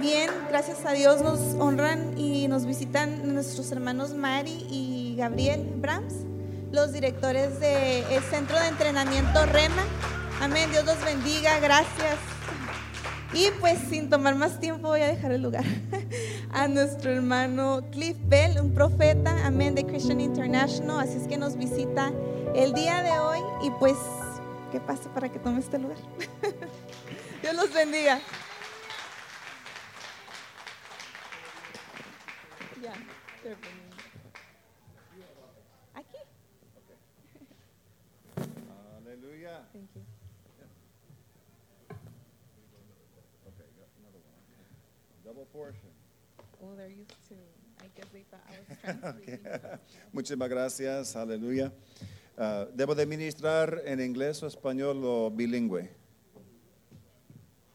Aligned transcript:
también, 0.00 0.30
gracias 0.48 0.86
a 0.86 0.92
Dios, 0.92 1.20
nos 1.20 1.38
honran 1.58 2.18
y 2.18 2.48
nos 2.48 2.64
visitan 2.64 3.34
nuestros 3.34 3.70
hermanos 3.70 4.14
Mari 4.14 4.66
y 4.70 5.14
Gabriel 5.18 5.70
Brahms, 5.76 6.14
los 6.72 6.94
directores 6.94 7.60
del 7.60 8.22
Centro 8.30 8.58
de 8.58 8.68
Entrenamiento 8.68 9.44
REMA. 9.44 9.84
Amén, 10.40 10.70
Dios 10.70 10.86
los 10.86 10.98
bendiga, 11.04 11.60
gracias. 11.60 12.16
Y 13.34 13.50
pues 13.60 13.78
sin 13.90 14.08
tomar 14.08 14.36
más 14.36 14.58
tiempo 14.58 14.88
voy 14.88 15.02
a 15.02 15.08
dejar 15.08 15.32
el 15.32 15.42
lugar 15.42 15.66
a 16.50 16.66
nuestro 16.66 17.12
hermano 17.12 17.82
Cliff 17.92 18.16
Bell, 18.22 18.58
un 18.58 18.72
profeta, 18.72 19.44
amén, 19.44 19.74
de 19.74 19.84
Christian 19.84 20.22
International. 20.22 21.00
Así 21.00 21.18
es 21.18 21.28
que 21.28 21.36
nos 21.36 21.58
visita 21.58 22.10
el 22.54 22.72
día 22.72 23.02
de 23.02 23.18
hoy 23.18 23.40
y 23.64 23.70
pues 23.72 23.98
que 24.72 24.80
pase 24.80 25.10
para 25.10 25.28
que 25.28 25.38
tome 25.38 25.60
este 25.60 25.78
lugar. 25.78 25.98
Dios 27.42 27.54
los 27.54 27.70
bendiga. 27.74 28.18
Aquí. 35.94 36.18
Aleluya. 39.02 39.66
Thank 39.72 39.90
you. 39.94 40.02
Okay, 43.48 43.66
got 43.74 43.90
another 43.98 44.22
one. 44.22 44.42
Okay. 44.54 44.66
Double 45.24 45.46
portion. 45.52 45.90
Oh, 46.62 46.74
they're 46.76 46.88
used 46.88 47.10
to. 47.28 47.34
I 47.82 47.88
guess 47.96 48.06
they 48.12 48.24
thought 48.30 48.44
I 48.46 48.54
was 48.60 48.78
translating. 48.84 49.38
but- 49.42 49.80
Muchísimas 50.12 50.48
gracias, 50.48 51.16
aleluya. 51.16 51.72
Ah, 52.38 52.66
¿Debo 52.74 52.94
de 52.94 53.04
ministrar 53.06 53.82
en 53.84 54.00
inglés 54.00 54.42
o 54.42 54.46
español 54.46 55.02
o 55.04 55.30
bilingüe? 55.30 55.90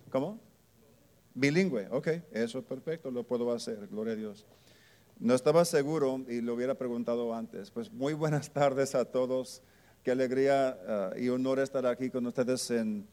¿Cómo? 0.10 0.40
Bilingüe, 1.36 1.88
ok, 1.92 2.08
eso 2.32 2.60
es 2.60 2.66
perfecto, 2.66 3.12
lo 3.12 3.23
puedo 3.23 3.52
hacer, 3.52 3.88
gloria 3.88 4.14
a 4.14 4.16
Dios. 4.16 4.45
No 5.17 5.33
estaba 5.33 5.63
seguro 5.63 6.25
y 6.27 6.41
lo 6.41 6.55
hubiera 6.55 6.75
preguntado 6.75 7.33
antes. 7.33 7.71
Pues 7.71 7.89
muy 7.89 8.13
buenas 8.13 8.52
tardes 8.52 8.95
a 8.95 9.05
todos. 9.05 9.61
Qué 10.03 10.11
alegría 10.11 10.77
ah, 10.88 11.13
y 11.17 11.30
honor 11.30 11.59
estar 11.59 11.85
aquí 11.85 12.09
con 12.09 12.25
ustedes 12.25 12.69
en, 12.69 13.08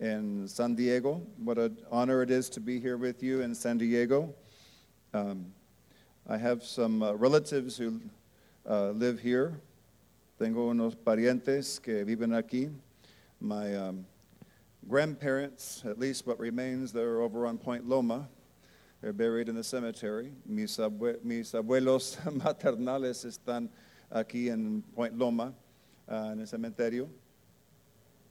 en 0.00 0.48
San 0.48 0.74
Diego. 0.74 1.22
What 1.38 1.58
an 1.58 1.78
honor 1.88 2.24
it 2.24 2.30
is 2.30 2.50
to 2.50 2.60
be 2.60 2.80
here 2.80 2.96
with 2.96 3.22
you 3.22 3.42
in 3.42 3.54
San 3.54 3.78
Diego. 3.78 4.34
Um, 5.14 5.52
I 6.28 6.36
have 6.36 6.64
some 6.64 7.00
uh, 7.00 7.12
relatives 7.12 7.76
who 7.76 8.00
uh, 8.68 8.90
live 8.90 9.20
here. 9.20 9.60
Tengo 10.40 10.68
unos 10.68 10.96
parientes 10.96 11.80
que 11.80 12.04
viven 12.04 12.32
aquí. 12.32 12.72
My 13.40 13.72
um, 13.76 14.04
grandparents, 14.88 15.84
at 15.86 15.96
least 15.96 16.26
what 16.26 16.40
remains, 16.40 16.92
they're 16.92 17.20
over 17.20 17.46
on 17.46 17.56
Point 17.56 17.88
Loma. 17.88 18.28
They're 19.06 19.12
buried 19.12 19.48
in 19.48 19.54
the 19.54 19.62
cemetery. 19.62 20.32
Mis, 20.44 20.78
abue- 20.78 21.22
mis 21.22 21.52
abuelos 21.52 22.16
maternales 22.24 23.24
están 23.24 23.68
aquí 24.12 24.50
en 24.50 24.82
Point 24.96 25.16
Loma, 25.16 25.54
uh, 26.10 26.30
en 26.32 26.40
el 26.40 26.46
cementerio. 26.46 27.08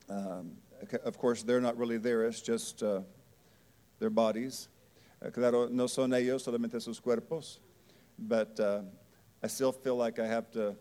Um, 0.09 0.51
of 1.05 1.17
course, 1.17 1.43
they're 1.43 1.61
not 1.61 1.77
really 1.77 1.97
there, 1.97 2.25
it's 2.25 2.41
just 2.41 2.83
uh, 2.83 2.99
their 3.99 4.09
bodies. 4.09 4.67
Uh, 5.25 5.29
claro, 5.29 5.69
no 5.71 5.87
son 5.87 6.11
ellos, 6.11 6.43
solamente 6.43 6.81
sus 6.81 6.99
cuerpos. 6.99 7.59
But 8.19 8.59
uh, 8.59 8.81
I 9.41 9.47
still 9.47 9.71
feel 9.71 9.95
like 9.95 10.19
I 10.19 10.27
have 10.27 10.51
to. 10.51 10.75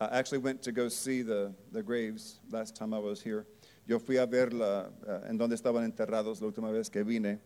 I 0.00 0.06
actually 0.06 0.38
went 0.38 0.62
to 0.62 0.72
go 0.72 0.88
see 0.88 1.20
the, 1.20 1.52
the 1.70 1.82
graves 1.82 2.40
last 2.50 2.74
time 2.74 2.94
I 2.94 2.98
was 2.98 3.20
here. 3.20 3.44
Yo 3.86 3.98
fui 3.98 4.16
a 4.16 4.24
ver 4.24 4.48
la, 4.52 4.86
uh, 5.06 5.20
en 5.28 5.36
donde 5.36 5.52
estaban 5.52 5.84
enterrados 5.84 6.40
la 6.40 6.48
última 6.50 6.72
vez 6.72 6.88
que 6.88 7.04
vine, 7.04 7.38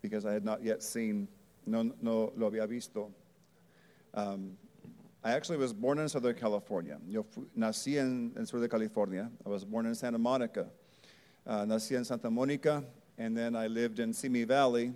because 0.00 0.24
I 0.24 0.32
had 0.32 0.44
not 0.44 0.62
yet 0.62 0.80
seen, 0.80 1.26
no, 1.70 1.92
no 2.00 2.32
lo 2.36 2.50
había 2.50 2.68
visto. 2.68 3.12
Um, 4.14 4.56
I 5.22 5.32
actually 5.32 5.58
was 5.58 5.72
born 5.72 5.98
in 5.98 6.08
Southern 6.08 6.34
California. 6.34 6.98
Yo 7.06 7.26
nací 7.56 7.98
en, 7.98 8.32
en 8.36 8.46
sur 8.46 8.58
de 8.60 8.68
California. 8.68 9.30
I 9.44 9.48
was 9.48 9.64
born 9.64 9.86
in 9.86 9.94
Santa 9.94 10.18
Monica. 10.18 10.66
Uh, 11.46 11.64
nací 11.64 11.96
en 11.96 12.04
Santa 12.04 12.28
Mónica, 12.28 12.84
and 13.18 13.36
then 13.36 13.54
I 13.54 13.66
lived 13.66 13.98
in 13.98 14.12
Simi 14.12 14.44
Valley 14.44 14.92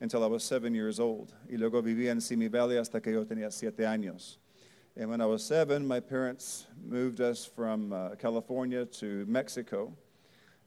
until 0.00 0.22
I 0.22 0.26
was 0.26 0.44
seven 0.44 0.74
years 0.74 1.00
old. 1.00 1.32
Y 1.50 1.56
luego 1.56 1.82
viví 1.82 2.08
en 2.08 2.20
Simi 2.20 2.48
Valley 2.48 2.76
hasta 2.76 3.00
que 3.00 3.12
yo 3.12 3.24
tenía 3.24 3.52
siete 3.52 3.84
años. 3.84 4.38
And 4.96 5.10
when 5.10 5.20
I 5.20 5.26
was 5.26 5.44
seven, 5.44 5.86
my 5.86 6.00
parents 6.00 6.66
moved 6.82 7.20
us 7.20 7.44
from 7.44 7.92
uh, 7.92 8.14
California 8.16 8.86
to 8.86 9.26
Mexico. 9.26 9.92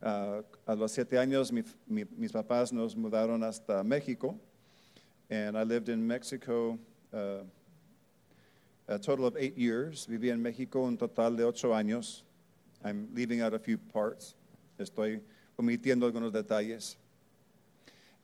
Uh, 0.02 0.42
a 0.68 0.76
los 0.76 0.94
siete 0.94 1.18
años, 1.18 1.52
mi, 1.52 1.64
mi, 1.88 2.06
mis 2.18 2.32
papás 2.32 2.72
nos 2.72 2.96
mudaron 2.96 3.44
hasta 3.44 3.84
México, 3.84 4.38
and 5.30 5.58
I 5.58 5.64
lived 5.64 5.90
in 5.90 6.06
Mexico 6.06 6.78
uh, 7.14 7.44
a 8.88 8.98
total 8.98 9.26
of 9.26 9.38
eight 9.38 9.58
years. 9.58 10.08
Viví 10.10 10.32
en 10.32 10.42
México 10.42 10.88
un 10.88 10.98
total 10.98 11.36
de 11.36 11.44
ocho 11.44 11.70
años. 11.70 12.24
I'm 12.84 13.08
leaving 13.14 13.42
out 13.42 13.54
a 13.54 13.60
few 13.60 13.78
parts. 13.78 14.36
Estoy 14.80 15.20
omitiendo 15.60 16.12
algunos 16.12 16.32
detalles. 16.32 16.96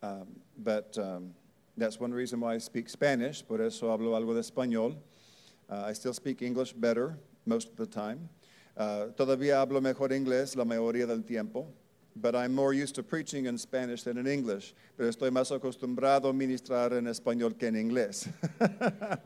Um, 0.01 0.27
but 0.57 0.97
um, 0.97 1.33
that's 1.77 1.99
one 1.99 2.13
reason 2.13 2.39
why 2.39 2.55
I 2.55 2.57
speak 2.57 2.89
Spanish. 2.89 3.43
Por 3.43 3.61
eso 3.61 3.87
hablo 3.87 4.15
algo 4.15 4.33
de 4.33 4.39
español. 4.39 4.95
Uh, 5.69 5.83
I 5.87 5.93
still 5.93 6.13
speak 6.13 6.41
English 6.41 6.73
better 6.73 7.17
most 7.45 7.69
of 7.69 7.75
the 7.75 7.85
time. 7.85 8.29
Uh, 8.77 9.07
todavía 9.15 9.61
hablo 9.65 9.81
mejor 9.81 10.09
inglés 10.09 10.55
la 10.55 10.63
mayoría 10.63 11.07
del 11.07 11.23
tiempo. 11.23 11.67
But 12.15 12.35
I'm 12.35 12.55
more 12.55 12.73
used 12.73 12.95
to 12.95 13.03
preaching 13.03 13.45
in 13.45 13.57
Spanish 13.57 14.03
than 14.03 14.17
in 14.17 14.25
English. 14.25 14.73
Pero 14.97 15.09
estoy 15.09 15.29
más 15.31 15.51
acostumbrado 15.51 16.29
a 16.29 16.33
ministrar 16.33 16.93
en 16.93 17.05
español 17.05 17.57
que 17.57 17.67
en 17.67 17.75
inglés. 17.75 18.29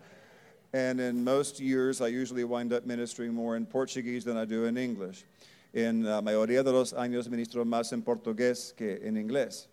and 0.74 1.00
in 1.00 1.24
most 1.24 1.60
years, 1.60 2.02
I 2.02 2.08
usually 2.08 2.44
wind 2.44 2.74
up 2.74 2.86
ministering 2.86 3.34
more 3.34 3.56
in 3.56 3.66
Portuguese 3.66 4.24
than 4.24 4.38
I 4.38 4.46
do 4.46 4.66
in 4.66 4.78
English. 4.78 5.26
En 5.74 6.04
la 6.04 6.22
mayoría 6.22 6.64
de 6.64 6.72
los 6.72 6.94
años 6.94 7.30
ministro 7.30 7.64
más 7.64 7.94
en 7.94 8.02
portugués 8.02 8.76
que 8.76 9.00
en 9.04 9.16
inglés. 9.16 9.68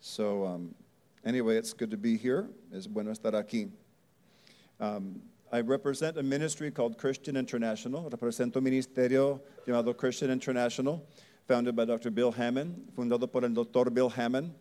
So, 0.00 0.46
um, 0.46 0.74
anyway, 1.24 1.56
it's 1.56 1.74
good 1.74 1.90
to 1.90 1.98
be 1.98 2.16
here. 2.16 2.48
Es 2.72 2.86
bueno 2.86 3.10
estar 3.10 3.32
aquí. 3.32 3.70
Um, 4.80 5.20
I 5.52 5.60
represent 5.60 6.16
a 6.18 6.22
ministry 6.22 6.70
called 6.70 6.98
Christian 6.98 7.36
International. 7.36 8.10
Represento 8.10 8.56
un 8.56 8.64
ministerio 8.64 9.40
llamado 9.66 9.96
Christian 9.96 10.30
International, 10.30 11.02
founded 11.46 11.76
by 11.76 11.84
Dr. 11.84 12.10
Bill 12.10 12.32
Hammond, 12.32 12.92
fundado 12.96 13.30
por 13.30 13.44
el 13.44 13.50
Dr. 13.50 13.90
Bill 13.90 14.08
Hammond. 14.08 14.52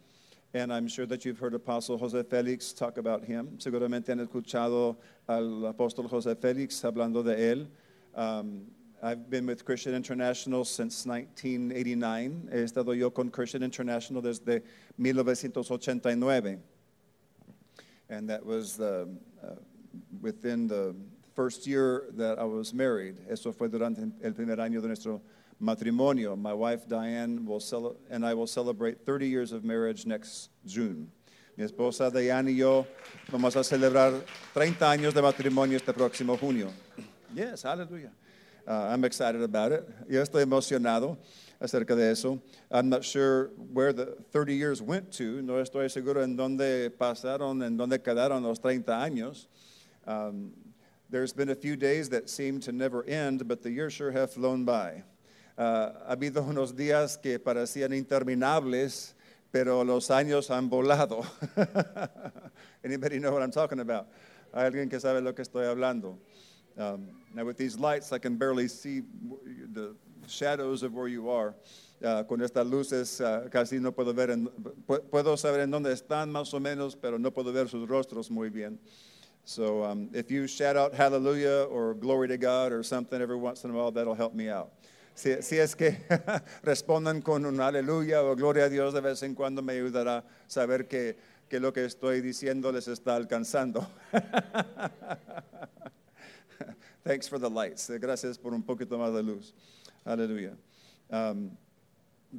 And 0.53 0.72
I'm 0.72 0.88
sure 0.88 1.06
that 1.07 1.25
you've 1.25 1.40
heard 1.40 1.53
Apostle 1.53 1.97
Jose 1.97 2.23
Felix 2.23 2.72
talk 2.72 2.97
about 2.97 3.25
him. 3.25 3.57
Seguramente 3.57 4.09
han 4.09 4.25
escuchado 4.25 4.96
al 5.28 5.73
apóstol 5.73 6.07
Jose 6.09 6.34
Felix 6.35 6.81
hablando 6.81 7.23
de 7.23 7.35
él. 7.35 7.68
Um, 8.16 8.68
I've 9.03 9.29
been 9.29 9.46
with 9.46 9.66
Christian 9.66 9.94
International 9.94 10.63
since 10.63 11.06
1989. 11.06 12.50
He 12.51 12.57
estado 12.59 12.97
yo 12.97 13.09
con 13.09 13.29
Christian 13.29 13.63
International 13.63 14.22
desde 14.22 14.62
1989. 14.97 16.59
And 18.09 18.29
that 18.29 18.46
was 18.46 18.78
the, 18.78 19.09
uh, 19.44 19.56
within 20.22 20.67
the 20.67 20.96
first 21.35 21.67
year 21.67 22.06
that 22.12 22.40
I 22.40 22.46
was 22.46 22.73
married. 22.73 23.17
Eso 23.29 23.52
fue 23.52 23.67
durante 23.67 24.00
el 24.23 24.31
primer 24.31 24.56
año 24.57 24.81
de 24.81 24.88
nuestro 24.88 25.22
matrimonio. 25.59 26.35
My 26.35 26.53
wife 26.53 26.88
Diane 26.88 27.45
will 27.45 27.59
cel- 27.59 27.95
and 28.09 28.25
I 28.25 28.33
will 28.33 28.47
celebrate 28.47 29.05
30 29.05 29.27
years 29.27 29.51
of 29.51 29.63
marriage 29.63 30.05
next 30.05 30.49
June. 30.66 31.09
Mi 31.57 31.63
esposa 31.63 32.11
Diane 32.11 32.47
y 32.49 32.57
yo 32.57 32.85
vamos 33.31 33.55
a 33.55 33.63
celebrar 33.63 34.21
30 34.53 34.85
años 34.85 35.13
de 35.13 35.21
matrimonio 35.21 35.77
este 35.77 35.93
próximo 35.93 36.38
junio. 36.38 36.69
Yes, 37.33 37.63
hallelujah. 37.63 38.11
Uh, 38.67 38.89
I'm 38.91 39.05
excited 39.05 39.41
about 39.41 39.71
it. 39.71 39.88
Yo 40.09 40.21
estoy 40.21 40.43
emocionado 40.43 41.17
acerca 41.61 41.95
de 41.95 42.11
eso. 42.11 42.41
I'm 42.72 42.89
not 42.89 43.05
sure 43.05 43.51
where 43.72 43.93
the 43.93 44.17
30 44.31 44.53
years 44.53 44.81
went 44.81 45.11
to. 45.13 45.41
No 45.41 45.53
estoy 45.53 45.90
seguro 45.90 46.22
en 46.23 46.35
dónde 46.35 46.90
pasaron, 46.90 47.63
en 47.63 47.78
dónde 47.78 47.99
quedaron 47.99 48.43
los 48.43 48.59
30 48.59 48.91
años. 48.91 49.47
Um, 50.08 50.51
there's 51.09 51.31
been 51.31 51.49
a 51.49 51.55
few 51.55 51.75
days 51.75 52.09
that 52.09 52.29
seem 52.29 52.59
to 52.61 52.72
never 52.72 53.03
end, 53.05 53.47
but 53.47 53.61
the 53.61 53.72
years 53.72 53.93
sure 53.93 54.11
have 54.11 54.31
flown 54.34 54.66
by. 54.66 55.03
Uh, 55.57 55.61
ha 56.07 56.11
habido 56.11 56.43
unos 56.43 56.75
días 56.75 57.17
que 57.17 57.40
parecían 57.40 57.93
interminables, 57.93 59.16
pero 59.52 59.84
los 59.85 60.11
años 60.11 60.52
han 60.52 60.69
volado. 60.69 61.23
Anybody 62.84 63.19
know 63.19 63.31
what 63.31 63.41
I'm 63.41 63.52
talking 63.52 63.79
about? 63.79 64.07
Hay 64.53 64.66
alguien 64.66 64.90
que 64.90 64.99
sabe 64.99 65.22
lo 65.22 65.34
que 65.34 65.43
estoy 65.43 65.66
hablando. 65.66 66.17
Um, 66.78 67.07
now, 67.34 67.46
with 67.46 67.57
these 67.57 67.79
lights, 67.79 68.11
I 68.11 68.19
can 68.19 68.35
barely 68.35 68.67
see 68.67 69.02
the 69.73 69.96
shadows 70.28 70.84
of 70.84 70.93
where 70.93 71.07
you 71.07 71.29
are. 71.29 71.55
Uh, 72.03 72.23
con 72.23 72.40
estas 72.41 72.69
luces 72.69 73.22
uh, 73.22 73.47
casi 73.49 73.79
no 73.79 73.93
puedo 73.93 74.13
ver, 74.13 74.31
en, 74.31 74.49
pu- 74.85 75.01
puedo 75.09 75.37
saber 75.37 75.61
en 75.61 75.72
dónde 75.72 75.91
están 75.93 76.29
más 76.29 76.53
o 76.53 76.59
menos, 76.59 76.96
pero 77.01 77.17
no 77.17 77.31
puedo 77.31 77.53
ver 77.53 77.69
sus 77.69 77.87
rostros 77.87 78.29
muy 78.29 78.49
bien. 78.49 78.78
So 79.46 79.84
um, 79.85 80.09
if 80.13 80.29
you 80.29 80.47
shout 80.47 80.75
out 80.75 80.93
hallelujah 80.93 81.66
or 81.69 81.93
glory 81.93 82.28
to 82.28 82.37
God 82.37 82.73
or 82.73 82.84
something 82.84 83.22
every 83.22 83.37
once 83.37 83.63
in 83.63 83.69
a 83.69 83.73
while, 83.73 83.91
that'll 83.91 84.16
help 84.16 84.34
me 84.34 84.49
out. 84.49 84.73
Si, 85.16 85.41
si 85.41 85.58
es 85.58 85.76
que 85.76 85.97
respondan 86.64 87.22
con 87.22 87.46
un 87.46 87.59
aleluya 87.62 88.22
o 88.22 88.35
gloria 88.35 88.66
a 88.66 88.70
Dios 88.70 88.94
de 88.94 89.02
vez 89.02 89.23
en 89.23 89.34
cuando 89.34 89.62
me 89.62 89.73
ayudará 89.73 90.17
a 90.17 90.23
saber 90.47 90.88
que 90.88 91.16
que 91.50 91.59
lo 91.59 91.72
que 91.72 91.85
estoy 91.85 92.22
diciendo 92.22 92.72
les 92.72 92.88
está 92.88 93.16
alcanzando. 93.16 93.88
Thanks 97.03 97.28
for 97.28 97.38
the 97.38 97.50
lights. 97.50 97.90
Gracias 98.00 98.38
por 98.38 98.53
un 98.53 98.64
poquito 98.64 98.97
más 98.97 99.14
de 99.14 99.22
luz. 99.22 99.53
Hallelujah. 100.06 100.58
Um, 101.12 101.52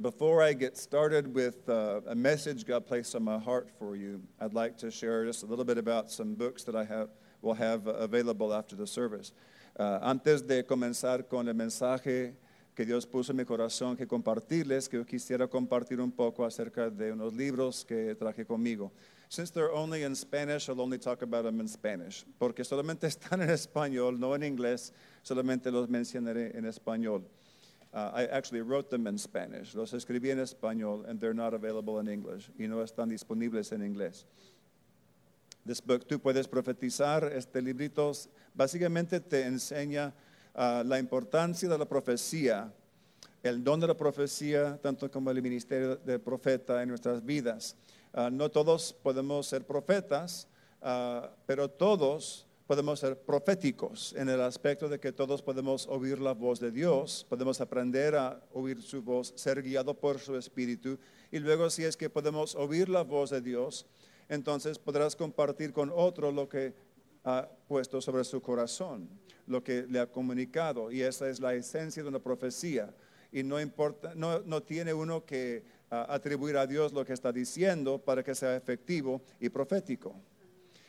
before 0.01 0.43
I 0.43 0.53
get 0.53 0.75
started 0.77 1.33
with 1.33 1.69
uh, 1.69 2.01
a 2.07 2.15
message 2.15 2.65
God 2.65 2.85
placed 2.85 3.15
on 3.15 3.23
my 3.23 3.39
heart 3.39 3.69
for 3.79 3.95
you, 3.95 4.21
I'd 4.41 4.53
like 4.53 4.77
to 4.79 4.91
share 4.91 5.25
just 5.25 5.43
a 5.43 5.45
little 5.45 5.63
bit 5.63 5.77
about 5.77 6.11
some 6.11 6.33
books 6.35 6.63
that 6.63 6.75
I 6.75 6.83
have, 6.83 7.09
will 7.41 7.53
have 7.53 7.87
available 7.87 8.53
after 8.53 8.75
the 8.75 8.87
service. 8.87 9.31
Uh, 9.79 9.99
antes 10.01 10.41
de 10.41 10.63
comenzar 10.63 11.29
con 11.29 11.47
el 11.47 11.53
mensaje 11.53 12.33
que 12.77 12.85
Dios 12.85 13.07
puso 13.07 13.31
en 13.31 13.37
mi 13.37 13.43
corazón 13.43 13.97
que 13.97 14.05
compartirles, 14.05 14.87
que 14.87 14.97
yo 14.97 15.03
quisiera 15.03 15.47
compartir 15.47 15.99
un 15.99 16.11
poco 16.11 16.45
acerca 16.45 16.91
de 16.91 17.11
unos 17.11 17.33
libros 17.33 17.83
que 17.83 18.13
traje 18.13 18.45
conmigo. 18.45 18.91
Since 19.29 19.51
they're 19.51 19.73
only 19.73 20.03
in 20.03 20.15
Spanish, 20.15 20.69
I'll 20.69 20.79
only 20.79 20.99
talk 20.99 21.23
about 21.23 21.43
them 21.43 21.59
in 21.59 21.67
Spanish. 21.67 22.23
Porque 22.37 22.63
solamente 22.63 23.07
están 23.07 23.41
en 23.41 23.49
español, 23.49 24.19
no 24.19 24.35
en 24.35 24.43
inglés, 24.43 24.93
solamente 25.23 25.71
los 25.71 25.89
mencionaré 25.89 26.55
en 26.55 26.65
español. 26.65 27.23
Uh, 27.91 28.11
I 28.13 28.27
actually 28.31 28.61
wrote 28.61 28.91
them 28.91 29.07
in 29.07 29.17
Spanish. 29.17 29.73
Los 29.73 29.93
escribí 29.93 30.29
en 30.29 30.37
español, 30.37 31.03
and 31.09 31.19
they're 31.19 31.33
not 31.33 31.55
available 31.55 31.99
in 31.99 32.07
English. 32.07 32.51
Y 32.59 32.67
no 32.67 32.83
están 32.83 33.09
disponibles 33.09 33.71
en 33.71 33.81
inglés. 33.81 34.25
This 35.65 35.81
book, 35.81 36.05
Tú 36.07 36.19
puedes 36.19 36.47
profetizar, 36.47 37.23
este 37.33 37.59
librito 37.59 38.11
básicamente 38.53 39.19
te 39.19 39.47
enseña 39.47 40.13
uh, 40.57 40.83
la 40.83 40.99
importancia 40.99 41.69
de 41.69 41.77
la 41.77 41.85
profecía, 41.85 42.73
el 43.43 43.63
don 43.63 43.79
de 43.79 43.87
la 43.87 43.95
profecía, 43.95 44.77
tanto 44.81 45.09
como 45.09 45.31
el 45.31 45.41
ministerio 45.41 45.95
del 45.95 46.19
profeta 46.19 46.81
en 46.81 46.89
nuestras 46.89 47.23
vidas. 47.23 47.75
Uh, 48.13 48.29
no 48.31 48.49
todos 48.49 48.91
podemos 48.91 49.47
ser 49.47 49.65
profetas, 49.65 50.47
uh, 50.81 51.27
pero 51.45 51.69
todos 51.69 52.47
podemos 52.65 52.99
ser 52.99 53.17
proféticos 53.17 54.13
en 54.17 54.27
el 54.27 54.41
aspecto 54.41 54.89
de 54.89 54.99
que 54.99 55.13
todos 55.13 55.41
podemos 55.41 55.87
oír 55.87 56.19
la 56.19 56.33
voz 56.33 56.59
de 56.59 56.69
Dios, 56.69 57.25
podemos 57.29 57.61
aprender 57.61 58.15
a 58.15 58.41
oír 58.51 58.81
su 58.81 59.01
voz, 59.01 59.31
ser 59.37 59.63
guiado 59.63 59.93
por 59.93 60.19
su 60.19 60.35
espíritu, 60.35 60.99
y 61.31 61.39
luego 61.39 61.69
si 61.69 61.85
es 61.85 61.95
que 61.95 62.09
podemos 62.09 62.55
oír 62.55 62.89
la 62.89 63.03
voz 63.03 63.29
de 63.29 63.39
Dios, 63.39 63.85
entonces 64.27 64.77
podrás 64.77 65.15
compartir 65.15 65.71
con 65.71 65.91
otro 65.95 66.33
lo 66.33 66.49
que 66.49 66.73
ha 67.27 67.49
puesto 67.67 67.99
sobre 67.99 68.23
su 68.23 68.41
corazón, 68.41 69.09
lo 69.47 69.61
que 69.61 69.85
le 69.89 69.99
ha 69.99 70.09
comunicado, 70.09 70.89
y 70.89 71.01
esa 71.01 71.29
es 71.29 71.41
la 71.41 71.53
esencia 71.53 72.01
de 72.01 72.07
una 72.07 72.19
profecía. 72.19 72.93
Y 73.33 73.43
no 73.43 73.59
importa, 73.59 74.13
no, 74.15 74.39
no 74.39 74.63
tiene 74.63 74.93
uno 74.93 75.25
que 75.25 75.65
atribuir 75.89 76.55
a 76.55 76.65
Dios 76.65 76.93
lo 76.93 77.05
que 77.05 77.11
está 77.11 77.33
diciendo 77.33 77.97
para 77.97 78.23
que 78.23 78.33
sea 78.33 78.55
efectivo 78.55 79.21
y 79.41 79.49
profético. 79.49 80.15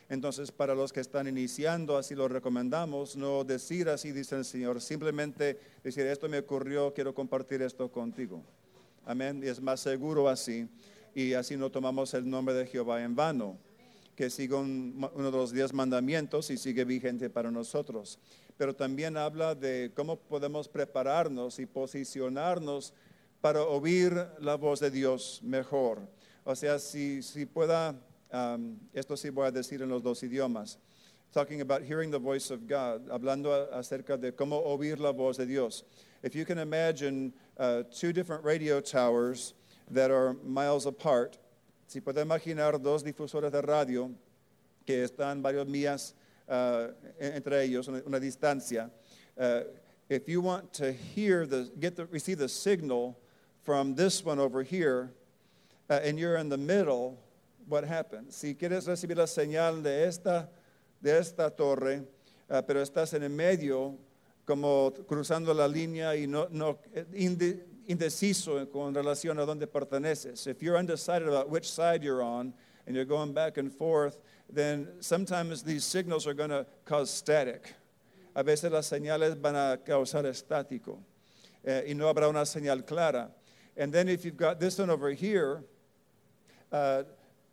Entonces, 0.07 0.49
para 0.49 0.73
los 0.73 0.93
que 0.93 1.01
están 1.01 1.27
iniciando, 1.27 1.97
así 1.97 2.15
lo 2.15 2.29
recomendamos, 2.29 3.17
no 3.17 3.43
decir 3.43 3.89
así, 3.89 4.13
dice 4.13 4.37
el 4.37 4.45
Señor, 4.45 4.81
simplemente 4.81 5.59
decir, 5.83 6.05
esto 6.07 6.29
me 6.29 6.39
ocurrió, 6.39 6.93
quiero 6.93 7.13
compartir 7.13 7.61
esto 7.61 7.91
contigo. 7.91 8.41
Amén. 9.05 9.41
Y 9.43 9.47
es 9.47 9.61
más 9.61 9.81
seguro 9.81 10.29
así. 10.29 10.69
Y 11.13 11.33
así 11.33 11.57
no 11.57 11.69
tomamos 11.69 12.13
el 12.13 12.29
nombre 12.29 12.55
de 12.55 12.65
Jehová 12.65 13.03
en 13.03 13.13
vano, 13.13 13.57
que 14.19 14.29
sigue 14.29 14.53
uno 14.53 15.31
de 15.31 15.31
los 15.31 15.53
diez 15.53 15.71
mandamientos 15.71 16.49
y 16.49 16.57
sigue 16.57 16.83
vigente 16.83 17.29
para 17.29 17.49
nosotros. 17.49 18.19
Pero 18.57 18.75
también 18.75 19.15
habla 19.15 19.55
de 19.55 19.93
cómo 19.95 20.17
podemos 20.17 20.67
prepararnos 20.67 21.57
y 21.57 21.65
posicionarnos 21.65 22.93
para 23.39 23.63
oír 23.63 24.11
la 24.41 24.55
voz 24.55 24.81
de 24.81 24.91
Dios 24.91 25.39
mejor. 25.41 26.01
O 26.43 26.53
sea, 26.53 26.79
si, 26.79 27.23
si 27.23 27.45
pueda, 27.45 27.95
um, 28.33 28.77
esto 28.91 29.15
sí 29.15 29.29
voy 29.29 29.47
a 29.47 29.51
decir 29.51 29.81
en 29.81 29.87
los 29.87 30.03
dos 30.03 30.21
idiomas. 30.21 30.77
Talking 31.31 31.61
about 31.61 31.81
hearing 31.83 32.11
the 32.11 32.19
voice 32.19 32.51
of 32.51 32.67
God, 32.67 33.09
hablando 33.09 33.53
acerca 33.71 34.17
de 34.19 34.33
cómo 34.33 34.61
oír 34.65 34.99
la 34.99 35.13
voz 35.13 35.37
de 35.37 35.45
Dios. 35.45 35.85
If 36.23 36.35
you 36.35 36.43
can 36.43 36.59
imagine 36.59 37.31
uh, 37.57 37.83
two 37.83 38.11
different 38.11 38.43
radio 38.43 38.81
towers 38.81 39.53
that 39.89 40.11
are 40.11 40.35
miles 40.43 40.85
apart, 40.85 41.37
si 41.89 42.01
puede 42.01 42.21
imaginar 42.21 42.79
dos 42.79 43.03
difusores 43.03 43.51
de 43.51 43.63
radio 43.63 44.11
que 44.85 45.03
están 45.03 45.41
varios 45.41 45.65
millas 45.65 46.13
uh, 46.47 46.93
entre 47.19 47.63
ellos, 47.63 47.87
una, 47.87 48.03
una 48.05 48.19
distancia, 48.19 48.91
uh, 49.37 49.61
if 50.07 50.29
you 50.29 50.39
want 50.39 50.71
to 50.71 50.93
hear 50.93 51.47
the, 51.47 51.71
get 51.79 51.95
the, 51.95 52.05
receive 52.05 52.37
the 52.37 52.47
signal 52.47 53.17
from 53.63 53.95
this 53.95 54.23
one 54.23 54.37
over 54.37 54.61
here, 54.61 55.11
uh, 55.89 55.99
and 56.03 56.19
you're 56.19 56.37
in 56.37 56.47
the 56.47 56.57
middle, 56.57 57.17
what 57.67 57.83
happens? 57.83 58.35
Si 58.35 58.53
quieres 58.53 58.85
recibir 58.85 59.17
la 59.17 59.25
señal 59.25 59.81
de 59.81 60.05
esta, 60.05 60.47
de 61.01 61.17
esta 61.17 61.49
torre, 61.49 62.03
pero 62.67 62.83
estás 62.83 63.15
en 63.15 63.23
el 63.23 63.31
medio, 63.31 63.97
como 64.45 64.91
cruzando 65.07 65.55
la 65.55 65.67
línea 65.67 66.15
y 66.15 66.27
no, 66.27 66.47
no 66.51 66.77
indeciso 67.89 68.71
con 68.71 68.93
relación 68.93 69.39
a 69.39 69.45
dónde 69.45 69.67
perteneces. 69.67 70.47
If 70.47 70.61
you're 70.61 70.77
undecided 70.77 71.27
about 71.27 71.49
which 71.49 71.69
side 71.69 72.03
you're 72.03 72.21
on, 72.21 72.53
and 72.89 72.95
you're 72.95 73.05
going 73.05 73.33
back 73.33 73.57
and 73.57 73.71
forth, 73.71 74.17
then 74.51 74.87
sometimes 74.99 75.61
these 75.61 75.85
signals 75.85 76.25
are 76.25 76.33
going 76.33 76.49
to 76.49 76.65
cause 76.85 77.11
static. 77.11 77.75
A 78.35 78.43
veces 78.43 78.71
las 78.71 78.89
señales 78.89 79.39
van 79.39 79.55
a 79.55 79.77
causar 79.77 80.23
estático 80.23 80.97
eh, 81.63 81.83
y 81.87 81.93
no 81.93 82.11
habrá 82.11 82.27
una 82.27 82.41
señal 82.41 82.85
clara. 82.85 83.29
And 83.77 83.93
then 83.93 84.09
if 84.09 84.25
you've 84.25 84.37
got 84.37 84.59
this 84.59 84.79
one 84.79 84.89
over 84.89 85.11
here, 85.11 85.63
uh, 86.71 87.03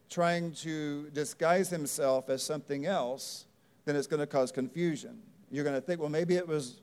trying 0.08 0.52
to 0.52 1.10
disguise 1.10 1.68
himself 1.68 2.30
as 2.30 2.42
something 2.42 2.86
else, 2.86 3.44
then 3.84 3.94
it's 3.94 4.06
going 4.06 4.20
to 4.20 4.26
cause 4.26 4.50
confusion. 4.50 5.20
You're 5.50 5.64
going 5.64 5.76
to 5.76 5.82
think, 5.82 6.00
well, 6.00 6.08
maybe 6.08 6.36
it 6.36 6.48
was 6.48 6.80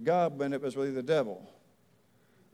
God 0.00 0.38
when 0.38 0.52
it 0.52 0.60
was 0.60 0.76
really 0.76 0.92
the 0.92 1.02
devil. 1.02 1.50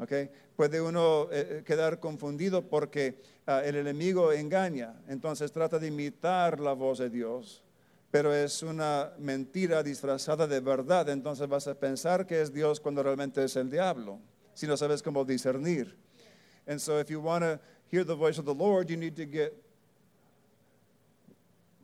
Okay? 0.00 0.31
Puede 0.56 0.81
uno 0.81 1.29
eh, 1.31 1.58
eh, 1.58 1.62
quedar 1.64 2.00
confundido 2.00 2.69
porque 2.69 3.20
uh, 3.47 3.64
el 3.64 3.76
enemigo 3.76 4.32
engaña, 4.32 5.00
entonces 5.08 5.52
trata 5.52 5.79
de 5.79 5.88
imitar 5.88 6.58
la 6.58 6.73
voz 6.73 6.99
de 6.99 7.11
Dios, 7.11 7.62
pero 8.11 8.35
es 8.35 8.62
una 8.62 9.12
mentira 9.19 9.82
disfrazada 9.82 10.47
de 10.47 10.61
verdad, 10.61 11.08
entonces 11.08 11.47
vas 11.49 11.67
a 11.67 11.75
pensar 11.75 12.26
que 12.26 12.41
es 12.41 12.52
Dios 12.52 12.81
cuando 12.81 13.02
realmente 13.02 13.44
es 13.44 13.56
el 13.56 13.70
diablo 13.70 14.20
si 14.55 14.67
no 14.67 14.76
sabes 14.76 15.02
cómo 15.02 15.25
discernir. 15.25 15.97
And 16.67 16.79
so 16.79 16.99
if 16.99 17.08
you 17.08 17.20
want 17.20 17.43
to 17.43 17.58
hear 17.91 18.05
the 18.05 18.14
voice 18.14 18.38
of 18.38 18.44
the 18.44 18.55
Lord, 18.55 18.91
you 18.91 18.97
need 18.97 19.17
to 19.17 19.25
get 19.25 19.55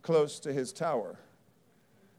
close 0.02 0.38
to 0.40 0.52
his 0.52 0.73
tower. 0.73 1.18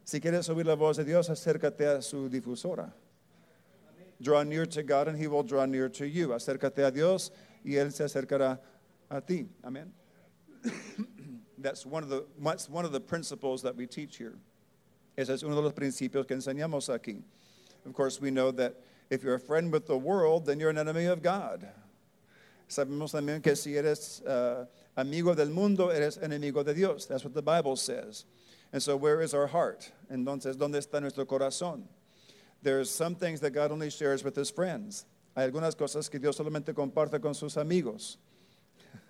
Si 0.04 0.20
quieres 0.20 0.50
oír 0.50 0.66
la 0.66 0.76
voz 0.76 0.98
de 0.98 1.04
Dios, 1.04 1.30
acércate 1.30 1.86
a 1.86 2.02
su 2.02 2.30
difusora. 2.30 2.92
Draw 4.22 4.44
near 4.44 4.66
to 4.66 4.84
God 4.84 5.08
and 5.08 5.18
he 5.18 5.28
will 5.28 5.44
draw 5.44 5.66
near 5.66 5.90
to 5.90 6.08
you. 6.08 6.30
Acércate 6.30 6.88
a 6.88 6.92
Dios 6.92 7.32
y 7.64 7.74
él 7.74 7.92
se 7.92 8.04
acercará 8.04 8.60
a 9.10 9.22
ti. 9.22 9.46
Amen. 9.64 9.92
that's 11.60 11.86
one 11.86 12.04
of 12.04 12.10
the 12.10 12.26
that's 12.40 12.70
one 12.70 12.86
of 12.86 12.92
the 12.92 13.00
principles 13.00 13.62
that 13.62 13.76
we 13.76 13.86
teach 13.86 14.18
here. 14.18 14.36
Ese 15.18 15.30
es 15.30 15.44
uno 15.44 15.56
de 15.56 15.62
los 15.62 15.74
principios 15.74 16.28
que 16.28 16.36
enseñamos 16.36 16.90
aquí. 16.90 17.22
Of 17.86 17.94
course, 17.94 18.20
we 18.20 18.32
know 18.32 18.52
that 18.52 18.76
if 19.10 19.24
you're 19.24 19.36
a 19.36 19.40
friend 19.40 19.72
with 19.72 19.88
the 19.88 19.98
world, 19.98 20.46
then 20.46 20.60
you're 20.60 20.70
an 20.70 20.78
enemy 20.78 21.06
of 21.06 21.22
God. 21.22 21.68
Sabemos 22.70 23.14
también 23.14 23.42
que 23.42 23.56
si 23.56 23.78
eres 23.78 24.22
uh, 24.26 24.66
amigo 24.98 25.34
del 25.34 25.48
mundo, 25.48 25.90
eres 25.90 26.18
enemigo 26.18 26.64
de 26.64 26.74
Dios. 26.74 27.06
That's 27.06 27.24
what 27.24 27.34
the 27.34 27.42
Bible 27.42 27.76
says. 27.76 28.26
And 28.74 28.84
so, 28.84 28.98
where 28.98 29.22
is 29.22 29.34
our 29.34 29.48
heart? 29.48 29.90
Entonces, 30.12 30.58
¿dónde 30.58 30.76
está 30.76 31.00
nuestro 31.00 31.26
corazón? 31.26 31.84
There's 32.62 32.90
some 32.90 33.16
things 33.16 33.40
that 33.42 33.52
God 33.52 33.72
only 33.72 33.90
shares 33.90 34.24
with 34.24 34.36
his 34.36 34.50
friends. 34.50 35.06
Hay 35.36 35.44
algunas 35.44 35.76
cosas 35.76 36.10
que 36.10 36.20
Dios 36.20 36.38
solamente 36.38 36.74
comparte 36.74 37.22
con 37.22 37.34
sus 37.34 37.58
amigos. 37.58 38.18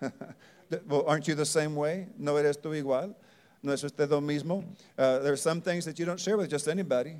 well, 0.86 1.04
aren't 1.06 1.26
you 1.26 1.34
the 1.34 1.46
same 1.46 1.74
way? 1.74 2.06
¿No 2.18 2.36
eres 2.36 2.56
tú 2.58 2.70
igual? 2.74 3.14
¿No 3.62 3.72
es 3.72 3.82
usted 3.82 4.10
lo 4.10 4.20
mismo? 4.20 4.64
Uh, 4.98 5.20
are 5.24 5.36
some 5.36 5.60
things 5.60 5.84
that 5.84 5.98
you 5.98 6.04
don't 6.04 6.20
share 6.20 6.36
with 6.36 6.50
just 6.50 6.68
anybody. 6.68 7.16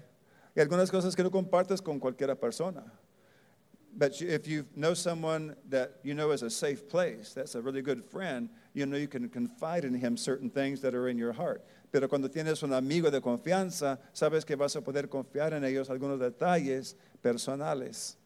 Y 0.54 0.62
algunas 0.62 0.90
cosas 0.90 1.16
que 1.16 1.24
no 1.24 1.30
compartes 1.30 1.82
con 1.82 1.98
cualquier 1.98 2.34
persona. 2.34 2.84
But 3.96 4.20
if 4.20 4.46
you 4.46 4.66
know 4.76 4.94
someone 4.94 5.56
that 5.70 5.96
you 6.02 6.14
know 6.14 6.30
is 6.30 6.42
a 6.42 6.50
safe 6.50 6.88
place, 6.88 7.32
that's 7.34 7.54
a 7.54 7.60
really 7.60 7.82
good 7.82 8.04
friend, 8.04 8.48
you 8.74 8.86
know 8.86 8.96
you 8.96 9.08
can 9.08 9.28
confide 9.28 9.84
in 9.84 9.94
him 9.94 10.16
certain 10.16 10.50
things 10.50 10.80
that 10.82 10.94
are 10.94 11.08
in 11.08 11.18
your 11.18 11.32
heart. 11.32 11.64
Pero 11.90 12.08
cuando 12.08 12.28
tienes 12.28 12.62
un 12.62 12.72
amigo 12.72 13.10
de 13.10 13.20
confianza, 13.20 13.98
sabes 14.12 14.44
que 14.44 14.56
vas 14.56 14.76
a 14.76 14.82
poder 14.82 15.08
confiar 15.08 15.54
en 15.54 15.64
ellos 15.64 15.88
algunos 15.88 16.18
detalles 16.18 16.96
personales. 17.22 18.16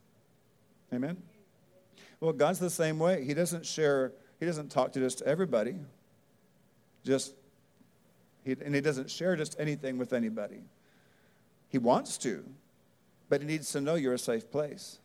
Amen. 0.93 1.17
Well, 2.21 2.33
God's 2.33 2.59
the 2.59 2.71
same 2.71 2.99
way. 2.99 3.25
He 3.25 3.35
doesn't 3.35 3.65
share, 3.65 4.13
he 4.39 4.47
doesn't 4.47 4.71
talk 4.71 4.93
to 4.93 5.01
just 5.01 5.23
everybody. 5.23 5.77
Just 7.05 7.35
he, 8.45 8.53
and 8.53 8.75
he 8.75 8.81
doesn't 8.81 9.11
share 9.11 9.37
just 9.37 9.57
anything 9.59 9.99
with 9.99 10.13
anybody. 10.13 10.63
He 11.69 11.79
wants 11.79 12.19
to, 12.19 12.45
but 13.29 13.41
he 13.41 13.47
needs 13.47 13.73
to 13.73 13.81
know 13.81 13.95
you're 13.95 14.15
a 14.15 14.19
safe 14.19 14.51
place. 14.51 14.99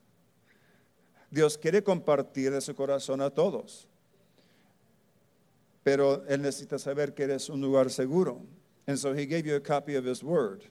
Dios 1.31 1.57
quiere 1.57 1.81
compartir 1.81 2.51
de 2.51 2.61
su 2.61 2.73
corazón 2.73 3.25
a 3.25 3.29
todos. 3.29 3.85
Pero 5.88 6.25
él 6.27 6.41
necesita 6.41 6.77
saber 6.77 7.13
que 7.13 7.24
eres 7.24 7.50
un 7.50 7.62
lugar 7.62 7.89
seguro. 7.89 8.41
And 8.88 9.00
so 9.00 9.13
he 9.13 9.25
gave 9.25 9.46
you 9.46 9.56
a 9.56 9.62
copy 9.62 9.96
of 9.96 10.03
his 10.03 10.22
word, 10.22 10.65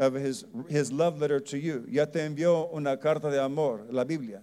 of 0.00 0.14
his, 0.14 0.44
his 0.68 0.90
love 0.90 1.20
letter 1.20 1.38
to 1.38 1.56
you. 1.56 1.86
Ya 1.88 2.06
te 2.06 2.18
envió 2.18 2.74
una 2.74 2.96
carta 2.96 3.30
de 3.30 3.40
amor, 3.40 3.82
la 3.88 4.02
Biblia. 4.02 4.42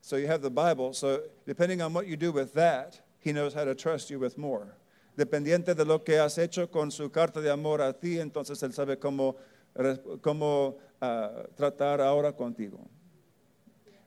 So 0.00 0.16
you 0.16 0.28
have 0.28 0.40
the 0.40 0.48
Bible. 0.48 0.94
So 0.94 1.24
depending 1.46 1.82
on 1.82 1.92
what 1.92 2.06
you 2.06 2.16
do 2.16 2.32
with 2.32 2.54
that, 2.54 2.98
he 3.18 3.32
knows 3.34 3.52
how 3.52 3.64
to 3.64 3.74
trust 3.74 4.08
you 4.08 4.18
with 4.18 4.38
more. 4.38 4.74
Dependiente 5.14 5.76
de 5.76 5.84
lo 5.84 5.98
que 5.98 6.14
has 6.14 6.38
hecho 6.38 6.66
con 6.66 6.90
su 6.90 7.10
carta 7.10 7.42
de 7.42 7.52
amor 7.52 7.82
a 7.82 7.92
ti, 7.92 8.16
entonces 8.16 8.62
él 8.62 8.72
sabe 8.72 8.96
cómo, 8.96 9.36
cómo 10.22 10.76
uh, 11.02 11.42
tratar 11.54 12.00
ahora 12.00 12.32
contigo. 12.32 12.88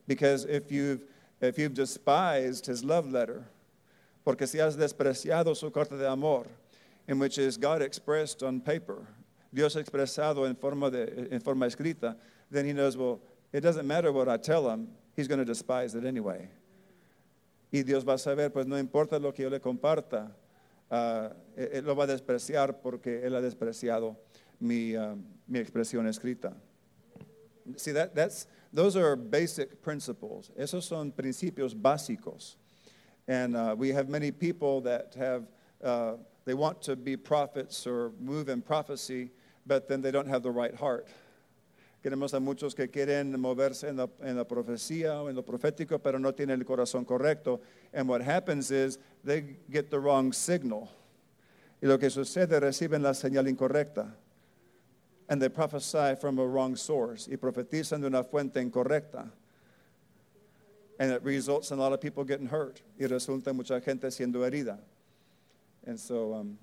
Because 0.08 0.44
if 0.46 0.72
you've, 0.72 1.04
if 1.40 1.58
you've 1.58 1.74
despised 1.74 2.66
his 2.66 2.82
love 2.82 3.12
letter, 3.12 3.44
porque 4.24 4.46
si 4.46 4.58
has 4.58 4.76
despreciado 4.76 5.54
su 5.54 5.70
carta 5.70 5.96
de 5.96 6.08
amor, 6.08 6.46
in 7.06 7.18
which 7.18 7.38
is 7.38 7.58
God 7.58 7.82
expressed 7.82 8.42
on 8.42 8.60
paper, 8.60 9.06
Dios 9.52 9.76
expresado 9.76 10.46
en 10.46 10.56
forma, 10.56 10.90
de, 10.90 11.28
en 11.30 11.40
forma 11.40 11.66
escrita, 11.66 12.16
then 12.50 12.66
he 12.66 12.72
knows, 12.72 12.96
well, 12.96 13.20
it 13.52 13.60
doesn't 13.60 13.86
matter 13.86 14.10
what 14.10 14.28
I 14.28 14.36
tell 14.36 14.68
him, 14.68 14.88
he's 15.14 15.28
going 15.28 15.38
to 15.38 15.44
despise 15.44 15.94
it 15.94 16.04
anyway. 16.04 16.48
Y 17.70 17.82
Dios 17.82 18.04
va 18.04 18.14
a 18.14 18.18
saber, 18.18 18.50
pues 18.50 18.66
no 18.66 18.76
importa 18.76 19.18
lo 19.18 19.32
que 19.32 19.44
yo 19.44 19.50
le 19.50 19.60
comparta, 19.60 20.30
uh, 20.90 21.28
él 21.56 21.84
lo 21.84 21.94
va 21.94 22.04
a 22.04 22.06
despreciar 22.06 22.80
porque 22.82 23.22
él 23.24 23.34
ha 23.34 23.40
despreciado 23.40 24.16
mi, 24.60 24.96
uh, 24.96 25.16
mi 25.46 25.58
expresión 25.58 26.06
escrita. 26.06 26.54
See, 27.76 27.92
that, 27.92 28.14
that's, 28.14 28.46
those 28.72 28.96
are 28.96 29.16
basic 29.16 29.82
principles. 29.82 30.50
Esos 30.56 30.84
son 30.84 31.12
principios 31.12 31.74
básicos. 31.74 32.56
And 33.26 33.56
uh, 33.56 33.74
we 33.76 33.90
have 33.90 34.08
many 34.08 34.30
people 34.30 34.80
that 34.82 35.14
have, 35.18 35.44
uh, 35.82 36.14
they 36.44 36.54
want 36.54 36.82
to 36.82 36.96
be 36.96 37.16
prophets 37.16 37.86
or 37.86 38.12
move 38.20 38.48
in 38.48 38.60
prophecy, 38.60 39.30
but 39.66 39.88
then 39.88 40.02
they 40.02 40.10
don't 40.10 40.28
have 40.28 40.42
the 40.42 40.50
right 40.50 40.74
heart. 40.74 41.08
Queremos 42.04 42.34
a 42.34 42.40
muchos 42.40 42.74
que 42.74 42.86
quieren 42.88 43.32
moverse 43.38 43.88
en 43.88 43.96
la, 43.96 44.08
en 44.22 44.36
la 44.36 44.44
profecía 44.44 45.22
o 45.22 45.28
en 45.28 45.36
lo 45.36 45.42
profético, 45.42 46.02
pero 46.02 46.18
no 46.18 46.32
tienen 46.32 46.60
el 46.60 46.66
corazón 46.66 47.06
correcto. 47.06 47.60
And 47.94 48.06
what 48.06 48.20
happens 48.20 48.70
is 48.70 48.98
they 49.24 49.56
get 49.70 49.90
the 49.90 49.98
wrong 49.98 50.30
signal. 50.30 50.90
Y 51.82 51.88
lo 51.88 51.96
que 51.96 52.10
sucede, 52.10 52.60
reciben 52.60 53.00
la 53.00 53.12
señal 53.12 53.48
incorrecta. 53.48 54.10
And 55.30 55.40
they 55.40 55.48
prophesy 55.48 56.14
from 56.20 56.38
a 56.38 56.46
wrong 56.46 56.76
source. 56.76 57.26
Y 57.26 57.36
profetizan 57.36 58.02
de 58.02 58.08
una 58.08 58.22
fuente 58.22 58.56
incorrecta. 58.56 59.30
And 60.98 61.10
it 61.10 61.22
results 61.22 61.70
in 61.70 61.78
a 61.78 61.80
lot 61.80 61.92
of 61.92 62.00
people 62.00 62.24
getting 62.24 62.46
hurt. 62.46 62.80
Y 62.98 63.06
resulta 63.06 63.52
mucha 63.52 63.80
gente 63.80 64.10
siendo 64.10 64.44
herida. 64.44 64.78
And 65.86 65.98
so, 65.98 66.34
um, 66.34 66.58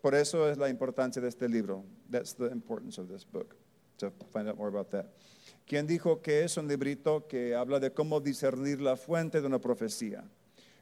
por 0.00 0.14
eso 0.14 0.48
es 0.48 0.56
la 0.56 0.68
importancia 0.68 1.20
de 1.20 1.28
este 1.28 1.48
libro. 1.48 1.84
That's 2.10 2.34
the 2.34 2.46
importance 2.46 2.98
of 2.98 3.08
this 3.08 3.24
book, 3.24 3.56
to 3.98 4.12
find 4.32 4.48
out 4.48 4.56
more 4.56 4.68
about 4.68 4.90
that. 4.90 5.06
¿Quién 5.66 5.86
dijo 5.86 6.22
que 6.22 6.44
es 6.44 6.56
un 6.56 6.68
librito 6.68 7.26
que 7.28 7.54
habla 7.54 7.80
de 7.80 7.90
cómo 7.90 8.20
discernir 8.20 8.80
la 8.80 8.96
fuente 8.96 9.40
de 9.40 9.46
una 9.46 9.58
profecía? 9.58 10.24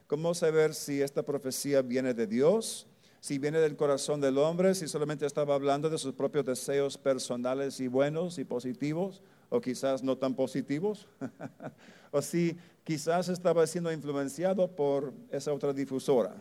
¿Cómo 0.07 0.33
saber 0.33 0.73
si 0.73 1.01
esta 1.01 1.23
profecía 1.23 1.81
viene 1.81 2.13
de 2.13 2.27
Dios? 2.27 2.87
Si 3.21 3.37
viene 3.37 3.59
del 3.59 3.75
corazón 3.75 4.19
del 4.19 4.37
hombre, 4.39 4.73
si 4.73 4.87
solamente 4.87 5.25
estaba 5.25 5.53
hablando 5.53 5.89
de 5.89 5.97
sus 5.97 6.13
propios 6.13 6.43
deseos 6.43 6.97
personales 6.97 7.79
y 7.79 7.87
buenos 7.87 8.39
y 8.39 8.43
positivos, 8.43 9.21
o 9.51 9.59
quizás 9.59 10.01
no 10.01 10.17
tan 10.17 10.33
positivos, 10.33 11.05
o 12.11 12.21
si 12.21 12.55
quizás 12.83 13.27
estaba 13.27 13.67
siendo 13.67 13.91
influenciado 13.91 14.67
por 14.73 15.13
esa 15.29 15.53
otra 15.53 15.73
difusora 15.73 16.33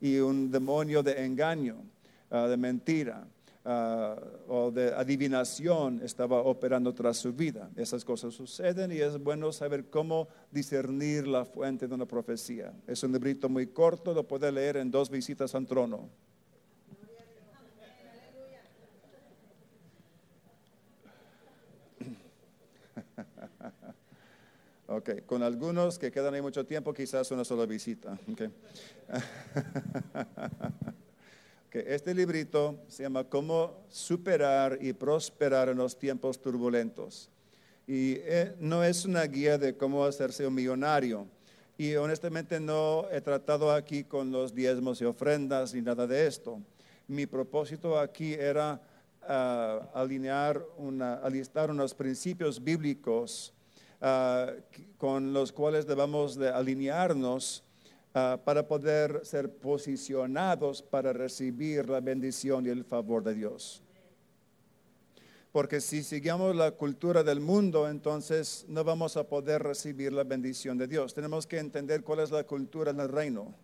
y 0.00 0.18
un 0.18 0.50
demonio 0.50 1.02
de 1.02 1.24
engaño, 1.24 1.84
uh, 2.30 2.48
de 2.48 2.56
mentira 2.56 3.28
uh, 3.64 4.50
o 4.52 4.70
de 4.72 4.94
adivinación 4.94 6.00
estaba 6.02 6.40
operando 6.40 6.94
tras 6.94 7.18
su 7.18 7.34
vida. 7.34 7.70
Esas 7.76 8.02
cosas 8.02 8.32
suceden 8.32 8.92
y 8.92 8.96
es 8.96 9.22
bueno 9.22 9.52
saber 9.52 9.90
cómo 9.90 10.26
discernir 10.50 11.28
la 11.28 11.44
fuente 11.44 11.86
de 11.86 11.94
una 11.94 12.06
profecía. 12.06 12.72
Es 12.86 13.02
un 13.02 13.12
librito 13.12 13.50
muy 13.50 13.66
corto, 13.66 14.14
lo 14.14 14.26
puede 14.26 14.50
leer 14.50 14.78
en 14.78 14.90
dos 14.90 15.10
visitas 15.10 15.54
al 15.54 15.66
trono. 15.66 16.08
Ok, 24.94 25.24
con 25.24 25.42
algunos 25.42 25.98
que 25.98 26.10
quedan 26.10 26.34
ahí 26.34 26.42
mucho 26.42 26.66
tiempo, 26.66 26.92
quizás 26.92 27.30
una 27.30 27.46
sola 27.46 27.64
visita. 27.64 28.18
Okay. 28.30 28.50
okay. 31.66 31.84
Este 31.86 32.14
librito 32.14 32.78
se 32.88 33.04
llama 33.04 33.24
Cómo 33.24 33.86
superar 33.88 34.76
y 34.82 34.92
prosperar 34.92 35.70
en 35.70 35.78
los 35.78 35.98
tiempos 35.98 36.42
turbulentos. 36.42 37.30
Y 37.86 38.16
eh, 38.18 38.54
no 38.60 38.84
es 38.84 39.06
una 39.06 39.22
guía 39.22 39.56
de 39.56 39.78
cómo 39.78 40.04
hacerse 40.04 40.46
un 40.46 40.52
millonario. 40.52 41.26
Y 41.78 41.94
honestamente 41.94 42.60
no 42.60 43.06
he 43.10 43.22
tratado 43.22 43.72
aquí 43.72 44.04
con 44.04 44.30
los 44.30 44.54
diezmos 44.54 45.00
y 45.00 45.06
ofrendas 45.06 45.72
ni 45.72 45.80
nada 45.80 46.06
de 46.06 46.26
esto. 46.26 46.60
Mi 47.08 47.24
propósito 47.24 47.98
aquí 47.98 48.34
era 48.34 48.78
uh, 49.22 49.98
alinear, 49.98 50.62
una, 50.76 51.14
alistar 51.14 51.70
unos 51.70 51.94
principios 51.94 52.62
bíblicos 52.62 53.54
uh, 54.02 54.60
con 54.98 55.32
los 55.32 55.52
cuales 55.52 55.86
debemos 55.86 56.36
de 56.36 56.48
alinearnos 56.48 57.62
uh, 58.14 58.38
para 58.44 58.66
poder 58.66 59.24
ser 59.24 59.54
posicionados 59.54 60.82
para 60.82 61.12
recibir 61.12 61.88
la 61.88 62.00
bendición 62.00 62.66
y 62.66 62.70
el 62.70 62.84
favor 62.84 63.22
de 63.22 63.34
Dios. 63.34 63.82
Porque 65.52 65.82
si 65.82 66.02
seguimos 66.02 66.56
la 66.56 66.72
cultura 66.72 67.22
del 67.22 67.40
mundo, 67.40 67.88
entonces 67.88 68.64
no 68.68 68.84
vamos 68.84 69.18
a 69.18 69.24
poder 69.24 69.62
recibir 69.62 70.12
la 70.12 70.24
bendición 70.24 70.78
de 70.78 70.88
Dios. 70.88 71.12
Tenemos 71.12 71.46
que 71.46 71.58
entender 71.58 72.02
cuál 72.02 72.20
es 72.20 72.30
la 72.30 72.44
cultura 72.44 72.92
del 72.92 73.08
reino, 73.08 73.54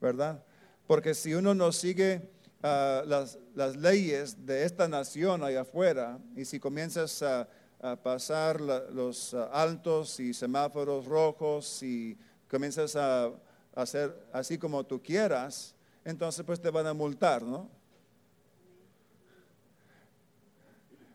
¿verdad? 0.00 0.44
Porque 0.88 1.14
si 1.14 1.34
uno 1.34 1.54
no 1.54 1.70
sigue 1.70 2.30
uh, 2.64 3.06
las, 3.06 3.38
las, 3.54 3.76
leyes 3.76 4.44
de 4.44 4.64
esta 4.64 4.88
nación 4.88 5.44
allá 5.44 5.60
afuera, 5.60 6.18
y 6.34 6.44
si 6.44 6.58
comienzas 6.58 7.22
a 7.22 7.48
a 7.82 7.96
pasar 7.96 8.60
los 8.60 9.32
uh, 9.32 9.48
altos 9.52 10.20
y 10.20 10.34
semáforos 10.34 11.06
rojos 11.06 11.82
y 11.82 12.16
comienzas 12.48 12.94
a, 12.96 13.30
hacer 13.74 14.14
así 14.32 14.58
como 14.58 14.84
tú 14.84 15.00
quieras, 15.00 15.74
entonces 16.04 16.44
pues 16.44 16.60
te 16.60 16.70
van 16.70 16.86
a 16.86 16.92
multar, 16.92 17.42
¿no? 17.42 17.70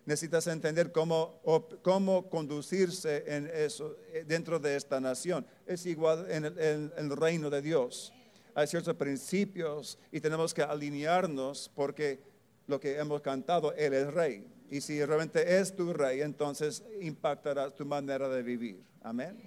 Necesitas 0.05 0.48
entender 0.48 0.91
cómo, 0.91 1.41
cómo 1.81 2.29
conducirse 2.29 3.24
en 3.27 3.50
eso, 3.53 3.98
eh, 4.13 4.24
dentro 4.25 4.60
de 4.60 4.75
esta 4.75 5.00
nación. 5.00 5.45
Es 5.65 5.86
igual 5.86 6.29
en 6.29 6.45
el, 6.45 6.60
en 6.60 6.93
el 6.95 7.17
reino 7.17 7.50
de 7.50 7.62
Dios. 7.62 8.13
Hay 8.53 8.67
ciertos 8.67 8.95
principios 8.95 9.98
y 10.12 10.22
tenemos 10.22 10.53
que 10.53 10.62
alinearnos 10.62 11.72
porque 11.75 12.22
lo 12.67 12.79
que 12.79 12.98
hemos 12.98 13.22
cantado, 13.22 13.74
Él 13.74 13.93
es 13.93 14.13
rey. 14.13 14.55
Y 14.69 14.81
si 14.81 15.03
realmente 15.03 15.60
es 15.60 15.75
tu 15.75 15.93
rey, 15.93 16.22
entonces 16.22 16.84
impactará 17.01 17.69
tu 17.69 17.86
manera 17.86 18.27
de 18.29 18.41
vivir. 18.41 18.81
Amén. 19.03 19.38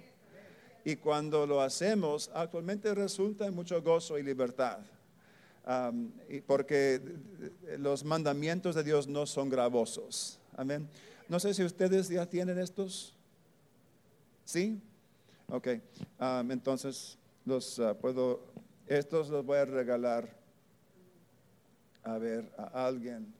Y 0.85 0.95
cuando 0.95 1.45
lo 1.45 1.61
hacemos, 1.61 2.31
actualmente 2.33 2.93
resulta 2.95 3.45
en 3.45 3.53
mucho 3.53 3.81
gozo 3.81 4.17
y 4.17 4.23
libertad. 4.23 4.79
y 6.29 6.41
porque 6.41 7.01
los 7.77 8.03
mandamientos 8.03 8.75
de 8.75 8.83
Dios 8.83 9.07
no 9.07 9.25
son 9.25 9.49
gravosos. 9.49 10.39
Amén. 10.55 10.87
No 11.27 11.39
sé 11.39 11.53
si 11.53 11.63
ustedes 11.63 12.09
ya 12.09 12.25
tienen 12.25 12.57
estos. 12.57 13.13
¿Sí? 14.45 14.79
Ok. 15.47 15.67
entonces, 16.49 17.17
los 17.45 17.77
uh, 17.79 17.95
puedo, 17.99 18.41
estos 18.87 19.29
los 19.29 19.45
voy 19.45 19.57
a 19.57 19.65
regalar 19.65 20.27
a 22.03 22.17
ver 22.17 22.51
a 22.57 22.87
alguien 22.87 23.33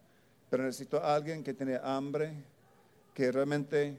pero 0.50 0.63
necesito 0.63 0.98
a 0.98 1.15
alguien 1.15 1.44
que 1.44 1.53
tiene 1.53 1.79
hambre, 1.82 2.34
que 3.13 3.32
realmente 3.32 3.98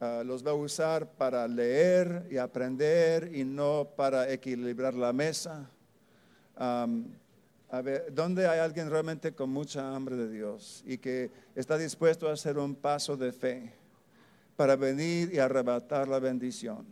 uh, 0.00 0.24
los 0.24 0.46
va 0.46 0.52
a 0.52 0.54
usar 0.54 1.10
para 1.12 1.46
leer 1.48 2.26
y 2.30 2.36
aprender 2.36 3.34
y 3.34 3.44
no 3.44 3.88
para 3.96 4.30
equilibrar 4.30 4.94
la 4.94 5.12
mesa. 5.12 5.68
A 7.70 7.82
ver, 7.82 8.12
¿dónde 8.14 8.48
hay 8.48 8.60
alguien 8.60 8.88
realmente 8.88 9.32
con 9.32 9.50
mucha 9.50 9.94
hambre 9.94 10.16
de 10.16 10.30
Dios 10.30 10.82
y 10.86 10.96
que 10.96 11.30
está 11.54 11.76
dispuesto 11.76 12.28
a 12.28 12.32
hacer 12.32 12.56
un 12.58 12.74
paso 12.74 13.16
de 13.16 13.30
fe 13.30 13.72
para 14.56 14.74
venir 14.74 15.32
y 15.32 15.38
arrebatar 15.38 16.08
la 16.08 16.18
bendición? 16.18 16.86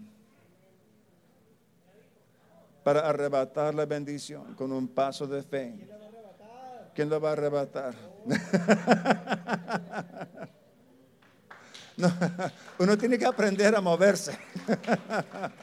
Para 2.84 3.08
arrebatar 3.08 3.74
la 3.74 3.86
bendición 3.86 4.54
con 4.54 4.70
un 4.70 4.86
paso 4.86 5.26
de 5.26 5.42
fe. 5.42 5.88
¿Quién 6.96 7.10
lo 7.10 7.20
va 7.20 7.28
a 7.28 7.32
arrebatar? 7.32 7.94
uno 12.78 12.98
tiene 12.98 13.18
que 13.18 13.24
aprender 13.26 13.74
a 13.76 13.80
moverse. 13.80 14.36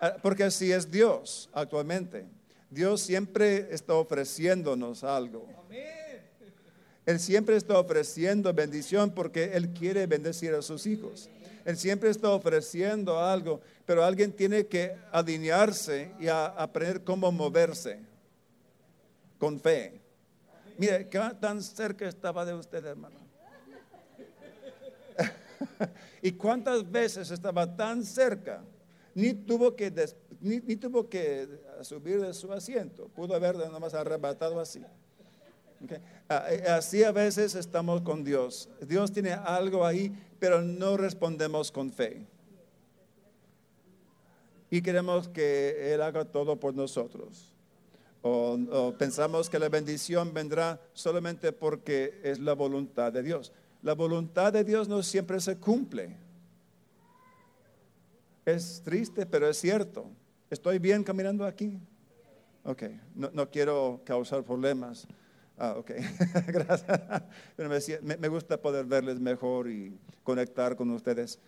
Ah, 0.00 0.14
Porque 0.22 0.44
así 0.44 0.70
es 0.70 0.88
Dios 0.88 1.50
actualmente. 1.52 2.24
Dios 2.70 3.00
siempre 3.00 3.66
está 3.74 3.94
ofreciéndonos 3.94 5.02
algo. 5.02 5.44
Él 7.04 7.18
siempre 7.18 7.56
está 7.56 7.76
ofreciendo 7.80 8.54
bendición 8.54 9.10
porque 9.10 9.50
Él 9.54 9.70
quiere 9.70 10.06
bendecir 10.06 10.54
a 10.54 10.62
sus 10.62 10.86
hijos. 10.86 11.28
Él 11.64 11.76
siempre 11.76 12.10
está 12.10 12.28
ofreciendo 12.30 13.18
algo, 13.18 13.60
pero 13.86 14.04
alguien 14.04 14.30
tiene 14.30 14.66
que 14.68 14.94
alinearse 15.10 16.12
y 16.20 16.28
a- 16.28 16.46
aprender 16.46 17.02
cómo 17.02 17.32
moverse 17.32 17.98
con 19.38 19.60
fe. 19.60 20.00
Mire, 20.76 21.08
¿qué 21.08 21.18
tan 21.40 21.62
cerca 21.62 22.08
estaba 22.08 22.44
de 22.44 22.54
usted, 22.54 22.84
hermano? 22.84 23.18
¿Y 26.22 26.32
cuántas 26.32 26.88
veces 26.88 27.30
estaba 27.30 27.74
tan 27.76 28.04
cerca? 28.04 28.62
Ni 29.14 29.34
tuvo 29.34 29.74
que, 29.74 29.92
ni, 30.40 30.60
tuvo 30.76 31.08
que 31.08 31.48
subir 31.82 32.20
de 32.20 32.32
su 32.32 32.52
asiento. 32.52 33.08
Pudo 33.08 33.34
haber 33.34 33.56
nada 33.56 33.78
más 33.80 33.94
arrebatado 33.94 34.60
así. 34.60 34.84
Eh, 35.88 36.64
Así 36.68 37.02
a 37.02 37.12
veces 37.12 37.54
estamos 37.54 38.02
con 38.02 38.22
Dios. 38.22 38.68
Dios 38.86 39.10
tiene 39.12 39.32
algo 39.32 39.84
ahí, 39.84 40.12
pero 40.38 40.62
no 40.62 40.96
respondemos 40.96 41.72
con 41.72 41.90
fe. 41.90 42.26
Y 44.70 44.82
queremos 44.82 45.28
que 45.28 45.94
Él 45.94 46.02
haga 46.02 46.24
todo 46.24 46.60
por 46.60 46.74
nosotros. 46.74 47.57
O, 48.30 48.94
pensamos 48.98 49.48
que 49.48 49.58
la 49.58 49.68
bendición 49.68 50.34
vendrá 50.34 50.80
solamente 50.92 51.52
porque 51.52 52.20
es 52.22 52.38
la 52.38 52.52
voluntad 52.52 53.12
de 53.12 53.22
Dios. 53.22 53.52
La 53.82 53.94
voluntad 53.94 54.52
de 54.52 54.64
Dios 54.64 54.88
no 54.88 55.02
siempre 55.02 55.40
se 55.40 55.56
cumple. 55.56 56.16
Es 58.44 58.82
triste, 58.84 59.24
pero 59.24 59.48
es 59.48 59.58
cierto. 59.58 60.10
¿Estoy 60.50 60.78
bien 60.78 61.04
caminando 61.04 61.44
aquí? 61.44 61.78
Ok, 62.64 62.82
no, 63.14 63.30
no 63.32 63.48
quiero 63.50 64.00
causar 64.04 64.42
problemas. 64.42 65.06
Ah, 65.56 65.74
ok, 65.76 65.90
gracias. 66.48 67.00
Pero 67.56 67.68
me, 68.02 68.28
gusta 68.28 68.60
poder 68.60 68.84
verles 68.84 69.18
mejor 69.18 69.70
y 69.70 69.98
conectar 70.22 70.76
con 70.76 70.90
ustedes. 70.90 71.38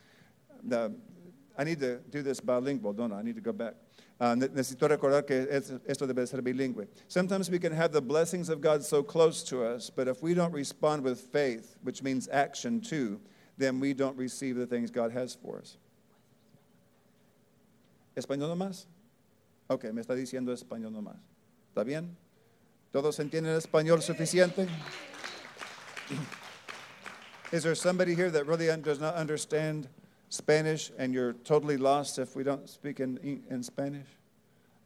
I 1.59 1.65
need 1.65 1.81
to 1.81 1.99
do 2.11 2.23
this 2.23 2.41
bilingual, 2.41 2.95
don't 2.95 3.13
I? 3.13 3.21
I 3.21 3.23
need 3.23 3.37
to 3.37 3.43
go 3.43 3.53
back. 3.53 3.75
Ah, 4.23 4.35
ne- 4.35 4.49
necesito 4.49 4.87
recordar 4.87 5.27
que 5.27 5.49
esto 5.87 6.07
debe 6.07 6.29
ser 6.29 6.43
bilingüe. 6.43 6.87
Sometimes 7.09 7.49
we 7.49 7.59
can 7.59 7.73
have 7.73 7.91
the 7.91 8.03
blessings 8.03 8.50
of 8.50 8.61
God 8.61 8.85
so 8.85 9.03
close 9.03 9.43
to 9.45 9.65
us, 9.65 9.89
but 9.89 10.09
if 10.09 10.23
we 10.23 10.35
don't 10.35 10.53
respond 10.53 11.03
with 11.03 11.19
faith, 11.19 11.77
which 11.83 12.03
means 12.03 12.29
action 12.31 12.83
too, 12.83 13.19
then 13.57 13.81
we 13.81 13.95
don't 13.95 14.19
receive 14.19 14.57
the 14.57 14.67
things 14.67 14.91
God 14.91 15.11
has 15.12 15.35
for 15.35 15.59
us. 15.59 15.79
¿Español 18.15 18.50
nomás? 18.55 18.85
Ok, 19.71 19.85
me 19.85 20.03
está 20.03 20.15
diciendo 20.15 20.53
español 20.53 20.93
nomás. 20.93 21.17
¿Está 21.75 21.83
bien? 21.87 22.15
¿Todos 22.93 23.19
entienden 23.21 23.57
español 23.57 24.03
suficiente? 24.03 24.69
Is 27.53 27.62
there 27.62 27.75
somebody 27.75 28.15
here 28.15 28.31
that 28.31 28.47
really 28.47 28.67
does 28.83 29.00
not 29.00 29.15
understand 29.15 29.89
Spanish 30.31 30.93
and 30.97 31.13
you're 31.13 31.35
totally 31.45 31.77
lost 31.77 32.19
if 32.19 32.37
we 32.37 32.45
don't 32.45 32.69
speak 32.69 33.01
in, 33.01 33.19
in 33.51 33.63
Spanish? 33.63 34.07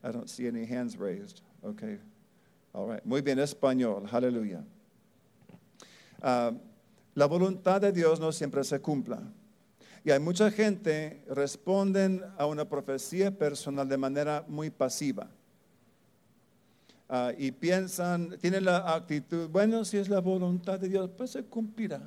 I 0.03 0.11
don't 0.11 0.29
see 0.29 0.47
any 0.47 0.65
hands 0.65 0.97
raised. 0.97 1.43
Okay. 1.65 1.99
All 2.75 2.87
right. 2.87 3.05
Muy 3.07 3.21
bien, 3.21 3.39
español. 3.39 4.09
Aleluya. 4.11 4.65
Ah, 6.23 6.53
la 7.15 7.27
voluntad 7.29 7.81
de 7.81 7.93
Dios 7.93 8.19
no 8.19 8.31
siempre 8.31 8.65
se 8.65 8.79
cumpla. 8.79 9.23
Y 10.03 10.11
hay 10.11 10.19
mucha 10.19 10.51
gente 10.51 11.23
responden 11.29 12.23
a 12.37 12.47
una 12.47 12.65
profecía 12.69 13.31
personal 13.31 13.89
de 13.89 13.97
manera 13.97 14.45
muy 14.49 14.71
pasiva. 14.71 15.29
Ah, 17.09 17.33
y 17.37 17.53
piensan, 17.53 18.39
tienen 18.41 18.65
la 18.65 18.95
actitud, 18.95 19.49
bueno, 19.49 19.85
si 19.85 19.99
es 19.99 20.09
la 20.09 20.21
voluntad 20.21 20.81
de 20.81 20.89
Dios, 20.89 21.11
pues 21.17 21.31
se 21.31 21.45
cumplirá. 21.45 22.01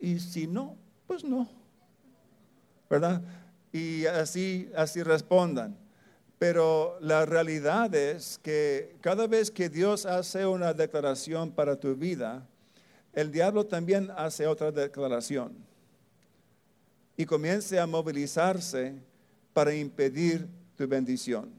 Y 0.00 0.18
si 0.18 0.46
no, 0.46 0.76
pues 1.06 1.22
no. 1.22 1.46
¿Verdad? 2.94 3.22
Y 3.72 4.06
así, 4.06 4.70
así 4.76 5.02
respondan. 5.02 5.76
Pero 6.38 6.96
la 7.00 7.26
realidad 7.26 7.92
es 7.92 8.38
que 8.40 8.94
cada 9.00 9.26
vez 9.26 9.50
que 9.50 9.68
Dios 9.68 10.06
hace 10.06 10.46
una 10.46 10.72
declaración 10.72 11.50
para 11.50 11.74
tu 11.74 11.96
vida, 11.96 12.46
el 13.12 13.32
diablo 13.32 13.66
también 13.66 14.12
hace 14.16 14.46
otra 14.46 14.70
declaración 14.70 15.56
y 17.16 17.26
comience 17.26 17.80
a 17.80 17.86
movilizarse 17.88 18.94
para 19.52 19.74
impedir 19.74 20.46
tu 20.76 20.86
bendición. 20.86 21.50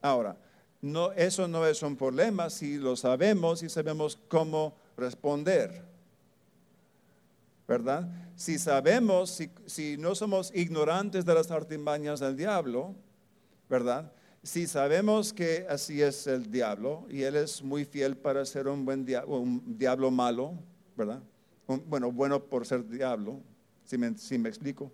Ahora, 0.00 0.34
no, 0.80 1.12
eso 1.12 1.46
no 1.46 1.66
es 1.66 1.82
un 1.82 1.94
problema 1.94 2.48
si 2.48 2.78
lo 2.78 2.96
sabemos 2.96 3.62
y 3.62 3.68
sabemos 3.68 4.18
cómo 4.28 4.74
responder. 4.96 5.84
¿Verdad? 7.68 8.08
Si 8.40 8.58
sabemos, 8.58 9.38
si, 9.66 9.98
no 9.98 10.14
somos 10.14 10.50
ignorantes 10.54 11.26
de 11.26 11.34
las 11.34 11.50
artimañas 11.50 12.20
del 12.20 12.38
diablo, 12.38 12.94
¿verdad? 13.68 14.10
Si 14.42 14.66
sabemos 14.66 15.34
que 15.34 15.66
así 15.68 16.00
es 16.00 16.26
el 16.26 16.50
diablo 16.50 17.06
y 17.10 17.24
él 17.24 17.36
es 17.36 17.62
muy 17.62 17.84
fiel 17.84 18.16
para 18.16 18.46
ser 18.46 18.66
un 18.66 18.86
buen 18.86 19.04
diablo, 19.04 19.40
un 19.40 19.76
diablo 19.76 20.10
malo, 20.10 20.54
¿verdad? 20.96 21.22
Bueno, 21.66 22.10
bueno 22.10 22.42
por 22.42 22.66
ser 22.66 22.88
diablo, 22.88 23.42
si 23.84 23.98
me, 23.98 24.16
si 24.16 24.38
me 24.38 24.48
explico. 24.48 24.90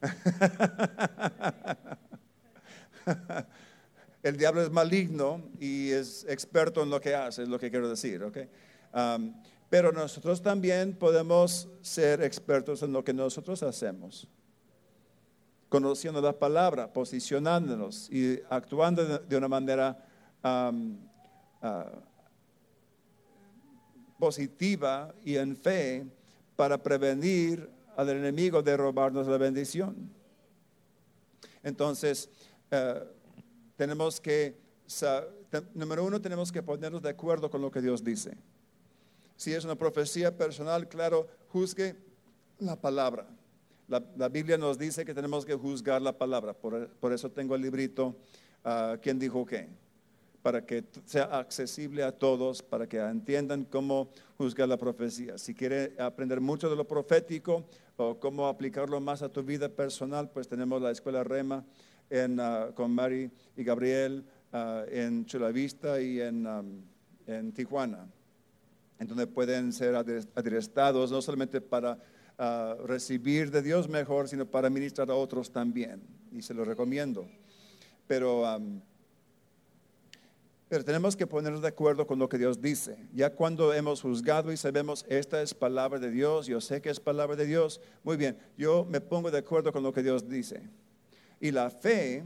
el 4.22 4.36
diablo 4.36 4.62
es 4.62 4.70
maligno 4.70 5.42
y 5.58 5.90
es 5.90 6.24
experto 6.28 6.84
en 6.84 6.90
lo 6.90 7.00
que 7.00 7.16
hace, 7.16 7.42
es 7.42 7.48
lo 7.48 7.58
que 7.58 7.68
quiero 7.68 7.88
decir, 7.88 8.22
¿ok? 8.22 8.38
Um, 8.94 9.34
pero 9.68 9.92
nosotros 9.92 10.42
también 10.42 10.94
podemos 10.94 11.68
ser 11.82 12.22
expertos 12.22 12.82
en 12.82 12.92
lo 12.92 13.02
que 13.04 13.12
nosotros 13.12 13.62
hacemos 13.62 14.28
conociendo 15.68 16.20
la 16.20 16.32
palabra, 16.32 16.92
posicionándonos 16.92 18.08
y 18.10 18.40
actuando 18.48 19.18
de, 19.18 19.36
una 19.36 19.48
manera 19.48 20.06
ah, 20.42 20.72
positiva 24.18 25.14
y 25.24 25.36
en 25.36 25.56
fe 25.56 26.06
para 26.54 26.82
prevenir 26.82 27.68
al 27.96 28.08
enemigo 28.10 28.62
de 28.62 28.76
robarnos 28.76 29.26
la 29.26 29.38
bendición. 29.38 30.10
Entonces, 31.62 32.28
eh, 32.70 33.02
tenemos 33.76 34.20
que, 34.20 34.56
número 35.74 36.04
uno, 36.04 36.20
tenemos 36.20 36.52
que 36.52 36.62
ponernos 36.62 37.02
de 37.02 37.10
acuerdo 37.10 37.50
con 37.50 37.60
lo 37.60 37.70
que 37.70 37.80
Dios 37.80 38.04
dice. 38.04 38.36
Si 39.36 39.52
es 39.52 39.64
una 39.64 39.74
profecía 39.74 40.36
personal, 40.36 40.88
claro, 40.88 41.28
juzgue 41.48 41.94
la 42.58 42.80
palabra. 42.80 43.26
La, 43.88 44.28
Biblia 44.28 44.58
nos 44.58 44.78
dice 44.78 45.04
que 45.04 45.14
tenemos 45.14 45.44
que 45.44 45.54
juzgar 45.54 46.02
la 46.02 46.16
palabra. 46.16 46.54
Por, 46.54 47.12
eso 47.12 47.30
tengo 47.30 47.54
el 47.54 47.62
librito, 47.62 48.16
ah, 48.64 48.96
¿quién 49.00 49.18
dijo 49.18 49.46
qué? 49.46 49.68
Para 50.42 50.64
que 50.64 50.84
sea 51.04 51.24
accesible 51.24 52.02
a 52.02 52.12
todos, 52.12 52.62
para 52.62 52.88
que 52.88 52.98
entiendan 52.98 53.64
cómo 53.64 54.08
juzgar 54.38 54.68
la 54.68 54.76
profecía. 54.76 55.38
Si 55.38 55.54
quiere 55.54 55.92
aprender 55.98 56.40
mucho 56.40 56.68
de 56.68 56.76
lo 56.76 56.86
profético 56.86 57.64
o 57.96 58.18
cómo 58.18 58.48
aplicarlo 58.48 59.00
más 59.00 59.22
a 59.22 59.28
tu 59.28 59.42
vida 59.44 59.68
personal, 59.68 60.30
pues 60.30 60.48
tenemos 60.48 60.82
la 60.82 60.90
escuela 60.90 61.22
Rema 61.22 61.64
ah, 62.40 62.70
con 62.74 62.90
Mari 62.90 63.30
y 63.56 63.62
Gabriel 63.62 64.24
ah, 64.52 64.84
en 64.90 65.26
Chula 65.26 65.50
Vista 65.50 66.00
y 66.00 66.20
en 66.20 67.52
Tijuana 67.54 68.08
en 68.98 69.06
donde 69.06 69.26
pueden 69.26 69.72
ser 69.72 69.94
adrestados 69.94 71.10
no 71.10 71.20
solamente 71.20 71.60
para 71.60 71.98
ah, 72.38 72.76
recibir 72.84 73.50
de 73.50 73.62
Dios 73.62 73.88
mejor, 73.88 74.28
sino 74.28 74.46
para 74.46 74.70
ministrar 74.70 75.10
a 75.10 75.14
otros 75.14 75.50
también. 75.50 76.02
Y 76.32 76.42
se 76.42 76.54
lo 76.54 76.64
recomiendo. 76.64 77.28
Pero, 78.06 78.46
am, 78.46 78.80
pero 80.68 80.84
tenemos 80.84 81.14
que 81.14 81.26
ponernos 81.26 81.62
de 81.62 81.68
acuerdo 81.68 82.06
con 82.06 82.18
lo 82.18 82.28
que 82.28 82.38
Dios 82.38 82.60
dice. 82.60 82.96
Ya 83.14 83.30
cuando 83.30 83.72
hemos 83.72 84.00
juzgado 84.00 84.52
y 84.52 84.56
sabemos 84.56 85.04
esta 85.08 85.42
es 85.42 85.54
palabra 85.54 85.98
de 85.98 86.10
Dios, 86.10 86.46
yo 86.46 86.60
sé 86.60 86.80
que 86.80 86.90
es 86.90 87.00
palabra 87.00 87.36
de 87.36 87.46
Dios, 87.46 87.80
muy 88.02 88.16
bien, 88.16 88.36
yo 88.56 88.84
me 88.84 89.00
pongo 89.00 89.30
de 89.30 89.38
acuerdo 89.38 89.72
con 89.72 89.82
lo 89.82 89.92
que 89.92 90.02
Dios 90.02 90.28
dice. 90.28 90.68
Y 91.40 91.50
la 91.50 91.70
fe 91.70 92.24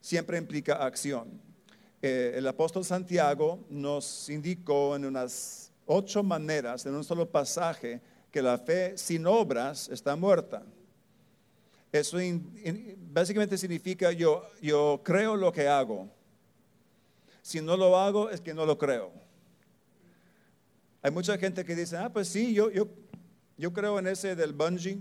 siempre 0.00 0.38
implica 0.38 0.84
acción. 0.84 1.40
Eh, 2.02 2.34
el 2.36 2.46
apóstol 2.46 2.84
Santiago 2.84 3.64
nos 3.70 4.28
indicó 4.28 4.94
en 4.94 5.06
unas 5.06 5.63
ocho 5.86 6.22
maneras, 6.22 6.86
en 6.86 6.94
un 6.94 7.04
solo 7.04 7.28
pasaje, 7.30 8.00
que 8.30 8.42
la 8.42 8.58
fe 8.58 8.96
sin 8.98 9.26
obras 9.26 9.88
está 9.88 10.16
muerta. 10.16 10.62
Eso 11.92 12.20
in- 12.20 12.96
básicamente 13.12 13.56
significa 13.56 14.10
yo, 14.10 14.42
yo 14.60 15.00
creo 15.04 15.36
lo 15.36 15.52
que 15.52 15.68
hago. 15.68 16.08
Si 17.42 17.60
no 17.60 17.76
lo 17.76 17.96
hago 17.96 18.30
es 18.30 18.40
que 18.40 18.54
no 18.54 18.66
lo 18.66 18.76
creo. 18.76 19.12
Hay 21.02 21.10
mucha 21.10 21.36
gente 21.38 21.64
que 21.64 21.76
dice, 21.76 21.96
ah, 21.96 22.10
pues 22.12 22.28
sí, 22.28 22.54
yo, 22.54 22.70
yo, 22.70 22.88
yo 23.58 23.72
creo 23.72 23.98
en 23.98 24.06
ese 24.06 24.34
del 24.34 24.52
bungee, 24.52 24.98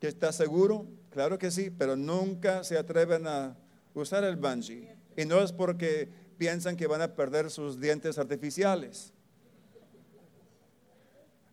que 0.00 0.08
está 0.08 0.32
seguro. 0.32 0.86
Claro 1.10 1.38
que 1.38 1.50
sí, 1.50 1.70
pero 1.70 1.96
nunca 1.96 2.62
se 2.64 2.76
atreven 2.76 3.26
a 3.26 3.56
usar 3.94 4.24
el 4.24 4.36
bungee. 4.36 4.94
Y 5.16 5.24
no 5.24 5.40
es 5.40 5.52
porque 5.52 6.08
piensan 6.36 6.76
que 6.76 6.86
van 6.86 7.00
a 7.02 7.14
perder 7.14 7.50
sus 7.50 7.80
dientes 7.80 8.18
artificiales. 8.18 9.12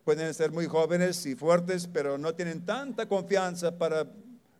Pueden 0.07 0.33
ser 0.33 0.53
muy 0.53 0.67
jóvenes 0.67 1.25
y 1.25 1.35
fuertes, 1.35 1.85
pero 1.85 2.17
no 2.17 2.33
tienen 2.33 2.63
tanta 2.65 3.09
confianza 3.09 3.77
para 3.77 4.07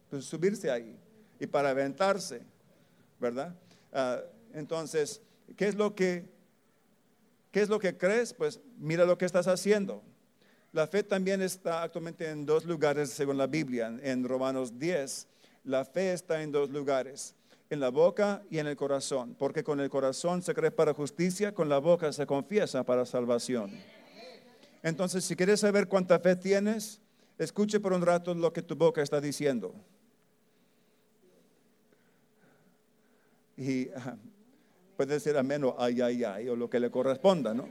pues, 0.10 0.26
subirse 0.26 0.70
ahí 0.70 0.94
y 1.40 1.48
para 1.48 1.70
aventarse, 1.70 2.42
¿verdad? 3.18 3.56
Ah, 3.94 4.20
entonces, 4.54 5.22
¿qué 5.56 5.70
es 5.70 5.76
lo 5.76 5.96
que 5.96 6.26
qué 7.52 7.62
es 7.62 7.70
lo 7.70 7.80
que 7.80 7.96
crees? 7.96 8.34
Pues 8.34 8.60
mira 8.78 9.06
lo 9.06 9.18
que 9.18 9.24
estás 9.24 9.48
haciendo. 9.48 10.04
La 10.74 10.86
fe 10.86 11.02
también 11.02 11.42
está 11.42 11.82
actualmente 11.84 12.30
en 12.30 12.46
dos 12.46 12.66
lugares 12.66 13.12
según 13.12 13.38
la 13.38 13.48
Biblia. 13.48 13.98
En 14.04 14.28
Romanos 14.28 14.78
10, 14.78 15.28
la 15.64 15.86
fe 15.86 16.12
está 16.12 16.44
en 16.44 16.52
dos 16.52 16.72
lugares, 16.72 17.36
en 17.70 17.80
la 17.80 17.88
boca 17.88 18.44
y 18.50 18.60
en 18.60 18.68
el 18.68 18.76
corazón, 18.76 19.34
porque 19.40 19.64
con 19.64 19.80
el 19.80 19.90
corazón 19.90 20.42
se 20.42 20.54
cree 20.54 20.72
para 20.72 20.94
justicia, 20.94 21.56
con 21.56 21.70
la 21.70 21.78
boca 21.78 22.12
se 22.12 22.26
confiesa 22.26 22.84
para 22.84 23.06
salvación. 23.06 23.97
Entonces, 24.84 25.24
si 25.24 25.36
quieres 25.36 25.60
saber 25.60 25.88
cuánta 25.88 26.20
fe 26.20 26.36
tienes, 26.36 27.02
escuche 27.38 27.80
por 27.80 27.94
un 27.94 28.02
rato 28.02 28.34
lo 28.34 28.54
que 28.54 28.62
tu 28.62 28.76
boca 28.76 29.02
está 29.02 29.22
diciendo. 29.22 29.74
Y 33.58 33.88
puede 34.96 35.16
decir 35.16 35.36
amén 35.36 35.64
o 35.64 35.76
ay, 35.80 36.02
ay, 36.02 36.24
ay, 36.24 36.50
o 36.50 36.56
lo 36.56 36.70
que 36.70 36.80
le 36.80 36.92
corresponda, 36.92 37.54
¿no? 37.54 37.68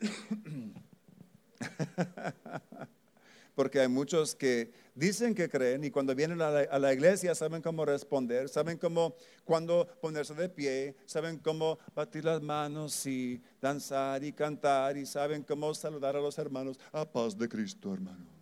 Porque 3.54 3.80
hay 3.80 3.88
muchos 3.88 4.34
que 4.34 4.72
dicen 4.94 5.34
que 5.34 5.48
creen 5.48 5.84
y 5.84 5.90
cuando 5.90 6.14
vienen 6.14 6.40
a 6.40 6.78
la, 6.78 6.92
iglesia 6.92 7.34
saben 7.34 7.60
cómo 7.62 7.84
responder, 7.84 8.48
saben 8.48 8.78
cómo, 8.78 9.14
cuando 9.44 9.86
ponerse 10.00 10.34
de 10.34 10.48
pie, 10.48 10.96
saben 11.06 11.38
cómo 11.38 11.78
batir 11.94 12.24
las 12.24 12.40
manos 12.42 13.06
y 13.06 13.42
danzar 13.60 14.24
y 14.24 14.32
cantar 14.32 14.96
y 14.96 15.06
saben 15.06 15.42
cómo 15.42 15.74
saludar 15.74 16.16
a 16.16 16.20
los 16.20 16.38
hermanos. 16.38 16.78
A 16.92 17.04
paz 17.04 17.36
de 17.36 17.48
Cristo, 17.48 17.92
hermano. 17.92 18.32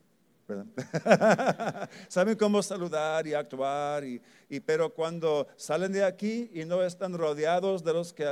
saben 2.09 2.37
cómo 2.37 2.63
saludar 2.63 3.27
y 3.27 3.35
actuar, 3.35 4.05
y, 4.05 4.21
pero 4.67 4.93
cuando 4.93 5.47
salen 5.57 5.93
de 5.93 6.05
aquí 6.05 6.51
y 6.53 6.65
no 6.65 6.83
están 6.83 7.17
rodeados 7.17 7.85
de 7.85 7.93
los 7.93 8.13
que 8.13 8.29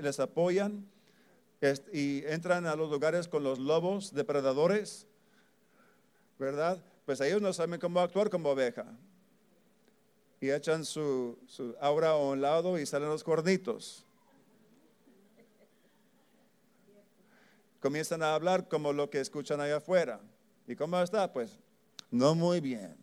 les 0.00 0.20
apoyan, 0.20 0.86
y 1.92 2.24
entran 2.26 2.66
a 2.66 2.76
los 2.76 2.90
lugares 2.90 3.28
con 3.28 3.42
los 3.42 3.58
lobos 3.58 4.12
depredadores, 4.12 5.06
¿verdad? 6.38 6.82
Pues 7.04 7.20
ellos 7.20 7.40
no 7.40 7.52
saben 7.52 7.80
cómo 7.80 8.00
actuar 8.00 8.30
como 8.30 8.50
oveja. 8.50 8.86
Y 10.40 10.50
echan 10.50 10.84
su, 10.84 11.38
aura 11.80 12.10
a 12.10 12.16
un 12.16 12.40
lado 12.40 12.78
y 12.78 12.86
salen 12.86 13.08
los 13.08 13.24
cuernitos. 13.24 14.04
Comienzan 17.80 18.22
a 18.22 18.34
hablar 18.34 18.68
como 18.68 18.92
lo 18.92 19.10
que 19.10 19.20
escuchan 19.20 19.60
allá 19.60 19.76
afuera. 19.76 20.20
¿Y 20.66 20.74
cómo 20.74 21.00
está? 21.00 21.32
Pues 21.32 21.58
no 22.10 22.34
muy 22.34 22.60
bien. 22.60 22.96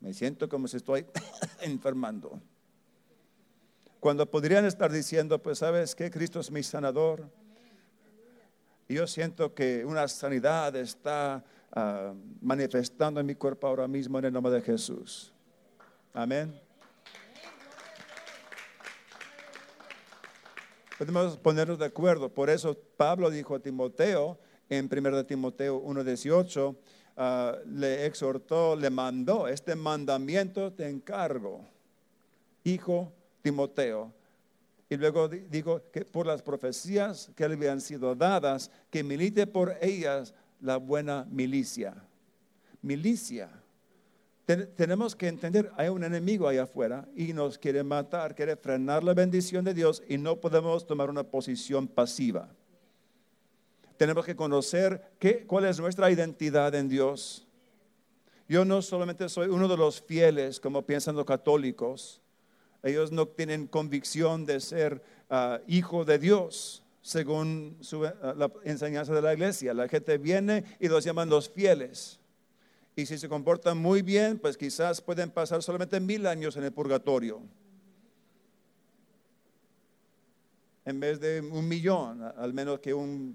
Me 0.00 0.14
siento 0.14 0.48
como 0.48 0.68
si 0.68 0.76
estoy 0.76 1.06
enfermando. 1.60 2.40
Cuando 4.00 4.30
podrían 4.30 4.64
estar 4.64 4.92
diciendo, 4.92 5.42
pues 5.42 5.58
sabes 5.58 5.94
que 5.94 6.10
Cristo 6.10 6.40
es 6.40 6.50
mi 6.50 6.62
sanador 6.62 7.28
yo 8.94 9.06
siento 9.06 9.54
que 9.54 9.84
una 9.84 10.06
sanidad 10.08 10.74
está 10.76 11.44
ah, 11.74 12.14
manifestando 12.40 13.20
en 13.20 13.26
mi 13.26 13.34
cuerpo 13.34 13.66
ahora 13.66 13.86
mismo 13.86 14.18
en 14.18 14.24
el 14.26 14.32
nombre 14.32 14.52
de 14.52 14.62
Jesús. 14.62 15.32
Amén. 16.12 16.58
Podemos 20.96 21.36
ponernos 21.36 21.78
de 21.78 21.86
acuerdo. 21.86 22.28
Por 22.32 22.48
eso 22.48 22.78
Pablo 22.96 23.28
dijo 23.28 23.56
a 23.56 23.58
Timoteo 23.58 24.38
en 24.68 24.88
1 24.90 25.26
Timoteo 25.26 25.82
1.18, 25.82 26.76
ah, 27.16 27.56
le 27.66 28.06
exhortó, 28.06 28.76
le 28.76 28.90
mandó 28.90 29.48
este 29.48 29.74
mandamiento, 29.74 30.72
te 30.72 30.88
encargo, 30.88 31.64
hijo 32.62 33.12
Timoteo, 33.42 34.12
y 34.88 34.96
luego 34.96 35.28
digo 35.28 35.82
que 35.90 36.04
por 36.04 36.26
las 36.26 36.42
profecías 36.42 37.30
que 37.34 37.48
le 37.48 37.54
habían 37.54 37.80
sido 37.80 38.14
dadas, 38.14 38.70
que 38.90 39.02
milite 39.02 39.46
por 39.46 39.76
ellas 39.80 40.34
la 40.64 40.78
buena 40.78 41.26
milicia. 41.30 41.94
Milicia. 42.80 43.50
tenemos 44.46 45.14
que 45.14 45.28
entender, 45.28 45.70
hay 45.76 45.88
un 45.88 46.04
enemigo 46.04 46.48
allá 46.48 46.64
afuera 46.64 47.06
y 47.14 47.32
nos 47.32 47.58
quiere 47.58 47.82
matar, 47.82 48.34
quiere 48.34 48.56
frenar 48.56 49.04
la 49.04 49.14
bendición 49.14 49.64
de 49.64 49.74
Dios 49.74 50.02
y 50.08 50.18
no 50.18 50.40
podemos 50.40 50.86
tomar 50.86 51.10
una 51.10 51.22
posición 51.22 51.86
pasiva. 51.86 52.48
Tenemos 53.98 54.24
que 54.24 54.34
conocer 54.34 55.12
qué, 55.18 55.46
cuál 55.46 55.66
es 55.66 55.78
nuestra 55.78 56.10
identidad 56.10 56.74
en 56.74 56.88
Dios. 56.88 57.46
Yo 58.48 58.64
no 58.64 58.80
solamente 58.82 59.28
soy 59.28 59.48
uno 59.48 59.68
de 59.68 59.76
los 59.76 60.00
fieles, 60.00 60.60
como 60.60 60.82
piensan 60.82 61.16
los 61.16 61.26
católicos, 61.26 62.22
ellos 62.82 63.12
no 63.12 63.28
tienen 63.28 63.66
convicción 63.66 64.44
de 64.46 64.60
ser 64.60 65.02
ah, 65.28 65.60
hijo 65.66 66.04
de 66.04 66.18
Dios, 66.18 66.83
según 67.04 67.78
ah, 68.22 68.32
la 68.34 68.50
enseñanza 68.64 69.12
de 69.12 69.20
la 69.20 69.34
iglesia. 69.34 69.74
La 69.74 69.86
gente 69.88 70.16
viene 70.16 70.64
y 70.80 70.88
los 70.88 71.04
llaman 71.04 71.28
los 71.28 71.50
fieles. 71.50 72.18
Y 72.96 73.04
si 73.04 73.18
se 73.18 73.28
comportan 73.28 73.76
muy 73.76 74.00
bien, 74.00 74.38
pues 74.38 74.56
quizás 74.56 75.02
pueden 75.02 75.30
pasar 75.30 75.62
solamente 75.62 76.00
mil 76.00 76.26
años 76.26 76.56
en 76.56 76.64
el 76.64 76.72
purgatorio. 76.72 77.42
En 80.86 80.98
vez 80.98 81.20
de 81.20 81.42
un 81.42 81.68
millón, 81.68 82.22
al 82.22 82.54
menos 82.54 82.80
que 82.80 82.94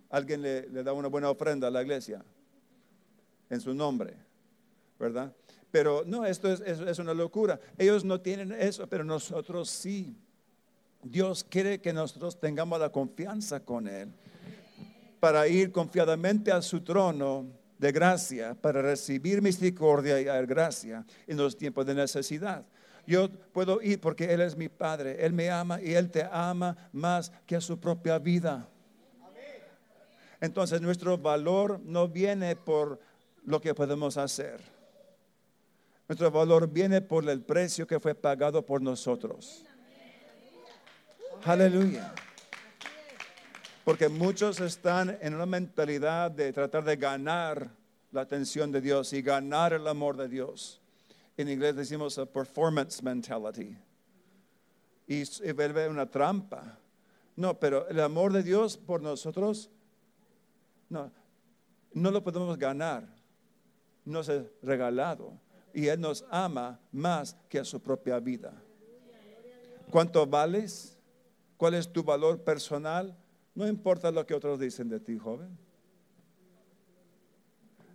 alguien 0.10 0.42
le 0.42 0.84
da 0.84 0.94
una 0.94 1.08
buena 1.08 1.30
ofrenda 1.30 1.68
a 1.68 1.72
la 1.72 1.84
iglesia 1.84 2.26
en 3.52 3.62
su 3.62 3.76
nombre, 3.76 4.16
¿verdad? 4.98 5.32
Pero 5.70 6.04
no, 6.08 6.26
esto 6.26 6.52
es, 6.52 6.98
una 6.98 7.14
locura. 7.14 7.60
Ellos 7.78 8.04
no 8.04 8.20
tienen 8.20 8.52
eso, 8.52 8.88
pero 8.88 9.04
nosotros 9.04 9.70
sí. 9.70 10.16
Dios 11.04 11.44
quiere 11.44 11.80
que 11.80 11.94
nosotros 11.94 12.40
tengamos 12.40 12.80
la 12.80 12.92
confianza 12.92 13.60
con 13.60 13.88
Él 13.88 14.10
para 15.20 15.48
ir 15.48 15.72
confiadamente 15.72 16.52
a 16.52 16.62
su 16.62 16.82
trono 16.82 17.46
de 17.78 17.92
gracia, 17.92 18.56
para 18.56 18.82
recibir 18.82 19.42
misericordia 19.42 20.20
y 20.20 20.46
gracia 20.46 21.06
en 21.28 21.38
los 21.38 21.58
tiempos 21.58 21.86
de 21.86 21.96
necesidad. 21.96 22.66
Yo 23.08 23.30
puedo 23.30 23.82
ir 23.82 24.00
porque 24.00 24.34
Él 24.34 24.42
es 24.42 24.56
mi 24.56 24.70
Padre, 24.70 25.26
Él 25.26 25.34
me 25.34 25.50
ama 25.50 25.82
y 25.82 25.94
Él 25.94 26.10
te 26.12 26.28
ama 26.32 26.90
más 26.92 27.32
que 27.46 27.56
a 27.56 27.62
su 27.62 27.80
propia 27.80 28.20
vida. 28.20 28.68
Entonces 30.42 30.82
nuestro 30.82 31.18
valor 31.18 31.80
no 31.84 32.08
viene 32.08 32.56
por 32.56 33.00
lo 33.46 33.60
que 33.60 33.74
podemos 33.74 34.18
hacer 34.18 34.62
nuestro 36.10 36.32
valor 36.32 36.68
viene 36.68 37.02
por 37.02 37.30
el 37.30 37.44
precio 37.44 37.86
que 37.86 38.00
fue 38.00 38.16
pagado 38.16 38.66
por 38.66 38.82
nosotros. 38.82 39.64
Aleluya. 41.46 42.14
Porque 43.86 44.10
muchos 44.10 44.60
están 44.60 45.18
en 45.22 45.34
una 45.34 45.46
mentalidad 45.46 46.30
de 46.32 46.52
tratar 46.52 46.84
de 46.84 46.96
ganar 46.98 47.70
la 48.12 48.22
atención 48.22 48.72
de 48.72 48.82
Dios 48.82 49.14
y 49.14 49.22
ganar 49.22 49.74
el 49.74 49.88
amor 49.88 50.18
de 50.18 50.28
Dios. 50.28 50.82
En 51.38 51.50
inglés 51.50 51.76
decimos 51.76 52.18
a 52.18 52.26
performance 52.26 53.02
mentality. 53.02 53.78
Y, 55.08 55.24
vuelve 55.54 55.88
una 55.88 56.06
trampa. 56.06 56.78
No, 57.36 57.58
pero 57.58 57.88
el 57.88 58.00
amor 58.02 58.34
de 58.34 58.44
Dios 58.44 58.78
por 58.78 59.02
nosotros, 59.02 59.70
no, 60.90 61.10
no 61.94 62.12
lo 62.12 62.24
podemos 62.24 62.58
ganar. 62.58 63.08
No 64.04 64.20
es 64.20 64.30
regalado 64.62 65.34
y 65.74 65.88
Él 65.88 66.02
nos 66.02 66.26
ama 66.30 66.80
más 66.92 67.36
que 67.48 67.60
a 67.60 67.66
su 67.66 67.80
propia 67.80 68.20
vida. 68.20 68.54
¿Cuánto 69.90 70.28
vales? 70.28 70.99
¿Cuál 71.60 71.74
es 71.74 71.92
tu 71.92 72.04
valor 72.04 72.42
personal? 72.42 73.14
No 73.54 73.68
importa 73.68 74.12
lo 74.12 74.26
que 74.26 74.34
otros 74.34 74.62
dicen 74.62 74.88
de 74.88 75.02
ti, 75.02 75.18
joven. 75.18 75.58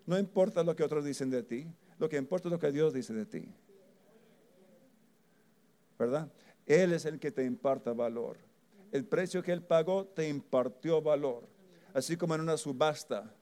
No 0.05 0.19
importa 0.19 0.63
lo 0.63 0.77
que 0.77 0.83
otros 0.83 1.03
dicen 1.03 1.31
de 1.31 1.43
ti. 1.43 1.67
Lo 1.99 2.11
que 2.11 2.19
importa 2.19 2.49
es 2.49 2.53
lo 2.53 2.59
que 2.59 2.71
Dios 2.71 2.93
dice 2.93 3.15
de 3.15 3.25
ti. 3.25 3.49
¿Verdad? 5.99 6.31
Él 6.67 6.93
es 6.93 7.07
el 7.07 7.19
que 7.19 7.31
te 7.31 7.47
imparta 7.47 7.95
valor. 7.95 8.37
El 8.93 9.07
precio 9.07 9.43
que 9.43 9.53
Él 9.53 9.63
pagó 9.63 10.09
te 10.09 10.29
impartió 10.29 11.01
valor. 11.01 11.49
Así 11.95 12.19
como 12.19 12.35
en 12.35 12.43
una 12.43 12.59
subasta. 12.59 13.33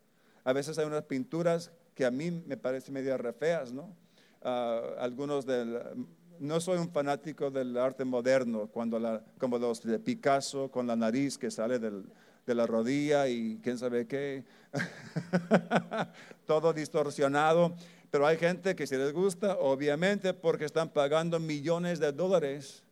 A 0.44 0.52
veces 0.52 0.78
hay 0.78 0.86
unas 0.86 1.02
pinturas 1.02 1.72
que 1.96 2.04
a 2.04 2.12
mí 2.12 2.30
me 2.30 2.56
parecen 2.56 2.94
medio 2.94 3.18
re 3.18 3.32
feas, 3.32 3.72
¿no? 3.72 3.92
Ah, 4.40 4.82
algunos 5.00 5.46
del... 5.46 6.06
No 6.42 6.60
soy 6.60 6.78
un 6.78 6.90
fanático 6.90 7.52
del 7.52 7.76
arte 7.76 8.04
moderno, 8.04 8.66
cuando 8.66 8.98
la, 8.98 9.22
como 9.38 9.58
los 9.58 9.80
de 9.80 10.00
Picasso 10.00 10.68
con 10.72 10.88
la 10.88 10.96
nariz 10.96 11.38
que 11.38 11.52
sale 11.52 11.78
de 11.78 12.54
la 12.56 12.66
rodilla 12.66 13.28
y 13.28 13.60
quién 13.62 13.78
sabe 13.78 14.08
qué, 14.08 14.42
todo 16.44 16.72
distorsionado. 16.72 17.76
Pero 18.10 18.26
hay 18.26 18.38
gente 18.38 18.74
que 18.74 18.88
si 18.88 18.96
les 18.96 19.12
gusta, 19.12 19.56
obviamente, 19.56 20.34
porque 20.34 20.64
están 20.64 20.88
pagando 20.88 21.38
millones 21.38 22.00
de 22.00 22.10
dólares, 22.10 22.82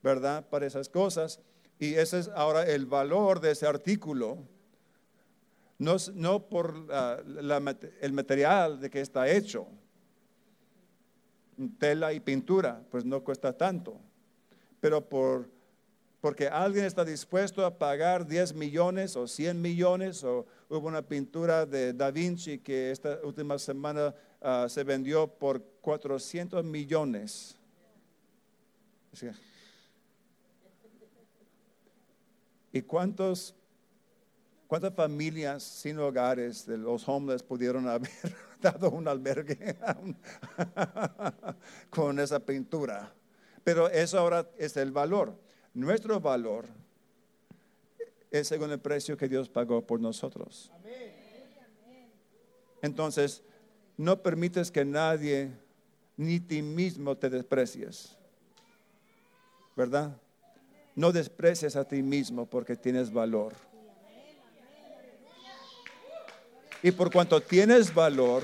¿verdad? 0.00 0.48
Para 0.48 0.64
esas 0.64 0.88
cosas. 0.88 1.40
Y 1.80 1.94
ese 1.94 2.20
es 2.20 2.28
ahora 2.28 2.62
el 2.64 2.86
valor 2.86 3.40
de 3.40 3.50
ese 3.50 3.66
artículo. 3.66 4.38
No, 5.78 5.96
no 6.14 6.46
por 6.46 6.86
el 8.00 8.12
material 8.12 8.78
de 8.78 8.88
que 8.88 9.00
está 9.00 9.28
hecho. 9.28 9.66
Tela 11.70 12.12
y 12.12 12.20
pintura, 12.20 12.82
pues 12.90 13.04
no 13.04 13.22
cuesta 13.22 13.56
tanto. 13.56 14.00
Pero 14.80 15.08
por 15.08 15.48
porque 16.22 16.46
alguien 16.46 16.84
está 16.84 17.04
dispuesto 17.04 17.66
a 17.66 17.76
pagar 17.76 18.24
10 18.24 18.54
millones 18.54 19.16
o 19.16 19.26
100 19.26 19.60
millones, 19.60 20.22
o 20.22 20.46
hubo 20.68 20.86
una 20.86 21.02
pintura 21.02 21.66
de 21.66 21.92
Da 21.92 22.12
Vinci 22.12 22.60
que 22.60 22.92
esta 22.92 23.18
última 23.24 23.58
semana 23.58 24.14
ah, 24.40 24.66
se 24.68 24.84
vendió 24.84 25.26
por 25.26 25.60
400 25.80 26.64
millones. 26.64 27.56
¿Y 32.72 32.82
cuántos, 32.82 33.56
cuántas 34.72 34.94
familias 34.94 35.62
sin 35.62 35.98
hogares 35.98 36.64
de 36.64 36.78
los 36.78 37.06
homeless 37.06 37.42
pudieron 37.42 37.86
haber 37.86 38.08
dado 38.62 38.90
un 38.90 39.06
albergue 39.06 39.76
con 41.90 42.18
esa 42.18 42.40
pintura? 42.40 43.12
Pero 43.64 43.90
eso 43.90 44.18
ahora 44.18 44.48
es 44.56 44.74
el 44.78 44.90
valor. 44.90 45.38
Nuestro 45.74 46.18
valor 46.20 46.64
es 48.30 48.48
según 48.48 48.70
el 48.70 48.80
precio 48.80 49.14
que 49.14 49.28
Dios 49.28 49.50
pagó 49.50 49.86
por 49.86 50.00
nosotros. 50.00 50.72
Entonces, 52.80 53.42
no 53.98 54.22
permites 54.22 54.70
que 54.70 54.86
nadie, 54.86 55.50
ni 56.16 56.40
ti 56.40 56.62
mismo 56.62 57.14
te 57.14 57.28
desprecies. 57.28 58.16
¿Verdad? 59.76 60.16
No 60.96 61.12
desprecies 61.12 61.76
a 61.76 61.86
ti 61.86 62.02
mismo 62.02 62.46
porque 62.46 62.74
tienes 62.74 63.12
valor. 63.12 63.52
Y 66.82 66.90
por 66.90 67.12
cuanto 67.12 67.40
tienes 67.40 67.94
valor, 67.94 68.42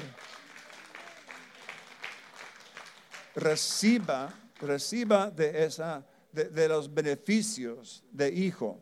reciba, 3.35 4.33
reciba 4.61 5.31
de 5.31 5.64
esa 5.64 6.05
de, 6.33 6.68
los 6.68 6.92
beneficios 6.92 8.03
de 8.12 8.29
hijo. 8.29 8.79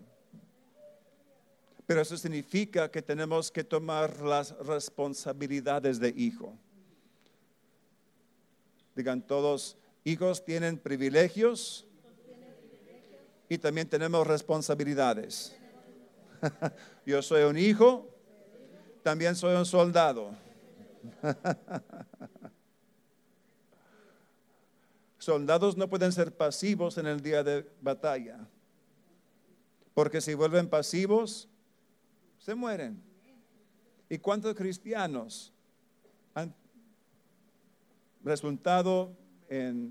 Pero 1.87 2.01
eso 2.01 2.17
significa 2.17 2.91
que 2.91 3.01
tenemos 3.01 3.51
que 3.51 3.63
tomar 3.63 4.21
las 4.21 4.57
responsabilidades 4.59 6.01
de 6.01 6.13
hijo. 6.17 6.53
Digan 8.95 9.23
todos, 9.23 9.77
hijos 10.05 10.45
tienen 10.45 10.79
privilegios 10.79 11.87
y 13.49 13.59
también 13.59 13.89
tenemos 13.89 14.27
responsabilidades. 14.27 15.55
Yo 17.07 17.23
soy 17.23 17.45
un 17.45 17.57
hijo, 17.57 18.16
también 19.07 19.37
soy 19.37 19.55
un 19.55 19.65
soldado. 19.65 20.35
Soldados 25.17 25.77
no 25.77 25.89
pueden 25.89 26.11
ser 26.11 26.37
pasivos 26.37 26.99
en 26.99 27.07
el 27.07 27.23
día 27.23 27.45
de 27.45 27.65
batalla, 27.81 28.49
porque 29.95 30.21
si 30.21 30.35
vuelven 30.35 30.69
pasivos, 30.69 31.49
se 32.41 32.57
mueren. 32.57 33.01
¿Y 34.09 34.19
cuántos 34.19 34.57
cristianos 34.57 35.53
han 36.35 36.53
resultado 38.25 39.17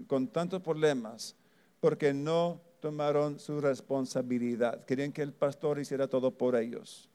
con 0.07 0.27
tantos 0.27 0.61
problemas 0.61 1.37
porque 1.79 2.13
no 2.13 2.59
tomaron 2.81 3.39
su 3.39 3.61
responsabilidad? 3.61 4.83
Querían 4.83 5.13
que 5.13 5.21
el 5.21 5.31
pastor 5.31 5.79
hiciera 5.79 6.09
todo 6.09 6.31
por 6.31 6.57
ellos. 6.57 7.09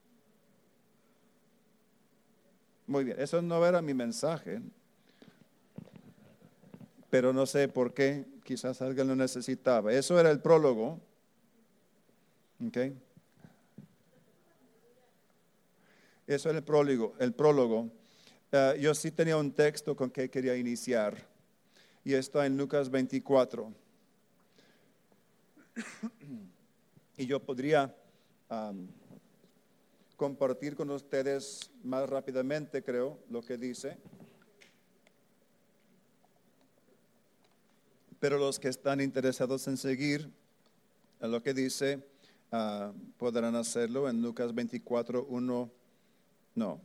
Muy 2.91 3.05
bien, 3.05 3.21
eso 3.21 3.41
no 3.41 3.65
era 3.65 3.81
mi 3.81 3.95
mensaje 3.95 4.61
pero 7.11 7.33
no 7.33 7.45
sé 7.45 7.69
por 7.69 7.93
qué, 7.93 8.25
quizás 8.45 8.81
alguien 8.81 9.09
lo 9.09 9.17
necesitaba. 9.17 9.93
Eso 9.93 10.19
era 10.19 10.31
el 10.31 10.41
prólogo. 10.41 11.01
Eso 16.27 16.49
era 16.49 16.59
el 16.59 16.65
prólogo. 16.65 17.15
El 17.19 17.33
prólogo. 17.33 17.91
Eh, 18.53 18.79
yo 18.81 18.95
sí 18.95 19.11
tenía 19.11 19.37
un 19.37 19.51
texto 19.51 19.97
con 19.97 20.11
que 20.11 20.31
quería 20.31 20.57
iniciar 20.57 21.17
y 22.05 22.15
está 22.15 22.47
en 22.47 22.57
Lucas 22.57 22.89
24. 22.89 23.73
y 27.17 27.27
yo 27.27 27.41
podría 27.41 27.93
compartir 30.21 30.77
con 30.77 30.91
ustedes 30.91 31.71
más 31.83 32.07
rápidamente, 32.07 32.83
creo, 32.83 33.19
lo 33.31 33.41
que 33.41 33.57
dice. 33.57 33.97
pero 38.19 38.37
los 38.37 38.59
que 38.59 38.69
están 38.69 39.01
interesados 39.01 39.67
en 39.67 39.79
seguir 39.79 40.31
lo 41.21 41.43
que 41.43 41.55
dice, 41.55 42.07
ah, 42.53 42.93
podrán 43.17 43.57
hacerlo 43.57 44.11
en 44.11 44.21
Lucas 44.21 44.55
24, 44.55 45.25
1, 45.25 45.71
no. 46.55 46.81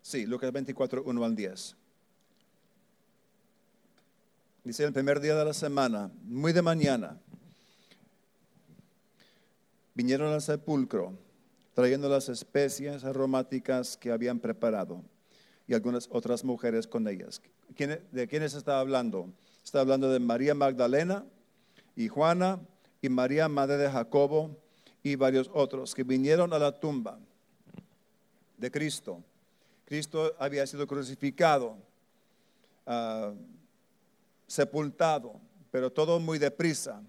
Sí, 0.00 0.24
Lucas 0.24 0.50
24, 0.52 1.02
1 1.04 1.24
al 1.24 1.36
10. 1.36 1.76
Dice 4.64 4.84
el 4.84 4.92
primer 4.94 5.20
día 5.20 5.34
de 5.34 5.44
la 5.44 5.52
semana, 5.52 6.10
muy 6.22 6.54
de 6.54 6.62
mañana, 6.62 7.20
vinieron 9.94 10.32
al 10.32 10.42
sepulcro 10.42 11.16
trayendo 11.74 12.08
las 12.08 12.28
especias 12.28 13.04
aromáticas 13.04 13.96
que 13.96 14.12
habían 14.12 14.38
preparado 14.38 15.02
y 15.66 15.74
algunas 15.74 16.08
otras 16.10 16.44
mujeres 16.44 16.86
con 16.86 17.08
ellas. 17.08 17.42
¿De 18.12 18.28
quiénes 18.28 18.54
está 18.54 18.78
hablando? 18.78 19.32
Está 19.64 19.80
hablando 19.80 20.10
de 20.10 20.20
María 20.20 20.54
Magdalena 20.54 21.24
y 21.96 22.08
Juana 22.08 22.60
y 23.02 23.08
María, 23.08 23.48
madre 23.48 23.76
de 23.76 23.90
Jacobo 23.90 24.56
y 25.02 25.16
varios 25.16 25.50
otros 25.52 25.94
que 25.94 26.04
vinieron 26.04 26.52
a 26.52 26.58
la 26.58 26.78
tumba 26.78 27.18
de 28.56 28.70
Cristo. 28.70 29.22
Cristo 29.84 30.34
había 30.38 30.66
sido 30.66 30.86
crucificado, 30.86 31.76
ah, 32.86 33.32
sepultado, 34.46 35.40
pero 35.70 35.90
todo 35.90 36.20
muy 36.20 36.38
deprisa 36.38 37.02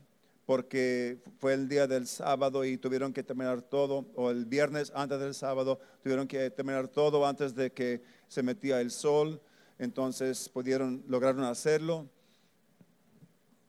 porque 0.46 1.18
fue 1.40 1.54
el 1.54 1.68
día 1.68 1.88
del 1.88 2.08
sábado 2.08 2.64
y 2.64 2.78
tuvieron 2.78 3.14
que 3.14 3.24
terminar 3.24 3.62
todo, 3.62 4.06
o 4.16 4.30
el 4.30 4.46
viernes 4.46 4.92
antes 4.96 5.20
del 5.20 5.34
sábado, 5.34 5.80
tuvieron 6.04 6.28
que 6.28 6.52
terminar 6.52 6.88
todo 6.88 7.26
antes 7.26 7.56
de 7.56 7.72
que 7.72 8.04
se 8.28 8.44
metía 8.44 8.80
el 8.80 8.92
sol, 8.92 9.42
entonces 9.80 10.48
pudieron, 10.50 11.04
lograron 11.08 11.44
hacerlo. 11.44 12.08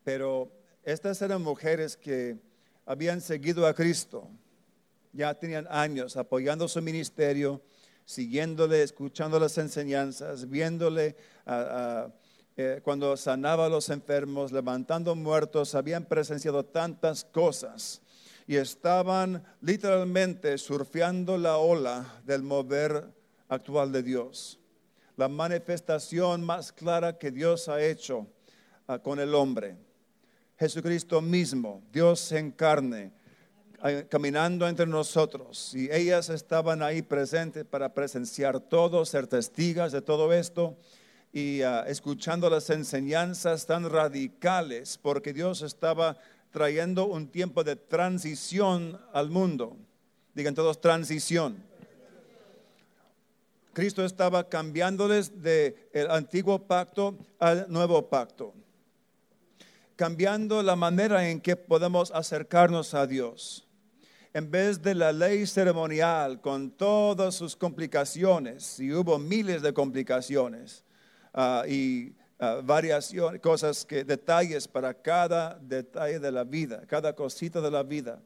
Pero 0.03 0.51
estas 0.83 1.21
eran 1.21 1.41
mujeres 1.41 1.97
que 1.97 2.37
habían 2.85 3.21
seguido 3.21 3.65
a 3.65 3.73
Cristo, 3.73 4.29
ya 5.13 5.33
tenían 5.33 5.67
años 5.69 6.15
apoyando 6.15 6.67
su 6.67 6.81
ministerio, 6.81 7.61
siguiéndole, 8.05 8.83
escuchando 8.83 9.39
las 9.39 9.57
enseñanzas, 9.57 10.47
viéndole 10.47 11.15
a 11.45 12.09
eh, 12.59 12.81
cuando 12.83 13.15
sanaba 13.15 13.67
a 13.67 13.69
los 13.69 13.89
enfermos, 13.89 14.51
levantando 14.51 15.13
muertos, 15.15 15.75
habían 15.75 16.05
presenciado 16.05 16.65
tantas 16.65 17.23
cosas 17.23 18.01
y 18.47 18.55
estaban 18.55 19.43
literalmente 19.61 20.57
surfeando 20.57 21.37
la 21.37 21.57
ola 21.57 22.19
del 22.25 22.41
mover 22.41 23.13
actual 23.47 23.91
de 23.91 24.01
Dios. 24.01 24.59
La 25.17 25.27
manifestación 25.27 26.43
más 26.43 26.71
clara 26.71 27.19
que 27.19 27.29
Dios 27.29 27.69
ha 27.69 27.79
hecho 27.79 28.25
ah, 28.87 28.97
con 28.97 29.19
el 29.19 29.35
hombre. 29.35 29.77
Jesucristo 30.57 31.21
mismo, 31.21 31.83
Dios 31.91 32.31
en 32.31 32.49
carne, 32.49 33.11
ah, 33.81 34.01
caminando 34.09 34.67
entre 34.67 34.87
nosotros. 34.87 35.75
Y 35.75 35.91
ellas 35.91 36.29
estaban 36.29 36.81
ahí 36.81 37.03
presentes 37.03 37.65
para 37.65 37.93
presenciar 37.93 38.59
todo, 38.59 39.05
ser 39.05 39.27
testigas 39.27 39.91
de 39.91 40.01
todo 40.01 40.33
esto 40.33 40.75
y 41.31 41.61
ah, 41.61 41.85
escuchando 41.87 42.49
las 42.49 42.69
enseñanzas 42.69 43.65
tan 43.65 43.89
radicales, 43.89 44.97
porque 44.97 45.33
Dios 45.33 45.61
estaba 45.61 46.17
trayendo 46.51 47.05
un 47.05 47.27
tiempo 47.27 47.63
de 47.63 47.75
transición 47.75 48.99
al 49.13 49.29
mundo. 49.29 49.77
Digan 50.33 50.55
todos 50.55 50.79
transición. 50.79 51.63
Cristo 53.73 54.03
estaba 54.03 54.49
cambiándoles 54.49 55.43
del 55.43 55.75
antiguo 56.09 56.57
pacto 56.65 57.15
al 57.37 57.67
nuevo 57.69 58.09
pacto, 58.09 58.55
cambiando 59.95 60.63
la 60.63 60.75
manera 60.75 61.29
en 61.29 61.39
que 61.39 61.55
podemos 61.55 62.09
acercarnos 62.09 62.95
a 62.95 63.05
Dios. 63.05 63.67
En 64.33 64.49
vez 64.49 64.81
de 64.81 64.95
la 64.95 65.11
ley 65.11 65.45
ceremonial 65.45 66.41
con 66.41 66.71
todas 66.71 67.35
sus 67.35 67.55
complicaciones, 67.55 68.79
y 68.79 68.91
hubo 68.91 69.19
miles 69.19 69.61
de 69.61 69.73
complicaciones 69.73 70.83
ah, 71.37 71.63
y 71.67 72.13
ah, 72.39 72.59
variaciones, 72.63 73.39
cosas 73.39 73.85
que, 73.85 74.03
detalles 74.03 74.67
para 74.67 74.93
cada 74.93 75.57
detalle 75.61 76.19
de 76.19 76.31
la 76.31 76.43
vida, 76.43 76.83
cada 76.87 77.13
cosita 77.13 77.61
de 77.61 77.71
la 77.71 77.83
vida. 77.83 78.19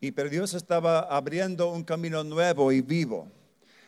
Y 0.00 0.12
pero 0.12 0.30
Dios 0.30 0.54
estaba 0.54 1.00
abriendo 1.00 1.70
un 1.72 1.82
camino 1.82 2.22
nuevo 2.22 2.70
y 2.70 2.80
vivo 2.80 3.28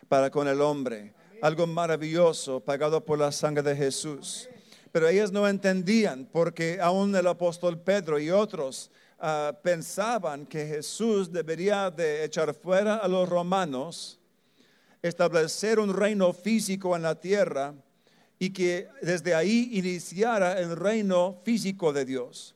para 0.09 0.29
con 0.31 0.49
el 0.49 0.61
hombre. 0.61 1.15
Algo 1.41 1.67
maravilloso 1.67 2.61
pagado 2.61 3.03
por 3.05 3.19
la 3.19 3.33
sangre 3.33 3.63
de 3.63 3.77
Jesús. 3.77 4.49
Pero 4.93 5.09
ellas 5.09 5.31
no 5.31 5.47
entendían 5.47 6.29
porque 6.31 6.79
aún 6.83 7.15
el 7.15 7.29
apóstol 7.29 7.79
Pedro 7.79 8.19
y 8.19 8.31
otros 8.31 8.91
ah, 9.21 9.53
pensaban 9.63 10.47
que 10.47 10.67
Jesús 10.67 11.31
debería 11.33 11.91
de 11.91 12.25
echar 12.25 12.53
fuera 12.55 12.97
a 12.97 13.07
los 13.07 13.29
romanos, 13.29 14.20
establecer 15.03 15.79
un 15.79 15.95
reino 15.95 16.33
físico 16.33 16.95
en 16.97 17.03
la 17.03 17.19
tierra 17.21 17.75
y 18.39 18.51
que 18.51 18.89
desde 19.03 19.35
ahí 19.35 19.71
iniciara 19.73 20.59
el 20.59 20.77
reino 20.77 21.41
físico 21.45 21.93
de 21.93 22.05
Dios. 22.05 22.55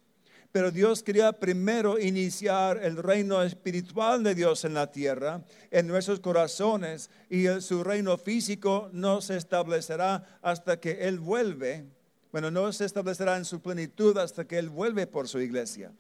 Pero 0.51 0.71
Dios 0.71 1.03
quería 1.03 1.33
primero 1.33 1.99
iniciar 1.99 2.79
el 2.83 2.97
reino 2.97 3.43
espiritual 3.43 4.23
de 4.23 4.37
Dios 4.37 4.65
en 4.65 4.75
la 4.75 4.91
tierra, 4.93 5.43
en 5.73 5.89
nuestros 5.89 6.21
corazones, 6.21 7.11
y 7.29 7.47
su 7.61 7.83
reino 7.83 8.17
físico 8.17 8.89
no 8.93 9.21
se 9.21 9.37
establecerá 9.37 10.39
hasta 10.43 10.79
que 10.79 11.09
Él 11.09 11.19
vuelve. 11.19 11.85
Bueno, 12.31 12.53
no 12.53 12.73
se 12.73 12.85
establecerá 12.85 13.37
en 13.37 13.45
su 13.45 13.61
plenitud 13.61 14.17
hasta 14.17 14.47
que 14.47 14.59
Él 14.59 14.69
vuelve 14.69 15.09
por 15.09 15.27
su 15.27 15.41
iglesia. 15.41 15.93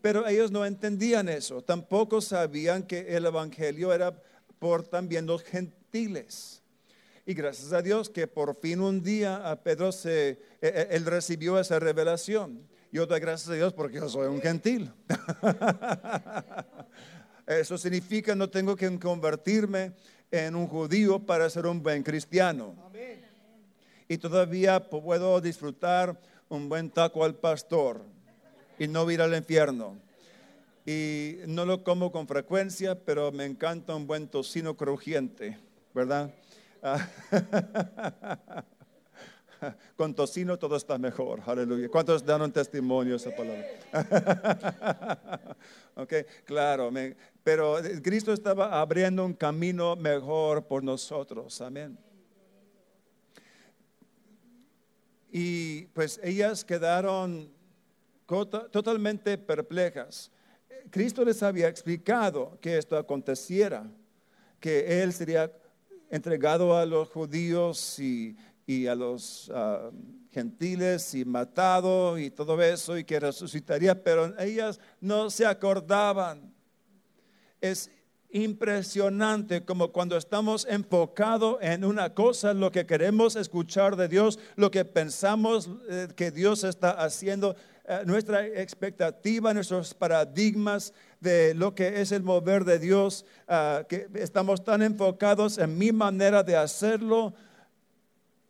Pero 0.00 0.26
ellos 0.26 0.50
no 0.50 0.64
entendían 0.64 1.28
eso. 1.28 1.60
Tampoco 1.62 2.22
sabían 2.22 2.84
que 2.84 3.14
el 3.14 3.26
Evangelio 3.26 3.92
era 3.92 4.22
por 4.58 4.86
también 4.86 5.26
los 5.26 5.42
gentiles. 5.42 5.77
Y 7.26 7.34
gracias 7.34 7.72
a 7.72 7.82
Dios 7.82 8.08
que 8.08 8.26
por 8.26 8.54
fin 8.54 8.80
un 8.80 9.02
día 9.02 9.50
a 9.50 9.62
Pedro 9.62 9.92
se, 9.92 10.30
e, 10.30 10.38
e, 10.62 10.88
él 10.90 11.04
recibió 11.04 11.58
esa 11.58 11.78
revelación. 11.78 12.66
Yo 12.90 13.06
doy 13.06 13.20
gracias 13.20 13.50
a 13.50 13.54
Dios 13.54 13.74
porque 13.74 13.96
yo 13.96 14.08
soy 14.08 14.28
un 14.28 14.40
gentil. 14.40 14.90
Eso 17.46 17.78
significa 17.78 18.34
no 18.34 18.48
tengo 18.48 18.76
que 18.76 18.98
convertirme 18.98 19.92
en 20.30 20.54
un 20.54 20.66
judío 20.66 21.18
para 21.18 21.48
ser 21.50 21.66
un 21.66 21.82
buen 21.82 22.02
cristiano. 22.02 22.74
Y 24.08 24.18
todavía 24.18 24.88
puedo 24.88 25.40
disfrutar 25.40 26.18
un 26.48 26.68
buen 26.68 26.90
taco 26.90 27.24
al 27.24 27.34
pastor 27.34 28.02
y 28.78 28.88
no 28.88 29.10
ir 29.10 29.20
al 29.20 29.34
infierno. 29.34 29.96
Y 30.86 31.36
no 31.46 31.66
lo 31.66 31.84
como 31.84 32.10
con 32.10 32.26
frecuencia, 32.26 32.98
pero 33.04 33.30
me 33.32 33.44
encanta 33.44 33.94
un 33.94 34.06
buen 34.06 34.28
tocino 34.28 34.76
crujiente, 34.76 35.58
¿verdad? 35.98 36.32
Con 39.96 40.14
tocino 40.14 40.56
todo 40.56 40.76
está 40.76 40.96
mejor. 40.96 41.42
Aleluya. 41.44 41.88
¿Cuántos 41.88 42.24
dan 42.24 42.42
un 42.42 42.52
testimonio 42.52 43.16
esa 43.16 43.34
palabra? 43.34 43.66
ok, 45.96 46.12
claro. 46.44 46.92
pero 47.42 47.78
Cristo 48.00 48.32
estaba 48.32 48.80
abriendo 48.80 49.24
un 49.24 49.34
camino 49.34 49.96
mejor 49.96 50.64
por 50.68 50.84
nosotros. 50.84 51.60
Amén. 51.60 51.98
Y 55.32 55.86
pues 55.86 56.20
ellas 56.22 56.64
quedaron 56.64 57.50
totalmente 58.70 59.36
perplejas. 59.36 60.30
Cristo 60.90 61.24
les 61.24 61.42
había 61.42 61.66
explicado 61.66 62.56
que 62.60 62.78
esto 62.78 62.96
aconteciera, 62.96 63.90
que 64.60 65.02
Él 65.02 65.12
sería 65.12 65.50
entregado 66.10 66.76
a 66.76 66.86
los 66.86 67.08
judíos 67.08 67.98
y 67.98 68.36
y 68.68 68.86
a 68.86 68.94
los 68.94 69.50
ah, 69.54 69.90
gentiles 70.30 71.14
y 71.14 71.24
matado 71.24 72.18
y 72.18 72.30
todo 72.30 72.62
eso 72.62 72.98
y 72.98 73.02
que 73.02 73.18
resucitaría, 73.18 74.04
pero 74.04 74.38
ellas 74.38 74.78
no 75.00 75.30
se 75.30 75.46
acordaban. 75.46 76.52
Es 77.62 77.90
impresionante 78.30 79.64
como 79.64 79.90
cuando 79.90 80.18
estamos 80.18 80.66
enfocados 80.68 81.56
en 81.62 81.82
una 81.82 82.12
cosa, 82.12 82.52
lo 82.52 82.70
que 82.70 82.84
queremos 82.84 83.36
escuchar 83.36 83.96
de 83.96 84.06
Dios, 84.06 84.38
lo 84.54 84.70
que 84.70 84.84
pensamos 84.84 85.70
eh, 85.88 86.08
que 86.14 86.30
Dios 86.30 86.62
está 86.62 86.90
haciendo, 86.90 87.56
nuestra 88.04 88.46
expectativa, 88.46 89.54
nuestros 89.54 89.94
paradigmas 89.94 90.92
de 91.20 91.54
lo 91.54 91.74
que 91.74 92.00
es 92.00 92.12
el 92.12 92.22
mover 92.22 92.64
de 92.64 92.78
Dios, 92.78 93.24
ah, 93.46 93.84
que 93.88 94.08
estamos 94.14 94.62
tan 94.62 94.82
enfocados 94.82 95.58
en 95.58 95.78
mi 95.78 95.90
manera 95.92 96.42
de 96.42 96.56
hacerlo, 96.56 97.34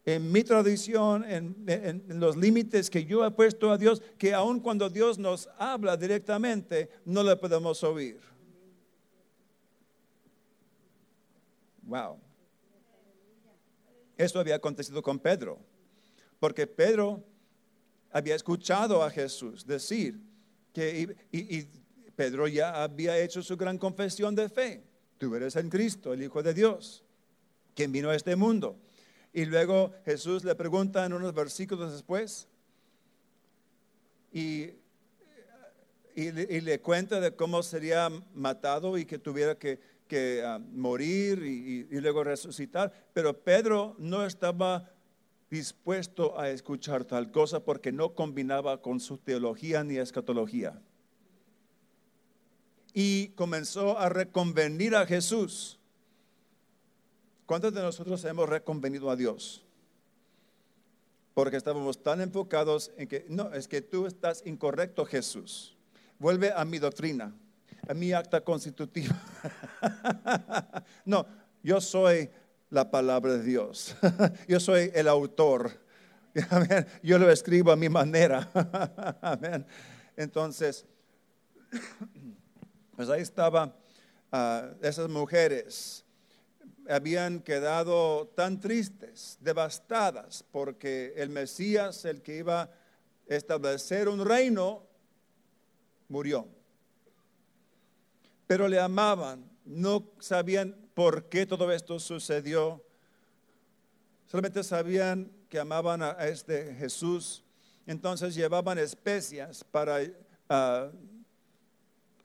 en 0.05 0.33
mi 0.33 0.43
tradición, 0.43 1.25
en, 1.25 2.05
los 2.19 2.37
límites 2.37 2.91
que 2.91 3.05
yo 3.05 3.25
he 3.25 3.31
puesto 3.31 3.71
a 3.71 3.79
Dios, 3.79 4.03
que 4.19 4.35
aun 4.35 4.59
cuando 4.59 4.89
Dios 4.89 5.19
nos 5.19 5.49
habla 5.59 5.97
directamente, 5.97 6.91
no 7.05 7.23
le 7.23 7.37
podemos 7.37 7.85
oír. 7.85 8.19
Wow. 11.83 12.19
Eso 14.17 14.41
había 14.41 14.57
acontecido 14.57 15.01
con 15.01 15.19
Pedro, 15.19 15.59
porque 16.41 16.67
Pedro 16.67 17.23
había 18.11 18.35
escuchado 18.35 19.03
a 19.03 19.11
Jesús 19.11 19.67
decir 19.67 20.21
que, 20.73 21.17
y, 21.33 21.69
Pedro 22.15 22.49
ya 22.49 22.83
había 22.83 23.17
hecho 23.17 23.45
su 23.45 23.57
gran 23.57 23.79
confesión 23.79 24.35
de 24.35 24.49
fe. 24.49 24.83
Tú 25.19 25.33
eres 25.37 25.55
en 25.55 25.71
Cristo, 25.71 26.13
el 26.13 26.23
Hijo 26.23 26.43
de 26.43 26.53
Dios, 26.53 27.05
quien 27.77 27.93
vino 27.93 28.11
a 28.11 28.17
este 28.17 28.35
mundo. 28.35 28.77
Y 29.33 29.45
luego 29.45 29.93
Jesús 30.05 30.43
le 30.43 30.57
pregunta 30.57 31.07
en 31.07 31.13
unos 31.13 31.33
versículos 31.33 31.93
después 31.93 32.49
y, 34.33 34.71
y, 36.17 36.61
le 36.61 36.81
cuenta 36.81 37.21
de 37.21 37.37
cómo 37.37 37.63
sería 37.63 38.11
matado 38.35 38.99
y 38.99 39.05
que 39.05 39.21
tuviera 39.21 39.57
que, 39.57 39.79
ah, 40.45 40.59
morir 40.73 41.41
y 41.45 42.01
luego 42.01 42.25
resucitar. 42.25 42.93
Pero 43.13 43.45
Pedro 43.45 43.95
no 43.99 44.27
estaba 44.27 44.91
dispuesto 45.51 46.39
a 46.39 46.51
escuchar 46.51 47.05
tal 47.05 47.31
cosa 47.31 47.65
porque 47.65 47.93
no 47.93 48.15
combinaba 48.15 48.83
con 48.83 49.01
su 49.01 49.19
teología 49.19 49.85
ni 49.85 49.97
escatología. 49.97 50.81
Y 52.93 53.29
comenzó 53.29 53.99
a 53.99 54.09
reconvenir 54.09 54.95
a 54.95 55.07
Jesús 55.07 55.79
¿Cuántos 57.49 57.73
de 57.73 57.81
nosotros 57.81 58.23
hemos 58.27 58.47
reconvenido 58.47 59.09
a 59.09 59.17
Dios? 59.17 59.65
Porque 61.33 61.57
estábamos 61.57 62.03
tan 62.03 62.21
enfocados 62.21 62.93
en 62.99 63.09
que, 63.09 63.25
no, 63.27 63.55
es 63.55 63.67
que 63.67 63.81
tú 63.81 64.05
estás 64.05 64.43
incorrecto, 64.45 65.07
Jesús. 65.07 65.75
Vuelve 66.19 66.53
a 66.53 66.67
mi 66.67 66.79
doctrina, 66.79 67.35
a 67.89 67.95
mi 67.95 68.13
acta 68.13 68.43
constitutiva. 68.43 69.19
no, 71.07 71.25
yo 71.63 71.81
soy 71.81 72.29
la 72.71 72.91
palabra 72.91 73.35
de 73.35 73.43
Dios. 73.43 73.97
yo 74.49 74.61
soy 74.61 74.91
el 74.95 75.09
autor. 75.09 75.87
Yo 77.03 77.19
lo 77.19 77.31
escribo 77.33 77.73
a 77.73 77.77
mi 77.77 77.89
manera. 77.89 78.49
Entonces, 80.17 80.85
pues 82.97 83.09
ahí 83.09 83.23
estaban 83.23 83.75
ah, 84.31 84.71
esas 84.81 85.09
mujeres 85.09 86.05
habían 86.89 87.41
quedado 87.41 88.29
tan 88.29 88.61
tristes, 88.61 89.37
devastadas, 89.41 90.45
porque 90.51 91.13
el 91.17 91.29
Mesías, 91.29 92.05
el 92.05 92.23
que 92.23 92.39
iba 92.39 92.63
a 92.63 92.71
establecer 93.27 94.09
un 94.09 94.25
reino, 94.25 94.87
murió. 96.09 96.49
Pero 98.47 98.69
le 98.69 98.81
amaban, 98.81 99.45
no 99.67 100.11
sabían 100.19 100.88
por 100.99 101.29
qué 101.29 101.47
todo 101.47 101.71
esto 101.71 102.01
sucedió, 102.01 102.83
solamente 104.27 104.65
sabían 104.65 105.31
que 105.49 105.61
amaban 105.61 106.03
a 106.03 106.11
este 106.27 106.75
Jesús, 106.75 107.45
entonces 107.87 108.35
llevaban 108.35 108.79
especias 108.79 109.63
para 109.63 110.01
ah, 110.49 110.91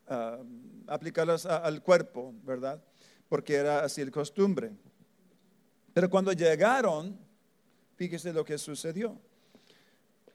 ah, 0.07 0.39
aplicarlas 0.87 1.45
al 1.45 1.83
cuerpo, 1.83 2.33
¿verdad? 2.43 2.81
porque 3.29 3.53
era 3.53 3.83
así 3.83 4.01
el 4.01 4.09
costumbre. 4.09 4.71
Pero 5.93 6.09
cuando 6.09 6.33
llegaron, 6.33 7.15
fíjese 7.95 8.33
lo 8.33 8.43
que 8.43 8.57
sucedió. 8.57 9.15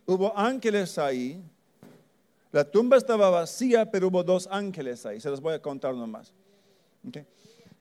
Hubo 0.07 0.32
ángeles 0.39 0.97
ahí. 0.97 1.43
La 2.53 2.62
tumba 2.62 2.99
estaba 2.99 3.30
vacía, 3.30 3.91
pero 3.91 4.07
hubo 4.07 4.22
dos 4.22 4.47
ángeles 4.49 5.05
ahí. 5.07 5.20
Se 5.20 5.28
los 5.28 5.41
voy 5.41 5.55
a 5.55 5.61
contar 5.61 5.93
nomás. 5.93 6.32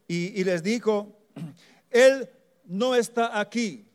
Y, 0.07 0.43
les 0.43 0.63
dijo, 0.63 1.17
Él 1.91 2.29
no 2.65 2.95
está 2.95 3.39
aquí, 3.39 3.85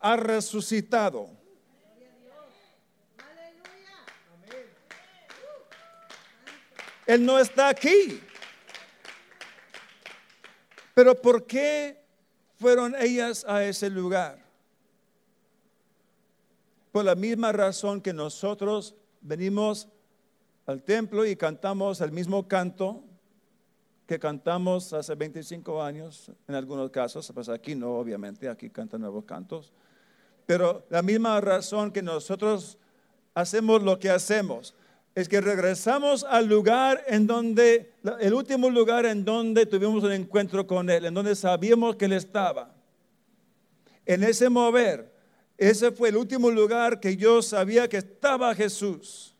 ha 0.00 0.16
resucitado. 0.16 1.30
Él 7.06 7.24
no 7.24 7.38
está 7.38 7.68
aquí. 7.68 8.20
Pero 10.94 11.20
¿por 11.20 11.46
qué 11.46 11.98
fueron 12.60 12.94
ellas 12.98 13.44
a 13.48 13.64
ese 13.64 13.88
lugar? 13.88 14.38
Por 16.92 17.04
la 17.04 17.14
misma 17.14 17.50
razón 17.50 18.00
que 18.00 18.12
nosotros 18.12 18.94
venimos 19.22 19.88
al 20.66 20.82
templo 20.82 21.24
y 21.24 21.34
cantamos 21.34 22.00
el 22.02 22.12
mismo 22.12 22.46
canto 22.46 23.02
que 24.12 24.18
cantamos 24.18 24.92
hace 24.92 25.14
25 25.14 25.82
años, 25.82 26.30
en 26.46 26.54
algunos 26.54 26.90
casos, 26.90 27.32
pues 27.32 27.48
aquí 27.48 27.74
no, 27.74 27.94
obviamente, 27.94 28.46
aquí 28.46 28.68
cantan 28.68 29.00
nuevos 29.00 29.24
cantos, 29.24 29.72
pero 30.44 30.84
la 30.90 31.00
misma 31.00 31.40
razón 31.40 31.90
que 31.90 32.02
nosotros 32.02 32.76
hacemos 33.32 33.82
lo 33.82 33.98
que 33.98 34.10
hacemos 34.10 34.74
es 35.14 35.30
que 35.30 35.40
regresamos 35.40 36.24
al 36.24 36.46
lugar 36.46 37.02
en 37.06 37.26
donde, 37.26 37.94
el 38.20 38.34
último 38.34 38.68
lugar 38.68 39.06
en 39.06 39.24
donde 39.24 39.64
tuvimos 39.64 40.04
un 40.04 40.12
encuentro 40.12 40.66
con 40.66 40.90
Él, 40.90 41.06
en 41.06 41.14
donde 41.14 41.34
sabíamos 41.34 41.96
que 41.96 42.04
Él 42.04 42.12
estaba. 42.12 42.70
En 44.04 44.24
ese 44.24 44.50
mover, 44.50 45.10
ese 45.56 45.90
fue 45.90 46.10
el 46.10 46.18
último 46.18 46.50
lugar 46.50 47.00
que 47.00 47.16
yo 47.16 47.40
sabía 47.40 47.88
que 47.88 47.96
estaba 47.96 48.54
Jesús, 48.54 49.34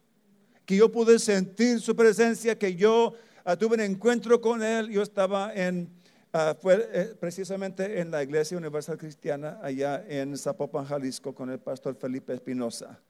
que 0.64 0.77
yo 0.77 0.91
pude 0.91 1.18
sentir 1.18 1.79
su 1.79 1.95
presencia, 1.95 2.59
que 2.59 2.75
yo 2.75 3.12
ah, 3.45 3.57
tuve 3.57 3.74
un 3.74 3.80
encuentro 3.80 4.40
con 4.40 4.62
Él. 4.62 4.90
Yo 4.90 5.03
estaba 5.03 5.53
en, 5.55 5.88
ah, 6.32 6.57
fue 6.61 6.88
eh, 6.93 7.14
precisamente 7.18 8.01
en 8.01 8.11
la 8.11 8.22
Iglesia 8.22 8.57
Universal 8.57 8.99
Cristiana, 8.99 9.59
allá 9.62 10.05
en 10.09 10.36
Zapopan, 10.36 10.84
Jalisco, 10.84 11.34
con 11.34 11.51
el 11.51 11.59
pastor 11.59 11.95
Felipe 11.95 12.34
Espinosa. 12.34 13.01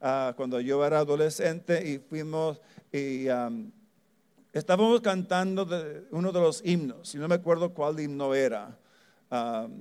Ah, 0.00 0.34
cuando 0.36 0.60
yo 0.60 0.84
era 0.84 0.98
adolescente 0.98 1.88
y 1.88 1.98
fuimos 1.98 2.60
y 2.92 3.26
estábamos 4.52 5.00
cantando 5.00 5.66
uno 6.10 6.30
de 6.30 6.40
los 6.40 6.64
himnos, 6.64 7.14
y 7.14 7.18
no 7.18 7.26
me 7.26 7.36
acuerdo 7.36 7.72
cuál 7.72 7.98
himno 7.98 8.34
era, 8.34 8.78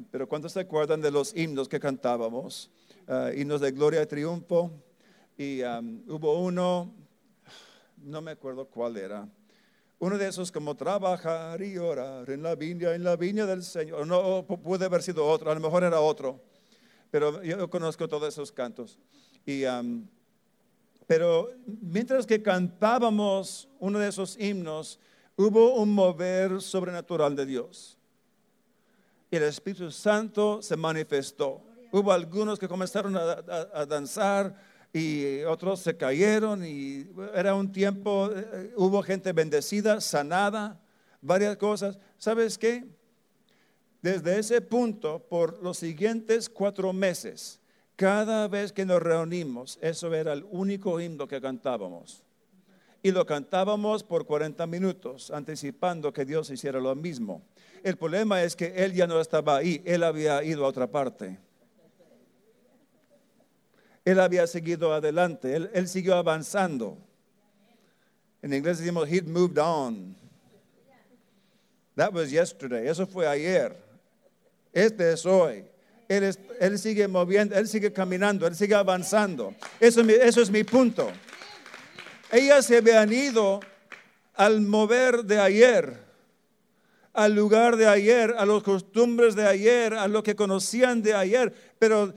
pero 0.09 0.27
¿cuántos 0.27 0.53
se 0.53 0.61
acuerdan 0.61 1.01
de 1.01 1.11
los 1.11 1.35
himnos 1.35 1.67
que 1.67 1.79
cantábamos? 1.79 2.71
Uh, 3.05 3.37
himnos 3.37 3.59
de 3.59 3.71
gloria 3.71 4.01
y 4.01 4.05
triunfo, 4.05 4.71
y 5.37 5.61
hubo 6.07 6.41
uno, 6.41 6.93
no 7.97 8.21
me 8.21 8.31
acuerdo 8.31 8.65
cuál 8.65 8.97
era, 8.97 9.27
uno 9.99 10.17
de 10.17 10.27
esos 10.27 10.51
como 10.51 10.75
trabajar 10.75 11.61
y 11.61 11.77
orar 11.77 12.29
en 12.29 12.43
la 12.43 12.55
viña, 12.55 12.93
en 12.93 13.03
la 13.03 13.15
viña 13.15 13.45
del 13.45 13.63
Señor. 13.63 14.05
No, 14.05 14.45
puede 14.45 14.85
haber 14.85 15.01
sido 15.01 15.25
otro, 15.25 15.49
a 15.49 15.53
lo 15.53 15.61
mejor 15.61 15.83
era 15.83 15.99
otro, 15.99 16.41
pero 17.09 17.41
yo 17.43 17.69
conozco 17.69 18.07
todos 18.07 18.33
esos 18.33 18.51
cantos. 18.51 18.97
Y, 19.45 19.63
pero 21.07 21.51
mientras 21.65 22.25
que 22.25 22.41
cantábamos 22.41 23.67
uno 23.79 23.99
de 23.99 24.09
esos 24.09 24.37
himnos, 24.39 24.99
hubo 25.35 25.75
un 25.75 25.93
mover 25.93 26.61
sobrenatural 26.61 27.35
de 27.35 27.45
Dios. 27.45 27.97
Y 29.31 29.35
el 29.35 29.43
Espíritu 29.43 29.89
Santo 29.91 30.61
se 30.61 30.77
manifestó. 30.77 31.61
Hubo 31.91 32.11
algunos 32.11 32.59
que 32.59 32.67
comenzaron 32.67 33.15
a, 33.17 33.85
danzar 33.85 34.55
y 34.93 35.41
otros 35.43 35.79
se 35.79 35.97
cayeron 35.97 36.63
y 36.63 37.07
era 37.33 37.55
un 37.55 37.71
tiempo, 37.71 38.29
eh, 38.31 38.73
hubo 38.77 39.01
gente 39.01 39.33
bendecida, 39.33 39.99
sanada, 39.99 40.79
varias 41.19 41.57
cosas. 41.57 41.97
¿Sabes 42.19 42.59
qué? 42.59 42.85
Desde 44.03 44.37
ese 44.37 44.61
punto, 44.61 45.25
por 45.27 45.63
los 45.63 45.77
siguientes 45.77 46.47
cuatro 46.47 46.93
meses, 46.93 47.59
cada 47.95 48.47
vez 48.47 48.71
que 48.71 48.85
nos 48.85 49.01
reunimos, 49.01 49.79
eso 49.81 50.13
era 50.13 50.33
el 50.33 50.45
único 50.51 50.99
himno 50.99 51.27
que 51.27 51.41
cantábamos. 51.41 52.23
Y 53.01 53.11
lo 53.11 53.25
cantábamos 53.25 54.03
por 54.03 54.25
40 54.25 54.67
minutos, 54.67 55.31
anticipando 55.31 56.13
que 56.13 56.23
Dios 56.23 56.49
hiciera 56.51 56.79
lo 56.79 56.95
mismo. 56.95 57.41
El 57.83 57.97
problema 57.97 58.43
es 58.43 58.55
que 58.55 58.73
Él 58.75 58.93
ya 58.93 59.07
no 59.07 59.19
estaba 59.19 59.57
ahí, 59.57 59.81
Él 59.85 60.03
había 60.03 60.43
ido 60.43 60.65
a 60.65 60.69
otra 60.69 60.87
parte. 60.87 61.39
Él 64.05 64.19
había 64.19 64.45
seguido 64.47 64.93
adelante, 64.93 65.55
Él, 65.55 65.87
siguió 65.87 66.15
avanzando. 66.15 66.97
En 68.41 68.53
inglés 68.53 68.79
decimos, 68.79 69.07
He 69.09 69.21
moved 69.21 69.57
on. 69.57 70.15
That 71.95 72.13
was 72.13 72.31
yesterday, 72.31 72.87
eso 72.87 73.07
fue 73.07 73.27
ayer. 73.27 73.75
Este 74.73 75.13
es 75.13 75.25
hoy. 75.25 75.65
Él, 76.09 76.77
sigue 76.77 77.07
moviendo, 77.07 77.55
Él 77.55 77.67
sigue 77.67 77.93
caminando, 77.93 78.45
Él 78.45 78.55
sigue 78.55 78.75
avanzando. 78.75 79.55
Eso, 79.79 80.01
eso 80.01 80.41
es 80.41 80.49
mi 80.49 80.63
punto. 80.63 81.11
Ellas 82.31 82.65
se 82.65 82.77
habían 82.77 83.11
ido 83.13 83.61
al 84.35 84.61
mover 84.61 85.23
de 85.23 85.39
ayer, 85.39 85.97
al 87.13 87.35
lugar 87.35 87.77
de 87.77 87.87
ayer, 87.87 88.35
a 88.37 88.45
las 88.45 88.63
costumbres 88.63 89.35
de 89.35 89.47
ayer, 89.47 89.93
a 89.93 90.07
lo 90.07 90.23
que 90.23 90.35
conocían 90.35 91.01
de 91.01 91.13
ayer, 91.13 91.53
pero 91.77 92.13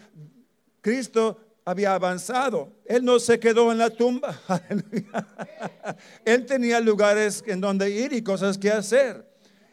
Cristo 0.81 1.39
había 1.67 1.95
avanzado. 1.95 2.73
Él 2.87 3.05
no 3.05 3.19
se 3.19 3.39
quedó 3.39 3.71
en 3.71 3.79
la 3.79 3.91
tumba. 3.91 4.41
Él 6.25 6.47
tenía 6.47 6.81
lugares 6.81 7.45
en 7.47 7.61
donde 7.61 7.91
ir 7.91 8.15
y 8.15 8.23
cosas 8.23 8.57
que 8.57 8.71
hacer. 8.71 9.27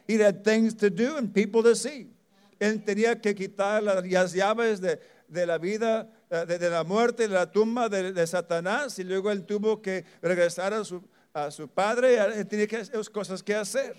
He 0.06 0.22
had 0.22 0.42
things 0.42 0.76
to 0.76 0.90
do 0.90 1.16
and 1.16 1.32
people 1.32 1.62
to 1.62 1.74
see 1.74 2.14
él 2.58 2.82
tenía 2.84 3.20
que 3.20 3.34
quitar 3.34 3.82
las 3.82 4.32
llaves 4.32 4.80
de, 4.80 5.46
la 5.46 5.58
vida, 5.58 6.10
eh, 6.30 6.46
de, 6.46 6.70
la 6.70 6.84
muerte, 6.84 7.28
de 7.28 7.34
la 7.34 7.50
tumba 7.50 7.88
de, 7.88 8.26
Satanás, 8.26 8.98
y 8.98 9.04
luego 9.04 9.30
él 9.30 9.44
tuvo 9.44 9.82
que 9.82 10.04
regresar 10.22 10.72
a 10.72 10.84
su, 10.84 11.02
a 11.32 11.50
su 11.50 11.68
padre, 11.68 12.16
él 12.16 12.46
tenía 12.46 12.66
que 12.66 12.82
cosas 13.12 13.42
que 13.42 13.54
hacer. 13.54 13.96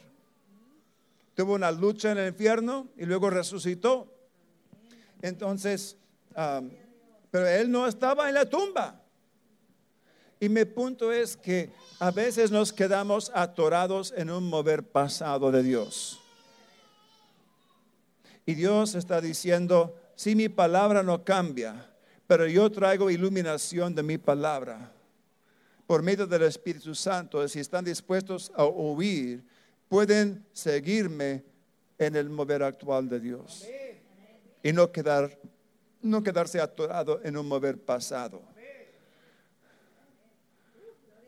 Tuvo 1.36 1.54
una 1.54 1.72
lucha 1.72 2.12
en 2.12 2.18
el 2.18 2.30
infierno 2.30 2.88
y 2.98 3.06
luego 3.06 3.30
resucitó. 3.30 4.12
Entonces, 5.22 5.98
pero 7.36 7.50
él 7.50 7.70
no 7.70 7.86
estaba 7.86 8.30
en 8.30 8.36
la 8.36 8.50
tumba. 8.50 8.98
Y 10.40 10.48
mi 10.48 10.64
punto 10.64 11.12
es 11.12 11.36
que 11.36 11.70
a 12.00 12.10
veces 12.10 12.50
nos 12.50 12.72
quedamos 12.72 13.30
atorados 13.36 14.14
en 14.16 14.30
un 14.30 14.48
mover 14.48 14.84
pasado 14.84 15.52
de 15.52 15.62
Dios. 15.62 16.18
Y 18.46 18.54
Dios 18.54 18.96
está 18.96 19.20
diciendo, 19.20 20.00
si 20.16 20.34
mi 20.34 20.48
palabra 20.48 21.04
no 21.04 21.26
cambia, 21.26 21.90
pero 22.26 22.48
yo 22.48 22.72
traigo 22.72 23.10
iluminación 23.12 23.94
de 23.94 24.04
mi 24.04 24.18
palabra 24.18 24.94
por 25.86 26.04
medio 26.04 26.26
del 26.26 26.44
Espíritu 26.44 26.96
Santo, 26.96 27.46
si 27.50 27.60
están 27.60 27.84
dispuestos 27.84 28.50
a 28.56 28.64
oír, 28.64 29.44
pueden 29.90 30.46
seguirme 30.54 31.44
en 31.98 32.16
el 32.16 32.30
mover 32.30 32.64
actual 32.64 33.10
de 33.10 33.20
Dios 33.20 33.66
y 34.66 34.74
no, 34.74 34.92
quedar, 34.92 35.38
no 36.06 36.24
quedarse 36.24 36.62
atorado 36.62 37.20
en 37.24 37.36
un 37.36 37.48
mover 37.48 37.78
pasado. 37.78 38.42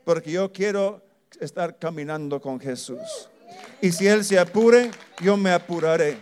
Porque 0.05 0.32
yo 0.32 0.51
quiero 0.51 1.01
estar 1.39 1.78
caminando 1.78 2.39
con 2.39 2.59
Jesús. 2.59 3.30
Y 3.82 3.91
si 3.91 4.07
Él 4.07 4.23
se 4.23 4.39
apure, 4.39 4.91
yo 5.21 5.36
me 5.36 5.51
apuraré. 5.51 6.17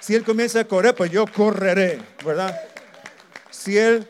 Si 0.00 0.14
Él 0.14 0.24
comienza 0.24 0.60
a 0.60 0.64
correr, 0.64 0.94
pues 0.94 1.10
yo 1.10 1.24
correré, 1.26 1.98
¿verdad? 2.24 2.58
Si 3.50 3.78
Él 3.78 4.06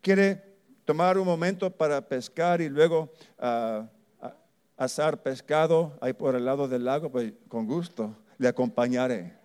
quiere 0.00 0.42
tomar 0.84 1.18
un 1.18 1.26
momento 1.26 1.70
para 1.70 2.00
pescar 2.00 2.60
y 2.60 2.68
luego 2.68 3.12
uh, 3.38 3.84
asar 4.76 5.22
pescado 5.22 5.98
ahí 6.00 6.12
por 6.12 6.34
el 6.34 6.44
lado 6.44 6.68
del 6.68 6.84
lago, 6.84 7.10
pues 7.10 7.32
con 7.48 7.66
gusto 7.66 8.14
le 8.38 8.48
acompañaré. 8.48 9.36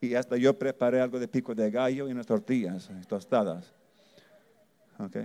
Y 0.00 0.14
hasta 0.14 0.36
yo 0.36 0.58
preparé 0.58 1.00
algo 1.00 1.18
de 1.18 1.28
pico 1.28 1.54
de 1.54 1.70
gallo 1.70 2.08
y 2.08 2.12
unas 2.12 2.26
tortillas 2.26 2.90
tostadas. 3.06 3.72
¿Ok? 4.98 5.16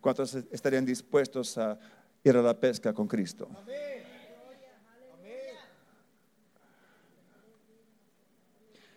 ¿Cuántos 0.00 0.34
estarían 0.34 0.84
dispuestos 0.84 1.56
a 1.58 1.78
ir 2.24 2.36
a 2.36 2.42
la 2.42 2.58
pesca 2.58 2.92
con 2.92 3.06
Cristo? 3.06 3.48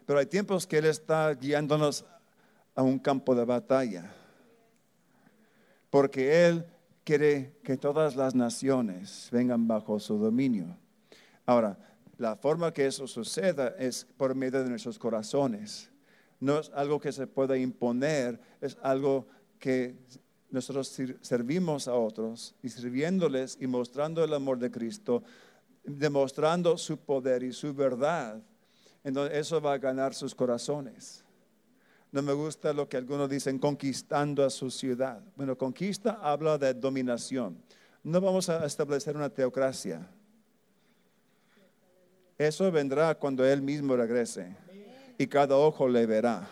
Pero 0.05 0.19
hay 0.19 0.25
tiempos 0.25 0.67
que 0.67 0.77
Él 0.77 0.85
está 0.85 1.33
guiándonos 1.33 2.05
a 2.75 2.83
un 2.83 2.99
campo 2.99 3.35
de 3.35 3.45
batalla. 3.45 4.11
Porque 5.89 6.47
Él 6.47 6.65
quiere 7.03 7.57
que 7.63 7.77
todas 7.77 8.15
las 8.15 8.35
naciones 8.35 9.29
vengan 9.31 9.67
bajo 9.67 9.99
su 9.99 10.17
dominio. 10.17 10.77
Ahora, 11.45 11.77
la 12.17 12.35
forma 12.35 12.73
que 12.73 12.85
eso 12.85 13.07
suceda 13.07 13.75
es 13.77 14.05
por 14.17 14.35
medio 14.35 14.63
de 14.63 14.69
nuestros 14.69 14.99
corazones. 14.99 15.89
No 16.39 16.59
es 16.59 16.71
algo 16.73 16.99
que 16.99 17.11
se 17.11 17.27
pueda 17.27 17.57
imponer, 17.57 18.39
es 18.61 18.77
algo 18.81 19.27
que 19.59 19.95
nosotros 20.49 20.95
servimos 21.21 21.87
a 21.87 21.95
otros 21.95 22.55
y 22.61 22.69
sirviéndoles 22.69 23.57
y 23.59 23.67
mostrando 23.67 24.23
el 24.23 24.33
amor 24.33 24.59
de 24.59 24.69
Cristo, 24.69 25.23
demostrando 25.83 26.77
su 26.77 26.97
poder 26.97 27.43
y 27.43 27.53
su 27.53 27.73
verdad 27.73 28.41
entonces 29.03 29.37
eso 29.37 29.61
va 29.61 29.73
a 29.73 29.77
ganar 29.77 30.13
sus 30.13 30.33
corazones. 30.33 31.23
No 32.11 32.21
me 32.21 32.33
gusta 32.33 32.73
lo 32.73 32.87
que 32.87 32.97
algunos 32.97 33.29
dicen 33.29 33.59
conquistando 33.59 34.45
a 34.45 34.49
su 34.49 34.69
ciudad. 34.69 35.21
Bueno, 35.35 35.57
conquista 35.57 36.19
habla 36.21 36.57
de 36.57 36.73
dominación. 36.73 37.61
No 38.03 38.21
vamos 38.21 38.49
a 38.49 38.65
establecer 38.65 39.15
una 39.15 39.29
teocracia. 39.29 40.07
Eso 42.37 42.71
vendrá 42.71 43.15
cuando 43.15 43.45
Él 43.45 43.61
mismo 43.61 43.95
regrese. 43.95 44.55
Y 45.17 45.27
cada 45.27 45.55
ojo 45.55 45.87
le 45.87 46.05
verá. 46.05 46.47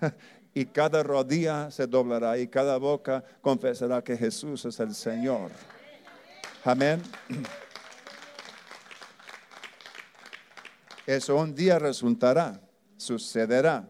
y 0.54 0.66
cada 0.66 1.02
rodilla 1.02 1.70
se 1.70 1.86
doblará 1.86 2.38
y 2.38 2.48
cada 2.48 2.76
boca 2.78 3.24
confesará 3.40 4.02
que 4.02 4.16
Jesús 4.16 4.64
es 4.64 4.80
el 4.80 4.94
Señor. 4.94 5.50
Amén. 6.64 7.02
Eso 11.06 11.36
un 11.36 11.54
día 11.54 11.78
resultará, 11.78 12.60
sucederá. 12.96 13.88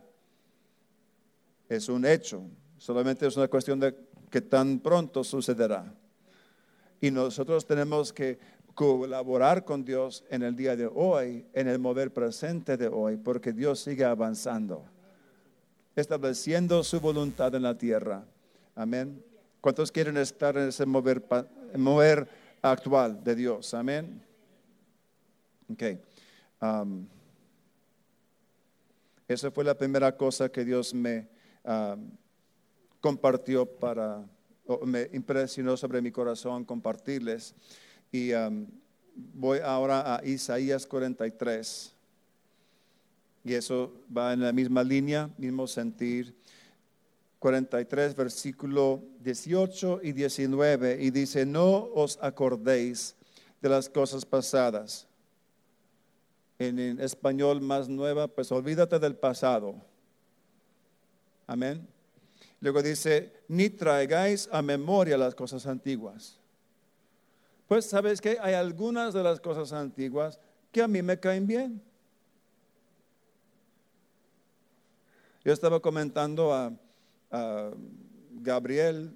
Es 1.68 1.88
un 1.88 2.04
hecho. 2.04 2.42
Solamente 2.76 3.26
es 3.26 3.36
una 3.36 3.48
cuestión 3.48 3.80
de 3.80 3.96
que 4.30 4.42
tan 4.42 4.80
pronto 4.80 5.24
sucederá. 5.24 5.94
Y 7.00 7.10
nosotros 7.10 7.64
tenemos 7.64 8.12
que 8.12 8.38
colaborar 8.76 9.64
con 9.64 9.86
Dios 9.86 10.22
en 10.28 10.42
el 10.42 10.54
día 10.54 10.76
de 10.76 10.86
hoy, 10.86 11.46
en 11.54 11.66
el 11.66 11.78
mover 11.78 12.12
presente 12.12 12.76
de 12.76 12.88
hoy, 12.88 13.16
porque 13.16 13.54
Dios 13.54 13.80
sigue 13.80 14.04
avanzando, 14.04 14.84
estableciendo 15.96 16.84
su 16.84 17.00
voluntad 17.00 17.54
en 17.54 17.62
la 17.62 17.76
tierra. 17.76 18.22
Amén. 18.74 19.24
¿Cuántos 19.62 19.90
quieren 19.90 20.18
estar 20.18 20.58
en 20.58 20.68
ese 20.68 20.84
mover, 20.84 22.28
actual 22.60 23.24
de 23.24 23.34
Dios? 23.34 23.72
Amén. 23.72 24.22
Ok. 25.72 25.82
Um, 26.60 27.06
esa 29.26 29.50
fue 29.50 29.64
la 29.64 29.74
primera 29.74 30.14
cosa 30.14 30.50
que 30.50 30.66
Dios 30.66 30.92
me 30.92 31.26
um, 31.64 32.10
compartió 33.00 33.64
para, 33.64 34.22
me 34.84 35.08
impresionó 35.14 35.78
sobre 35.78 36.02
mi 36.02 36.12
corazón 36.12 36.62
compartirles. 36.62 37.54
Y 38.12 38.32
um, 38.32 38.66
voy 39.34 39.58
ahora 39.58 40.16
a 40.16 40.24
Isaías 40.24 40.86
43. 40.86 41.92
Y 43.44 43.54
eso 43.54 43.92
va 44.14 44.32
en 44.32 44.40
la 44.40 44.52
misma 44.52 44.82
línea, 44.82 45.30
mismo 45.38 45.66
sentir. 45.66 46.34
43, 47.38 48.16
versículo 48.16 49.02
18 49.20 50.00
y 50.02 50.12
19. 50.12 50.98
Y 51.00 51.10
dice, 51.10 51.46
no 51.46 51.90
os 51.94 52.18
acordéis 52.20 53.14
de 53.60 53.68
las 53.68 53.88
cosas 53.88 54.24
pasadas. 54.24 55.06
En, 56.58 56.78
en 56.78 57.00
español 57.00 57.60
más 57.60 57.88
nueva, 57.88 58.26
pues 58.26 58.50
olvídate 58.50 58.98
del 58.98 59.14
pasado. 59.14 59.76
Amén. 61.46 61.86
Luego 62.60 62.82
dice, 62.82 63.32
ni 63.48 63.70
traigáis 63.70 64.48
a 64.50 64.62
memoria 64.62 65.16
las 65.16 65.34
cosas 65.34 65.66
antiguas. 65.66 66.38
Pues 67.66 67.86
sabes 67.86 68.20
que 68.20 68.38
hay 68.40 68.54
algunas 68.54 69.12
de 69.12 69.22
las 69.22 69.40
cosas 69.40 69.72
antiguas 69.72 70.38
que 70.70 70.82
a 70.82 70.88
mí 70.88 71.02
me 71.02 71.18
caen 71.18 71.46
bien. 71.46 71.82
Yo 75.44 75.52
estaba 75.52 75.80
comentando 75.80 76.52
a, 76.52 76.72
Gabriel, 78.38 79.12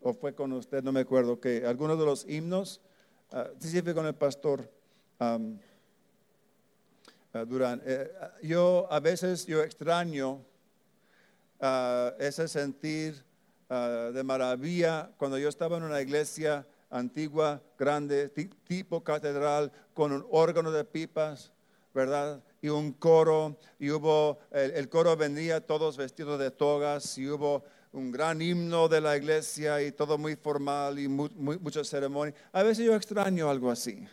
o 0.00 0.14
fue 0.14 0.34
con 0.34 0.52
usted, 0.52 0.82
no 0.82 0.92
me 0.92 1.00
acuerdo, 1.00 1.40
que 1.40 1.66
algunos 1.66 1.98
de 1.98 2.04
los 2.04 2.24
himnos, 2.28 2.80
uh, 3.32 3.48
sí 3.58 3.82
fue 3.82 3.94
con 3.94 4.06
el 4.06 4.14
pastor 4.14 4.70
um, 5.18 5.58
Durán, 7.46 7.82
eh, 7.84 8.10
yo 8.42 8.86
a 8.90 8.98
veces 9.00 9.46
yo 9.46 9.62
extraño 9.62 10.44
ese 12.18 12.48
sentir 12.48 13.22
de 13.68 14.22
maravilla 14.24 15.10
cuando 15.16 15.38
yo 15.38 15.48
estaba 15.48 15.76
en 15.76 15.84
una 15.84 16.00
iglesia 16.00 16.66
antigua, 16.90 17.62
grande, 17.78 18.28
tipo 18.28 19.02
catedral, 19.02 19.72
con 19.94 20.12
un 20.12 20.26
órgano 20.30 20.70
de 20.72 20.84
pipas, 20.84 21.52
¿verdad? 21.94 22.42
Y 22.60 22.68
un 22.68 22.92
coro, 22.92 23.56
y 23.78 23.90
hubo, 23.90 24.38
el, 24.50 24.88
coro 24.88 25.16
venía 25.16 25.64
todos 25.64 25.96
vestidos 25.96 26.38
de 26.38 26.50
togas, 26.50 27.16
y 27.16 27.28
hubo 27.28 27.64
un 27.92 28.10
gran 28.10 28.42
himno 28.42 28.88
de 28.88 29.00
la 29.00 29.16
iglesia, 29.16 29.82
y 29.82 29.92
todo 29.92 30.18
muy 30.18 30.36
formal, 30.36 30.98
y 30.98 31.08
muy, 31.08 31.30
mucha 31.34 31.84
ceremonia. 31.84 32.34
A 32.52 32.62
veces 32.62 32.84
yo 32.84 32.94
extraño 32.94 33.48
algo 33.48 33.70
así. 33.70 34.06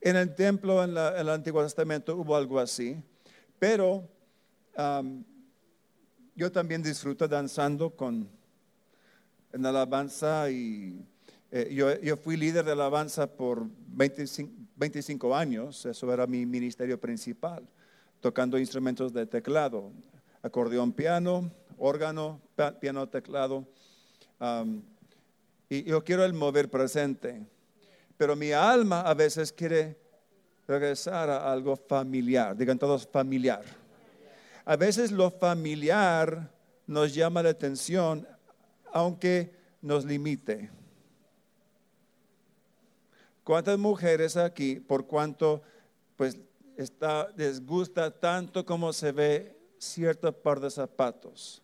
En 0.00 0.16
el 0.16 0.34
templo, 0.34 0.82
en, 0.82 0.90
el 0.90 1.28
Antiguo 1.28 1.62
Testamento, 1.62 2.16
hubo 2.16 2.34
algo 2.34 2.58
así, 2.58 2.96
pero 3.58 4.08
yo 6.34 6.50
también 6.50 6.82
disfruto 6.82 7.28
danzando 7.28 7.90
con 7.90 8.28
en 9.52 9.66
alabanza 9.66 10.50
y 10.50 11.04
eh, 11.52 11.98
yo, 12.02 12.16
fui 12.16 12.36
líder 12.36 12.64
de 12.64 12.72
alabanza 12.72 13.26
por 13.26 13.66
25, 13.88 15.34
años, 15.34 15.84
eso 15.84 16.12
era 16.12 16.26
mi 16.26 16.46
ministerio 16.46 17.00
principal, 17.00 17.66
tocando 18.20 18.56
instrumentos 18.56 19.12
de 19.12 19.26
teclado, 19.26 19.90
acordeón, 20.42 20.92
piano, 20.92 21.50
órgano, 21.76 22.40
piano, 22.80 23.08
teclado. 23.08 23.66
y 25.68 25.82
yo 25.82 26.04
quiero 26.04 26.24
el 26.24 26.34
mover 26.34 26.70
presente, 26.70 27.44
pero 28.16 28.36
mi 28.36 28.52
alma 28.52 29.00
a 29.00 29.14
veces 29.14 29.52
quiere 29.52 29.96
regresar 30.68 31.28
a 31.30 31.50
algo 31.50 31.74
familiar, 31.74 32.56
digan 32.56 32.78
todos 32.78 33.08
familiar. 33.08 33.64
A 34.64 34.76
veces 34.76 35.10
lo 35.10 35.32
familiar 35.32 36.48
nos 36.86 37.12
llama 37.12 37.42
la 37.42 37.48
atención, 37.48 38.24
aunque 38.92 39.52
nos 39.82 40.04
limite. 40.04 40.70
¿Cuántas 43.50 43.80
mujeres 43.80 44.36
aquí, 44.36 44.76
por 44.76 45.08
cuanto 45.08 45.60
pues 46.14 46.38
está, 46.76 47.28
les 47.36 47.66
gusta 47.66 48.08
tanto 48.08 48.64
como 48.64 48.92
se 48.92 49.10
ve 49.10 49.56
cierto 49.76 50.30
par 50.30 50.60
de 50.60 50.70
zapatos 50.70 51.60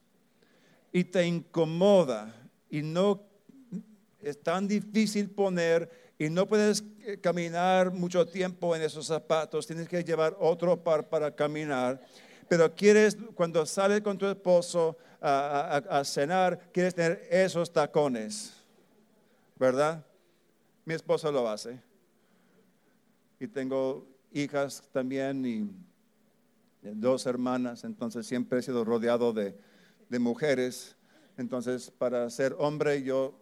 y 0.91 1.05
te 1.05 1.24
incomoda 1.24 2.34
y 2.68 2.82
no 2.82 3.22
es 4.20 4.43
tan 4.43 4.66
difícil 4.66 5.30
poner 5.30 5.89
y 6.18 6.28
no 6.28 6.49
puedes 6.49 6.82
eh, 7.05 7.18
caminar 7.20 7.93
mucho 7.93 8.26
tiempo 8.26 8.74
en 8.74 8.82
esos 8.82 9.07
zapatos, 9.07 9.64
tienes 9.64 9.89
que 9.89 10.03
llevar 10.03 10.37
otro 10.41 10.82
par 10.82 11.09
para 11.09 11.37
caminar, 11.37 12.05
pero 12.49 12.74
quieres 12.74 13.16
cuando 13.37 13.64
sales 13.64 14.01
con 14.01 14.18
tu 14.18 14.26
esposo 14.26 14.97
a, 15.20 15.76
a 15.89 16.05
cenar, 16.05 16.59
quieres 16.72 16.97
tener 16.97 17.28
esos 17.30 17.72
tacones, 17.72 18.55
¿verdad? 19.55 20.05
Mi 20.87 20.95
esposo 20.95 21.32
lo 21.32 21.49
hace. 21.49 21.80
Y 23.41 23.49
tengo 23.49 24.07
hijas 24.32 24.89
también 24.93 25.45
y 25.45 25.68
dos 26.80 27.26
hermanas, 27.26 27.82
entonces 27.82 28.24
siempre 28.24 28.61
he 28.61 28.62
sido 28.62 28.84
rodeado 28.84 29.32
de, 29.32 29.57
mujeres. 30.20 30.97
Entonces, 31.37 31.91
para 31.91 32.30
ser 32.30 32.55
hombre, 32.57 33.03
yo 33.03 33.37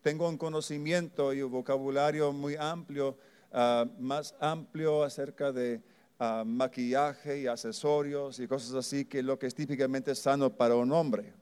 tengo 0.00 0.28
un 0.28 0.38
conocimiento 0.38 1.34
y 1.34 1.42
un 1.42 1.50
vocabulario 1.50 2.32
muy 2.32 2.54
amplio, 2.54 3.18
ah, 3.52 3.84
más 3.98 4.36
amplio 4.38 5.02
acerca 5.02 5.50
de 5.50 5.82
ah, 6.20 6.44
maquillaje 6.46 7.40
y 7.40 7.48
accesorios 7.48 8.38
y 8.38 8.46
cosas 8.46 8.74
así 8.74 9.06
que 9.06 9.24
lo 9.24 9.40
que 9.40 9.48
es 9.48 9.56
típicamente 9.56 10.14
sano 10.14 10.50
para 10.50 10.76
un 10.76 10.92
hombre. 10.92 11.32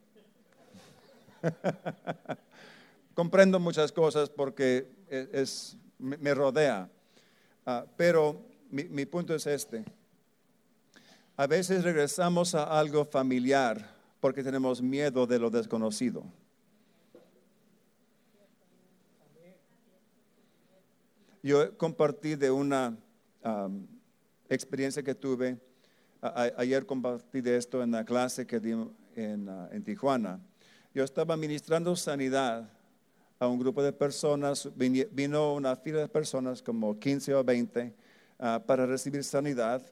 Comprendo 3.15 3.61
muchas 3.61 3.93
cosas 3.93 4.31
porque 4.31 4.94
es, 5.09 5.77
me 5.99 6.35
rodea. 6.35 6.89
Ah, 7.67 7.87
pero 7.97 8.43
mi, 8.71 9.07
punto 9.07 9.35
es 9.35 9.47
este. 9.47 9.85
A 11.37 11.47
veces 11.47 11.83
regresamos 11.83 12.55
a 12.55 12.79
algo 12.79 13.05
familiar 13.05 13.91
porque 14.21 14.43
tenemos 14.43 14.83
miedo 14.83 15.27
de 15.27 15.39
lo 15.39 15.51
desconocido. 15.51 16.25
Yo 21.43 21.77
compartí 21.77 22.37
de 22.37 22.51
una 22.51 22.97
experiencia 24.49 25.03
que 25.03 25.15
tuve. 25.15 25.59
ayer 26.21 26.87
compartí 26.87 27.41
de 27.41 27.57
esto 27.57 27.83
en 27.83 27.93
la 27.93 28.05
clase 28.05 28.47
que 28.47 28.61
di 28.61 28.73
en, 29.17 29.49
ah, 29.49 29.69
en 29.71 29.85
Tijuana. 29.85 30.41
Yo 30.95 31.05
estaba 31.05 31.37
ministrando 31.37 31.95
sanidad 31.97 32.69
a 33.45 33.49
un 33.49 33.59
grupo 33.59 33.83
de 33.83 33.93
personas, 33.93 34.69
vino 34.77 35.55
una 35.55 35.77
fila 35.77 36.01
de 36.01 36.09
personas, 36.09 36.63
como 36.63 36.99
15 36.99 37.35
o 37.35 37.45
20, 37.45 37.95
ah, 38.39 38.63
para 38.67 38.87
recibir 38.87 39.23
sanidad. 39.23 39.83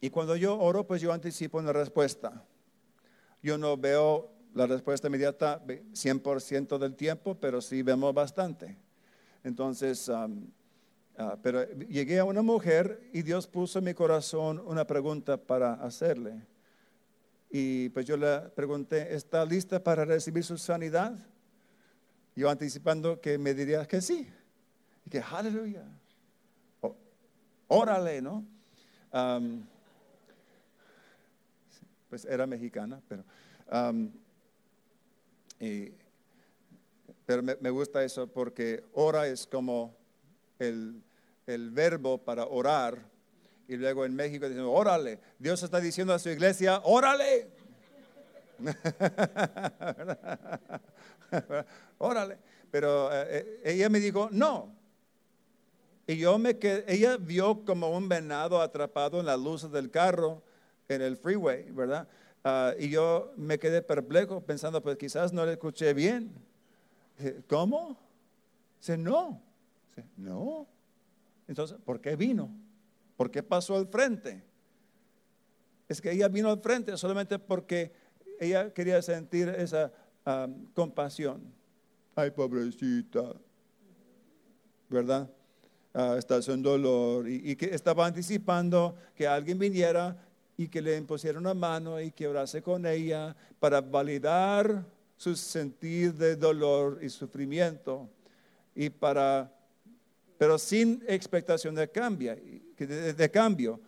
Y 0.00 0.10
cuando 0.10 0.36
yo 0.36 0.58
oro, 0.58 0.86
pues 0.86 1.00
yo 1.00 1.12
anticipo 1.12 1.58
una 1.58 1.72
respuesta. 1.72 2.44
Yo 3.42 3.58
no 3.58 3.76
veo 3.76 4.30
la 4.54 4.66
respuesta 4.66 5.08
inmediata 5.08 5.62
100% 5.66 6.78
del 6.78 6.94
tiempo, 6.94 7.34
pero 7.34 7.60
sí 7.60 7.82
vemos 7.82 8.14
bastante. 8.14 8.76
Entonces, 9.42 10.08
ah, 10.08 10.28
pero 11.42 11.68
llegué 11.88 12.18
a 12.18 12.24
una 12.24 12.42
mujer 12.42 13.08
y 13.12 13.22
Dios 13.22 13.46
puso 13.46 13.78
en 13.78 13.86
mi 13.86 13.94
corazón 13.94 14.62
una 14.64 14.86
pregunta 14.86 15.36
para 15.36 15.74
hacerle. 15.74 16.42
Y 17.50 17.88
pues 17.88 18.04
yo 18.04 18.16
le 18.16 18.40
pregunté, 18.54 19.14
¿está 19.14 19.44
lista 19.44 19.82
para 19.82 20.04
recibir 20.04 20.44
su 20.44 20.58
sanidad? 20.58 21.18
Yo 22.38 22.48
anticipando 22.48 23.20
que 23.20 23.36
me 23.36 23.52
diría 23.52 23.84
que 23.88 24.00
sí. 24.00 24.30
Y 25.04 25.10
que 25.10 25.18
aleluya. 25.18 25.82
Órale, 27.66 28.22
¿no? 28.22 28.46
pues 32.08 32.24
era 32.24 32.46
mexicana, 32.46 33.02
pero, 33.08 33.24
pero 37.26 37.42
me, 37.42 37.70
gusta 37.70 38.04
eso 38.04 38.28
porque 38.28 38.84
ora 38.92 39.26
es 39.26 39.44
como 39.44 39.96
el, 40.60 41.02
el 41.44 41.72
verbo 41.72 42.18
para 42.18 42.46
orar 42.46 43.00
y 43.66 43.76
luego 43.76 44.04
en 44.04 44.14
México 44.14 44.48
dicen, 44.48 44.64
órale, 44.64 45.18
Dios 45.40 45.60
está 45.64 45.80
diciendo 45.80 46.14
a 46.14 46.20
su 46.20 46.28
iglesia, 46.28 46.82
órale. 46.84 47.48
órale. 51.98 52.38
Pero 52.70 53.12
eh, 53.12 53.26
eh, 53.30 53.60
ella 53.64 53.88
me 53.88 54.00
dijo, 54.00 54.28
no. 54.30 54.74
Y 56.06 56.16
yo 56.16 56.38
me 56.38 56.58
quedé, 56.58 56.84
ella 56.92 57.16
vio 57.16 57.64
como 57.64 57.90
un 57.90 58.08
venado 58.08 58.60
atrapado 58.60 59.20
en 59.20 59.26
la 59.26 59.36
luz 59.36 59.70
del 59.70 59.90
carro 59.90 60.42
en 60.88 61.02
el 61.02 61.16
freeway, 61.16 61.70
¿verdad? 61.70 62.08
Ah, 62.44 62.72
y 62.78 62.88
yo 62.88 63.32
me 63.36 63.58
quedé 63.58 63.82
perplejo 63.82 64.40
pensando, 64.40 64.82
pues 64.82 64.96
quizás 64.96 65.32
no 65.32 65.44
le 65.44 65.52
escuché 65.52 65.92
bien. 65.92 66.32
¿Cómo? 67.46 67.98
Dice, 68.78 68.96
no. 68.96 69.42
No. 70.16 70.66
Entonces, 71.46 71.78
¿por 71.84 72.00
qué 72.00 72.16
vino? 72.16 72.50
¿Por 73.16 73.30
qué 73.30 73.42
pasó 73.42 73.76
al 73.76 73.88
frente? 73.88 74.42
Es 75.88 76.00
que 76.00 76.12
ella 76.12 76.28
vino 76.28 76.50
al 76.50 76.60
frente 76.60 76.96
solamente 76.96 77.38
porque 77.38 77.92
ella 78.38 78.72
quería 78.72 79.02
sentir 79.02 79.48
esa 79.48 79.92
compasión. 80.74 81.40
Ay, 82.14 82.30
pobrecita, 82.30 83.34
¿verdad? 84.88 85.30
Ah, 85.94 86.16
está 86.18 86.38
en 86.52 86.62
dolor 86.62 87.28
y, 87.28 87.56
que 87.56 87.66
estaba 87.66 88.06
anticipando 88.06 88.96
que 89.14 89.26
alguien 89.26 89.58
viniera 89.58 90.16
y 90.56 90.68
que 90.68 90.82
le 90.82 90.96
impusiera 90.96 91.38
una 91.38 91.54
mano 91.54 92.00
y 92.00 92.10
que 92.10 92.28
orase 92.28 92.62
con 92.62 92.84
ella 92.86 93.34
para 93.58 93.80
validar 93.80 94.84
su 95.16 95.34
sentir 95.34 96.14
de 96.14 96.36
dolor 96.36 96.98
y 97.02 97.08
sufrimiento 97.08 98.08
y 98.74 98.90
para 98.90 99.50
pero 100.38 100.56
sin 100.56 101.02
expectación 101.08 101.74
de 101.74 101.90
cambio. 101.90 102.36
De, 102.78 103.30
cambio. 103.30 103.80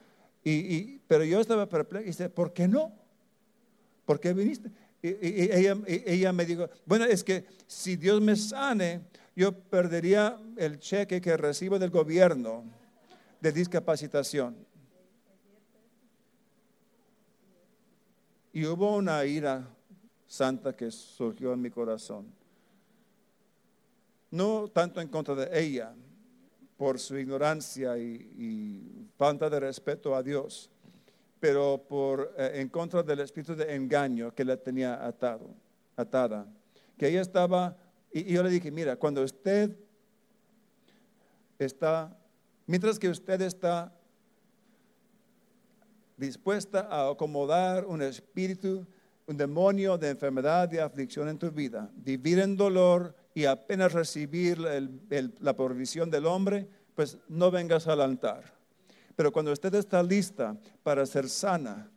Y, 0.43 0.99
pero 1.07 1.22
yo 1.22 1.41
estaba 1.41 1.68
perplejo 1.68 2.03
y 2.03 2.09
dice, 2.09 2.28
¿por 2.28 2.53
qué 2.53 2.66
no? 2.66 2.93
¿Por 4.05 4.18
qué 4.18 4.32
viniste? 4.32 4.68
Y, 5.03 5.51
ella, 5.51 6.32
me 6.32 6.44
dijo, 6.44 6.68
bueno, 6.84 7.05
es 7.05 7.24
que 7.24 7.44
si 7.66 7.96
Dios 7.96 8.20
me 8.20 8.36
sane, 8.36 9.01
yo 9.34 9.53
perdería 9.53 10.38
el 10.57 10.78
cheque 10.78 11.20
que 11.20 11.36
recibo 11.36 11.78
del 11.78 11.90
gobierno 11.90 12.64
de 13.40 13.53
discapacitación. 13.53 14.57
Y 18.53 18.66
hubo 18.66 18.96
una 18.96 19.24
ira 19.24 19.66
santa 20.26 20.76
que 20.76 20.90
surgió 20.90 21.53
en 21.53 21.62
mi 21.62 21.70
corazón. 21.70 22.32
No 24.30 24.68
tanto 24.68 25.01
en 25.01 25.09
contra 25.09 25.34
de 25.34 25.61
ella, 25.61 25.94
por 26.80 26.98
su 26.98 27.18
ignorancia 27.18 27.98
y, 27.98 29.07
falta 29.18 29.51
de 29.51 29.61
respeto 29.61 30.16
a 30.16 30.22
Dios, 30.22 30.70
pero 31.41 31.84
por, 31.88 32.34
eh, 32.36 32.53
en 32.61 32.68
contra 32.68 33.03
del 33.03 33.20
espíritu 33.20 33.57
de 33.57 33.74
engaño 33.74 34.32
que 34.34 34.45
la 34.45 34.57
tenía 34.57 35.05
atado, 35.05 35.51
atada. 35.97 36.47
Que 36.97 37.09
ella 37.09 37.22
estaba, 37.22 37.76
y, 38.12 38.32
yo 38.32 38.43
le 38.43 38.51
dije, 38.51 38.70
mira, 38.70 38.97
cuando 38.97 39.22
usted 39.24 39.74
está, 41.59 42.16
mientras 42.66 42.99
que 42.99 43.09
usted 43.09 43.41
está 43.41 43.93
dispuesta 46.16 46.86
a 46.91 47.11
acomodar 47.11 47.86
un 47.86 48.03
espíritu, 48.03 48.86
un 49.26 49.36
demonio 49.36 49.97
de 49.97 50.11
enfermedad, 50.11 50.68
de 50.68 50.80
aflicción 50.80 51.28
en 51.28 51.38
tu 51.38 51.51
vida, 51.51 51.91
vivir 51.95 52.38
en 52.38 52.57
dolor, 52.57 53.14
y 53.34 53.45
apenas 53.45 53.93
recibir 53.93 54.59
la 54.59 55.57
provisión 55.57 56.11
del 56.11 56.26
hombre, 56.26 56.68
pues 56.95 57.18
no 57.28 57.51
vengas 57.51 57.86
al 57.86 58.01
altar. 58.01 58.59
Pero 59.20 59.32
cuando 59.32 59.52
usted 59.52 59.74
está 59.74 60.02
lista 60.02 60.56
para 60.82 61.04
ser 61.04 61.28
sana, 61.28 61.90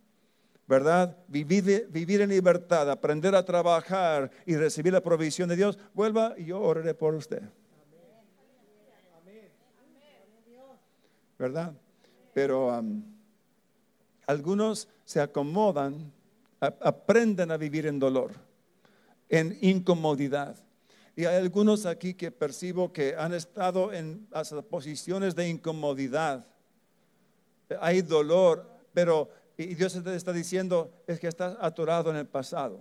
¿verdad? 0.68 1.16
Vivir, 1.30 2.20
en 2.20 2.30
libertad, 2.30 2.92
aprender 2.92 3.34
a 3.34 3.46
trabajar 3.46 4.30
y 4.46 4.58
recibir 4.58 4.92
la 4.92 5.00
provisión 5.00 5.48
de 5.48 5.56
Dios, 5.56 5.80
vuelva 5.94 6.36
y 6.38 6.44
yo 6.44 6.60
oraré 6.60 6.94
por 6.94 7.16
usted. 7.16 7.42
¿Verdad? 11.40 11.72
Pero 12.34 12.84
algunos 14.28 14.90
se 15.06 15.22
acomodan, 15.22 16.12
aprenden 16.60 17.52
a 17.52 17.56
vivir 17.56 17.88
en 17.88 18.00
dolor, 18.00 18.32
en 19.30 19.58
incomodidad. 19.62 20.58
Y 21.16 21.24
hay 21.24 21.38
algunos 21.38 21.86
aquí 21.86 22.16
que 22.16 22.32
percibo 22.32 22.92
que 22.92 23.16
han 23.18 23.34
estado 23.34 23.94
en 23.94 24.28
posiciones 24.70 25.36
de 25.36 25.48
incomodidad. 25.48 26.48
Hay 27.80 28.02
dolor, 28.02 28.66
pero 28.94 29.30
y 29.58 29.76
Dios 29.76 30.02
te 30.04 30.16
está 30.16 30.34
diciendo 30.34 30.92
es 31.06 31.20
que 31.20 31.28
estás 31.28 31.56
atorado 31.60 32.10
en 32.10 32.18
el 32.18 32.26
pasado. 32.26 32.80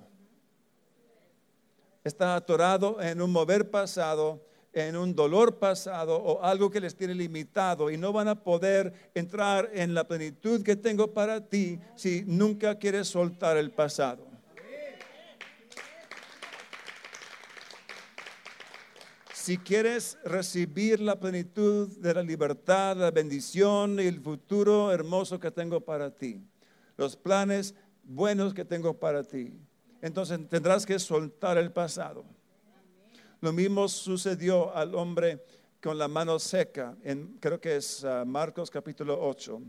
Está 2.03 2.35
atorado 2.35 3.01
en 3.01 3.21
un 3.21 3.31
mover 3.31 3.71
pasado, 3.71 4.45
en 4.73 4.97
un 4.97 5.15
dolor 5.15 5.59
pasado 5.59 6.17
o 6.17 6.43
algo 6.43 6.71
que 6.71 6.81
les 6.81 6.97
tiene 6.97 7.15
limitado 7.15 7.91
y 7.91 7.99
no 7.99 8.13
van 8.13 8.29
a 8.29 8.43
poder 8.43 9.11
entrar 9.15 9.71
en 9.75 9.93
la 9.93 10.09
plenitud 10.09 10.63
que 10.63 10.77
tengo 10.77 11.13
para 11.13 11.47
ti 11.47 11.79
si 11.95 12.25
nunca 12.27 12.79
quieres 12.79 13.09
soltar 13.09 13.57
el 13.59 13.71
pasado. 13.71 14.32
Si 19.43 19.59
quieres 19.59 20.19
recibir 20.25 21.01
la 21.01 21.19
plenitud 21.19 21.89
de 21.99 22.15
la 22.15 22.23
libertad, 22.23 22.97
la 22.97 23.11
bendición 23.11 23.99
y 23.99 24.07
el 24.07 24.21
futuro 24.21 24.93
hermoso 24.93 25.41
que 25.41 25.51
tengo 25.51 25.81
para 25.81 26.13
ti, 26.13 26.41
los 26.97 27.17
planes 27.17 27.75
buenos 28.05 28.55
que 28.55 28.65
tengo 28.65 28.95
para 28.95 29.25
ti, 29.25 29.53
entonces 30.01 30.39
tendrás 30.49 30.87
que 30.87 30.97
soltar 31.01 31.59
el 31.59 31.73
pasado. 31.73 32.25
Lo 33.41 33.53
mismo 33.53 33.89
sucedió 33.89 34.73
al 34.77 34.95
hombre 34.95 35.45
con 35.83 35.99
la 35.99 36.07
mano 36.07 36.39
seca, 36.39 36.97
en, 37.03 37.37
creo 37.41 37.61
que 37.61 37.75
es 37.75 38.05
ah, 38.05 38.23
Marcos 38.25 38.71
capítulo 38.71 39.19
8. 39.21 39.61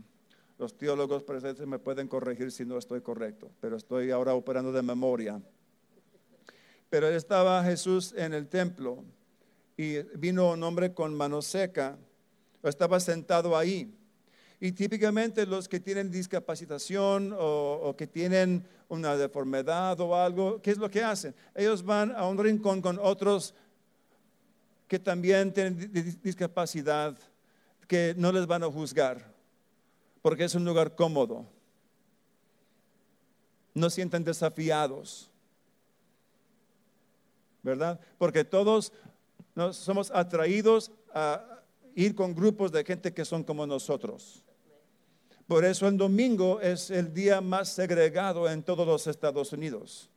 Los 0.56 0.78
teólogos 0.78 1.24
presentes 1.24 1.66
me 1.66 1.80
pueden 1.80 2.06
corregir 2.06 2.52
si 2.52 2.64
no 2.64 2.78
estoy 2.78 3.00
correcto, 3.00 3.50
pero 3.60 3.76
estoy 3.76 4.12
ahora 4.12 4.34
operando 4.34 4.70
de 4.70 4.82
memoria. 4.82 5.42
Pero 6.88 7.08
estaba 7.08 7.64
Jesús 7.64 8.14
en 8.16 8.34
el 8.34 8.46
templo 8.46 9.02
y 9.76 10.02
vino 10.16 10.52
un 10.52 10.62
hombre 10.62 10.92
con 10.92 11.14
mano 11.14 11.42
seca, 11.42 11.98
estaba 12.62 13.00
sentado 13.00 13.56
ahí. 13.56 13.92
Y 14.60 14.72
típicamente 14.72 15.44
los 15.46 15.68
que 15.68 15.80
tienen 15.80 16.10
discapacitación 16.10 17.34
o, 17.38 17.94
que 17.98 18.06
tienen 18.06 18.66
una 18.88 19.16
deformidad 19.16 20.00
o 20.00 20.14
algo, 20.14 20.62
¿qué 20.62 20.70
es 20.70 20.78
lo 20.78 20.90
que 20.90 21.02
hacen? 21.02 21.34
Ellos 21.54 21.82
van 21.82 22.12
a 22.12 22.26
un 22.26 22.38
rincón 22.38 22.80
con 22.80 22.98
otros 22.98 23.54
que 24.88 24.98
también 24.98 25.52
tienen 25.52 25.90
discapacidad, 26.22 27.16
que 27.88 28.14
no 28.16 28.32
les 28.32 28.46
van 28.46 28.62
a 28.62 28.70
juzgar, 28.70 29.34
porque 30.22 30.44
es 30.44 30.54
un 30.54 30.64
lugar 30.64 30.94
cómodo. 30.94 31.46
No 33.74 33.90
sienten 33.90 34.22
desafiados, 34.22 35.28
¿verdad? 37.62 37.98
Porque 38.18 38.44
todos 38.44 38.92
nos 39.54 39.76
somos 39.76 40.10
atraídos 40.10 40.90
a 41.12 41.62
ir 41.94 42.14
con 42.14 42.34
grupos 42.34 42.72
de 42.72 42.84
gente 42.84 43.12
que 43.12 43.24
son 43.24 43.44
como 43.44 43.66
nosotros. 43.66 44.42
Por 45.46 45.64
eso 45.64 45.86
el 45.86 45.96
domingo 45.96 46.60
es 46.60 46.90
el 46.90 47.12
día 47.12 47.40
más 47.40 47.68
segregado 47.68 48.48
en 48.48 48.62
todos 48.62 48.86
los 48.86 49.06
Estados 49.06 49.52
Unidos, 49.52 50.08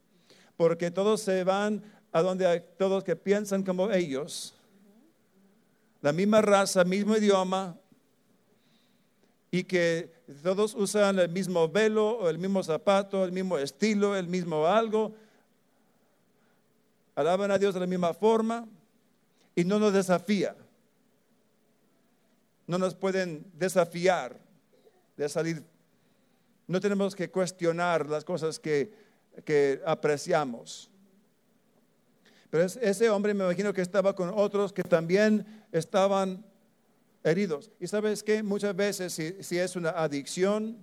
porque 0.56 0.90
todos 0.90 1.22
se 1.22 1.44
van 1.44 1.84
a 2.12 2.22
donde 2.22 2.48
hay 2.48 2.64
todos 2.78 3.04
que 3.04 3.16
piensan 3.16 3.64
como 3.64 3.92
ellos, 3.92 4.56
la 6.02 6.14
misma 6.14 6.42
raza, 6.42 6.84
mismo 6.84 7.16
idioma, 7.18 7.76
y 9.52 9.64
que 9.64 10.14
todos 10.44 10.76
usan 10.76 11.20
el 11.20 11.30
mismo 11.30 11.68
velo, 11.68 12.30
el 12.30 12.38
mismo 12.38 12.64
zapato, 12.64 13.24
el 13.24 13.32
mismo 13.32 13.58
estilo, 13.58 14.16
el 14.16 14.28
mismo 14.28 14.66
algo, 14.66 15.14
alaban 17.16 17.52
a 17.52 17.58
Dios 17.58 17.74
de 17.74 17.80
la 17.80 17.88
misma 17.88 18.14
forma, 18.14 18.68
y 19.58 19.66
no 19.66 19.80
nos 19.80 19.92
desafía. 19.92 20.56
No 22.68 22.78
nos 22.78 22.94
pueden 22.94 23.52
desafiar 23.58 24.38
de 25.18 25.28
salir 25.28 25.64
No 26.68 26.80
tenemos 26.80 27.16
que 27.16 27.32
cuestionar 27.32 28.08
las 28.08 28.24
cosas 28.24 28.60
que, 28.60 28.94
que 29.44 29.82
apreciamos. 29.84 30.92
Pero 32.52 32.66
ese 32.66 33.10
hombre 33.10 33.34
me 33.34 33.46
imagino 33.46 33.74
que 33.74 33.82
estaba 33.82 34.14
con 34.14 34.30
otros 34.30 34.72
que 34.72 34.84
también 34.84 35.44
estaban 35.72 36.46
heridos. 37.24 37.72
Y 37.80 37.88
sabes 37.88 38.22
que 38.22 38.44
muchas 38.44 38.76
veces 38.76 39.14
si, 39.14 39.58
es 39.58 39.76
una 39.76 39.90
adicción 39.90 40.78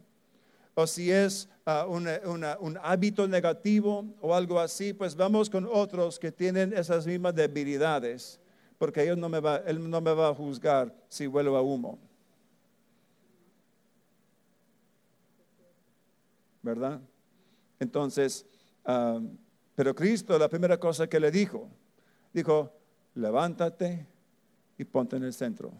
o 0.74 0.86
si 0.88 1.12
es 1.12 1.48
ah, 1.64 1.86
un 1.86 2.78
hábito 2.82 3.28
negativo 3.28 4.04
o 4.20 4.34
algo 4.34 4.58
así, 4.58 4.92
pues 4.92 5.14
vamos 5.14 5.48
con 5.48 5.68
otros 5.70 6.18
que 6.18 6.32
tienen 6.32 6.72
esas 6.72 7.06
mismas 7.06 7.36
debilidades, 7.36 8.40
porque 8.84 9.00
él 9.08 9.18
no 9.18 9.30
me 9.30 9.40
va, 9.40 9.62
él 9.64 9.88
no 9.88 9.98
me 10.02 10.12
va 10.12 10.28
a 10.28 10.34
juzgar 10.34 10.94
si 11.08 11.26
vuelvo 11.26 11.56
a 11.56 11.62
humo. 11.62 11.98
¿Verdad? 16.60 17.00
Entonces, 17.80 18.44
ah, 18.84 19.22
pero 19.74 19.94
Cristo, 19.94 20.38
la 20.38 20.50
primera 20.50 20.78
cosa 20.78 21.06
que 21.06 21.18
le 21.18 21.30
dijo, 21.30 21.66
dijo, 22.30 22.74
levántate 23.14 24.06
y 24.76 24.84
ponte 24.84 25.16
en 25.16 25.24
el 25.24 25.32
centro. 25.32 25.72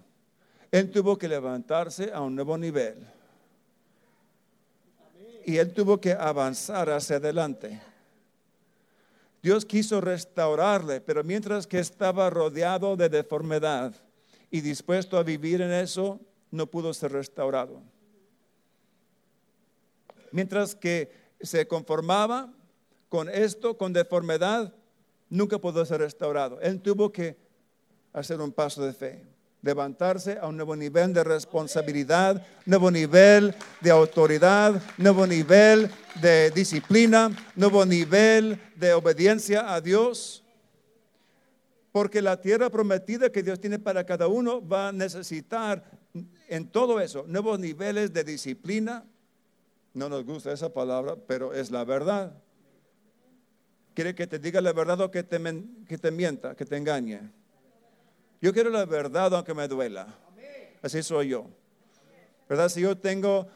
Él 0.70 0.90
tuvo 0.90 1.18
que 1.18 1.28
levantarse 1.28 2.10
a 2.10 2.22
un 2.22 2.34
nuevo 2.34 2.56
nivel. 2.56 3.06
Y 5.44 5.58
él 5.58 5.74
tuvo 5.74 6.00
que 6.00 6.14
avanzar 6.14 6.88
hacia 6.88 7.16
adelante. 7.16 7.82
Dios 9.44 9.66
quiso 9.66 10.00
restaurarle, 10.00 11.02
pero 11.02 11.22
mientras 11.22 11.66
que 11.66 11.78
estaba 11.78 12.30
rodeado 12.30 12.96
de 12.96 13.10
deformidad 13.10 13.94
y 14.50 14.62
dispuesto 14.62 15.18
a 15.18 15.22
vivir 15.22 15.60
en 15.60 15.70
eso, 15.70 16.18
no 16.50 16.66
pudo 16.66 16.94
ser 16.94 17.12
restaurado. 17.12 17.82
Mientras 20.32 20.74
que 20.74 21.12
se 21.42 21.68
conformaba 21.68 22.54
con 23.10 23.28
esto, 23.28 23.76
con 23.76 23.92
deformidad, 23.92 24.72
nunca 25.28 25.58
pudo 25.58 25.84
ser 25.84 26.00
restaurado. 26.00 26.58
Él 26.62 26.80
tuvo 26.80 27.12
que 27.12 27.36
hacer 28.14 28.40
un 28.40 28.50
paso 28.50 28.82
de 28.82 28.94
fe 28.94 29.26
levantarse 29.64 30.38
a 30.38 30.46
un 30.46 30.56
nuevo 30.56 30.76
nivel 30.76 31.14
de 31.14 31.24
responsabilidad, 31.24 32.46
nuevo 32.66 32.90
nivel 32.90 33.54
de 33.80 33.90
autoridad, 33.90 34.80
nuevo 34.98 35.26
nivel 35.26 35.90
de 36.20 36.50
disciplina, 36.50 37.30
nuevo 37.56 37.86
nivel 37.86 38.60
de 38.76 38.92
obediencia 38.92 39.74
a 39.74 39.80
Dios. 39.80 40.44
Porque 41.92 42.20
la 42.20 42.40
tierra 42.40 42.68
prometida 42.68 43.30
que 43.30 43.42
Dios 43.42 43.58
tiene 43.58 43.78
para 43.78 44.04
cada 44.04 44.28
uno 44.28 44.66
va 44.66 44.88
a 44.88 44.92
necesitar 44.92 45.82
en 46.48 46.68
todo 46.68 47.00
eso 47.00 47.24
nuevos 47.26 47.58
niveles 47.58 48.12
de 48.12 48.22
disciplina. 48.22 49.04
No 49.94 50.10
nos 50.10 50.24
gusta 50.26 50.52
esa 50.52 50.72
palabra, 50.72 51.16
pero 51.26 51.54
es 51.54 51.70
la 51.70 51.84
verdad. 51.84 52.34
¿Quiere 53.94 54.14
que 54.14 54.26
te 54.26 54.38
diga 54.38 54.60
la 54.60 54.72
verdad 54.72 55.00
o 55.00 55.10
que 55.10 55.22
te, 55.22 55.40
que 55.88 55.96
te 55.96 56.10
mienta, 56.10 56.54
que 56.54 56.66
te 56.66 56.76
engañe? 56.76 57.30
Yo 58.40 58.52
quiero 58.52 58.70
la 58.70 58.84
verdad 58.84 59.34
aunque 59.34 59.54
me 59.54 59.68
duela. 59.68 60.06
Así 60.82 61.02
soy 61.02 61.28
yo. 61.28 61.46
¿Verdad? 62.48 62.68
Si 62.68 62.80
yo 62.80 62.96
tengo 62.96 63.48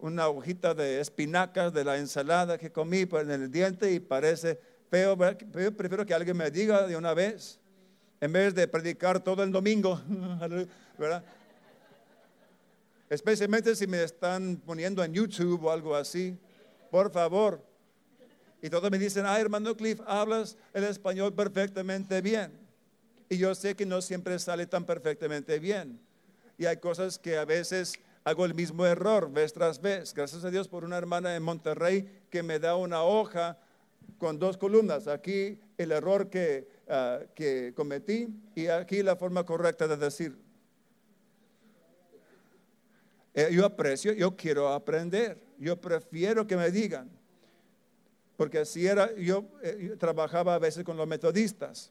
una 0.00 0.28
hojita 0.28 0.74
de 0.74 1.00
espinacas 1.00 1.72
de 1.72 1.84
la 1.84 1.96
ensalada 1.98 2.58
que 2.58 2.70
comí 2.70 3.08
en 3.10 3.30
el 3.30 3.50
diente 3.50 3.92
y 3.92 4.00
parece 4.00 4.58
feo, 4.90 5.16
yo 5.54 5.76
prefiero 5.76 6.06
que 6.06 6.14
alguien 6.14 6.36
me 6.36 6.50
diga 6.50 6.86
de 6.86 6.96
una 6.96 7.14
vez, 7.14 7.58
en 8.20 8.32
vez 8.32 8.54
de 8.54 8.68
predicar 8.68 9.18
todo 9.22 9.42
el 9.42 9.50
domingo, 9.50 10.00
¿verdad? 10.98 11.24
Especialmente 13.12 13.76
si 13.76 13.86
me 13.86 14.02
están 14.02 14.56
poniendo 14.64 15.04
en 15.04 15.12
YouTube 15.12 15.64
o 15.64 15.70
algo 15.70 15.94
así. 15.94 16.38
Por 16.90 17.10
favor. 17.12 17.62
Y 18.62 18.70
todos 18.70 18.90
me 18.90 18.98
dicen, 18.98 19.26
ah, 19.26 19.38
hermano 19.38 19.76
Cliff, 19.76 20.00
hablas 20.06 20.56
el 20.72 20.84
español 20.84 21.34
perfectamente 21.34 22.22
bien. 22.22 22.61
Y 23.32 23.38
yo 23.38 23.54
sé 23.54 23.74
que 23.74 23.86
no 23.86 24.02
siempre 24.02 24.38
sale 24.38 24.66
tan 24.66 24.84
perfectamente 24.84 25.58
bien. 25.58 25.98
Y 26.58 26.66
hay 26.66 26.76
cosas 26.76 27.18
que 27.18 27.38
a 27.38 27.46
veces 27.46 27.94
hago 28.24 28.44
el 28.44 28.52
mismo 28.52 28.84
error 28.84 29.32
vez 29.32 29.54
tras 29.54 29.80
vez. 29.80 30.12
Gracias 30.12 30.44
a 30.44 30.50
Dios 30.50 30.68
por 30.68 30.84
una 30.84 30.98
hermana 30.98 31.34
en 31.34 31.42
Monterrey 31.42 32.26
que 32.28 32.42
me 32.42 32.58
da 32.58 32.76
una 32.76 33.02
hoja 33.04 33.58
con 34.18 34.38
dos 34.38 34.58
columnas. 34.58 35.08
Aquí 35.08 35.58
el 35.78 35.92
error 35.92 36.28
que, 36.28 36.68
ah, 36.90 37.20
cometí 37.74 38.28
y 38.54 38.66
aquí 38.66 39.02
la 39.02 39.16
forma 39.16 39.46
correcta 39.46 39.88
de 39.88 39.96
decir. 39.96 40.36
Eh, 43.32 43.48
yo 43.50 43.64
aprecio, 43.64 44.12
yo 44.12 44.36
quiero 44.36 44.68
aprender. 44.68 45.42
Yo 45.58 45.80
prefiero 45.80 46.46
que 46.46 46.58
me 46.58 46.70
digan. 46.70 47.10
Porque 48.36 48.58
así 48.58 48.86
era, 48.86 49.10
yo, 49.14 49.46
eh, 49.62 49.86
yo 49.88 49.96
trabajaba 49.96 50.54
a 50.54 50.58
veces 50.58 50.84
con 50.84 50.98
los 50.98 51.08
metodistas 51.08 51.90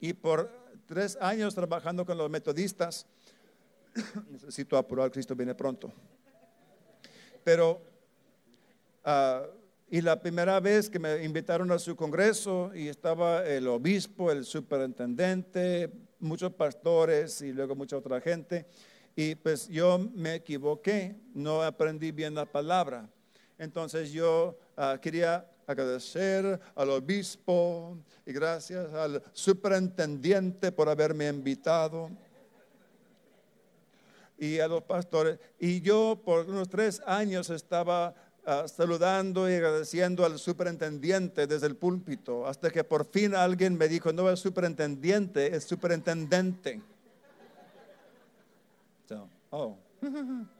y 0.00 0.12
por 0.12 0.50
tres 0.86 1.18
años 1.20 1.54
trabajando 1.54 2.04
con 2.04 2.16
los 2.16 2.30
metodistas, 2.30 3.06
necesito 4.30 4.76
apurar, 4.76 5.10
Cristo 5.10 5.34
viene 5.34 5.54
pronto. 5.54 5.92
Pero, 7.44 7.80
ah, 9.04 9.42
y 9.90 10.00
la 10.00 10.20
primera 10.20 10.60
vez 10.60 10.90
que 10.90 10.98
me 10.98 11.24
invitaron 11.24 11.70
a 11.72 11.78
su 11.78 11.96
congreso 11.96 12.70
y 12.74 12.88
estaba 12.88 13.46
el 13.46 13.66
obispo, 13.68 14.30
el 14.30 14.44
superintendente, 14.44 15.90
muchos 16.20 16.52
pastores 16.52 17.40
y 17.40 17.52
luego 17.52 17.74
mucha 17.74 17.96
otra 17.96 18.20
gente, 18.20 18.66
y 19.16 19.34
pues 19.34 19.68
yo 19.68 19.98
me 19.98 20.36
equivoqué, 20.36 21.16
no 21.34 21.62
aprendí 21.62 22.12
bien 22.12 22.34
la 22.34 22.46
palabra. 22.46 23.08
Entonces 23.58 24.12
yo 24.12 24.58
ah, 24.76 24.98
quería 25.00 25.50
agradecer 25.68 26.58
al 26.74 26.90
obispo 26.90 27.98
y 28.24 28.32
gracias 28.32 28.92
al 28.94 29.22
superintendente 29.32 30.72
por 30.72 30.88
haberme 30.88 31.28
invitado 31.28 32.10
y 34.38 34.58
a 34.60 34.66
los 34.66 34.82
pastores. 34.82 35.38
Y 35.58 35.82
yo 35.82 36.20
por 36.24 36.48
unos 36.48 36.70
tres 36.70 37.02
años 37.04 37.50
estaba 37.50 38.14
ah, 38.46 38.64
saludando 38.66 39.48
y 39.48 39.54
agradeciendo 39.54 40.24
al 40.24 40.38
superintendente 40.38 41.46
desde 41.46 41.66
el 41.66 41.76
púlpito, 41.76 42.46
hasta 42.46 42.70
que 42.70 42.82
por 42.82 43.04
fin 43.04 43.34
alguien 43.34 43.76
me 43.76 43.88
dijo, 43.88 44.10
no 44.10 44.30
es 44.30 44.40
superintendente, 44.40 45.54
es 45.54 45.64
superintendente. 45.64 46.80
oh. 49.50 49.76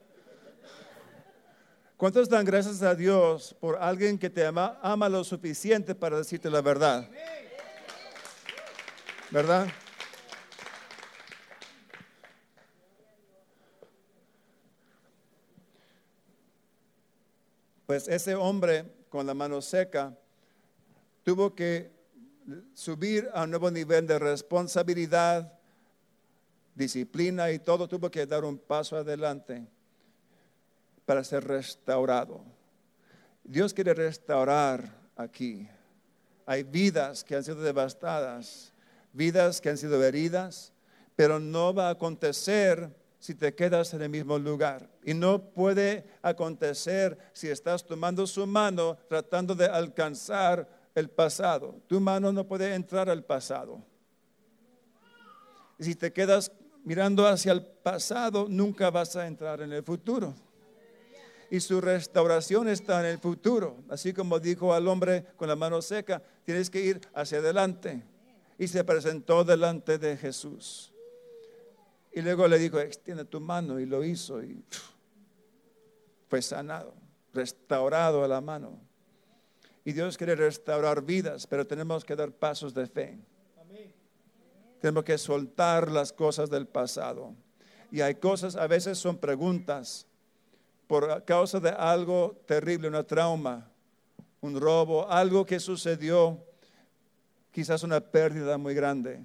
¿Cuántos 1.99 2.29
dan 2.29 2.45
gracias 2.45 2.81
a 2.83 2.95
Dios 2.95 3.57
por 3.59 3.77
alguien 3.77 4.17
que 4.17 4.31
te 4.31 4.47
ama, 4.47 4.79
ama 4.83 5.09
lo 5.09 5.25
suficiente 5.25 5.97
para 5.97 6.17
decirte 6.17 6.49
la 6.49 6.61
verdad? 6.61 7.11
¿Verdad? 9.33 9.67
Pues 17.85 18.07
ese 18.07 18.37
hombre 18.37 18.85
con 19.09 19.27
la 19.27 19.35
mano 19.35 19.61
seca 19.61 20.17
tuvo 21.25 21.53
que 21.53 21.91
subir 22.75 23.29
a 23.35 23.43
un 23.43 23.51
nuevo 23.51 23.73
nivel 23.73 24.07
de 24.07 24.21
responsabilidad, 24.21 25.53
disciplina 26.77 27.51
y 27.51 27.59
todo, 27.59 27.89
tuvo 27.89 28.09
que 28.09 28.25
dar 28.25 28.45
un 28.45 28.57
paso 28.57 28.97
adelante 28.97 29.67
para 31.09 31.25
ser 31.25 31.43
restaurado. 31.43 32.43
Dios 33.43 33.73
quiere 33.73 33.95
restaurar 33.95 34.93
aquí. 35.17 35.67
Hay 36.45 36.65
vidas 36.65 37.25
que 37.25 37.35
han 37.35 37.43
sido 37.43 37.63
devastadas, 37.63 38.75
vidas 39.15 39.63
que 39.63 39.71
han 39.71 39.79
sido 39.79 40.05
heridas, 40.05 40.71
pero 41.17 41.41
no 41.41 41.73
va 41.73 41.89
a 41.89 41.93
acontecer 41.93 42.95
si 43.19 43.35
te 43.35 43.55
quedas 43.55 43.95
en 43.95 44.03
el 44.03 44.11
mismo 44.11 44.39
lugar. 44.39 44.87
Y 45.03 45.15
no 45.15 45.43
puede 45.43 46.05
acontecer 46.21 47.17
si 47.33 47.49
estás 47.49 47.87
tomando 47.87 48.27
su 48.27 48.47
mano 48.47 48.99
tratando 49.09 49.55
de 49.55 49.65
alcanzar 49.65 50.69
el 50.95 51.09
pasado. 51.09 51.81
Tu 51.87 51.99
mano 52.01 52.31
no 52.33 52.47
puede 52.47 52.75
entrar 52.75 53.09
al 53.09 53.25
pasado. 53.25 53.83
Y 55.79 55.85
si 55.85 55.95
te 55.95 56.13
quedas 56.13 56.53
mirando 56.85 57.27
hacia 57.27 57.53
el 57.53 57.65
pasado, 57.65 58.45
nunca 58.47 58.91
vas 58.91 59.17
a 59.17 59.27
entrar 59.27 59.63
en 59.63 59.73
el 59.73 59.83
futuro 59.83 60.35
y 61.51 61.61
su 61.61 61.81
restauración 61.81 62.69
está 62.69 63.01
en 63.01 63.07
el 63.07 63.19
futuro. 63.19 63.77
Así 63.89 64.13
como 64.13 64.39
dijo 64.39 64.75
al 64.75 64.87
hombre 64.89 65.25
con 65.37 65.49
la 65.49 65.57
mano 65.57 65.81
seca, 65.81 66.23
tienes 66.45 66.69
que 66.69 66.81
ir 66.81 67.01
hacia 67.15 67.39
adelante. 67.39 68.03
Y 68.59 68.69
se 68.69 68.85
presentó 68.85 69.45
delante 69.45 69.99
de 69.99 70.17
Jesús. 70.17 70.93
Y 72.13 72.21
luego 72.21 72.49
le 72.49 72.59
dijo, 72.59 72.79
extiende 72.81 73.25
tu 73.25 73.41
mano 73.41 73.79
y 73.79 73.87
lo 73.87 74.05
hizo 74.05 74.43
y 74.43 74.65
fue 76.29 76.43
sanado, 76.43 76.95
restaurado 77.33 78.25
a 78.25 78.29
la 78.29 78.41
mano. 78.41 78.79
Y 79.85 79.93
Dios 79.93 80.19
quiere 80.19 80.35
restaurar 80.35 81.03
vidas, 81.03 81.47
pero 81.47 81.67
tenemos 81.67 82.05
que 82.05 82.17
dar 82.17 82.33
pasos 82.33 82.75
de 82.75 82.87
fe. 82.87 83.19
Tenemos 84.81 85.05
que 85.05 85.17
soltar 85.17 85.91
las 85.91 86.13
cosas 86.13 86.51
del 86.51 86.67
pasado. 86.67 87.35
Y 87.91 88.03
hay 88.03 88.17
cosas, 88.17 88.57
a 88.57 88.67
veces 88.67 88.99
son 88.99 89.17
preguntas 89.17 90.07
por 90.89 91.25
causa 91.25 91.61
de 91.61 91.69
algo 91.69 92.43
terrible, 92.47 92.89
una 92.89 93.05
trauma, 93.05 93.71
un 94.41 94.59
robo, 94.59 95.09
algo 95.09 95.45
que 95.45 95.61
sucedió, 95.61 96.43
quizás 97.53 97.83
una 97.83 98.01
pérdida 98.01 98.57
muy 98.57 98.75
grande. 98.75 99.21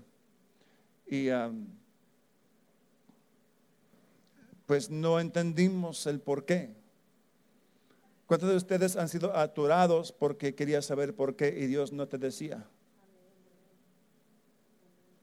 Y 1.07 1.30
um, 1.30 1.66
pues 4.66 4.89
no 4.89 5.20
entendimos 5.22 6.05
el 6.05 6.20
por 6.20 6.45
qué. 6.45 6.76
¿Cuántos 8.26 8.49
de 8.49 8.57
ustedes 8.57 8.97
han 8.97 9.07
sido 9.07 9.36
aturados 9.36 10.11
porque 10.11 10.55
quería 10.55 10.82
saber 10.82 11.16
por 11.16 11.36
qué 11.36 11.47
y 11.57 11.68
Dios 11.68 11.93
no 11.93 12.07
te 12.07 12.18
decía? 12.18 12.68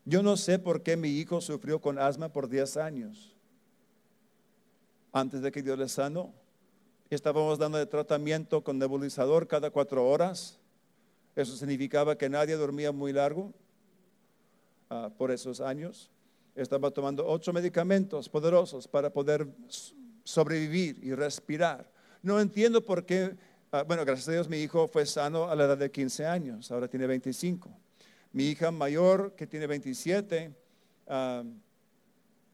Yo 0.06 0.22
no 0.22 0.38
sé 0.38 0.58
por 0.58 0.82
qué 0.82 0.96
mi 0.96 1.08
hijo 1.08 1.42
sufrió 1.42 1.80
con 1.80 1.98
asma 1.98 2.32
por 2.32 2.48
10 2.48 2.78
años. 2.78 3.36
Antes 5.12 5.42
de 5.42 5.50
que 5.50 5.62
Dios 5.62 5.78
le 5.78 5.88
sanó, 5.88 6.32
estábamos 7.10 7.58
dando 7.58 7.78
de 7.78 7.86
tratamiento 7.86 8.62
con 8.62 8.78
nebulizador 8.78 9.48
cada 9.48 9.70
cuatro 9.70 10.08
horas. 10.08 10.58
Eso 11.34 11.56
significaba 11.56 12.16
que 12.16 12.28
nadie 12.28 12.54
dormía 12.54 12.92
muy 12.92 13.12
largo 13.12 13.52
ah, 14.88 15.10
por 15.18 15.32
esos 15.32 15.60
años. 15.60 16.10
Estaba 16.54 16.90
tomando 16.90 17.26
ocho 17.26 17.52
medicamentos 17.52 18.28
poderosos 18.28 18.86
para 18.86 19.10
poder 19.10 19.48
sobrevivir 20.22 20.98
y 21.02 21.14
respirar. 21.14 21.90
No 22.22 22.40
entiendo 22.40 22.84
por 22.84 23.04
qué, 23.04 23.36
ah, 23.72 23.82
bueno, 23.82 24.04
gracias 24.04 24.28
a 24.28 24.32
Dios 24.32 24.48
mi 24.48 24.58
hijo 24.58 24.86
fue 24.86 25.06
sano 25.06 25.48
a 25.48 25.56
la 25.56 25.64
edad 25.64 25.78
de 25.78 25.90
15 25.90 26.26
años, 26.26 26.70
ahora 26.70 26.86
tiene 26.86 27.06
25. 27.06 27.70
Mi 28.32 28.44
hija 28.44 28.70
mayor, 28.70 29.34
que 29.34 29.46
tiene 29.48 29.66
27, 29.66 30.54
ah, 31.08 31.42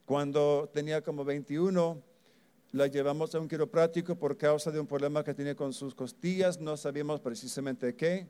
cuando 0.06 0.70
tenía 0.72 1.02
como 1.02 1.24
21, 1.24 2.00
la 2.72 2.86
llevamos 2.86 3.34
a 3.34 3.40
un 3.40 3.48
quiropráctico 3.48 4.16
por 4.16 4.36
causa 4.36 4.70
de 4.70 4.80
un 4.80 4.86
problema 4.86 5.24
que 5.24 5.34
tiene 5.34 5.54
con 5.54 5.72
sus 5.72 5.94
costillas, 5.94 6.60
no 6.60 6.76
sabíamos 6.76 7.20
precisamente 7.20 7.94
qué, 7.94 8.28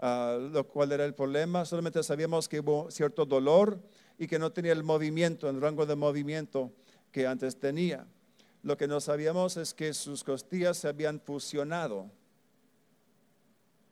uh, 0.00 0.38
lo 0.38 0.66
cual 0.68 0.92
era 0.92 1.04
el 1.04 1.14
problema, 1.14 1.64
solamente 1.64 2.02
sabíamos 2.02 2.48
que 2.48 2.60
hubo 2.60 2.90
cierto 2.90 3.26
dolor 3.26 3.80
y 4.18 4.26
que 4.26 4.38
no 4.38 4.52
tenía 4.52 4.72
el 4.72 4.84
movimiento, 4.84 5.48
el 5.50 5.60
rango 5.60 5.86
de 5.86 5.96
movimiento 5.96 6.72
que 7.10 7.26
antes 7.26 7.58
tenía. 7.58 8.06
Lo 8.62 8.76
que 8.76 8.88
no 8.88 9.00
sabíamos 9.00 9.56
es 9.56 9.74
que 9.74 9.92
sus 9.92 10.24
costillas 10.24 10.78
se 10.78 10.88
habían 10.88 11.20
fusionado, 11.20 12.10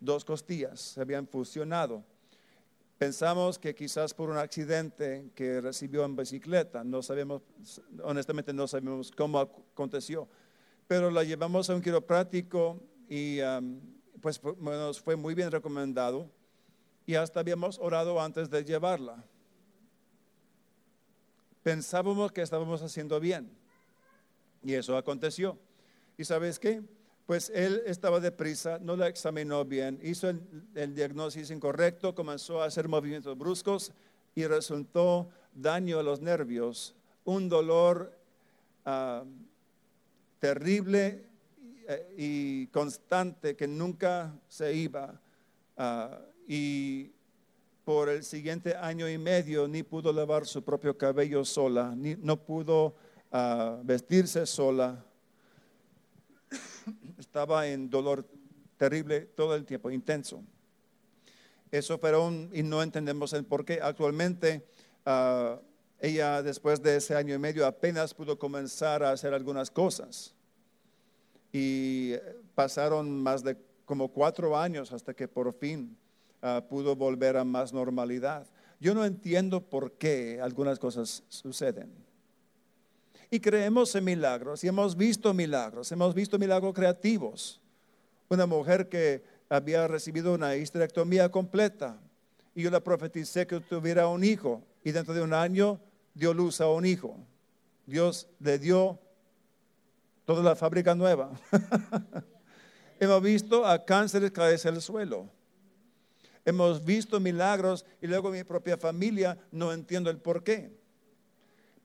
dos 0.01 0.25
costillas 0.25 0.81
se 0.81 1.01
habían 1.01 1.27
fusionado. 1.27 2.05
Pensamos 3.03 3.59
que 3.59 3.75
quizás 3.75 4.15
por 4.15 4.31
un 4.31 4.37
accidente 4.37 5.33
que 5.35 5.61
recibió 5.61 6.05
en 6.05 6.15
bicicleta, 6.15 6.85
no 6.85 7.03
sabemos, 7.03 7.43
honestamente 8.01 8.53
no 8.53 8.69
sabemos 8.69 9.11
cómo 9.11 9.41
aconteció, 9.41 10.29
pero 10.87 11.11
la 11.11 11.25
llevamos 11.25 11.69
a 11.69 11.75
un 11.75 11.83
quiropráctico 11.83 12.81
y 13.09 13.41
pues 14.21 14.41
nos 14.61 15.01
fue 15.01 15.17
muy 15.17 15.35
bien 15.35 15.51
recomendado 15.51 16.31
y 17.05 17.17
hasta 17.17 17.41
habíamos 17.41 17.77
orado 17.81 18.21
antes 18.21 18.49
de 18.49 18.63
llevarla. 18.63 19.25
Pensábamos 21.65 22.31
que 22.31 22.43
estábamos 22.43 22.83
haciendo 22.83 23.19
bien 23.19 23.51
y 24.63 24.75
eso 24.75 24.97
aconteció. 24.97 25.59
¿Y 26.17 26.25
sabes 26.25 26.57
qué? 26.61 26.85
Pues 27.27 27.51
él 27.55 27.83
estaba 27.87 28.21
deprisa, 28.21 28.79
no 28.81 28.97
la 28.97 29.09
examinó 29.09 29.65
bien, 29.65 29.99
hizo 30.03 30.29
el, 30.29 30.95
diagnóstico 30.95 31.53
incorrecto, 31.53 32.15
comenzó 32.15 32.63
a 32.63 32.67
hacer 32.67 32.89
movimientos 32.89 33.39
bruscos 33.39 33.93
y 34.35 34.47
resultó 34.47 35.29
daño 35.55 35.99
a 35.99 36.03
los 36.03 36.21
nervios, 36.21 36.95
un 37.25 37.49
dolor 37.49 38.13
uh, 38.87 39.25
terrible 40.41 41.25
eh, 41.87 42.15
y 42.17 42.67
constante 42.69 43.55
que 43.55 43.69
nunca 43.69 44.35
se 44.49 44.75
iba. 44.75 45.21
Uh, 45.77 46.17
y 46.49 47.13
por 47.85 48.09
el 48.09 48.25
siguiente 48.25 48.75
año 48.77 49.09
y 49.09 49.19
medio 49.19 49.69
ni 49.69 49.83
pudo 49.83 50.13
lavar 50.13 50.47
su 50.47 50.63
propio 50.63 50.97
cabello 50.97 51.45
sola, 51.45 51.95
ni, 51.97 52.17
no 52.17 52.37
pudo 52.37 52.97
uh, 53.33 53.83
vestirse 53.85 54.45
sola 54.47 55.05
estaba 57.33 57.67
en 57.67 57.89
dolor 57.89 58.27
terrible 58.77 59.23
todo 59.23 59.57
el 59.57 59.65
tiempo, 59.65 59.91
intenso. 59.91 60.45
Eso 61.71 61.99
pero 61.99 62.31
y 62.53 62.63
no 62.63 62.83
entendemos 62.83 63.33
el 63.33 63.47
por 63.47 63.65
qué. 63.65 63.81
Actualmente, 63.81 64.67
ah, 65.07 65.59
ella 65.99 66.43
después 66.43 66.83
de 66.83 66.97
ese 66.97 67.17
año 67.17 67.35
y 67.35 67.39
medio 67.39 67.65
apenas 67.65 68.13
pudo 68.13 68.39
comenzar 68.39 69.03
a 69.03 69.13
hacer 69.13 69.33
algunas 69.33 69.71
cosas. 69.71 70.35
Y 71.55 72.17
pasaron 72.55 73.23
más 73.23 73.43
de 73.43 73.57
como 73.87 74.09
cuatro 74.09 74.55
años 74.59 74.93
hasta 74.93 75.15
que 75.15 75.27
por 75.27 75.55
fin 75.55 75.97
uh, 76.43 76.61
pudo 76.69 76.95
volver 76.95 77.39
a 77.39 77.45
más 77.45 77.73
normalidad. 77.73 78.47
Yo 78.79 78.93
no 78.93 79.07
entiendo 79.07 79.63
por 79.63 79.93
qué 79.93 80.39
algunas 80.43 80.79
cosas 80.79 81.23
suceden 81.31 82.02
y 83.33 83.41
creemos 83.41 83.95
en 83.95 84.05
milagros 84.05 84.63
y 84.63 84.69
hemos 84.69 84.95
visto 84.95 85.33
milagros, 85.33 85.91
hemos 85.91 86.15
visto 86.15 86.39
milagros 86.39 86.75
creativos. 86.75 87.63
Una 88.29 88.45
mujer 88.45 88.91
que 88.91 89.25
había 89.49 89.89
recibido 89.89 90.35
una 90.35 90.55
histerectomía 90.55 91.31
completa 91.31 91.99
y 92.55 92.63
yo 92.63 92.71
la 92.71 92.81
profeticé 92.81 93.47
que 93.47 93.59
tuviera 93.61 94.07
un 94.07 94.23
hijo 94.23 94.63
y 94.85 94.93
dentro 94.93 95.15
de 95.15 95.23
un 95.23 95.33
año 95.33 95.81
dio 96.13 96.35
luz 96.35 96.61
a 96.61 96.69
un 96.69 96.85
hijo. 96.85 97.17
Dios 97.87 98.29
le 98.39 98.59
dio 98.59 98.99
toda 100.27 100.43
la 100.43 100.55
fábrica 100.55 100.95
nueva. 100.95 101.31
hemos 103.01 103.23
visto 103.23 103.65
a 103.65 103.83
cánceres 103.83 104.31
caerse 104.31 104.69
al 104.69 104.83
suelo. 104.83 105.27
Hemos 106.45 106.85
visto 106.85 107.19
milagros 107.19 107.87
y 108.03 108.09
luego 108.09 108.31
mi 108.31 108.45
propia 108.45 108.77
familia 108.77 109.39
no 109.51 109.73
entiendo 109.73 110.11
el 110.11 110.19
por 110.19 110.45
qué. 110.45 110.77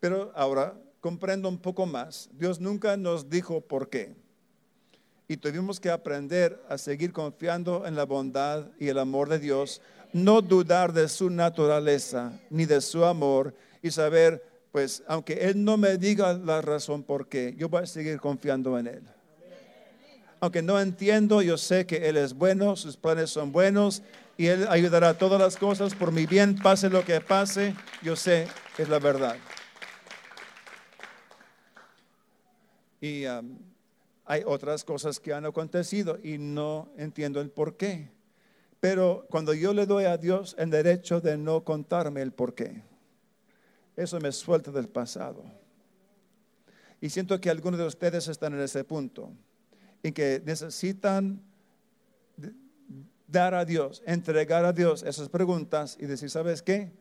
Pero 0.01 0.33
ahora 0.35 0.75
comprendo 1.07 1.47
un 1.47 1.57
poco 1.57 1.85
más. 1.85 2.29
Dios 2.33 2.59
nunca 2.59 2.97
nos 2.97 3.29
dijo 3.29 3.61
por 3.61 3.87
qué. 3.87 4.13
Y 5.29 5.37
tuvimos 5.37 5.79
que 5.79 5.89
aprender 5.89 6.61
a 6.67 6.77
seguir 6.77 7.13
confiando 7.13 7.85
en 7.87 7.95
la 7.95 8.03
bondad 8.03 8.65
y 8.77 8.89
el 8.89 8.99
amor 8.99 9.29
de 9.29 9.39
Dios, 9.39 9.81
no 10.11 10.41
dudar 10.41 10.91
de 10.91 11.07
su 11.07 11.29
naturaleza 11.29 12.37
ni 12.49 12.65
de 12.65 12.81
su 12.81 13.05
amor 13.05 13.55
y 13.81 13.89
saber, 13.89 14.43
pues, 14.73 15.01
aunque 15.07 15.35
Él 15.47 15.63
no 15.63 15.77
me 15.77 15.97
diga 15.97 16.33
la 16.33 16.61
razón 16.61 17.03
por 17.03 17.29
qué, 17.29 17.55
yo 17.57 17.69
voy 17.69 17.83
a 17.83 17.85
seguir 17.85 18.19
confiando 18.19 18.77
en 18.77 18.87
Él. 18.87 19.03
Aunque 20.41 20.61
no 20.61 20.77
entiendo, 20.77 21.41
yo 21.41 21.57
sé 21.57 21.85
que 21.85 22.09
Él 22.09 22.17
es 22.17 22.33
bueno, 22.33 22.75
sus 22.75 22.97
planes 22.97 23.29
son 23.29 23.53
buenos 23.53 24.03
y 24.35 24.47
Él 24.47 24.67
ayudará 24.69 25.07
a 25.07 25.17
todas 25.17 25.39
las 25.39 25.55
cosas 25.55 25.95
por 25.95 26.11
mi 26.11 26.25
bien, 26.25 26.57
pase 26.57 26.89
lo 26.89 27.05
que 27.05 27.21
pase, 27.21 27.75
yo 28.03 28.17
sé 28.17 28.45
que 28.75 28.83
es 28.83 28.89
la 28.89 28.99
verdad. 28.99 29.37
Y 32.99 33.25
um, 33.25 33.57
hay 34.25 34.43
otras 34.45 34.83
cosas 34.83 35.19
que 35.19 35.33
han 35.33 35.45
acontecido 35.45 36.19
y 36.21 36.37
no 36.37 36.89
entiendo 36.97 37.39
el 37.39 37.49
por 37.49 37.77
qué. 37.77 38.09
Pero 38.79 39.25
cuando 39.29 39.53
yo 39.53 39.73
le 39.73 39.85
doy 39.85 40.05
a 40.05 40.17
Dios 40.17 40.55
el 40.59 40.69
derecho 40.69 41.21
de 41.21 41.37
no 41.37 41.63
contarme 41.63 42.21
el 42.21 42.31
por 42.31 42.53
qué, 42.53 42.83
eso 43.95 44.19
me 44.19 44.31
suelta 44.31 44.71
del 44.71 44.87
pasado. 44.87 45.43
Y 46.99 47.09
siento 47.09 47.39
que 47.39 47.49
algunos 47.49 47.79
de 47.79 47.85
ustedes 47.85 48.27
están 48.27 48.53
en 48.53 48.59
ese 48.59 48.83
punto, 48.83 49.31
en 50.03 50.13
que 50.13 50.41
necesitan 50.45 51.41
dar 53.27 53.53
a 53.53 53.65
Dios, 53.65 54.01
entregar 54.05 54.65
a 54.65 54.73
Dios 54.73 55.03
esas 55.03 55.29
preguntas 55.29 55.97
y 55.99 56.05
decir, 56.05 56.29
¿sabes 56.29 56.61
qué? 56.61 56.91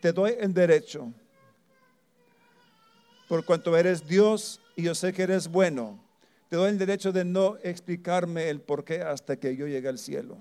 Te 0.00 0.12
doy 0.12 0.34
el 0.38 0.52
derecho 0.52 1.12
por 3.32 3.46
cuanto 3.46 3.74
eres 3.78 4.06
Dios 4.06 4.60
y 4.76 4.82
yo 4.82 4.94
sé 4.94 5.14
que 5.14 5.22
eres 5.22 5.48
bueno. 5.48 5.98
Te 6.50 6.56
doy 6.56 6.68
el 6.68 6.76
derecho 6.76 7.12
de 7.12 7.24
no 7.24 7.56
explicarme 7.62 8.50
el 8.50 8.60
por 8.60 8.84
qué 8.84 9.00
hasta 9.00 9.36
que 9.36 9.56
yo 9.56 9.66
llegue 9.66 9.88
al 9.88 9.96
cielo. 9.98 10.36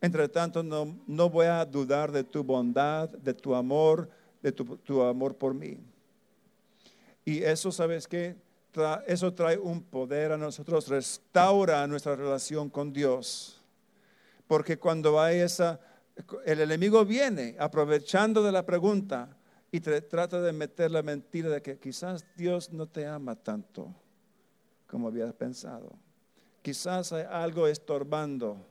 Entre 0.00 0.28
tanto, 0.28 0.62
no, 0.62 0.96
no 1.08 1.28
voy 1.28 1.46
a 1.46 1.64
dudar 1.64 2.12
de 2.12 2.22
tu 2.22 2.44
bondad, 2.44 3.08
de 3.08 3.34
tu 3.34 3.56
amor, 3.56 4.08
de 4.40 4.52
tu, 4.52 5.02
amor 5.02 5.34
por 5.34 5.52
mí. 5.52 5.76
Y 7.24 7.42
eso, 7.42 7.72
¿sabes 7.72 8.06
qué? 8.06 8.36
eso 9.08 9.34
trae 9.34 9.58
un 9.58 9.82
poder 9.82 10.30
a 10.30 10.36
nosotros, 10.36 10.86
restaura 10.86 11.84
nuestra 11.88 12.14
relación 12.14 12.70
con 12.70 12.92
Dios. 12.92 13.60
Porque 14.46 14.78
cuando 14.78 15.20
hay 15.20 15.40
esa, 15.40 15.80
el 16.46 16.60
enemigo 16.60 17.04
viene 17.04 17.56
aprovechando 17.58 18.40
de 18.40 18.52
la 18.52 18.64
pregunta, 18.64 19.36
y 19.72 19.80
trata 19.80 20.40
de 20.40 20.52
meter 20.52 20.90
la 20.90 21.02
mentira 21.02 21.48
de 21.48 21.62
que 21.62 21.78
quizás 21.78 22.26
Dios 22.36 22.72
no 22.72 22.86
te 22.88 23.06
ama 23.06 23.36
tanto 23.36 23.94
como 24.86 25.08
habías 25.08 25.32
pensado. 25.34 25.92
Quizás 26.62 27.12
hay 27.12 27.24
algo 27.30 27.68
estorbando, 27.68 28.66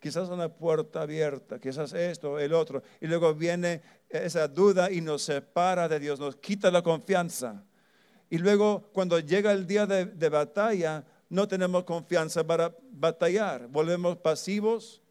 quizás 0.00 0.28
una 0.30 0.48
puerta 0.48 1.02
abierta, 1.02 1.60
quizás 1.60 1.92
esto, 1.92 2.38
el 2.38 2.54
otro. 2.54 2.82
Y 3.00 3.06
luego 3.06 3.34
viene 3.34 3.82
esa 4.08 4.48
duda 4.48 4.90
y 4.90 5.02
nos 5.02 5.22
separa 5.22 5.86
de 5.88 6.00
Dios, 6.00 6.18
nos 6.18 6.36
quita 6.36 6.70
la 6.70 6.82
confianza. 6.82 7.62
Y 8.30 8.38
luego 8.38 8.88
cuando 8.92 9.18
llega 9.18 9.52
el 9.52 9.66
día 9.66 9.86
de, 9.86 10.06
de 10.06 10.28
batalla, 10.30 11.04
no 11.28 11.46
tenemos 11.46 11.84
confianza 11.84 12.44
para 12.44 12.74
batallar. 12.90 13.68
Volvemos 13.68 14.16
pasivos, 14.16 15.02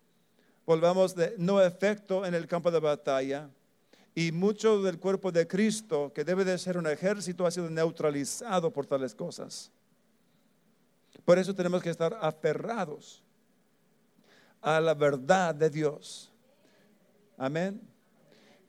volvamos 0.66 1.16
de 1.16 1.36
no 1.38 1.62
efecto 1.62 2.26
en 2.26 2.34
el 2.34 2.48
campo 2.48 2.72
de 2.72 2.80
batalla. 2.80 3.50
Y 4.18 4.32
mucho 4.32 4.82
del 4.82 4.98
cuerpo 4.98 5.32
de 5.32 5.46
Cristo, 5.46 6.12
que 6.12 6.24
debe 6.24 6.44
de 6.44 6.58
ser 6.58 6.76
un 6.76 6.88
ejército, 6.88 7.46
ha 7.46 7.52
sido 7.52 7.70
neutralizado 7.70 8.74
por 8.74 8.88
tales 8.88 9.14
cosas. 9.14 9.70
Por 11.24 11.38
eso 11.38 11.54
tenemos 11.54 11.84
que 11.84 11.92
estar 11.92 12.18
aferrados 12.20 13.22
a 14.60 14.82
la 14.82 14.96
verdad 14.96 15.54
de 15.54 15.70
Dios. 15.70 16.32
Amén. 17.38 17.80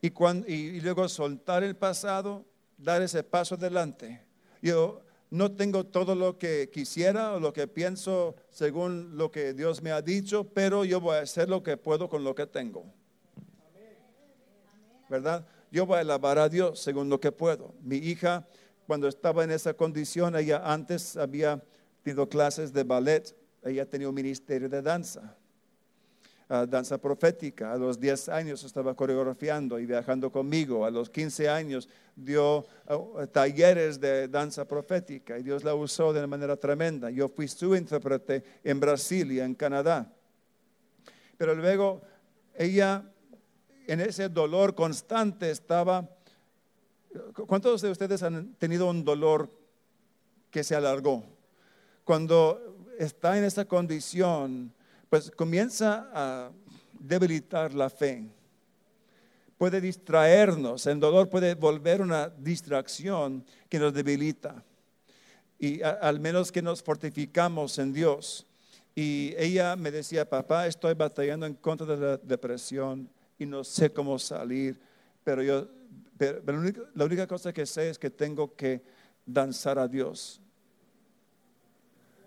Y, 0.03 0.13
y, 0.53 0.81
luego 0.81 1.09
soltar 1.09 1.63
el 1.63 1.75
pasado, 1.75 2.45
dar 2.77 3.01
ese 3.01 3.23
paso 3.23 3.55
adelante. 3.55 4.21
Yo 4.61 5.01
no 5.31 5.51
tengo 5.51 5.83
todo 5.83 6.13
lo 6.13 6.37
que 6.37 6.69
quisiera 6.71 7.33
o 7.33 7.39
lo 7.39 7.53
que 7.53 7.67
pienso 7.67 8.35
según 8.51 9.17
lo 9.17 9.31
que 9.31 9.55
Dios 9.55 9.81
me 9.81 9.93
ha 9.93 10.03
dicho, 10.03 10.43
pero 10.43 10.85
yo 10.85 11.01
voy 11.01 11.15
a 11.15 11.21
hacer 11.21 11.49
lo 11.49 11.63
que 11.63 11.75
puedo 11.75 12.07
con 12.07 12.23
lo 12.23 12.35
que 12.35 12.45
tengo. 12.45 12.98
¿Verdad? 15.09 15.45
Yo 15.71 15.85
voy 15.85 15.97
a 15.97 16.01
alabar 16.01 16.37
a 16.37 16.49
Dios 16.49 16.79
según 16.79 17.09
lo 17.09 17.19
que 17.19 17.31
puedo. 17.31 17.73
Mi 17.81 17.97
hija, 17.97 18.47
cuando 18.87 19.07
estaba 19.07 19.43
en 19.43 19.51
esa 19.51 19.73
condición, 19.73 20.35
ella 20.35 20.61
antes 20.63 21.17
había 21.17 21.63
tenido 22.03 22.29
clases 22.29 22.71
de 22.71 22.83
ballet, 22.83 23.35
ella 23.63 23.85
tenía 23.85 24.07
un 24.07 24.15
ministerio 24.15 24.69
de 24.69 24.81
danza 24.81 25.35
danza 26.67 26.97
profética. 26.97 27.71
A 27.71 27.77
los 27.77 27.99
10 27.99 28.29
años 28.29 28.63
estaba 28.63 28.95
coreografiando 28.95 29.79
y 29.79 29.85
viajando 29.85 30.31
conmigo. 30.31 30.83
A 30.83 30.89
los 30.89 31.09
15 31.09 31.47
años 31.47 31.87
dio 32.15 32.65
uh, 32.89 33.27
talleres 33.27 33.99
de 33.99 34.27
danza 34.27 34.65
profética 34.65 35.37
y 35.37 35.43
Dios 35.43 35.63
la 35.63 35.75
usó 35.75 36.11
de 36.11 36.19
una 36.19 36.27
manera 36.27 36.57
tremenda. 36.57 37.11
Yo 37.11 37.29
fui 37.29 37.47
su 37.47 37.75
intérprete 37.75 38.43
en 38.63 38.79
Brasil 38.79 39.31
y 39.31 39.39
en 39.39 39.53
Canadá. 39.53 40.11
Pero 41.37 41.53
luego 41.53 42.01
ella 42.55 43.03
en 43.91 44.01
ese 44.01 44.29
dolor 44.29 44.75
constante 44.75 45.49
estaba... 45.49 46.07
¿Cuántos 47.47 47.81
de 47.81 47.89
ustedes 47.89 48.21
han 48.21 48.53
tenido 48.53 48.87
un 48.87 49.03
dolor 49.03 49.49
que 50.51 50.63
se 50.63 50.75
alargó? 50.75 51.23
Cuando 52.03 52.87
está 52.99 53.35
en 53.37 53.45
esa 53.45 53.65
condición, 53.65 54.71
pues 55.09 55.31
comienza 55.31 56.09
a 56.13 56.51
debilitar 56.99 57.73
la 57.73 57.89
fe. 57.89 58.27
Puede 59.57 59.81
distraernos, 59.81 60.85
el 60.85 60.99
dolor 60.99 61.29
puede 61.29 61.55
volver 61.55 62.01
una 62.01 62.29
distracción 62.29 63.43
que 63.67 63.79
nos 63.79 63.93
debilita. 63.93 64.63
Y 65.57 65.81
al 65.81 66.19
menos 66.19 66.51
que 66.51 66.61
nos 66.61 66.83
fortificamos 66.83 67.79
en 67.79 67.91
Dios. 67.91 68.45
Y 68.95 69.33
ella 69.37 69.75
me 69.75 69.91
decía, 69.91 70.29
papá, 70.29 70.67
estoy 70.67 70.93
batallando 70.93 71.45
en 71.45 71.55
contra 71.55 71.87
de 71.87 71.97
la 71.97 72.17
depresión 72.17 73.09
y 73.39 73.45
no 73.45 73.63
sé 73.63 73.91
cómo 73.91 74.19
salir, 74.19 74.79
pero 75.23 75.41
yo, 75.41 75.67
pero, 76.17 76.61
la 76.93 77.05
única 77.05 77.25
cosa 77.25 77.51
que 77.51 77.65
sé 77.65 77.89
es 77.89 77.97
que 77.97 78.11
tengo 78.11 78.55
que 78.55 78.83
danzar 79.25 79.79
a 79.79 79.87
Dios. 79.87 80.39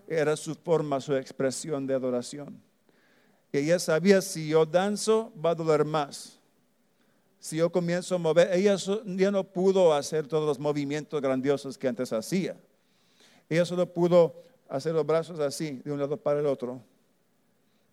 Era 0.08 0.36
su 0.36 0.54
forma, 0.56 1.00
su 1.00 1.14
expresión 1.14 1.86
de 1.86 1.94
adoración 1.94 2.60
ella 3.52 3.78
sabía 3.78 4.22
si 4.22 4.48
yo 4.48 4.64
danzo 4.64 5.30
va 5.44 5.50
a 5.50 5.54
doler 5.54 5.84
más. 5.84 6.38
Si 7.38 7.56
yo 7.56 7.70
comienzo 7.70 8.14
a 8.14 8.18
mover, 8.18 8.50
ella 8.52 8.76
ya 9.04 9.30
no 9.30 9.44
pudo 9.44 9.92
hacer 9.92 10.26
todos 10.26 10.46
los 10.46 10.58
movimientos 10.58 11.20
grandiosos 11.20 11.76
que 11.76 11.88
antes 11.88 12.12
hacía. 12.12 12.56
Ella 13.48 13.64
solo 13.64 13.92
pudo 13.92 14.42
hacer 14.68 14.94
los 14.94 15.04
brazos 15.04 15.38
así, 15.40 15.82
de 15.84 15.92
un 15.92 15.98
lado 15.98 16.16
para 16.16 16.40
el 16.40 16.46
otro, 16.46 16.80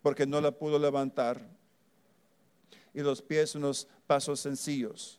porque 0.02 0.24
no 0.24 0.40
la 0.40 0.50
pudo 0.50 0.78
levantar. 0.78 1.40
Y 2.94 3.00
los 3.00 3.22
pies 3.22 3.54
unos 3.54 3.86
pasos 4.06 4.40
sencillos. 4.40 5.18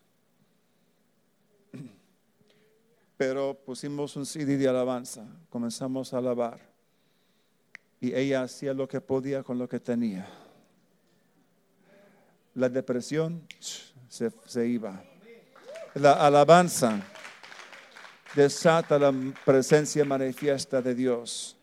Pero 3.18 3.54
pusimos 3.54 4.16
un 4.16 4.26
CD 4.26 4.58
de 4.58 4.68
alabanza, 4.68 5.26
comenzamos 5.50 6.14
a 6.14 6.18
alabar 6.18 6.72
y 8.02 8.16
ella 8.16 8.42
hacía 8.42 8.74
lo 8.74 8.88
que 8.88 9.00
podía 9.00 9.44
con 9.44 9.60
lo 9.60 9.70
que 9.70 9.80
tenía. 9.80 10.28
La 12.56 12.68
depresión 12.68 13.48
se, 14.10 14.68
iba. 14.68 15.02
La 15.94 16.14
alabanza 16.14 17.00
desata 18.36 18.98
la 18.98 19.14
presencia 19.46 20.04
manifiesta 20.04 20.82
de 20.82 20.96
Dios. 20.96 21.56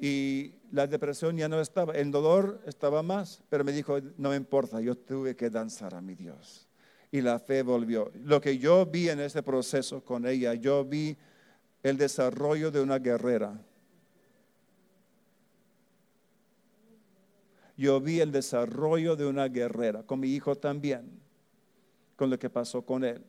Y 0.00 0.52
la 0.72 0.86
depresión 0.86 1.36
ya 1.36 1.48
no 1.48 1.60
estaba, 1.60 1.94
el 1.94 2.10
dolor 2.10 2.60
estaba 2.66 3.02
más, 3.02 3.42
pero 3.48 3.64
me 3.64 3.72
dijo, 3.72 3.98
no 4.16 4.30
me 4.30 4.36
importa, 4.36 4.80
yo 4.80 4.96
tuve 4.96 5.36
que 5.36 5.50
danzar 5.50 5.94
a 5.94 6.00
mi 6.00 6.14
Dios. 6.14 6.68
Y 7.12 7.20
la 7.20 7.38
fe 7.38 7.62
volvió. 7.62 8.10
Lo 8.24 8.40
que 8.40 8.58
yo 8.58 8.86
vi 8.86 9.08
en 9.08 9.20
ese 9.20 9.42
proceso 9.42 10.04
con 10.04 10.26
ella, 10.26 10.54
yo 10.54 10.84
vi 10.84 11.16
el 11.82 11.96
desarrollo 11.96 12.70
de 12.70 12.80
una 12.80 12.98
guerrera 12.98 13.60
yo 17.80 17.98
vi 17.98 18.20
el 18.20 18.30
desarrollo 18.30 19.16
de 19.16 19.24
una 19.24 19.48
guerrera, 19.48 20.02
con 20.02 20.20
mi 20.20 20.28
hijo 20.28 20.54
también, 20.54 21.18
con 22.14 22.28
lo 22.28 22.38
que 22.38 22.50
pasó 22.50 22.82
con 22.82 23.04
él. 23.04 23.24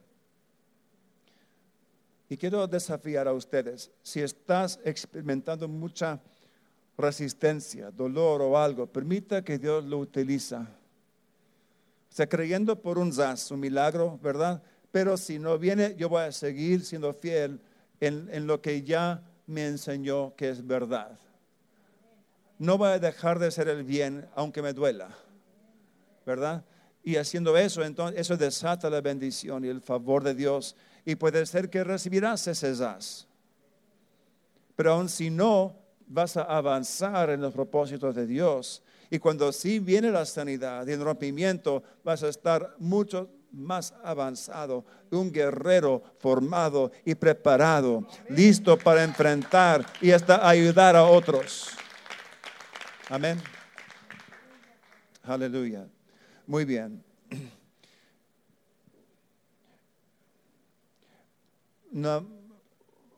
Y 2.27 2.35
quiero 2.35 2.67
desafiar 2.67 3.29
a 3.29 3.33
ustedes, 3.33 3.91
si 4.03 4.19
estás 4.19 4.77
experimentando 4.83 5.69
mucha 5.69 6.19
resistencia, 7.01 7.91
dolor 7.91 8.41
o 8.41 8.57
algo, 8.57 8.87
permita 8.87 9.43
que 9.43 9.57
Dios 9.57 9.83
lo 9.83 9.99
utiliza. 9.99 10.61
O 12.09 12.13
sea, 12.13 12.27
creyendo 12.27 12.81
por 12.81 12.97
un 12.97 13.11
zas, 13.11 13.51
un 13.51 13.59
milagro, 13.59 14.19
¿verdad? 14.21 14.61
Pero 14.91 15.17
si 15.17 15.39
no 15.39 15.57
viene, 15.57 15.95
yo 15.97 16.09
voy 16.09 16.23
a 16.23 16.31
seguir 16.31 16.85
siendo 16.85 17.13
fiel 17.13 17.59
en, 17.99 18.29
en 18.31 18.47
lo 18.47 18.61
que 18.61 18.83
ya 18.83 19.23
me 19.47 19.67
enseñó 19.67 20.35
que 20.35 20.49
es 20.49 20.65
verdad 20.65 21.17
no 22.61 22.77
voy 22.77 22.89
a 22.89 22.99
dejar 22.99 23.39
de 23.39 23.47
hacer 23.47 23.67
el 23.69 23.83
bien 23.83 24.29
aunque 24.35 24.61
me 24.61 24.71
duela, 24.71 25.09
¿verdad? 26.27 26.63
Y 27.03 27.15
haciendo 27.15 27.57
eso, 27.57 27.83
entonces 27.83 28.21
eso 28.21 28.37
desata 28.37 28.87
la 28.87 29.01
bendición 29.01 29.65
y 29.65 29.67
el 29.67 29.81
favor 29.81 30.23
de 30.23 30.35
Dios 30.35 30.75
y 31.03 31.15
puede 31.15 31.43
ser 31.47 31.71
que 31.71 31.83
recibirás 31.83 32.45
ese 32.45 32.75
zas. 32.75 33.27
Pero 34.75 34.93
aun 34.93 35.09
si 35.09 35.31
no, 35.31 35.75
vas 36.11 36.37
a 36.37 36.43
avanzar 36.43 37.29
en 37.29 37.41
los 37.41 37.53
propósitos 37.53 38.13
de 38.15 38.27
Dios. 38.27 38.83
Y 39.09 39.19
cuando 39.19 39.51
sí 39.51 39.79
viene 39.79 40.11
la 40.11 40.25
sanidad 40.25 40.85
y 40.87 40.91
el 40.91 41.03
rompimiento, 41.03 41.83
vas 42.03 42.23
a 42.23 42.29
estar 42.29 42.75
mucho 42.79 43.29
más 43.51 43.93
avanzado, 44.03 44.85
un 45.09 45.31
guerrero 45.31 46.01
formado 46.19 46.91
y 47.03 47.15
preparado, 47.15 48.07
listo 48.29 48.77
para 48.77 49.03
enfrentar 49.03 49.85
y 49.99 50.11
hasta 50.11 50.47
ayudar 50.47 50.95
a 50.95 51.03
otros. 51.03 51.71
Amén. 53.09 53.41
Aleluya. 55.23 55.85
Muy 56.47 56.65
bien. 56.65 57.03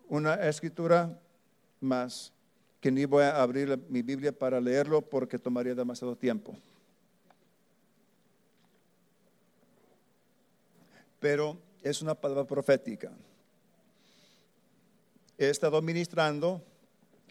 Una, 0.10 0.36
escritura 0.48 1.20
más 1.80 2.33
que 2.84 2.92
ni 2.92 3.06
voy 3.06 3.24
a 3.24 3.42
abrir 3.42 3.80
mi 3.88 4.02
Biblia 4.02 4.38
para 4.38 4.60
leerlo 4.60 5.02
porque 5.02 5.40
tomaría 5.40 5.74
demasiado 5.74 6.18
tiempo. 6.18 6.54
Pero 11.22 11.58
es 11.82 12.02
una 12.02 12.14
palabra 12.14 12.44
profética. 12.44 13.10
He 15.38 15.48
estado 15.48 15.82
ministrando, 15.82 16.62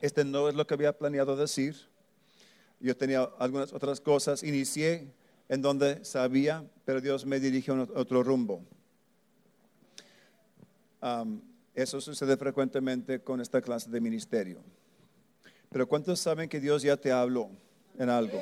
este 0.01 0.25
no 0.25 0.49
es 0.49 0.55
lo 0.55 0.67
que 0.67 0.73
había 0.73 0.97
planeado 0.97 1.37
decir, 1.37 1.77
yo 2.81 2.97
tenía 2.97 3.29
algunas 3.39 3.75
otras 3.75 4.01
cosas. 4.01 4.43
Inicié 4.43 5.13
en 5.51 5.61
donde 5.61 6.03
sabía, 6.03 6.65
pero 6.87 7.03
Dios 7.03 7.27
me 7.27 7.39
dirigió 7.41 7.75
a 7.75 8.01
otro 8.01 8.23
rumbo. 8.23 8.63
eso 11.75 12.01
sucede 12.01 12.39
frecuentemente 12.39 13.21
con 13.21 13.43
esta 13.43 13.61
clase 13.61 13.91
de 13.91 14.01
ministerio. 14.01 14.63
Pero 15.73 15.89
¿cuántos 15.89 16.21
saben 16.21 16.49
que 16.49 16.61
Dios 16.61 16.83
ya 16.83 16.97
te 16.97 17.11
habló 17.11 17.51
en 17.99 18.11
algo? 18.11 18.41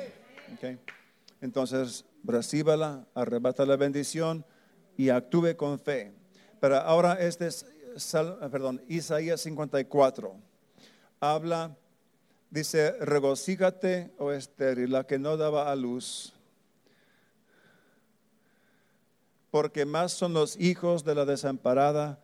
Entonces, 1.39 2.05
recíbala, 2.23 3.07
arrebata 3.15 3.65
la 3.65 3.77
bendición 3.77 4.45
y 4.97 5.09
actúe 5.09 5.55
con 5.55 5.79
fe. 5.79 6.13
Pero 6.59 6.77
ahora 6.77 7.13
este 7.13 7.47
es, 7.47 7.65
perdón, 8.51 8.81
Isaías 8.87 9.41
54. 9.41 10.35
Habla 11.19 11.75
Dice, 12.51 12.97
regocígate, 12.99 14.11
oh 14.17 14.33
estéril, 14.33 14.91
la 14.91 15.05
que 15.05 15.17
no 15.17 15.37
daba 15.37 15.71
a 15.71 15.75
luz, 15.77 16.33
porque 19.51 19.85
más 19.85 20.11
son 20.11 20.33
los 20.33 20.59
hijos 20.59 21.05
de 21.05 21.15
la 21.15 21.23
desamparada 21.23 22.19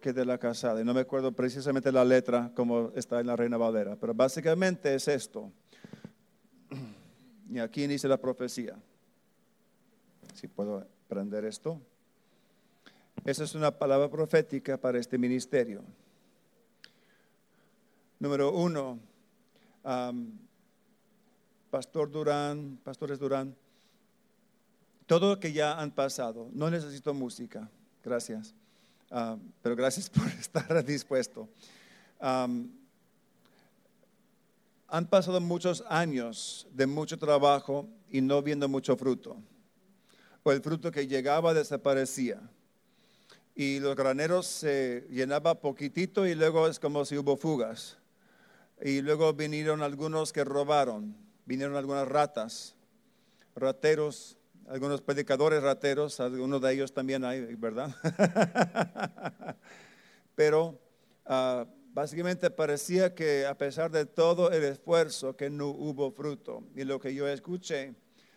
que 0.00 0.12
de 0.12 0.24
la 0.24 0.38
casada. 0.38 0.80
Y 0.80 0.84
no 0.84 0.94
me 0.94 1.00
acuerdo 1.00 1.32
precisamente 1.32 1.92
la 1.92 2.04
letra 2.04 2.52
como 2.54 2.92
está 2.94 3.20
en 3.20 3.26
la 3.26 3.36
Reina 3.36 3.56
Valera, 3.56 3.96
pero 3.96 4.14
básicamente 4.14 4.94
es 4.94 5.08
esto. 5.08 5.52
Y 7.50 7.58
aquí 7.58 7.86
dice 7.86 8.08
la 8.08 8.18
profecía. 8.18 8.76
Si 10.34 10.46
puedo 10.46 10.86
aprender 11.06 11.44
esto. 11.44 11.80
Esa 13.24 13.44
es 13.44 13.54
una 13.54 13.70
palabra 13.70 14.08
profética 14.10 14.76
para 14.76 14.98
este 14.98 15.18
ministerio. 15.18 15.82
Número 18.20 18.52
uno, 18.52 18.98
Pastor 21.70 22.10
Durán, 22.10 22.78
Pastores 22.82 23.18
Durán, 23.18 23.54
todo 25.06 25.30
lo 25.30 25.40
que 25.40 25.52
ya 25.52 25.80
han 25.80 25.90
pasado, 25.90 26.50
no 26.52 26.70
necesito 26.70 27.14
música, 27.14 27.70
gracias, 28.04 28.54
pero 29.62 29.76
gracias 29.76 30.10
por 30.14 30.26
estar 30.28 30.84
dispuesto. 30.84 31.48
han 32.20 32.70
pasado 35.08 35.40
muchos 35.40 35.84
años 35.88 36.66
de 36.72 36.86
mucho 36.86 37.18
trabajo 37.18 37.88
y 38.10 38.20
no 38.20 38.42
viendo 38.42 38.68
mucho 38.68 38.96
fruto. 38.96 39.36
O 40.42 40.52
el 40.52 40.62
fruto 40.62 40.90
que 40.90 41.06
llegaba 41.06 41.52
desaparecía. 41.52 42.40
Y 43.54 43.80
los 43.80 43.96
graneros 43.96 44.46
se 44.46 45.06
llenaba 45.10 45.60
poquitito 45.60 46.26
y 46.26 46.34
luego 46.34 46.68
es 46.68 46.78
como 46.78 47.04
si 47.04 47.18
hubo 47.18 47.36
fugas. 47.36 47.98
Y 48.80 49.02
luego 49.02 49.32
vinieron 49.32 49.82
algunos 49.82 50.32
que 50.32 50.44
robaron, 50.44 51.16
vinieron 51.44 51.74
algunas 51.74 52.06
ratas, 52.06 52.76
rateros, 53.56 54.37
algunos 54.70 55.00
predicadores 55.00 55.62
rateros, 55.62 56.20
algunos 56.20 56.60
de 56.60 56.72
ellos 56.72 56.92
también 56.92 57.24
hay, 57.24 57.54
¿verdad? 57.54 57.94
Pero 60.34 60.78
ah, 61.26 61.66
básicamente 61.92 62.50
parecía 62.50 63.14
que 63.14 63.46
a 63.46 63.56
pesar 63.56 63.90
de 63.90 64.06
todo 64.06 64.50
el 64.50 64.64
esfuerzo, 64.64 65.36
que 65.36 65.50
no 65.50 65.68
hubo 65.68 66.10
fruto. 66.12 66.64
Y 66.76 66.84
lo 66.84 67.00
que 67.00 67.14
yo 67.14 67.26
escuché, 67.26 67.94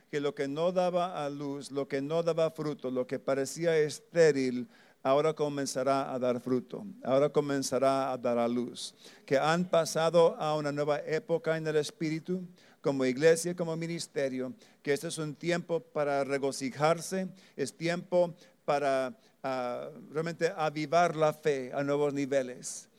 que 0.10 0.20
lo 0.20 0.34
que 0.34 0.48
no 0.48 0.72
daba 0.72 1.24
a 1.24 1.30
luz, 1.30 1.72
lo 1.72 1.88
que 1.88 2.02
no 2.02 2.24
daba 2.24 2.52
fruto, 2.52 2.92
lo 2.92 3.06
que 3.06 3.20
parecía 3.20 3.78
estéril, 3.78 4.68
ahora 5.04 5.34
comenzará 5.34 6.14
a 6.14 6.20
dar 6.20 6.40
fruto, 6.40 6.86
ahora 7.04 7.30
comenzará 7.30 8.12
a 8.12 8.18
dar 8.18 8.38
a 8.38 8.48
luz. 8.48 8.94
Que 9.26 9.38
han 9.38 9.66
pasado 9.66 10.36
a 10.38 10.56
una 10.56 10.72
nueva 10.72 11.00
época 11.00 11.58
en 11.58 11.68
el 11.68 11.76
Espíritu, 11.76 12.48
como 12.82 13.06
iglesia, 13.06 13.56
como 13.56 13.76
ministerio, 13.78 14.54
que 14.82 14.94
este 14.94 15.08
es 15.08 15.18
un 15.18 15.36
tiempo 15.36 15.80
para 15.80 16.24
regocijarse, 16.24 17.30
es 17.56 17.76
tiempo 17.78 18.34
para 18.66 19.16
ah, 19.44 19.90
realmente 20.12 20.52
avivar 20.56 21.16
la 21.16 21.34
fe 21.34 21.72
a 21.74 21.84
nuevos 21.84 22.14
niveles 22.14 22.90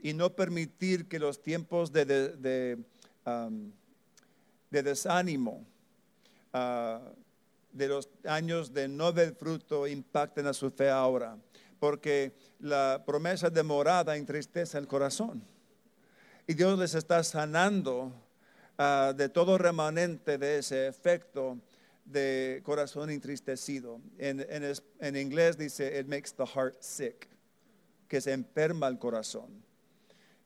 y 0.00 0.14
no 0.14 0.34
permitir 0.34 1.08
que 1.08 1.18
los 1.18 1.42
tiempos 1.42 1.92
de, 1.92 2.04
de, 2.04 2.78
desánimo, 4.70 5.66
uh, 6.54 6.98
de 7.72 7.88
los 7.88 8.08
años 8.24 8.72
de 8.72 8.88
no 8.88 9.12
ver 9.12 9.34
fruto 9.34 9.86
impacten 9.86 10.46
a 10.46 10.54
su 10.54 10.70
fe 10.70 10.88
ahora, 10.88 11.36
porque 11.78 12.32
la 12.60 13.02
promesa 13.04 13.50
de 13.50 13.62
morada 13.62 14.16
entristece 14.16 14.78
el 14.78 14.86
corazón. 14.86 15.42
Y 16.46 16.54
Dios 16.54 16.78
les 16.78 16.94
está 16.94 17.22
sanando 17.22 18.12
ah, 18.78 19.12
de 19.16 19.28
todo 19.28 19.58
remanente 19.58 20.38
de 20.38 20.58
ese 20.58 20.86
efecto 20.86 21.58
de 22.04 22.62
corazón 22.64 23.10
entristecido. 23.10 24.00
En, 24.16 24.46
en, 25.00 25.16
inglés 25.16 25.58
dice, 25.58 25.98
it 25.98 26.06
makes 26.06 26.32
the 26.32 26.46
heart 26.46 26.76
sick, 26.80 27.28
que 28.08 28.20
se 28.20 28.32
enferma 28.32 28.88
el 28.88 28.98
corazón. 28.98 29.62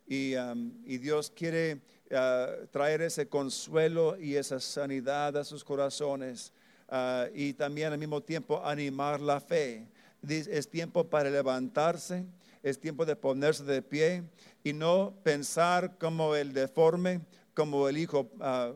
Y, 0.08 0.34
um, 0.34 0.72
y 0.84 0.98
Dios 0.98 1.30
quiere 1.30 1.80
ah, 2.10 2.48
traer 2.72 3.02
ese 3.02 3.28
consuelo 3.28 4.18
y 4.18 4.34
esa 4.34 4.58
sanidad 4.58 5.36
a 5.36 5.44
sus 5.44 5.62
corazones 5.62 6.52
Ah, 6.94 7.28
y 7.32 7.54
también 7.54 7.90
al 7.90 7.98
mismo 7.98 8.20
tiempo 8.20 8.62
animar 8.62 9.18
la 9.18 9.40
fe. 9.40 9.88
Es 10.28 10.68
tiempo 10.68 11.08
para 11.08 11.30
levantarse, 11.30 12.26
es 12.62 12.78
tiempo 12.78 13.06
de 13.06 13.16
ponerse 13.16 13.64
de 13.64 13.80
pie 13.80 14.24
y 14.62 14.74
no 14.74 15.14
pensar 15.22 15.96
como 15.96 16.36
el 16.36 16.52
deforme, 16.52 17.22
como 17.54 17.88
el 17.88 17.98
hijo 17.98 18.30
ah, 18.40 18.72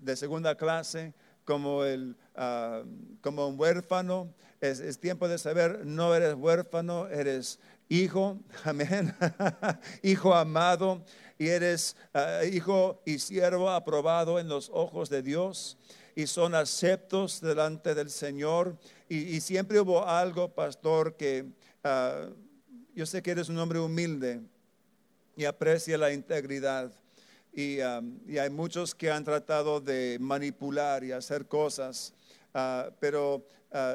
de 0.00 0.16
segunda 0.16 0.54
clase, 0.56 1.14
como, 1.44 1.84
el, 1.84 2.16
ah, 2.34 2.82
como 3.20 3.48
un 3.48 3.58
huérfano. 3.58 4.32
Es, 4.60 4.98
tiempo 4.98 5.28
de 5.28 5.38
saber, 5.38 5.84
no 5.84 6.14
eres 6.14 6.34
huérfano, 6.34 7.08
eres 7.08 7.60
hijo, 7.88 8.38
amén, 8.64 9.14
hijo 10.02 10.34
amado, 10.34 11.04
y 11.38 11.48
eres 11.48 11.96
hijo 12.50 13.02
y 13.04 13.18
siervo 13.18 13.70
aprobado 13.70 14.38
en 14.40 14.48
los 14.48 14.70
ojos 14.72 15.10
de 15.10 15.22
Dios 15.22 15.76
y 16.16 16.26
son 16.26 16.54
aceptos 16.54 17.42
delante 17.42 17.94
del 17.94 18.10
Señor. 18.10 18.76
Y, 19.08 19.38
siempre 19.40 19.78
hubo 19.78 20.04
algo, 20.04 20.48
pastor, 20.48 21.14
que 21.14 21.44
ah, 21.84 22.28
yo 22.94 23.04
sé 23.04 23.22
que 23.22 23.30
eres 23.30 23.50
un 23.50 23.58
hombre 23.58 23.78
humilde 23.78 24.40
y 25.36 25.44
aprecia 25.44 25.98
la 25.98 26.12
integridad. 26.12 26.90
Y, 27.56 27.80
ah, 27.80 28.02
hay 28.38 28.50
muchos 28.50 28.94
que 28.94 29.10
han 29.10 29.24
tratado 29.24 29.80
de 29.80 30.18
manipular 30.20 31.02
y 31.02 31.12
hacer 31.12 31.46
cosas, 31.46 32.12
ah, 32.52 32.90
pero 33.00 33.46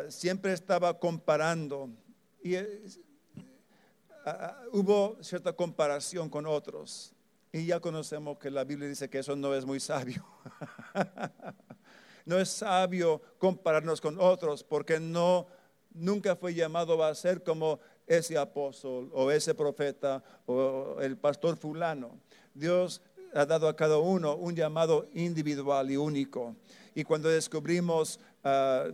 siempre 0.10 0.52
estaba 0.52 1.00
comparando. 1.00 1.90
Y 2.44 2.56
hubo 4.72 5.18
cierta 5.22 5.54
comparación 5.54 6.28
con 6.28 6.48
otros. 6.48 7.14
Y 7.52 7.68
ya 7.68 7.80
conocemos 7.80 8.40
que 8.40 8.50
la 8.50 8.64
Biblia 8.64 8.90
dice 8.90 9.10
que 9.10 9.20
eso 9.20 9.36
no 9.36 9.54
es 9.54 9.64
muy 9.64 9.80
sabio. 9.80 10.26
No 12.24 12.40
es 12.40 12.50
sabio 12.50 13.20
compararnos 13.40 14.00
con 14.00 14.20
otros 14.20 14.64
porque 14.64 15.00
no 15.00 15.48
nunca 15.94 16.36
fue 16.36 16.54
llamado 16.54 17.04
a 17.04 17.14
ser 17.16 17.44
como 17.44 17.80
ese 18.08 18.38
apóstol 18.38 19.10
o 19.14 19.32
ese 19.32 19.56
profeta 19.56 20.24
o 20.46 20.98
el 21.02 21.18
pastor 21.18 21.58
fulano. 21.58 22.20
Dios 22.54 23.02
ha 23.34 23.46
dado 23.46 23.68
a 23.68 23.76
cada 23.76 23.98
uno 23.98 24.36
un 24.36 24.56
llamado 24.56 25.08
individual 25.14 25.90
y 25.92 25.98
único. 25.98 26.56
Y 26.96 27.04
cuando 27.04 27.30
descubrimos 27.30 28.20
ah, 28.44 28.88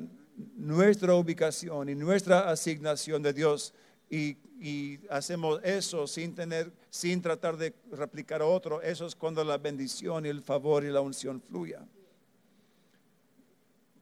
nuestra 0.55 1.15
ubicación 1.15 1.89
y 1.89 1.95
nuestra 1.95 2.49
asignación 2.49 3.23
de 3.23 3.33
Dios 3.33 3.73
y, 4.09 4.37
y, 4.61 4.99
hacemos 5.09 5.59
eso 5.63 6.07
sin 6.07 6.33
tener, 6.33 6.71
sin 6.89 7.21
tratar 7.21 7.57
de 7.57 7.73
replicar 7.91 8.41
a 8.41 8.45
otro, 8.45 8.81
eso 8.81 9.05
es 9.05 9.15
cuando 9.15 9.43
la 9.43 9.57
bendición 9.57 10.25
y 10.25 10.29
el 10.29 10.41
favor 10.41 10.83
y 10.83 10.89
la 10.89 11.01
unción 11.01 11.41
fluya 11.41 11.85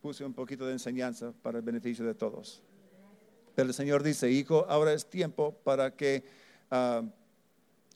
puse 0.05 0.23
un 0.23 0.35
poquito 0.35 0.67
de 0.67 0.73
enseñanza 0.73 1.33
para 1.41 1.57
el 1.57 1.63
beneficio 1.63 2.05
de 2.05 2.13
todos. 2.13 2.61
Pero 3.55 3.69
el 3.69 3.73
Señor 3.73 4.03
dice, 4.03 4.29
hijo, 4.29 4.63
ahora 4.69 4.93
es 4.93 5.09
tiempo 5.09 5.55
para 5.63 5.95
que 5.95 6.23
ah, 6.69 7.01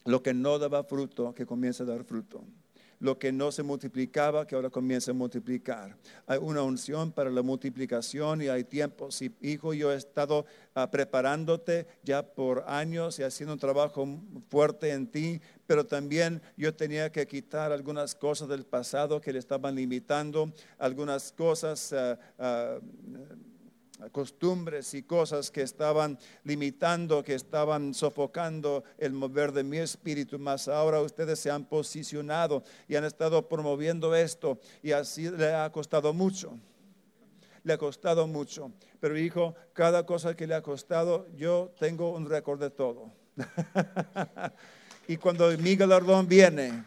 lo 0.09 0.23
que 0.23 0.33
no 0.33 0.57
daba 0.59 0.83
fruto, 0.83 1.33
que 1.33 1.45
comience 1.45 1.83
a 1.83 1.85
dar 1.85 2.03
fruto 2.03 2.43
lo 2.99 3.17
que 3.17 3.31
no 3.31 3.51
se 3.51 3.63
multiplicaba, 3.63 4.45
que 4.45 4.55
ahora 4.55 4.69
comienza 4.69 5.11
a 5.11 5.13
multiplicar. 5.13 5.95
Hay 6.27 6.37
una 6.41 6.61
unción 6.63 7.11
para 7.11 7.29
la 7.29 7.41
multiplicación 7.41 8.41
y 8.41 8.49
hay 8.49 8.65
tiempo. 8.65 9.09
Si, 9.09 9.31
hijo, 9.41 9.73
yo 9.73 9.91
he 9.91 9.95
estado 9.95 10.45
ah, 10.75 10.91
preparándote 10.91 11.87
ya 12.03 12.23
por 12.23 12.65
años 12.67 13.17
y 13.19 13.23
haciendo 13.23 13.53
un 13.53 13.59
trabajo 13.59 14.05
fuerte 14.49 14.91
en 14.91 15.07
ti, 15.07 15.41
pero 15.65 15.85
también 15.85 16.41
yo 16.57 16.75
tenía 16.75 17.09
que 17.11 17.25
quitar 17.25 17.71
algunas 17.71 18.15
cosas 18.15 18.49
del 18.49 18.65
pasado 18.65 19.21
que 19.21 19.31
le 19.31 19.39
estaban 19.39 19.75
limitando, 19.75 20.51
algunas 20.77 21.31
cosas. 21.31 21.93
Ah, 21.93 22.19
ah, 22.37 22.79
costumbres 24.11 24.93
y 24.93 25.03
cosas 25.03 25.51
que 25.51 25.61
estaban 25.61 26.17
limitando, 26.43 27.23
que 27.23 27.35
estaban 27.35 27.93
sofocando 27.93 28.83
el 28.97 29.11
mover 29.11 29.51
de 29.51 29.63
mi 29.63 29.77
espíritu, 29.77 30.39
más 30.39 30.67
ahora 30.67 31.01
ustedes 31.01 31.39
se 31.39 31.51
han 31.51 31.65
posicionado 31.65 32.63
y 32.87 32.95
han 32.95 33.03
estado 33.03 33.47
promoviendo 33.47 34.15
esto 34.15 34.59
y 34.81 34.93
así 34.93 35.29
le 35.29 35.53
ha 35.53 35.69
costado 35.71 36.13
mucho. 36.13 36.57
Le 37.63 37.73
ha 37.73 37.77
costado 37.77 38.25
mucho. 38.25 38.71
Pero 39.01 39.17
hijo, 39.17 39.53
cada 39.73 40.05
cosa 40.05 40.35
que 40.35 40.47
le 40.47 40.55
ha 40.55 40.61
costado, 40.61 41.27
yo 41.35 41.73
tengo 41.77 42.13
un 42.13 42.29
récord 42.29 42.59
de 42.59 42.69
todo. 42.69 43.11
y 45.07 45.17
cuando 45.17 45.49
mi 45.57 45.75
galardón 45.75 46.27
viene, 46.27 46.85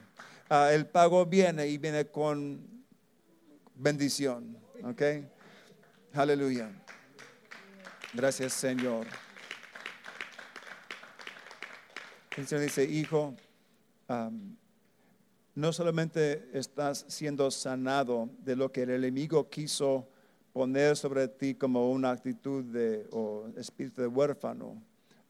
ah, 0.48 0.70
el 0.72 0.86
pago 0.86 1.26
viene 1.26 1.68
y 1.68 1.76
viene 1.76 2.06
con 2.06 2.84
bendición. 3.74 4.56
¿Ok? 4.82 5.02
Aleluya. 6.14 6.81
Gracias, 8.14 8.52
Señor. 8.52 9.06
El 12.36 12.46
Señor 12.46 12.62
dice, 12.62 12.84
hijo, 12.84 13.34
no 15.54 15.72
solamente 15.72 16.50
estás 16.52 17.06
siendo 17.08 17.50
sanado 17.50 18.28
de 18.44 18.54
lo 18.54 18.70
que 18.70 18.82
el 18.82 18.90
enemigo 18.90 19.48
quiso 19.48 20.06
poner 20.52 20.94
sobre 20.98 21.26
ti 21.28 21.54
como 21.54 21.90
una 21.90 22.10
actitud 22.10 22.62
de, 22.64 23.08
o 23.12 23.46
espíritu 23.56 24.02
de 24.02 24.08
huérfano, 24.08 24.82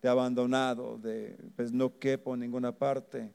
de 0.02 0.08
abandonado, 0.08 0.98
de 0.98 1.36
pues 1.54 1.72
no 1.72 1.96
quepo 2.00 2.34
en 2.34 2.40
ninguna 2.40 2.72
parte. 2.72 3.30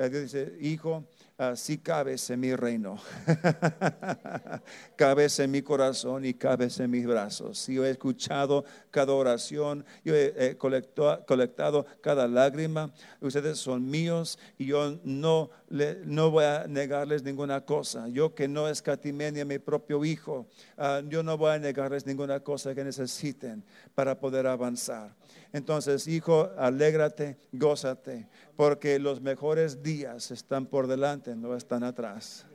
Eh, 0.00 0.08
Dios 0.08 0.22
dice, 0.22 0.56
hijo, 0.62 1.04
ah, 1.36 1.54
sí 1.54 1.76
cabes 1.76 2.30
en 2.30 2.40
mi 2.40 2.56
reino, 2.56 2.96
cabes 4.96 5.38
en 5.40 5.50
mi 5.50 5.60
corazón 5.60 6.24
y 6.24 6.32
cabes 6.32 6.80
en 6.80 6.90
mis 6.90 7.06
brazos. 7.06 7.66
Yo 7.66 7.84
he 7.84 7.90
escuchado 7.90 8.64
cada 8.90 9.12
oración, 9.12 9.84
yo 10.02 10.14
he, 10.16 10.56
colectado 10.56 11.84
cada 12.00 12.26
lágrima, 12.26 12.90
ustedes 13.20 13.58
son 13.58 13.90
míos 13.90 14.38
y 14.56 14.64
yo 14.64 14.98
no, 15.04 15.50
no 16.06 16.30
voy 16.30 16.44
a 16.44 16.66
negarles 16.66 17.22
ninguna 17.22 17.62
cosa. 17.66 18.08
Yo 18.08 18.34
que 18.34 18.48
no 18.48 18.68
escatimé 18.68 19.32
ni 19.32 19.40
a 19.40 19.44
mi 19.44 19.58
propio 19.58 20.02
hijo, 20.02 20.46
ah, 20.78 21.02
yo 21.06 21.22
no 21.22 21.36
voy 21.36 21.50
a 21.50 21.58
negarles 21.58 22.06
ninguna 22.06 22.40
cosa 22.40 22.74
que 22.74 22.82
necesiten 22.82 23.62
para 23.94 24.18
poder 24.18 24.46
avanzar. 24.46 25.19
Entonces, 25.52 26.06
hijo, 26.06 26.50
alégrate, 26.56 27.36
gózate, 27.52 28.28
porque 28.56 28.98
los 28.98 29.20
mejores 29.20 29.82
días 29.82 30.30
están 30.30 30.66
por 30.66 30.86
delante, 30.86 31.34
no 31.34 31.56
están 31.56 31.82
atrás. 31.82 32.46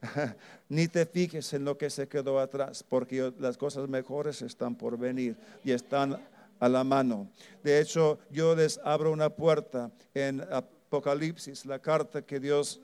Ni 0.68 0.86
te 0.86 1.04
fijes 1.06 1.52
en 1.52 1.64
lo 1.64 1.76
que 1.76 1.90
se 1.90 2.06
quedó 2.06 2.38
atrás, 2.38 2.84
porque 2.88 3.32
las 3.38 3.56
cosas 3.56 3.88
mejores 3.88 4.42
están 4.42 4.76
por 4.76 4.96
venir 4.96 5.36
y 5.64 5.72
están 5.72 6.20
a 6.60 6.68
la 6.68 6.84
mano. 6.84 7.28
De 7.62 7.80
hecho, 7.80 8.18
yo 8.30 8.54
les 8.54 8.78
abro 8.84 9.10
una 9.12 9.30
puerta 9.30 9.90
en 10.14 10.40
Apocalipsis, 10.40 11.66
la 11.66 11.80
carta 11.80 12.22
que 12.22 12.38
Dios, 12.38 12.80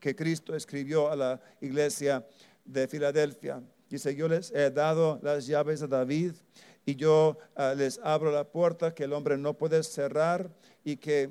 que 0.00 0.14
Cristo 0.14 0.54
escribió 0.54 1.10
a 1.10 1.16
la 1.16 1.40
iglesia 1.60 2.26
de 2.64 2.88
Filadelfia. 2.88 3.62
Dice, 3.88 4.14
yo 4.14 4.26
les 4.26 4.50
he 4.50 4.70
dado 4.70 5.20
las 5.22 5.46
llaves 5.46 5.80
de 5.80 5.88
David 5.88 6.32
y 6.86 6.94
yo 6.94 7.36
ah, 7.56 7.74
les 7.76 7.98
abro 8.02 8.30
la 8.30 8.44
puerta 8.44 8.94
que 8.94 9.04
el 9.04 9.12
hombre 9.12 9.36
no 9.36 9.54
puede 9.54 9.82
cerrar 9.82 10.48
y 10.84 10.96
que 10.96 11.28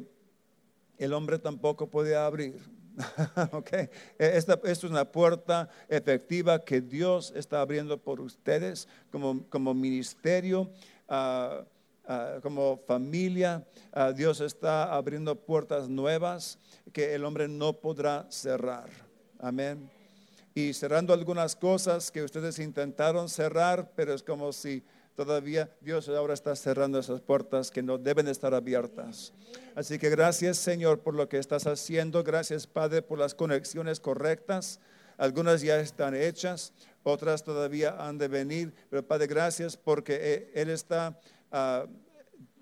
el 0.98 1.14
hombre 1.14 1.40
tampoco 1.40 1.90
puede 1.90 2.14
abrir. 2.16 2.60
okay. 3.54 3.90
E, 4.20 4.38
esta, 4.38 4.60
es 4.66 4.84
una 4.84 5.06
puerta 5.06 5.70
efectiva 5.88 6.64
que 6.64 6.82
Dios 6.82 7.32
está 7.36 7.62
abriendo 7.62 7.98
por 7.98 8.20
ustedes 8.20 8.88
como, 9.12 9.48
como 9.50 9.74
ministerio, 9.74 10.70
ah, 11.08 11.64
ah, 12.06 12.40
como 12.44 12.78
familia. 12.86 13.66
Dios 14.14 14.42
está 14.42 14.94
abriendo 14.94 15.36
puertas 15.36 15.88
nuevas 15.88 16.60
que 16.92 17.16
el 17.16 17.24
hombre 17.24 17.48
no 17.48 17.72
podrá 17.72 18.28
cerrar. 18.30 18.90
Amén. 19.40 19.90
Y 20.54 20.74
cerrando 20.74 21.14
algunas 21.14 21.56
cosas 21.56 22.12
que 22.12 22.24
ustedes 22.24 22.60
intentaron 22.60 23.30
cerrar, 23.30 23.92
pero 23.96 24.14
es 24.14 24.22
como 24.22 24.52
si 24.52 24.84
Todavía 25.16 25.70
Dios 25.80 26.10
ahora 26.10 26.34
está 26.34 26.56
cerrando 26.56 27.00
esas 27.00 27.22
puertas 27.22 27.72
que 27.72 27.82
no 27.82 27.98
deben 27.98 28.28
estar 28.28 28.54
abiertas. 28.54 29.34
Así 29.74 29.98
que 29.98 30.10
gracias 30.10 30.58
Señor 30.58 31.00
por 31.00 31.14
lo 31.14 31.30
que 31.30 31.38
estás 31.38 31.68
haciendo. 31.68 32.24
Gracias 32.24 32.68
Padre 32.68 33.02
por 33.02 33.18
las 33.18 33.34
conexiones 33.34 34.02
correctas. 34.02 34.82
Algunas 35.18 35.62
ya 35.62 35.80
están 35.80 36.14
hechas, 36.14 36.74
otras 37.04 37.44
todavía 37.44 37.96
han 38.06 38.18
de 38.18 38.28
venir. 38.28 38.74
Pero 38.90 39.08
Padre, 39.08 39.28
gracias 39.28 39.78
porque 39.78 40.18
eh, 40.22 40.52
Él 40.54 40.70
está... 40.70 41.18
Ah, 41.52 41.86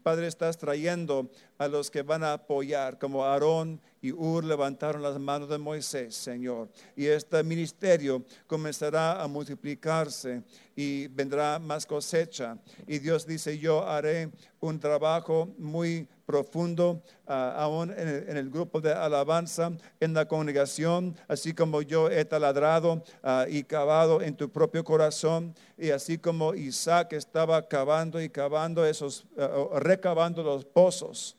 Padre, 0.03 0.27
estás 0.27 0.57
trayendo 0.57 1.31
a 1.57 1.67
los 1.67 1.91
que 1.91 2.01
van 2.01 2.23
a 2.23 2.33
apoyar, 2.33 2.97
como 2.97 3.23
Aarón 3.23 3.79
y 4.01 4.11
Ur 4.11 4.43
levantaron 4.43 5.01
las 5.01 5.17
manos 5.17 5.47
de 5.47 5.57
Moisés, 5.57 6.15
Señor. 6.15 6.69
Y 6.95 7.05
este 7.05 7.41
ministerio 7.41 8.23
comenzará 8.47 9.21
a 9.21 9.27
multiplicarse 9.27 10.43
y 10.75 11.07
vendrá 11.07 11.57
más 11.57 11.85
cosecha. 11.85 12.57
Y 12.85 12.99
Dios 12.99 13.25
dice, 13.25 13.57
yo 13.57 13.87
haré 13.87 14.29
un 14.59 14.79
trabajo 14.79 15.53
muy 15.57 16.07
profundo 16.25 17.01
ah, 17.27 17.53
aún 17.57 17.91
en 17.91 18.37
el, 18.37 18.49
grupo 18.49 18.81
de 18.81 18.91
alabanza, 18.91 19.71
en 19.99 20.13
la 20.13 20.27
congregación, 20.27 21.15
así 21.27 21.53
como 21.53 21.81
yo 21.81 22.09
he 22.09 22.25
taladrado 22.25 23.03
ah, 23.21 23.45
y 23.47 23.63
cavado 23.63 24.21
en 24.21 24.35
tu 24.35 24.49
propio 24.49 24.83
corazón, 24.83 25.53
y 25.77 25.91
así 25.91 26.17
como 26.17 26.55
Isaac 26.55 27.13
estaba 27.13 27.67
cavando 27.67 28.21
y 28.21 28.29
cavando 28.29 28.85
esos, 28.85 29.25
ah, 29.37 29.79
recabando 29.79 30.43
los 30.43 30.65
pozos 30.65 31.37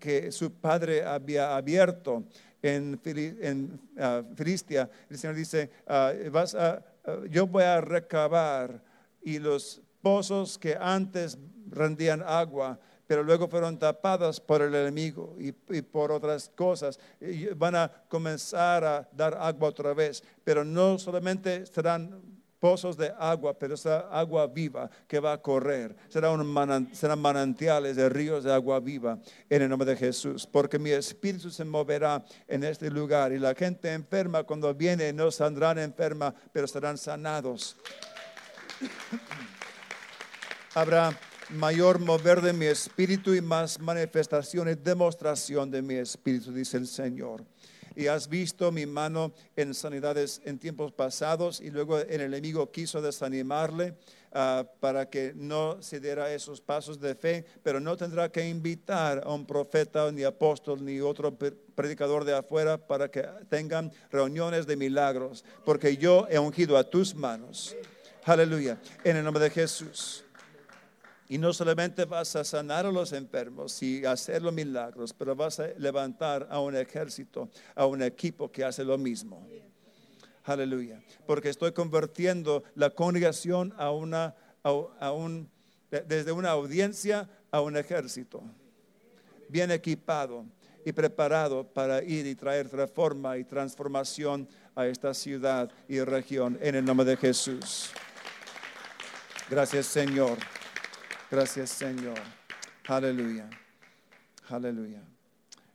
que 0.00 0.32
su 0.32 0.52
padre 0.52 1.04
había 1.04 1.56
abierto 1.56 2.24
en, 2.62 3.00
en 3.04 3.80
Filistia, 4.34 4.88
el 5.10 5.18
Señor 5.18 5.36
dice, 5.36 5.70
vas 6.30 6.54
a 6.54 6.82
yo 7.30 7.46
voy 7.46 7.64
a 7.64 7.80
recabar 7.80 8.82
y 9.22 9.38
los 9.38 9.80
pozos 10.02 10.58
que 10.58 10.76
antes 10.78 11.38
rendían 11.70 12.22
agua, 12.24 12.78
pero 13.06 13.22
luego 13.22 13.48
fueron 13.48 13.78
tapadas 13.78 14.40
por 14.40 14.62
el 14.62 14.74
enemigo 14.74 15.36
y, 15.38 15.52
por 15.82 16.10
otras 16.10 16.48
cosas, 16.48 16.98
van 17.56 17.76
a 17.76 17.90
comenzar 18.08 18.84
a 18.84 19.08
dar 19.12 19.36
agua 19.40 19.68
otra 19.68 19.94
vez, 19.94 20.22
pero 20.42 20.64
no 20.64 20.98
solamente 20.98 21.66
serán 21.66 22.20
pozos 22.60 22.96
de 22.96 23.12
agua, 23.18 23.58
pero 23.58 23.74
esa 23.74 24.08
agua 24.10 24.46
viva 24.46 24.90
que 25.06 25.20
va 25.20 25.32
a 25.32 25.42
correr. 25.42 25.96
Será 26.08 26.30
un 26.30 26.88
serán 26.92 27.20
manantiales 27.20 27.96
de 27.96 28.08
ríos 28.08 28.44
de 28.44 28.52
agua 28.52 28.80
viva 28.80 29.18
en 29.48 29.62
el 29.62 29.68
nombre 29.68 29.88
de 29.88 29.96
Jesús, 29.96 30.46
porque 30.46 30.78
mi 30.78 30.90
espíritu 30.90 31.50
se 31.50 31.64
moverá 31.64 32.24
en 32.48 32.64
este 32.64 32.90
lugar 32.90 33.32
y 33.32 33.38
la 33.38 33.54
gente 33.54 33.92
enferma 33.92 34.44
cuando 34.44 34.72
viene 34.74 35.12
no 35.12 35.30
saldrán 35.30 35.78
enferma, 35.78 36.34
pero 36.52 36.66
serán 36.66 36.98
sanados. 36.98 37.76
Habrá 40.74 41.18
mayor 41.50 41.98
mover 42.00 42.40
de 42.40 42.52
mi 42.52 42.66
espíritu 42.66 43.34
y 43.34 43.40
más 43.40 43.78
manifestaciones, 43.78 44.82
demostración 44.82 45.70
de 45.70 45.80
mi 45.80 45.94
espíritu, 45.94 46.52
dice 46.52 46.76
el 46.76 46.86
Señor 46.86 47.44
y 47.96 48.06
has 48.06 48.28
visto 48.28 48.70
mi 48.70 48.86
mano 48.86 49.32
en 49.56 49.74
sanidades 49.74 50.40
en 50.44 50.58
tiempos 50.58 50.92
pasados 50.92 51.60
y 51.60 51.70
luego 51.70 51.98
el 51.98 52.20
enemigo 52.20 52.70
quiso 52.70 53.00
desanimarle 53.00 53.94
ah, 54.32 54.64
para 54.78 55.08
que 55.08 55.32
no 55.34 55.82
se 55.82 55.98
diera 55.98 56.32
esos 56.32 56.60
pasos 56.60 57.00
de 57.00 57.14
fe, 57.14 57.44
pero 57.62 57.80
no 57.80 57.96
tendrá 57.96 58.30
que 58.30 58.46
invitar 58.46 59.22
a 59.24 59.32
un 59.32 59.46
profeta 59.46 60.12
ni 60.12 60.22
apóstol 60.22 60.84
ni 60.84 61.00
otro 61.00 61.36
predicador 61.74 62.24
de 62.24 62.36
afuera 62.36 62.76
para 62.76 63.10
que 63.10 63.24
tengan 63.48 63.90
reuniones 64.12 64.66
de 64.66 64.76
milagros, 64.76 65.44
porque 65.64 65.96
yo 65.96 66.26
he 66.30 66.38
ungido 66.38 66.76
a 66.76 66.84
tus 66.84 67.14
manos. 67.14 67.74
Aleluya, 68.24 68.78
en 69.04 69.16
el 69.16 69.24
nombre 69.24 69.42
de 69.44 69.50
Jesús. 69.50 70.25
Y 71.28 71.38
no 71.38 71.52
solamente 71.52 72.04
vas 72.04 72.36
a 72.36 72.44
sanar 72.44 72.86
a 72.86 72.92
los 72.92 73.12
enfermos 73.12 73.82
y 73.82 74.04
hacer 74.04 74.42
los 74.42 74.52
milagros, 74.52 75.12
pero 75.12 75.34
vas 75.34 75.58
a 75.58 75.68
levantar 75.78 76.46
a 76.50 76.60
un 76.60 76.76
ejército, 76.76 77.48
a 77.74 77.86
un 77.86 78.02
equipo 78.02 78.50
que 78.50 78.64
hace 78.64 78.84
lo 78.84 78.96
mismo. 78.96 79.46
Aleluya. 80.44 81.02
Porque 81.26 81.48
estoy 81.48 81.72
convirtiendo 81.72 82.62
la 82.76 82.90
congregación 82.90 83.74
a 83.76 83.90
una, 83.90 84.36
a, 84.62 85.10
un, 85.10 85.50
desde 85.90 86.30
una 86.30 86.50
audiencia 86.50 87.28
a 87.50 87.60
un 87.60 87.76
ejército. 87.76 88.42
Bien 89.48 89.72
equipado 89.72 90.44
y 90.84 90.92
preparado 90.92 91.64
para 91.64 92.02
ir 92.04 92.26
y 92.26 92.36
traer 92.36 92.70
reforma 92.70 93.36
y 93.38 93.44
transformación 93.44 94.48
a 94.76 94.86
esta 94.86 95.12
ciudad 95.14 95.68
y 95.88 95.98
región 96.00 96.56
en 96.62 96.76
el 96.76 96.84
nombre 96.84 97.04
de 97.04 97.16
Jesús. 97.16 97.90
Gracias 99.50 99.86
Señor. 99.86 100.38
Gracias, 101.28 101.70
Señor. 101.70 102.18
Aleluya. 102.86 103.50
Aleluya. 104.48 105.02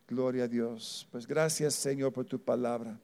Gloria 0.08 0.46
a 0.46 0.48
Dios. 0.48 1.06
Pues 1.12 1.28
gracias, 1.28 1.76
Señor, 1.76 2.14
por 2.14 2.24
tu 2.26 2.40
palabra. 2.40 2.98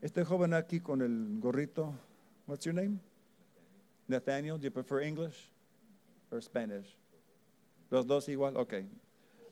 Este 0.00 0.24
joven 0.24 0.54
aquí 0.54 0.78
con 0.78 1.02
el 1.02 1.40
gorrito, 1.40 1.92
what's 2.46 2.64
your 2.64 2.74
name? 2.74 3.00
Nathaniel, 4.06 4.56
do 4.56 4.64
you 4.64 4.70
prefer 4.70 5.00
English 5.00 5.50
or 6.30 6.40
Spanish? 6.40 6.96
Los 7.90 8.06
dos 8.06 8.28
igual, 8.28 8.56
ok. 8.56 8.84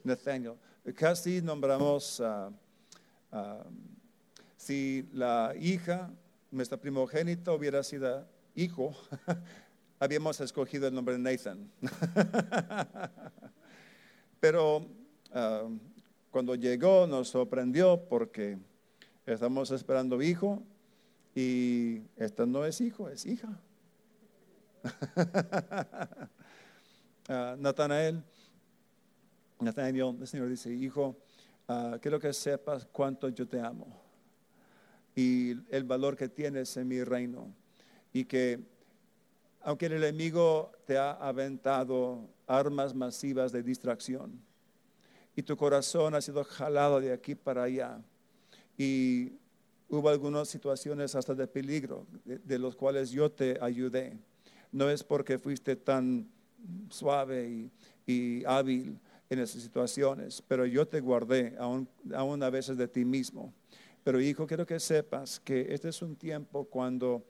Nathaniel. 0.05 0.57
Casi 0.95 1.41
nombramos 1.43 2.21
uh, 2.21 2.53
si 4.57 5.09
la 5.13 5.55
hija 5.59 6.09
nuestra 6.51 6.77
primogénita 6.79 7.53
hubiera 7.53 7.83
sido 7.83 8.27
hijo, 8.55 8.95
habíamos 10.01 10.41
escogido 10.41 10.89
el 10.89 10.95
nombre 10.95 11.17
de 11.17 11.21
Nathan. 11.21 11.71
Pero 14.41 14.87
ah, 15.33 15.69
cuando 16.31 16.55
llegó 16.55 17.07
nos 17.07 17.29
sorprendió 17.29 18.03
porque 18.09 18.59
estamos 19.27 19.71
esperando 19.71 20.21
hijo 20.23 20.63
y 21.35 22.03
esta 22.17 22.47
no 22.47 22.65
es 22.65 22.81
hijo, 22.81 23.09
es 23.09 23.27
hija. 23.27 23.61
uh, 27.29 27.57
Natanael, 27.59 28.23
Nathaniel, 29.61 30.17
el 30.21 30.27
Señor 30.27 30.49
dice, 30.49 30.73
hijo, 30.73 31.17
uh, 31.69 31.99
quiero 32.01 32.19
que 32.19 32.33
sepas 32.33 32.87
cuánto 32.91 33.29
yo 33.29 33.47
te 33.47 33.61
amo 33.61 34.10
y 35.21 35.55
el 35.69 35.85
valor 35.85 36.17
que 36.17 36.31
tienes 36.31 36.75
en 36.79 36.89
mi 36.89 37.05
reino. 37.05 37.55
Y 38.11 38.25
que 38.25 38.59
aunque 39.61 39.87
el 39.87 39.93
enemigo 39.93 40.73
te 40.87 40.97
ha 40.97 41.11
aventado 41.13 42.27
armas 42.47 42.95
masivas 42.95 43.53
de 43.53 43.63
distracción 43.63 44.41
y 45.37 45.43
tu 45.43 45.59
corazón 45.59 46.15
ha 46.15 46.23
sido 46.23 46.43
jalado 46.43 47.01
de 47.01 47.13
aquí 47.13 47.35
para 47.35 47.65
allá 47.65 48.01
y 48.79 49.33
hubo 49.91 50.09
algunas 50.09 50.49
situaciones 50.49 51.15
hasta 51.15 51.35
de 51.35 51.47
peligro 51.47 52.07
de, 52.25 52.39
de 52.39 52.59
los 52.59 52.75
cuales 52.75 53.11
yo 53.11 53.31
te 53.31 53.59
ayudé. 53.61 54.17
No 54.73 54.89
es 54.89 55.05
porque 55.05 55.39
fuiste 55.39 55.77
tan 55.77 56.27
suave 56.89 57.47
y, 57.47 57.71
y 58.07 58.45
hábil 58.47 58.99
en 59.29 59.39
esas 59.39 59.61
situaciones, 59.61 60.43
pero 60.49 60.65
yo 60.65 60.89
te 60.89 61.01
guardé 61.01 61.55
aún, 61.59 61.87
aún 62.15 62.43
a 62.43 62.49
veces 62.49 62.79
de 62.79 62.89
ti 62.89 63.05
mismo. 63.05 63.53
Pero 64.11 64.21
hijo, 64.21 64.45
quiero 64.45 64.67
que 64.67 64.81
sepas 64.81 65.39
que 65.39 65.73
este 65.73 65.89
es 65.89 66.03
un 66.03 66.17
tiempo 66.17 66.65
cuando 66.65 67.23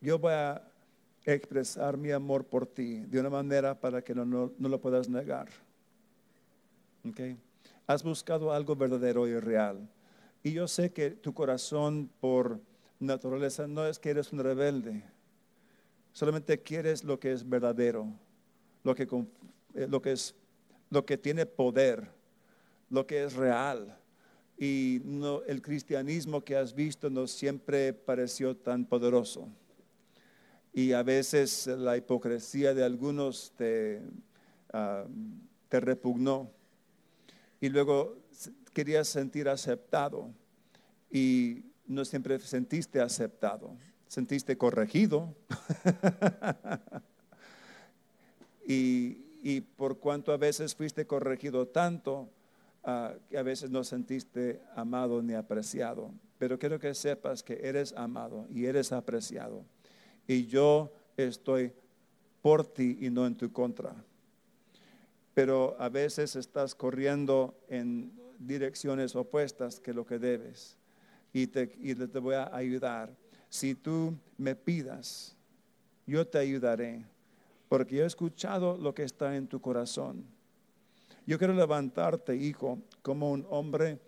yo 0.00 0.16
voy 0.16 0.32
a 0.32 0.62
expresar 1.24 1.96
mi 1.96 2.12
amor 2.12 2.44
por 2.44 2.68
ti 2.68 3.00
de 3.00 3.18
una 3.18 3.30
manera 3.30 3.74
para 3.74 4.00
que 4.00 4.14
no, 4.14 4.24
no, 4.24 4.52
no 4.56 4.68
lo 4.68 4.80
puedas 4.80 5.08
negar. 5.08 5.48
Okay. 7.10 7.36
Has 7.88 8.04
buscado 8.04 8.52
algo 8.52 8.76
verdadero 8.76 9.26
y 9.26 9.36
real. 9.40 9.88
Y 10.44 10.52
yo 10.52 10.68
sé 10.68 10.92
que 10.92 11.10
tu 11.10 11.34
corazón 11.34 12.08
por 12.20 12.60
naturaleza 13.00 13.66
no 13.66 13.84
es 13.84 13.98
que 13.98 14.10
eres 14.10 14.32
un 14.32 14.38
rebelde, 14.38 15.02
solamente 16.12 16.62
quieres 16.62 17.02
lo 17.02 17.18
que 17.18 17.32
es 17.32 17.48
verdadero, 17.48 18.06
lo 18.84 18.94
que, 18.94 19.02
eh, 19.74 19.88
lo 19.88 20.00
que, 20.00 20.12
es, 20.12 20.32
lo 20.90 21.04
que 21.04 21.18
tiene 21.18 21.44
poder, 21.44 22.21
lo 22.92 23.06
que 23.06 23.24
es 23.24 23.34
real. 23.34 23.98
Y 24.58 25.00
no, 25.04 25.42
el 25.44 25.62
cristianismo 25.62 26.44
que 26.44 26.56
has 26.56 26.74
visto 26.74 27.10
no 27.10 27.26
siempre 27.26 27.92
pareció 27.92 28.54
tan 28.54 28.84
poderoso. 28.84 29.48
Y 30.74 30.92
a 30.92 31.02
veces 31.02 31.66
la 31.66 31.96
hipocresía 31.96 32.74
de 32.74 32.84
algunos 32.84 33.52
te, 33.56 34.00
uh, 34.72 35.08
te 35.68 35.80
repugnó. 35.80 36.50
Y 37.60 37.70
luego 37.70 38.18
querías 38.72 39.08
sentir 39.08 39.48
aceptado. 39.48 40.30
Y 41.10 41.64
no 41.86 42.04
siempre 42.04 42.38
sentiste 42.40 43.00
aceptado. 43.00 43.74
Sentiste 44.06 44.56
corregido. 44.58 45.34
y, 48.68 49.16
y, 49.42 49.62
por 49.62 49.98
cuanto 49.98 50.32
a 50.32 50.36
veces 50.36 50.74
fuiste 50.74 51.06
corregido 51.06 51.66
tanto, 51.66 52.28
uh, 52.84 53.18
que 53.28 53.38
a 53.38 53.42
veces 53.42 53.70
no 53.70 53.84
sentiste 53.84 54.60
amado 54.74 55.22
ni 55.22 55.34
apreciado. 55.34 56.10
Pero 56.38 56.58
quiero 56.58 56.78
que 56.78 56.94
sepas 56.94 57.42
que 57.42 57.60
eres 57.62 57.92
amado 57.92 58.46
y 58.50 58.66
eres 58.66 58.92
apreciado 58.92 59.64
y 60.26 60.46
yo 60.46 60.92
estoy 61.16 61.72
por 62.40 62.64
ti 62.64 62.98
y 63.00 63.10
no 63.10 63.26
en 63.26 63.36
tu 63.36 63.52
contra. 63.52 63.94
Pero 65.34 65.76
a 65.78 65.88
veces 65.88 66.36
estás 66.36 66.74
corriendo 66.74 67.54
en 67.68 68.12
direcciones 68.38 69.16
opuestas 69.16 69.80
que 69.80 69.94
lo 69.94 70.04
que 70.04 70.18
debes 70.18 70.76
y 71.32 71.46
te, 71.46 71.74
y 71.80 71.94
te 71.94 72.18
voy 72.18 72.34
a 72.34 72.54
ayudar. 72.54 73.14
Si 73.48 73.74
tú 73.74 74.14
me 74.36 74.54
pidas, 74.54 75.36
yo 76.06 76.26
te 76.26 76.38
ayudaré, 76.38 77.04
porque 77.68 78.00
he 78.00 78.04
escuchado 78.04 78.76
lo 78.76 78.94
que 78.94 79.04
está 79.04 79.36
en 79.36 79.46
tu 79.46 79.60
corazón. 79.60 80.24
Yo 81.26 81.38
quiero 81.38 81.54
levantarte, 81.54 82.36
hijo, 82.36 82.78
como 83.02 83.30
un 83.30 83.46
hombre 83.50 83.98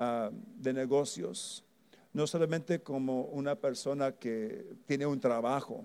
uh, 0.00 0.30
de 0.56 0.72
negocios 0.72 1.64
no 2.12 2.26
solamente 2.26 2.80
como 2.80 3.22
una 3.24 3.54
persona 3.54 4.12
que 4.12 4.66
tiene 4.86 5.06
un 5.06 5.20
trabajo 5.20 5.84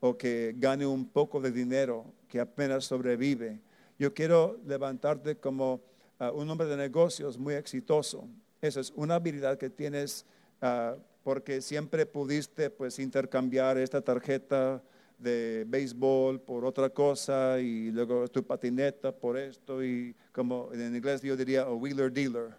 o 0.00 0.16
que 0.16 0.54
gane 0.56 0.86
un 0.86 1.06
poco 1.06 1.40
de 1.40 1.50
dinero, 1.50 2.06
que 2.28 2.40
apenas 2.40 2.84
sobrevive. 2.84 3.60
Yo 3.98 4.14
quiero 4.14 4.58
levantarte 4.64 5.36
como 5.36 5.80
uh, 6.20 6.26
un 6.32 6.48
hombre 6.48 6.68
de 6.68 6.76
negocios 6.76 7.36
muy 7.36 7.54
exitoso. 7.54 8.28
Esa 8.62 8.80
es 8.80 8.92
una 8.96 9.16
habilidad 9.16 9.58
que 9.58 9.68
tienes 9.68 10.24
uh, 10.62 10.98
porque 11.22 11.60
siempre 11.60 12.06
pudiste 12.06 12.70
pues 12.70 12.98
intercambiar 12.98 13.76
esta 13.76 14.00
tarjeta 14.00 14.82
de 15.20 15.64
béisbol 15.68 16.40
por 16.40 16.64
otra 16.64 16.88
cosa 16.88 17.60
y 17.60 17.90
luego 17.90 18.26
tu 18.28 18.42
patineta 18.42 19.12
por 19.12 19.36
esto 19.36 19.84
y 19.84 20.14
como 20.32 20.70
en 20.72 20.96
inglés 20.96 21.22
yo 21.22 21.36
diría 21.36 21.62
a 21.62 21.72
wheeler 21.72 22.10
dealer. 22.12 22.54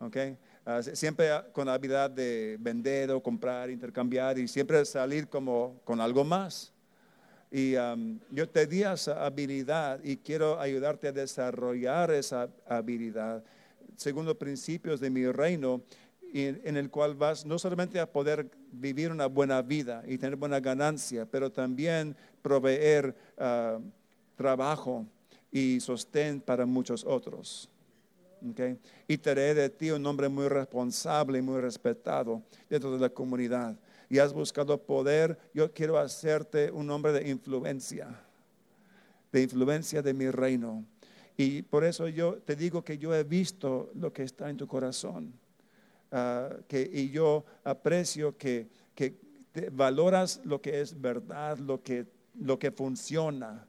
Okay? 0.00 0.36
Uh, 0.66 0.82
siempre 0.94 1.28
con 1.52 1.66
la 1.66 1.74
habilidad 1.74 2.10
de 2.10 2.56
vender 2.58 3.10
o 3.10 3.22
comprar, 3.22 3.70
intercambiar 3.70 4.38
y 4.38 4.48
siempre 4.48 4.84
salir 4.84 5.28
como 5.28 5.80
con 5.84 6.00
algo 6.00 6.24
más. 6.24 6.72
Y 7.50 7.76
um, 7.76 8.18
yo 8.30 8.48
te 8.48 8.66
di 8.66 8.82
esa 8.82 9.24
habilidad 9.24 10.00
y 10.02 10.16
quiero 10.16 10.58
ayudarte 10.58 11.08
a 11.08 11.12
desarrollar 11.12 12.10
esa 12.10 12.48
habilidad 12.66 13.44
según 13.96 14.26
los 14.26 14.36
principios 14.36 15.00
de 15.00 15.10
mi 15.10 15.26
reino, 15.26 15.82
en, 16.42 16.60
en 16.64 16.76
el 16.76 16.90
cual 16.90 17.14
vas 17.14 17.46
no 17.46 17.58
solamente 17.58 18.00
a 18.00 18.10
poder 18.10 18.50
vivir 18.72 19.12
una 19.12 19.26
buena 19.26 19.62
vida 19.62 20.02
y 20.06 20.18
tener 20.18 20.36
buena 20.36 20.58
ganancia, 20.60 21.26
pero 21.26 21.50
también 21.50 22.16
proveer 22.42 23.14
uh, 23.38 23.80
trabajo 24.36 25.06
y 25.50 25.78
sostén 25.80 26.40
para 26.40 26.66
muchos 26.66 27.04
otros. 27.04 27.68
Okay. 28.50 28.78
Y 29.08 29.16
te 29.16 29.30
haré 29.30 29.54
de 29.54 29.70
ti 29.70 29.90
un 29.90 30.04
hombre 30.04 30.28
muy 30.28 30.48
responsable 30.48 31.38
y 31.38 31.42
muy 31.42 31.60
respetado 31.60 32.42
dentro 32.68 32.92
de 32.92 32.98
la 32.98 33.08
comunidad. 33.08 33.74
Y 34.10 34.18
has 34.18 34.34
buscado 34.34 34.76
poder, 34.76 35.38
yo 35.54 35.72
quiero 35.72 35.96
hacerte 35.98 36.70
un 36.70 36.90
hombre 36.90 37.12
de 37.12 37.30
influencia, 37.30 38.20
de 39.32 39.42
influencia 39.42 40.02
de 40.02 40.12
mi 40.12 40.28
reino. 40.30 40.84
Y 41.36 41.62
por 41.62 41.84
eso 41.84 42.06
yo 42.08 42.34
te 42.34 42.54
digo 42.54 42.84
que 42.84 42.98
yo 42.98 43.14
he 43.14 43.24
visto 43.24 43.90
lo 43.94 44.12
que 44.12 44.24
está 44.24 44.50
en 44.50 44.58
tu 44.58 44.66
corazón. 44.66 45.32
Uh, 46.14 46.62
que, 46.68 46.88
y 46.92 47.10
yo 47.10 47.44
aprecio 47.64 48.38
que, 48.38 48.68
que 48.94 49.16
valoras 49.72 50.40
lo 50.44 50.60
que 50.60 50.80
es 50.80 51.00
verdad, 51.00 51.58
lo 51.58 51.82
que, 51.82 52.06
lo 52.38 52.56
que 52.56 52.70
funciona. 52.70 53.66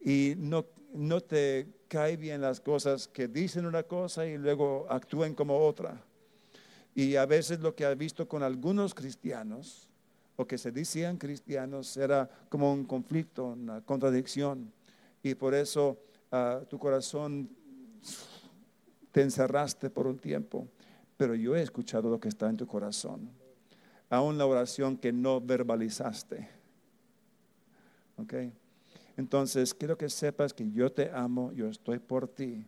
Y 0.00 0.34
no, 0.36 0.64
no 0.94 1.20
te 1.20 1.66
cae 1.88 2.16
bien 2.16 2.40
las 2.40 2.60
cosas 2.60 3.08
que 3.08 3.26
dicen 3.26 3.66
una 3.66 3.82
cosa 3.82 4.24
y 4.24 4.38
luego 4.38 4.86
actúen 4.88 5.34
como 5.34 5.58
otra. 5.58 6.00
Y 6.94 7.16
a 7.16 7.26
veces 7.26 7.58
lo 7.58 7.74
que 7.74 7.84
ha 7.84 7.94
visto 7.94 8.28
con 8.28 8.44
algunos 8.44 8.94
cristianos, 8.94 9.88
o 10.36 10.46
que 10.46 10.56
se 10.56 10.70
decían 10.70 11.16
cristianos, 11.16 11.96
era 11.96 12.30
como 12.48 12.72
un 12.72 12.84
conflicto, 12.84 13.46
una 13.46 13.80
contradicción. 13.80 14.72
Y 15.20 15.34
por 15.34 15.52
eso 15.52 15.98
uh, 16.30 16.64
tu 16.66 16.78
corazón 16.78 17.50
te 19.10 19.22
encerraste 19.22 19.90
por 19.90 20.06
un 20.06 20.18
tiempo. 20.18 20.68
Pero 21.18 21.34
yo 21.34 21.54
he 21.54 21.60
escuchado 21.60 22.08
lo 22.08 22.18
que 22.18 22.28
está 22.28 22.48
en 22.48 22.56
tu 22.56 22.66
corazón. 22.66 23.28
Aún 24.08 24.38
la 24.38 24.46
oración 24.46 24.96
que 24.96 25.12
no 25.12 25.42
verbalizaste. 25.42 26.48
¿Ok? 28.16 28.34
Entonces, 29.18 29.74
quiero 29.74 29.98
que 29.98 30.08
sepas 30.08 30.54
que 30.54 30.70
yo 30.70 30.90
te 30.90 31.10
amo, 31.10 31.52
yo 31.52 31.68
estoy 31.68 31.98
por 31.98 32.26
ti. 32.28 32.64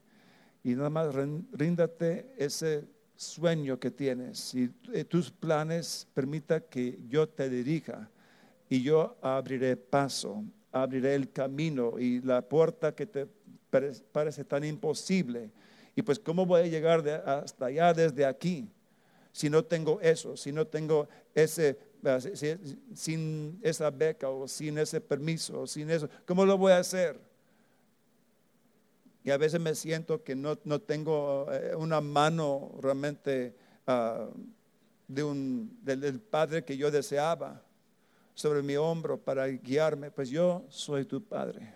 Y 0.63 0.75
nada 0.75 0.91
más 0.91 1.15
ríndate 1.15 2.35
ese 2.37 2.85
sueño 3.21 3.79
que 3.79 3.91
tienes 3.91 4.55
y 4.55 4.71
eh, 4.95 5.05
tus 5.05 5.31
planes 5.31 6.09
permita 6.15 6.61
que 6.61 6.99
yo 7.07 7.29
te 7.29 7.51
dirija 7.51 8.09
y 8.67 8.83
yo 8.83 9.19
abriré 9.21 9.77
paso, 9.77 10.43
abriré 10.73 11.15
el 11.17 11.31
camino 11.31 11.99
y 11.99 12.23
la 12.23 12.41
puerta 12.41 12.95
que 12.95 13.05
te 13.05 13.29
parece 14.13 14.45
tan 14.45 14.65
imposible. 14.65 15.51
Y 16.01 16.03
pues, 16.03 16.19
¿cómo 16.19 16.47
voy 16.47 16.63
a 16.63 16.67
llegar 16.67 17.07
hasta 17.27 17.67
allá 17.67 17.93
desde 17.93 18.25
aquí 18.25 18.67
si 19.33 19.51
no 19.51 19.63
tengo 19.63 20.01
eso, 20.01 20.35
si 20.35 20.51
no 20.51 20.67
tengo 20.67 21.07
ese 21.35 21.79
sin 22.95 23.61
esa 23.63 23.91
beca 23.91 24.31
o 24.31 24.49
sin 24.49 24.79
ese 24.79 24.99
permiso 24.99 25.61
o 25.61 25.67
sin 25.67 25.91
eso, 25.91 26.09
¿cómo 26.25 26.47
lo 26.47 26.57
voy 26.57 26.73
a 26.73 26.79
hacer? 26.79 27.21
Y 29.23 29.31
a 29.31 29.37
veces 29.37 29.61
me 29.61 29.75
siento 29.75 30.25
que 30.25 30.35
no, 30.35 30.59
no 30.65 30.81
tengo 30.81 31.47
eh, 31.53 31.77
una 31.77 32.01
mano 32.01 32.73
realmente 32.81 33.55
uh, 33.87 34.33
de 35.07 35.23
un, 35.23 35.79
del, 35.83 36.01
del, 36.01 36.19
Padre 36.19 36.65
que 36.65 36.79
yo 36.79 36.91
deseaba 36.91 37.63
sobre 38.33 38.63
mi 38.63 38.77
hombro 38.77 39.19
para 39.19 39.47
guiarme. 39.49 40.11
Pues 40.11 40.31
yo 40.31 40.65
soy 40.71 41.05
tu 41.05 41.23
Padre. 41.23 41.75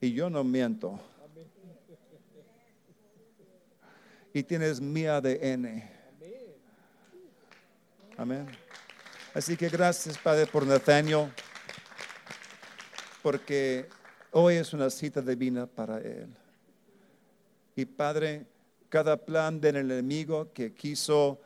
Y 0.00 0.14
yo 0.14 0.30
no 0.30 0.42
miento. 0.42 0.98
Y 4.36 4.42
tienes 4.42 4.82
mi 4.82 5.06
ADN 5.06 5.82
Amén. 8.18 8.46
Así 9.32 9.56
que 9.56 9.70
gracias, 9.70 10.18
Padre, 10.18 10.44
por 10.46 10.66
Nathaniel, 10.66 11.32
porque 13.22 13.88
hoy 14.32 14.56
es 14.56 14.74
una 14.74 14.90
cita 14.90 15.22
divina 15.22 15.66
para 15.66 16.02
él. 16.02 16.28
Y 17.76 17.86
Padre, 17.86 18.44
cada 18.90 19.16
plan 19.16 19.58
del 19.58 19.76
enemigo 19.76 20.52
que 20.52 20.74
quiso 20.74 21.40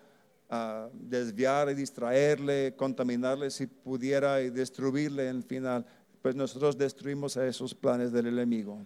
ah, 0.48 0.88
desviar 0.92 1.72
distraerle, 1.72 2.74
contaminarle 2.74 3.52
si 3.52 3.68
pudiera 3.68 4.42
y 4.42 4.50
destruirle 4.50 5.28
en 5.28 5.36
el 5.36 5.42
final, 5.44 5.86
pues 6.22 6.34
nosotros 6.34 6.76
destruimos 6.76 7.36
a 7.36 7.46
esos 7.46 7.72
planes 7.72 8.10
del 8.10 8.26
enemigo. 8.26 8.84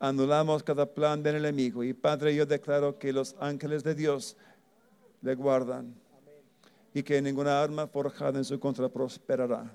Anulamos 0.00 0.62
cada 0.62 0.86
plan 0.86 1.22
del 1.22 1.36
enemigo. 1.36 1.82
Y 1.82 1.92
Padre, 1.92 2.34
yo 2.34 2.46
declaro 2.46 2.98
que 2.98 3.12
los 3.12 3.34
ángeles 3.40 3.82
de 3.82 3.94
Dios 3.94 4.36
le 5.22 5.34
guardan 5.34 5.94
y 6.94 7.02
que 7.02 7.20
ninguna 7.20 7.60
arma 7.60 7.86
forjada 7.86 8.38
en 8.38 8.44
su 8.44 8.58
contra 8.58 8.88
prosperará. 8.88 9.70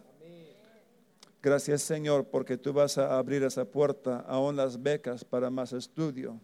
Gracias 1.41 1.81
Señor, 1.81 2.25
porque 2.25 2.57
tú 2.57 2.71
vas 2.71 2.97
a 2.97 3.17
abrir 3.17 3.43
esa 3.43 3.65
puerta, 3.65 4.21
aún 4.29 4.55
las 4.55 4.81
becas 4.81 5.25
para 5.25 5.49
más 5.49 5.73
estudio. 5.73 6.39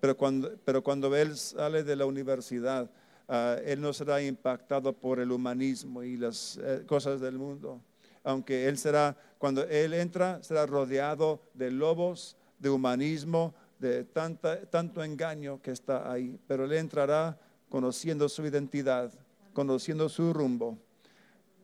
Pero 0.00 0.16
cuando, 0.16 0.50
pero 0.64 0.82
cuando 0.82 1.14
Él 1.14 1.36
sale 1.36 1.84
de 1.84 1.94
la 1.94 2.06
universidad, 2.06 2.90
ah, 3.28 3.58
Él 3.62 3.78
no 3.82 3.92
será 3.92 4.22
impactado 4.22 4.94
por 4.94 5.20
el 5.20 5.32
humanismo 5.32 6.02
y 6.02 6.16
las 6.16 6.58
eh, 6.62 6.82
cosas 6.86 7.20
del 7.20 7.36
mundo. 7.36 7.82
Aunque 8.24 8.66
Él 8.66 8.78
será, 8.78 9.14
cuando 9.36 9.64
Él 9.64 9.92
entra, 9.92 10.42
será 10.42 10.64
rodeado 10.64 11.42
de 11.52 11.70
lobos, 11.70 12.37
de 12.58 12.70
humanismo, 12.70 13.54
de 13.78 14.04
tanta, 14.04 14.60
tanto 14.66 15.02
engaño 15.02 15.60
que 15.62 15.70
está 15.70 16.10
ahí. 16.10 16.38
Pero 16.46 16.64
Él 16.64 16.72
entrará 16.72 17.38
conociendo 17.68 18.28
su 18.28 18.46
identidad, 18.46 19.12
conociendo 19.52 20.08
su 20.08 20.32
rumbo 20.32 20.78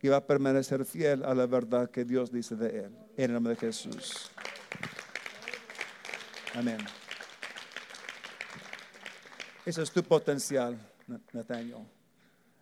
y 0.05 0.09
va 0.09 0.19
a 0.19 0.27
permanecer 0.27 0.85
fiel 0.85 1.25
a 1.25 1.35
la 1.35 1.47
verdad 1.47 1.91
que 1.91 2.05
Dios 2.05 2.31
dice 2.31 2.57
de 2.57 2.81
Él. 2.81 2.93
En 3.17 3.25
el 3.25 3.33
nombre 3.33 3.55
de 3.55 3.61
Jesús. 3.61 4.31
Amén. 6.55 6.77
Ese 9.65 9.83
es 9.83 9.91
tu 9.91 10.03
potencial, 10.03 10.79
Nathaniel. 11.33 11.87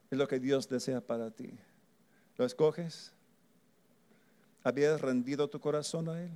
Es 0.09 0.17
lo 0.17 0.29
que 0.29 0.39
Dios 0.39 0.69
desea 0.69 1.01
para 1.01 1.33
ti. 1.33 1.53
¿Lo 2.37 2.45
escoges? 2.45 3.11
¿Habías 4.63 5.01
rendido 5.01 5.51
tu 5.51 5.59
corazón 5.59 6.09
a 6.11 6.23
Él? 6.23 6.31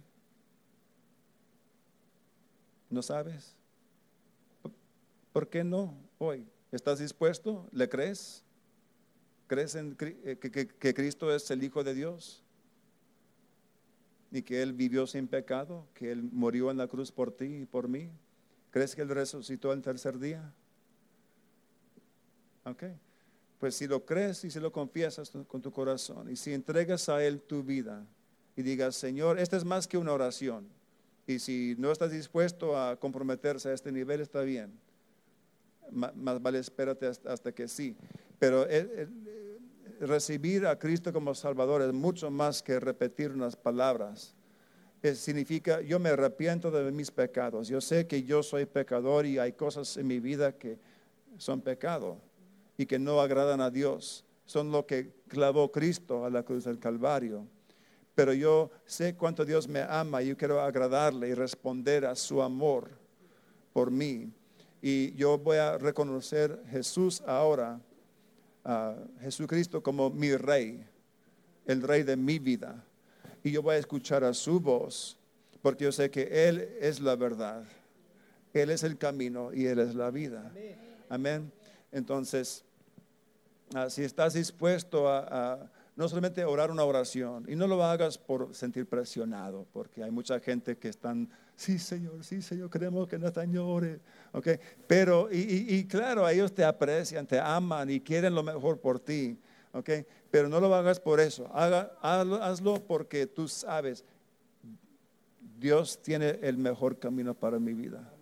¿No 2.90 3.02
sabes? 3.02 3.54
¿Por 5.32 5.48
qué 5.48 5.64
no 5.64 5.94
hoy? 6.18 6.46
¿Estás 6.72 6.98
dispuesto? 6.98 7.68
¿Le 7.72 7.88
crees? 7.88 8.42
¿Crees 9.46 9.74
en, 9.74 9.96
eh, 10.00 10.36
que, 10.38 10.94
Cristo 10.94 11.34
es 11.34 11.50
el 11.50 11.62
Hijo 11.62 11.84
de 11.84 11.94
Dios? 11.94 12.42
Y 14.30 14.42
que 14.42 14.62
Él 14.62 14.72
vivió 14.72 15.06
sin 15.06 15.28
pecado, 15.28 15.86
que 15.94 16.10
Él 16.10 16.22
murió 16.22 16.70
en 16.70 16.78
la 16.78 16.88
cruz 16.88 17.12
por 17.12 17.32
ti 17.32 17.62
y 17.62 17.66
por 17.66 17.88
mí. 17.88 18.10
¿Crees 18.70 18.94
que 18.94 19.02
Él 19.02 19.08
resucitó 19.08 19.72
el 19.72 19.82
tercer 19.82 20.18
día? 20.18 20.52
Ok. 22.64 22.84
Pues 23.58 23.74
si 23.76 23.86
lo 23.86 24.04
crees 24.04 24.44
y 24.44 24.50
si 24.50 24.60
lo 24.60 24.72
confiesas 24.72 25.30
con 25.46 25.62
tu 25.62 25.72
corazón 25.72 26.30
y 26.30 26.36
si 26.36 26.52
entregas 26.52 27.08
a 27.08 27.24
Él 27.24 27.40
tu 27.40 27.62
vida 27.62 28.04
y 28.56 28.62
digas, 28.62 28.96
Señor, 28.96 29.38
esta 29.38 29.56
es 29.56 29.64
más 29.64 29.86
que 29.86 29.96
una 29.96 30.12
oración. 30.12 30.75
Y 31.26 31.38
si 31.38 31.74
no 31.78 31.90
estás 31.90 32.12
dispuesto 32.12 32.78
a 32.78 32.96
comprometerse 32.96 33.68
a 33.68 33.72
este 33.72 33.90
nivel, 33.90 34.20
está 34.20 34.42
bien. 34.42 34.72
Más 35.90 36.40
vale 36.40 36.58
espérate 36.58 37.06
hasta, 37.06 37.52
que 37.52 37.68
sí. 37.68 37.96
Pero 38.38 38.66
recibir 40.00 40.66
a 40.66 40.78
Cristo 40.78 41.12
como 41.12 41.34
Salvador 41.34 41.82
es 41.82 41.92
mucho 41.92 42.30
más 42.30 42.62
que 42.62 42.78
repetir 42.78 43.32
unas 43.32 43.56
palabras. 43.56 44.34
significa, 45.14 45.80
yo 45.80 45.98
me 45.98 46.10
arrepiento 46.10 46.70
de 46.70 46.90
mis 46.92 47.10
pecados. 47.10 47.68
Yo 47.68 47.80
sé 47.80 48.06
que 48.06 48.22
yo 48.22 48.42
soy 48.42 48.66
pecador 48.66 49.26
y 49.26 49.38
hay 49.38 49.52
cosas 49.52 49.96
en 49.96 50.06
mi 50.06 50.20
vida 50.20 50.52
que 50.52 50.78
son 51.38 51.60
pecado 51.60 52.18
y 52.76 52.86
que 52.86 52.98
no 52.98 53.20
agradan 53.20 53.60
a 53.60 53.70
Dios. 53.70 54.24
Son 54.44 54.70
lo 54.70 54.86
que 54.86 55.12
clavó 55.28 55.72
Cristo 55.72 56.24
a 56.24 56.30
la 56.30 56.42
cruz 56.42 56.64
del 56.64 56.78
Calvario. 56.78 57.46
Pero 58.16 58.32
yo 58.32 58.72
sé 58.84 59.14
cuánto 59.14 59.44
Dios 59.44 59.68
me 59.68 59.82
ama 59.82 60.20
y 60.20 60.28
yo 60.30 60.36
quiero 60.36 60.60
agradarle 60.60 61.28
y 61.28 61.34
responder 61.34 62.04
a 62.04 62.16
su 62.16 62.42
amor 62.42 62.90
por 63.72 63.92
mí. 63.92 64.32
Y 64.82 65.14
yo 65.14 65.38
voy 65.38 65.58
a 65.58 65.78
reconocer 65.78 66.60
Jesús 66.68 67.22
ahora, 67.24 67.80
a 68.64 68.96
Jesucristo 69.20 69.80
como 69.80 70.10
mi 70.10 70.34
rey, 70.34 70.84
el 71.66 71.82
rey 71.82 72.02
de 72.02 72.16
mi 72.16 72.40
vida. 72.40 72.82
Y 73.44 73.52
yo 73.52 73.62
voy 73.62 73.76
a 73.76 73.78
escuchar 73.78 74.24
a 74.24 74.34
su 74.34 74.58
voz, 74.58 75.16
porque 75.62 75.84
yo 75.84 75.92
sé 75.92 76.10
que 76.10 76.48
Él 76.48 76.76
es 76.80 76.98
la 76.98 77.14
verdad. 77.14 77.62
Él 78.52 78.70
es 78.70 78.82
el 78.82 78.98
camino 78.98 79.52
y 79.52 79.66
Él 79.66 79.78
es 79.78 79.94
la 79.94 80.10
vida. 80.10 80.50
Amén. 81.08 81.52
Entonces, 81.92 82.64
Ah, 83.74 83.90
si 83.90 84.04
estás 84.04 84.34
dispuesto 84.34 85.08
a, 85.08 85.68
no 85.96 86.08
solamente 86.10 86.44
orar 86.44 86.70
una 86.70 86.84
oración, 86.84 87.46
y 87.48 87.56
no 87.56 87.66
lo 87.66 87.82
hagas 87.82 88.18
por 88.18 88.54
sentir 88.54 88.86
presionado, 88.86 89.66
porque 89.72 90.02
hay 90.02 90.10
mucha 90.10 90.38
gente 90.40 90.76
que 90.76 90.88
están, 90.88 91.28
sí 91.56 91.78
Señor, 91.78 92.22
sí 92.22 92.42
Señor, 92.42 92.68
queremos 92.68 93.08
que 93.08 93.18
Nathan 93.18 93.50
llore, 93.50 94.00
¿ok? 94.32 94.48
Pero, 94.86 95.28
y, 95.32 95.84
claro, 95.86 96.28
ellos 96.28 96.52
te 96.52 96.64
aprecian, 96.64 97.26
te 97.26 97.40
aman 97.40 97.88
y 97.90 98.00
quieren 98.00 98.34
lo 98.34 98.42
mejor 98.42 98.78
por 98.78 99.00
ti, 99.00 99.38
¿ok? 99.72 99.90
Pero 100.30 100.50
no 100.50 100.60
lo 100.60 100.74
hagas 100.74 101.00
por 101.00 101.18
eso, 101.18 101.50
hazlo 101.54 102.84
porque 102.86 103.26
tú 103.26 103.48
sabes, 103.48 104.04
Dios 105.58 106.02
tiene 106.02 106.38
el 106.42 106.58
mejor 106.58 106.98
camino 106.98 107.32
para 107.32 107.58
mi 107.58 107.72
vida. 107.72 108.12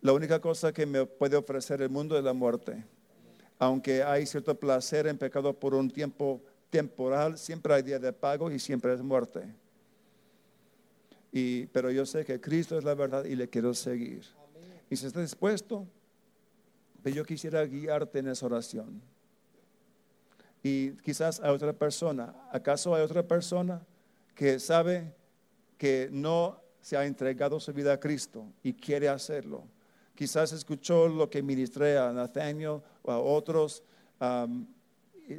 La 0.00 0.14
única 0.14 0.40
cosa 0.40 0.72
que 0.72 0.86
me 0.86 1.04
puede 1.04 1.36
ofrecer 1.36 1.82
el 1.82 1.90
mundo 1.90 2.16
es 2.16 2.24
la 2.24 2.32
muerte 2.32 2.82
aunque 3.58 4.02
hay 4.02 4.26
cierto 4.26 4.54
placer 4.58 5.06
en 5.06 5.18
pecado 5.18 5.52
por 5.52 5.74
un 5.74 5.90
tiempo 5.90 6.42
temporal, 6.70 7.38
siempre 7.38 7.74
hay 7.74 7.82
día 7.82 7.98
de 7.98 8.12
pago 8.12 8.50
y 8.50 8.58
siempre 8.58 8.92
es 8.92 9.02
muerte. 9.02 9.42
Y, 11.32 11.66
pero 11.66 11.90
yo 11.90 12.06
sé 12.06 12.24
que 12.24 12.40
Cristo 12.40 12.78
es 12.78 12.84
la 12.84 12.94
verdad 12.94 13.24
y 13.24 13.34
le 13.34 13.48
quiero 13.48 13.74
seguir. 13.74 14.24
Y 14.88 14.96
si 14.96 15.06
estás 15.06 15.22
dispuesto, 15.22 15.86
pues 17.02 17.14
yo 17.14 17.24
quisiera 17.24 17.64
guiarte 17.64 18.18
en 18.18 18.28
esa 18.28 18.46
oración. 18.46 19.00
Y 20.62 20.92
quizás 21.02 21.40
hay 21.40 21.50
otra 21.50 21.72
persona, 21.72 22.34
¿acaso 22.50 22.94
hay 22.94 23.02
otra 23.02 23.22
persona 23.22 23.80
que 24.34 24.58
sabe 24.58 25.14
que 25.78 26.08
no 26.10 26.60
se 26.80 26.96
ha 26.96 27.06
entregado 27.06 27.60
su 27.60 27.72
vida 27.72 27.92
a 27.92 28.00
Cristo 28.00 28.46
y 28.62 28.72
quiere 28.72 29.08
hacerlo? 29.08 29.64
Quizás 30.16 30.52
escuchó 30.52 31.06
lo 31.06 31.28
que 31.28 31.42
ministré 31.42 31.98
a 31.98 32.12
Nathaniel 32.12 32.80
o 33.02 33.12
a 33.12 33.18
otros. 33.18 33.82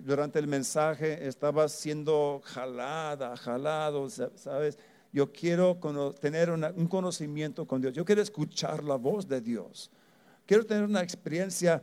durante 0.03 0.37
el 0.37 0.47
mensaje 0.47 1.27
estaba 1.27 1.67
siendo 1.67 2.41
jalada, 2.43 3.35
jalado, 3.37 4.09
¿sabes? 4.09 4.77
Yo 5.11 5.31
quiero 5.31 5.77
tener 6.19 6.51
un 6.51 6.87
conocimiento 6.87 7.65
con 7.65 7.81
Dios. 7.81 7.93
Yo 7.93 8.05
quiero 8.05 8.21
escuchar 8.21 8.83
la 8.83 8.95
voz 8.95 9.27
de 9.27 9.41
Dios. 9.41 9.89
Quiero 10.45 10.65
tener 10.65 10.83
una 10.83 11.01
experiencia 11.01 11.81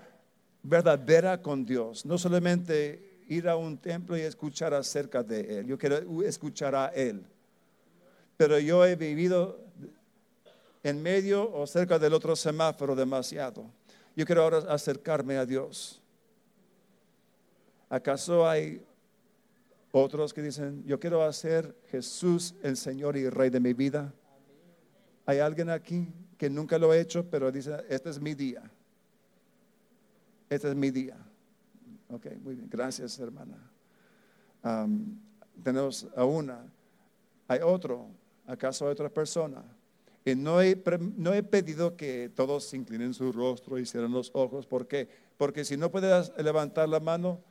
verdadera 0.63 1.41
con 1.43 1.65
Dios. 1.65 2.07
No 2.07 2.17
solamente 2.17 3.23
ir 3.29 3.49
a 3.49 3.57
un 3.57 3.79
templo 3.79 4.17
y 4.17 4.21
escuchar 4.21 4.75
acerca 4.75 5.23
de 5.23 5.59
Él. 5.59 5.67
Yo 5.67 5.79
quiero 5.79 6.23
escuchar 6.23 6.75
a 6.75 6.87
Él. 6.89 7.25
Pero 8.37 8.59
yo 8.59 8.85
he 8.85 8.97
vivido 8.97 9.64
en 10.85 11.03
medio 11.03 11.51
o 11.53 11.67
cerca 11.67 11.99
del 11.99 12.13
otro 12.13 12.37
semáforo 12.37 12.95
demasiado. 12.95 13.65
Yo 14.15 14.25
quiero 14.27 14.43
ahora 14.43 14.59
acercarme 14.69 15.39
a 15.39 15.47
Dios. 15.47 16.01
¿Acaso 17.89 18.47
hay 18.47 18.85
otros 19.91 20.35
que 20.35 20.43
dicen, 20.43 20.85
yo 20.85 21.01
quiero 21.01 21.25
hacer 21.25 21.75
Jesús 21.91 22.55
el 22.63 22.77
Señor 22.77 23.17
y 23.17 23.29
Rey 23.29 23.49
de 23.49 23.61
mi 23.61 23.73
vida? 23.73 24.13
¿Hay 25.25 25.39
alguien 25.39 25.71
aquí 25.71 26.07
que 26.37 26.51
nunca 26.51 26.79
lo 26.79 26.91
ha 26.91 26.99
hecho, 26.99 27.29
pero 27.31 27.51
dice, 27.51 27.77
este 27.89 28.11
es 28.11 28.21
mi 28.21 28.35
día? 28.35 28.71
Este 30.51 30.69
es 30.69 30.75
mi 30.77 30.91
día. 30.91 31.17
Ok, 32.11 32.27
muy 32.43 32.57
bien. 32.57 32.69
Gracias, 32.69 33.19
hermana. 33.19 33.57
tenemos 35.63 36.07
a 36.15 36.25
una. 36.25 36.63
Hay 37.49 37.61
otro. 37.61 38.07
¿Acaso 38.47 38.87
hay 38.87 38.93
otra 38.93 39.09
persona? 39.09 39.65
No 40.25 40.63
he, 40.63 40.83
no 41.17 41.35
he 41.35 41.43
pedido 41.43 41.97
que 41.97 42.31
todos 42.35 42.65
se 42.65 42.79
inclinen 42.79 43.13
su 43.13 43.31
rostro 43.31 43.79
y 43.79 43.85
cierren 43.85 44.13
los 44.13 44.31
ojos. 44.33 44.67
¿Por 44.67 44.89
qué? 44.89 45.09
Porque 45.37 45.65
si 45.65 45.77
no 45.77 45.91
puedes 45.91 46.33
levantar 46.39 46.89
la 46.89 47.01
mano 47.01 47.43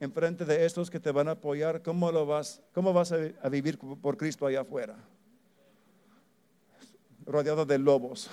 en 0.00 0.12
frente 0.12 0.46
de 0.46 0.64
estos 0.64 0.90
que 0.90 0.98
te 0.98 1.12
van 1.12 1.28
a 1.28 1.32
apoyar, 1.32 1.82
¿cómo, 1.82 2.10
lo 2.10 2.24
vas, 2.24 2.62
cómo 2.72 2.94
vas 2.94 3.12
a, 3.12 3.48
vivir 3.50 3.78
por 3.78 4.16
Cristo 4.16 4.46
allá 4.46 4.62
afuera? 4.62 4.96
Rodeado 7.26 7.66
de 7.66 7.78
lobos. 7.78 8.30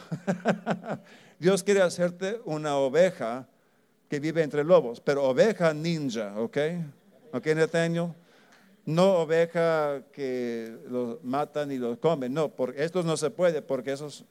Dios 1.40 1.62
quiere 1.62 1.82
hacerte 1.82 2.40
una 2.46 2.78
oveja 2.78 3.48
que 4.08 4.20
vive 4.20 4.42
entre 4.42 4.64
lobos, 4.64 5.02
pero 5.02 5.26
oveja 5.26 5.74
ninja, 5.74 6.40
¿ok? 6.40 6.58
¿Ok, 7.34 7.48
Nathaniel? 7.48 8.14
No 8.90 9.20
oveja 9.20 10.04
que 10.12 10.80
los 10.90 11.24
matan 11.24 11.72
y 11.72 11.78
los 11.78 12.00
comen, 12.00 12.34
no, 12.34 12.50
porque 12.50 12.84
estos 12.84 13.06
no 13.06 13.18
se 13.18 13.30
puede, 13.30 13.62
porque 13.62 13.92
esos 13.92 14.26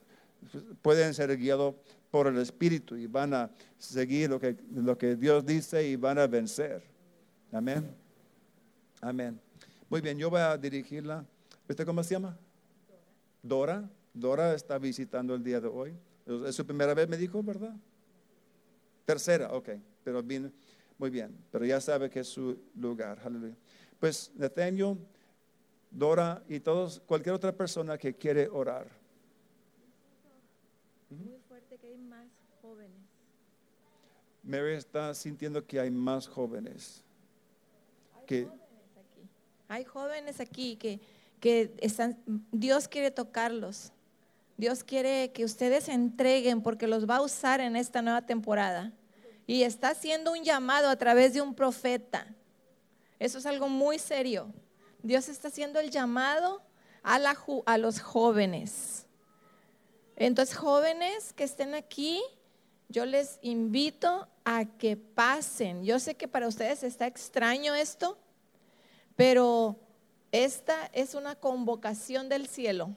pueden 0.82 1.14
ser 1.14 1.36
guiados 1.36 1.74
por 2.10 2.26
el 2.26 2.38
Espíritu 2.38 2.96
y 2.96 3.06
van 3.06 3.34
a 3.34 3.50
seguir 3.78 4.30
lo 4.30 4.40
que, 4.40 4.56
lo 4.74 4.98
que 4.98 5.14
Dios 5.14 5.46
dice 5.46 5.86
y 5.86 5.96
van 5.96 6.18
a 6.18 6.26
vencer. 6.26 6.82
Amén. 7.52 7.88
Amén. 9.00 9.40
Muy 9.88 10.00
bien, 10.00 10.18
yo 10.18 10.28
voy 10.28 10.40
a 10.40 10.56
dirigirla. 10.56 11.24
¿Usted 11.68 11.86
cómo 11.86 12.02
se 12.02 12.14
llama? 12.14 12.36
Dora. 13.42 13.88
Dora 14.12 14.54
está 14.54 14.78
visitando 14.78 15.34
el 15.34 15.44
día 15.44 15.60
de 15.60 15.68
hoy. 15.68 15.94
Es 16.46 16.56
su 16.56 16.66
primera 16.66 16.94
vez, 16.94 17.08
me 17.08 17.16
dijo, 17.16 17.42
¿verdad? 17.42 17.74
Tercera, 19.04 19.52
ok. 19.52 19.68
Pero 20.02 20.22
bien, 20.22 20.52
muy 20.98 21.10
bien. 21.10 21.36
Pero 21.52 21.64
ya 21.64 21.80
sabe 21.80 22.10
que 22.10 22.20
es 22.20 22.28
su 22.28 22.58
lugar. 22.74 23.20
Aleluya. 23.24 23.54
Pues 23.98 24.30
Nathaniel, 24.34 24.96
Dora 25.90 26.42
y 26.48 26.60
todos, 26.60 27.00
cualquier 27.06 27.34
otra 27.34 27.52
persona 27.52 27.98
que 27.98 28.14
quiere 28.14 28.48
orar. 28.48 28.86
Muy 31.10 31.38
fuerte 31.48 31.78
que 31.78 31.88
hay 31.88 31.96
más 31.96 32.28
jóvenes. 32.60 33.00
Mary 34.42 34.74
está 34.74 35.14
sintiendo 35.14 35.66
que 35.66 35.80
hay 35.80 35.90
más 35.90 36.28
jóvenes. 36.28 37.02
Que, 38.26 38.48
Hay 39.68 39.84
jóvenes 39.84 40.40
aquí 40.40 40.76
que, 40.76 41.00
que 41.40 41.74
están, 41.78 42.18
Dios 42.52 42.88
quiere 42.88 43.10
tocarlos. 43.10 43.92
Dios 44.58 44.84
quiere 44.84 45.32
que 45.32 45.44
ustedes 45.44 45.84
se 45.84 45.92
entreguen 45.92 46.62
porque 46.62 46.86
los 46.86 47.08
va 47.08 47.16
a 47.16 47.22
usar 47.22 47.60
en 47.60 47.76
esta 47.76 48.02
nueva 48.02 48.22
temporada. 48.22 48.92
Y 49.46 49.62
está 49.62 49.90
haciendo 49.90 50.32
un 50.32 50.44
llamado 50.44 50.88
a 50.88 50.96
través 50.96 51.32
de 51.32 51.40
un 51.40 51.54
profeta. 51.54 52.26
Eso 53.18 53.38
es 53.38 53.46
algo 53.46 53.68
muy 53.68 53.98
serio. 53.98 54.52
Dios 55.02 55.28
está 55.28 55.48
haciendo 55.48 55.80
el 55.80 55.90
llamado 55.90 56.62
a, 57.02 57.78
los 57.78 58.00
jóvenes. 58.00 59.06
Entonces, 60.16 60.56
jóvenes 60.56 61.32
que 61.32 61.44
estén 61.44 61.74
aquí, 61.74 62.20
yo 62.88 63.04
les 63.04 63.38
invito 63.42 64.28
a 64.44 64.64
que 64.64 64.96
pasen. 64.96 65.84
Yo 65.84 65.98
sé 66.00 66.16
que 66.16 66.28
para 66.28 66.48
ustedes 66.48 66.82
está 66.82 67.06
extraño 67.06 67.74
esto, 67.74 68.18
pero 69.16 69.76
esta 70.32 70.90
es 70.92 71.14
una 71.14 71.34
convocación 71.34 72.28
del 72.28 72.46
cielo. 72.46 72.96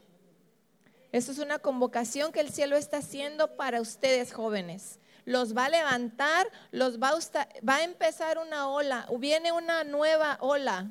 Esto 1.12 1.32
es 1.32 1.40
una 1.40 1.60
convocación 1.60 2.32
que 2.32 2.40
el 2.40 2.52
cielo 2.52 2.78
está 2.78 2.98
haciendo 2.98 3.56
para 3.56 3.82
ustedes 3.82 4.34
jóvenes. 4.34 5.01
Los 5.26 5.56
va 5.56 5.66
a 5.66 5.70
levantar, 5.70 6.48
los 6.72 7.00
va 7.00 7.10
a, 7.10 7.48
va 7.68 7.76
a 7.76 7.84
empezar 7.84 8.38
una 8.40 8.70
ola, 8.70 9.08
viene 9.18 9.52
una 9.52 9.84
nueva 9.84 10.38
ola 10.42 10.90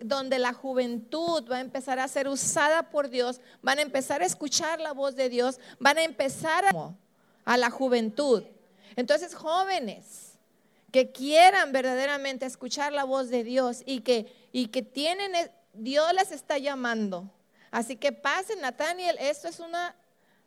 donde 0.00 0.38
la 0.38 0.52
juventud 0.52 1.48
va 1.50 1.56
a 1.56 1.60
empezar 1.60 1.98
a 1.98 2.08
ser 2.08 2.28
usada 2.28 2.90
por 2.90 3.08
Dios, 3.08 3.40
van 3.62 3.78
a 3.78 3.82
empezar 3.82 4.22
a 4.22 4.26
escuchar 4.26 4.80
la 4.80 4.92
voz 4.92 5.14
de 5.14 5.28
Dios, 5.28 5.60
van 5.78 5.98
a 5.98 6.02
empezar 6.02 6.64
a, 6.66 6.94
a 7.44 7.56
la 7.56 7.70
juventud. 7.70 8.42
Entonces, 8.96 9.34
jóvenes 9.34 10.32
que 10.90 11.12
quieran 11.12 11.72
verdaderamente 11.72 12.46
escuchar 12.46 12.92
la 12.92 13.04
voz 13.04 13.28
de 13.28 13.44
Dios 13.44 13.82
y 13.84 14.00
que, 14.00 14.32
y 14.52 14.68
que 14.68 14.82
tienen, 14.82 15.34
e- 15.34 15.52
Dios 15.74 16.12
les 16.14 16.32
está 16.32 16.58
llamando. 16.58 17.30
Así 17.70 17.96
que 17.96 18.12
pasen, 18.12 18.60
Nathaniel, 18.60 19.16
esto 19.20 19.48
es 19.48 19.60
una, 19.60 19.94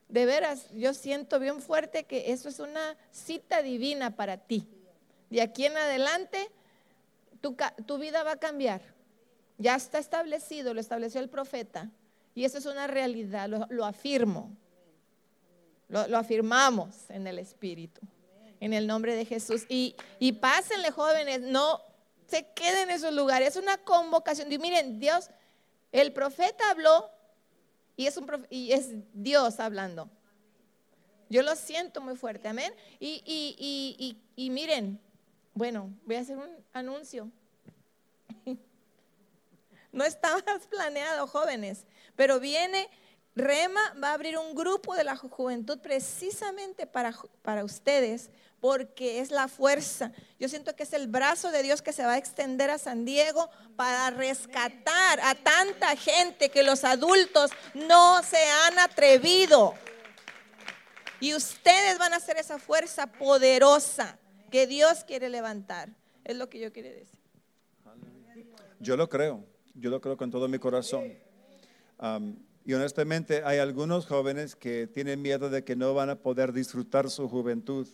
de 0.10 0.26
veras, 0.26 0.66
yo 0.74 0.94
siento 0.94 1.40
bien 1.40 1.62
fuerte 1.62 2.04
que 2.04 2.32
esto 2.32 2.50
es 2.50 2.60
una 2.60 2.98
cita 3.12 3.62
divina 3.62 4.16
para 4.16 4.38
ti. 4.38 4.68
De 5.30 5.42
aquí 5.42 5.68
en 5.68 5.78
adelante, 5.78 6.50
tu, 7.40 7.98
vida 8.00 8.24
va 8.24 8.32
a 8.34 8.40
cambiar. 8.40 8.82
Ya 9.60 9.76
está 9.76 10.00
establecido, 10.00 10.74
lo 10.74 10.82
estableció 10.82 11.22
el 11.22 11.30
profeta. 11.30 11.90
Y 12.34 12.44
eso 12.44 12.58
es 12.58 12.66
una 12.66 12.88
realidad, 12.88 13.48
lo, 13.48 13.86
afirmo. 13.86 14.50
Lo, 15.88 16.08
lo 16.08 16.18
afirmamos 16.18 17.10
en 17.10 17.28
el 17.28 17.38
Espíritu, 17.38 18.02
en 18.60 18.74
el 18.74 18.88
nombre 18.88 19.16
de 19.16 19.26
Jesús. 19.26 19.66
Y, 19.70 19.96
y 20.18 20.32
pásenle, 20.32 20.90
jóvenes, 20.90 21.42
no 21.42 21.82
se 22.28 22.48
queden 22.54 22.90
en 22.90 22.96
esos 22.96 23.14
lugares. 23.14 23.50
Es 23.50 23.62
una 23.62 23.78
convocación. 23.78 24.52
Y 24.52 24.58
miren, 24.58 25.00
Dios, 25.00 25.30
el 25.92 26.14
profeta 26.14 26.72
habló 26.72 27.12
y 28.00 28.08
es, 28.08 28.16
un, 28.16 28.48
y 28.50 28.72
es 28.72 28.92
Dios 29.14 29.60
hablando. 29.60 30.10
Yo 31.30 31.44
lo 31.44 31.54
siento 31.58 32.00
muy 32.00 32.16
fuerte, 32.16 32.48
amén. 32.48 32.72
Y, 32.98 33.22
y, 33.26 34.18
y, 34.38 34.50
miren, 34.50 35.02
bueno, 35.54 35.94
voy 36.06 36.16
a 36.16 36.22
hacer 36.22 36.38
un 36.38 36.50
anuncio. 36.72 37.30
No 39.92 40.06
estabas 40.06 40.44
planeado, 40.70 41.26
jóvenes, 41.28 41.86
pero 42.16 42.40
viene, 42.40 42.88
Rema 43.36 43.82
va 44.02 44.12
a 44.12 44.14
abrir 44.14 44.38
un 44.38 44.54
grupo 44.54 44.96
de 44.96 45.04
la 45.04 45.18
ju- 45.18 45.30
juventud 45.30 45.80
precisamente 45.80 46.86
para, 46.86 47.12
para 47.42 47.64
ustedes, 47.66 48.30
porque 48.60 49.20
es 49.20 49.32
la 49.32 49.48
fuerza. 49.48 50.12
Yo 50.40 50.50
siento 50.50 50.76
que 50.76 50.84
es 50.84 50.94
el 50.94 51.08
brazo 51.08 51.52
de 51.52 51.64
Dios 51.64 51.82
que 51.82 51.94
se 51.94 52.04
va 52.04 52.14
a 52.14 52.18
extender 52.18 52.70
a 52.70 52.78
San 52.78 53.06
Diego 53.06 53.50
para 53.76 54.10
rescatar 54.12 55.20
a 55.22 55.36
tanta 55.36 55.96
gente 55.96 56.50
que 56.50 56.64
los 56.64 56.84
adultos 56.84 57.52
no 57.74 58.22
se 58.24 58.44
han 58.66 58.80
atrevido. 58.80 59.74
Y 61.20 61.34
ustedes 61.36 61.98
van 61.98 62.14
a 62.14 62.20
ser 62.20 62.38
esa 62.38 62.60
fuerza 62.60 63.08
poderosa 63.08 64.18
que 64.52 64.68
Dios 64.68 65.04
quiere 65.04 65.30
levantar. 65.30 65.90
Es 66.24 66.38
lo 66.38 66.50
que 66.50 66.60
yo 66.60 66.72
quiero 66.72 66.90
decir. 66.90 67.20
Yo 68.80 68.96
lo 68.96 69.10
creo, 69.10 69.44
yo 69.74 69.90
lo 69.90 70.00
creo 70.00 70.16
con 70.16 70.32
todo 70.32 70.48
mi 70.48 70.60
corazón. 70.60 71.14
Y 72.66 72.74
honestamente 72.74 73.42
hay 73.44 73.58
algunos 73.58 74.06
jóvenes 74.06 74.56
que 74.56 74.88
tienen 74.88 75.22
miedo 75.22 75.50
de 75.50 75.64
que 75.64 75.76
no 75.76 75.94
van 75.94 76.10
a 76.10 76.16
poder 76.22 76.54
disfrutar 76.54 77.10
su 77.10 77.28
juventud, 77.28 77.88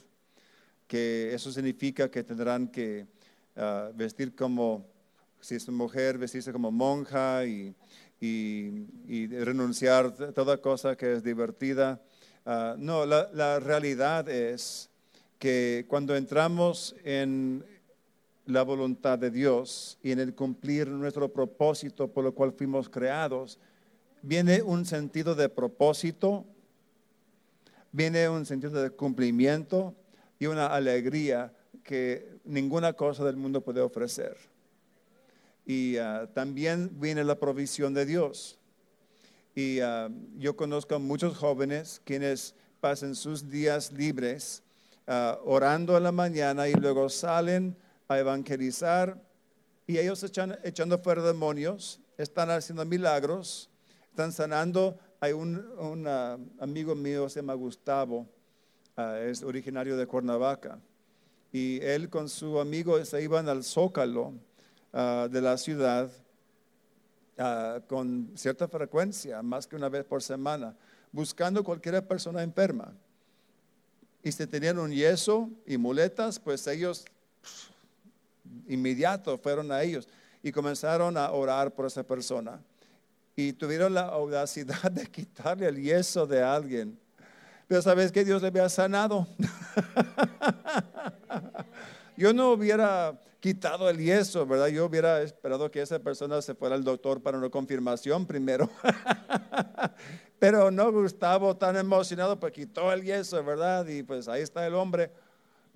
que 0.88 1.34
eso 1.34 1.52
significa 1.52 2.10
que 2.10 2.24
tendrán 2.24 2.68
que 2.68 3.08
ah, 3.56 3.90
vestir 3.96 4.36
como, 4.36 4.86
si 5.40 5.56
es 5.56 5.68
mujer, 5.70 6.18
vestirse 6.18 6.52
como 6.52 6.72
monja 6.72 7.46
y, 7.46 7.76
renunciar 8.22 10.06
a 10.06 10.32
toda 10.32 10.58
cosa 10.58 10.96
que 10.96 11.14
es 11.14 11.24
divertida. 11.24 12.02
Ah, 12.46 12.76
no, 12.78 13.06
la 13.06 13.60
realidad 13.60 14.28
es 14.30 14.90
que 15.38 15.86
cuando 15.88 16.16
entramos 16.16 16.96
en 17.04 17.64
la 18.46 18.64
voluntad 18.64 19.18
de 19.18 19.32
Dios 19.32 19.98
y 20.04 20.12
en 20.12 20.20
el 20.20 20.36
cumplir 20.36 20.88
nuestro 20.88 21.32
propósito 21.32 22.08
por 22.08 22.24
lo 22.24 22.34
cual 22.34 22.54
fuimos 22.54 22.90
creados, 22.90 23.60
viene 24.22 24.62
un 24.62 24.86
sentido 24.86 25.36
de 25.36 25.50
propósito, 25.50 26.46
viene 27.92 28.30
un 28.30 28.46
sentido 28.46 28.82
de 28.82 28.92
cumplimiento 28.92 29.96
y 30.40 30.46
una 30.48 30.68
alegría 30.68 31.54
que 31.84 32.40
ninguna 32.44 32.94
cosa 32.94 33.24
del 33.24 33.38
mundo 33.38 33.62
puede 33.62 33.82
ofrecer. 33.82 34.38
Y 35.66 35.98
ah, 35.98 36.30
también 36.34 37.00
viene 37.00 37.24
la 37.24 37.40
provisión 37.40 37.94
de 37.94 38.06
Dios. 38.06 38.58
Y 39.56 39.80
ah, 39.80 40.10
yo 40.38 40.56
conozco 40.56 40.96
a 40.96 41.00
muchos 41.00 41.38
jóvenes 41.38 42.02
quienes 42.04 42.54
pasan 42.82 43.16
sus 43.16 43.50
días 43.50 43.92
libres 43.92 44.62
ah, 45.08 45.40
orando 45.44 45.98
en 45.98 46.04
la 46.04 46.12
mañana 46.12 46.68
y 46.68 46.74
luego 46.74 47.10
salen 47.10 47.76
a 48.08 48.20
evangelizar 48.20 49.20
y 49.88 49.98
ellos 49.98 50.24
echan- 50.24 50.60
echando 50.64 50.98
fuera 51.00 51.22
demonios, 51.22 52.00
están 52.18 52.50
haciendo 52.50 52.86
milagros, 52.86 53.70
están 54.10 54.32
sanando. 54.32 54.98
Hay 55.20 55.34
un, 55.34 55.58
un, 55.80 56.08
amigo 56.60 56.94
mío, 56.96 57.30
se 57.30 57.40
llama 57.40 57.54
Gustavo, 57.54 58.28
ah, 58.98 59.20
es 59.20 59.44
originario 59.44 59.98
de 59.98 60.08
Cuernavaca, 60.08 60.80
y 61.52 61.80
él 61.82 62.10
con 62.10 62.28
su 62.28 62.60
amigo 62.60 63.04
se 63.06 63.22
iban 63.22 63.48
al 63.48 63.64
zócalo 63.64 64.34
ah, 64.92 65.30
de 65.32 65.42
la 65.42 65.58
ciudad 65.58 66.12
ah, 67.38 67.80
con 67.88 68.32
cierta 68.36 68.68
frecuencia, 68.68 69.42
más 69.42 69.66
que 69.66 69.76
una 69.76 69.88
vez 69.88 70.04
por 70.04 70.22
semana, 70.22 70.76
buscando 71.12 71.64
cualquier 71.64 72.06
persona 72.06 72.44
enferma. 72.44 72.94
Y 74.22 74.32
si 74.32 74.46
tenían 74.48 74.80
un 74.80 74.92
yeso 74.92 75.50
y 75.66 75.78
muletas, 75.78 76.40
pues 76.40 76.66
ellos 76.68 77.06
pf, 77.42 77.72
inmediato 78.68 79.38
fueron 79.38 79.72
a 79.72 79.82
ellos 79.82 80.08
y 80.42 80.52
comenzaron 80.52 81.16
a 81.16 81.32
orar 81.32 81.74
por 81.74 81.86
esa 81.86 82.04
persona. 82.04 82.60
Y 83.36 83.54
tuvieron 83.54 83.94
la 83.94 84.08
audacidad 84.08 84.82
de 84.92 85.06
quitarle 85.06 85.68
el 85.68 85.82
yeso 85.82 86.28
de 86.28 86.42
alguien. 86.42 87.00
Pero 87.68 87.82
sabes 87.82 88.12
que 88.12 88.24
Dios 88.24 88.42
le 88.42 88.50
había 88.50 88.70
sanado. 88.70 89.28
Yo 92.18 92.34
no 92.34 92.52
hubiera 92.52 93.20
quitado 93.40 93.90
el 93.90 93.98
yeso, 93.98 94.46
¿verdad? 94.46 94.68
Yo 94.68 94.86
hubiera 94.86 95.22
esperado 95.22 95.70
que 95.70 95.82
esa 95.82 96.00
persona 96.00 96.42
se 96.42 96.56
fuera 96.56 96.76
al 96.76 96.84
doctor 96.84 97.22
para 97.22 97.38
una 97.38 97.50
confirmación 97.50 98.26
primero. 98.26 98.70
Pero 100.40 100.72
no, 100.72 100.92
Gustavo, 100.92 101.56
tan 101.56 101.76
emocionado, 101.76 102.40
pues 102.40 102.54
quitó 102.54 102.92
el 102.92 103.04
yeso, 103.04 103.44
¿verdad? 103.44 103.88
Y 103.88 104.04
pues 104.04 104.28
ahí 104.28 104.42
está 104.42 104.66
el 104.66 104.76
hombre, 104.76 105.12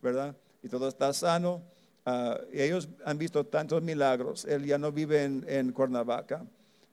¿verdad? 0.01 0.35
Y 0.61 0.69
todo 0.69 0.87
está 0.87 1.11
sano. 1.13 1.61
Ah, 2.05 2.39
y 2.53 2.61
ellos 2.61 2.89
han 3.05 3.17
visto 3.17 3.45
tantos 3.45 3.81
milagros. 3.81 4.45
Él 4.45 4.65
ya 4.65 4.77
no 4.77 4.91
vive 4.91 5.23
en, 5.23 5.45
en 5.47 5.71
Cuernavaca, 5.71 6.45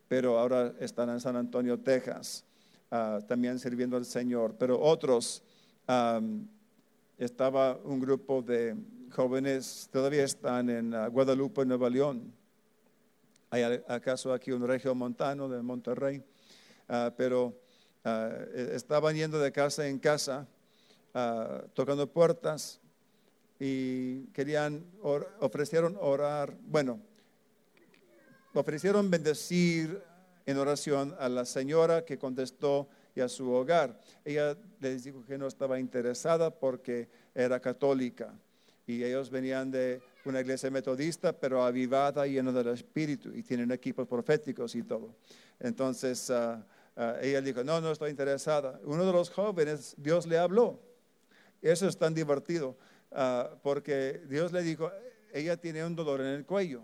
pero 0.09 0.39
ahora 0.39 0.73
están 0.81 1.11
en 1.11 1.21
San 1.21 1.37
Antonio, 1.37 1.79
Texas. 1.79 2.46
Ah, 2.91 3.21
también 3.27 3.59
sirviendo 3.59 3.97
al 3.97 4.05
Señor. 4.05 4.55
Pero 4.59 4.81
otros, 4.81 5.43
estaba 7.19 7.79
un 7.85 8.01
grupo 8.01 8.43
de 8.43 8.77
jóvenes, 9.13 9.89
todavía 9.93 10.25
están 10.25 10.69
en 10.71 10.95
ah, 10.95 11.09
Guadalupe, 11.09 11.65
Nueva 11.65 11.89
León. 11.89 12.33
Hay 13.51 13.63
acaso 13.89 14.33
aquí 14.33 14.51
un 14.51 14.67
regio 14.67 14.95
montano 14.95 15.49
de 15.49 15.63
Monterrey, 15.63 16.23
Ah, 16.89 17.13
pero 17.17 17.53
e- 18.05 18.71
estaban 18.75 19.17
yendo 19.17 19.41
de 19.41 19.51
casa 19.51 19.89
en 19.89 19.99
casa, 19.99 20.47
tocando 21.75 22.07
puertas 22.07 22.79
y 23.59 24.27
querían, 24.27 24.85
ofrecieron 25.41 25.97
orar, 26.01 26.57
bueno, 26.69 27.01
ofrecieron 28.55 29.11
bendecir 29.11 30.01
en 30.47 30.59
oración 30.59 31.15
a 31.19 31.29
la 31.29 31.45
señora 31.45 32.05
que 32.05 32.19
contestó 32.19 32.89
y 33.15 33.21
a 33.21 33.29
su 33.29 33.51
hogar. 33.51 33.99
Ella 34.25 34.57
les 34.81 35.05
dijo 35.05 35.25
que 35.25 35.37
no 35.37 35.49
estaba 35.49 35.81
interesada 35.81 36.51
porque 36.51 37.09
era 37.35 37.61
católica 37.61 38.33
y 38.87 39.03
ellos 39.03 39.31
venían 39.31 39.71
de 39.71 40.01
una 40.25 40.41
iglesia 40.41 40.71
metodista, 40.71 41.33
pero 41.33 41.65
avivada 41.65 42.27
y 42.27 42.35
llena 42.35 42.53
del 42.53 42.69
Espíritu 42.69 43.33
y 43.35 43.43
tienen 43.43 43.73
equipos 43.73 44.07
proféticos 44.07 44.75
y 44.77 44.83
todo. 44.83 45.17
Entonces 45.59 46.31
ah, 46.31 46.65
ah, 46.95 47.17
ella 47.21 47.41
dijo, 47.41 47.65
no, 47.65 47.81
no 47.81 47.91
estoy 47.91 48.11
interesada. 48.11 48.81
Uno 48.85 49.05
de 49.05 49.13
los 49.13 49.31
jóvenes, 49.31 49.95
Dios 49.99 50.27
le 50.27 50.39
habló. 50.39 50.81
Eso 51.61 51.89
es 51.89 51.97
tan 51.97 52.15
divertido 52.15 52.77
ah, 53.11 53.51
porque 53.63 54.21
Dios 54.29 54.53
le 54.53 54.63
dijo, 54.63 54.91
ella 55.33 55.57
tiene 55.57 55.85
un 55.85 55.97
dolor 55.97 56.21
en 56.21 56.29
el 56.29 56.45
cuello. 56.45 56.83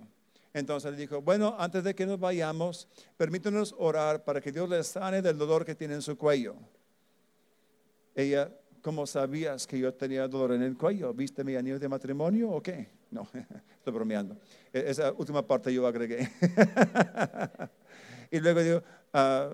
Entonces 0.55 0.93
le 0.93 0.99
dijo, 0.99 1.23
bueno, 1.23 1.57
antes 1.59 1.83
de 1.83 1.95
que 1.95 2.05
nos 2.05 2.21
vayamos, 2.21 2.89
permítanos 3.17 3.75
orar 3.79 4.23
para 4.25 4.41
que 4.41 4.53
Dios 4.53 4.69
le 4.69 4.83
sane 4.85 5.23
del 5.23 5.39
dolor 5.39 5.65
que 5.65 5.75
tiene 5.75 5.95
en 5.95 6.03
su 6.03 6.17
cuello. 6.17 6.57
Ella, 8.15 8.53
¿cómo 8.83 9.07
sabías 9.07 9.67
que 9.67 9.79
yo 9.79 9.95
tenía 9.95 10.29
dolor 10.29 10.53
en 10.53 10.63
el 10.63 10.77
cuello? 10.77 11.15
¿Viste 11.15 11.43
mi 11.43 11.57
anillo 11.57 11.79
de 11.79 11.89
matrimonio 11.89 12.51
o 12.51 12.63
qué? 12.63 12.89
No, 13.11 13.27
estoy 13.79 13.93
bromeando. 13.93 14.37
E- 14.73 14.85
Esa 14.89 15.13
última 15.13 15.47
parte 15.47 15.73
yo 15.73 15.87
agregué. 15.87 16.29
y 18.31 18.39
luego 18.41 18.63
dijo, 18.63 18.83
"Ah, 19.13 19.51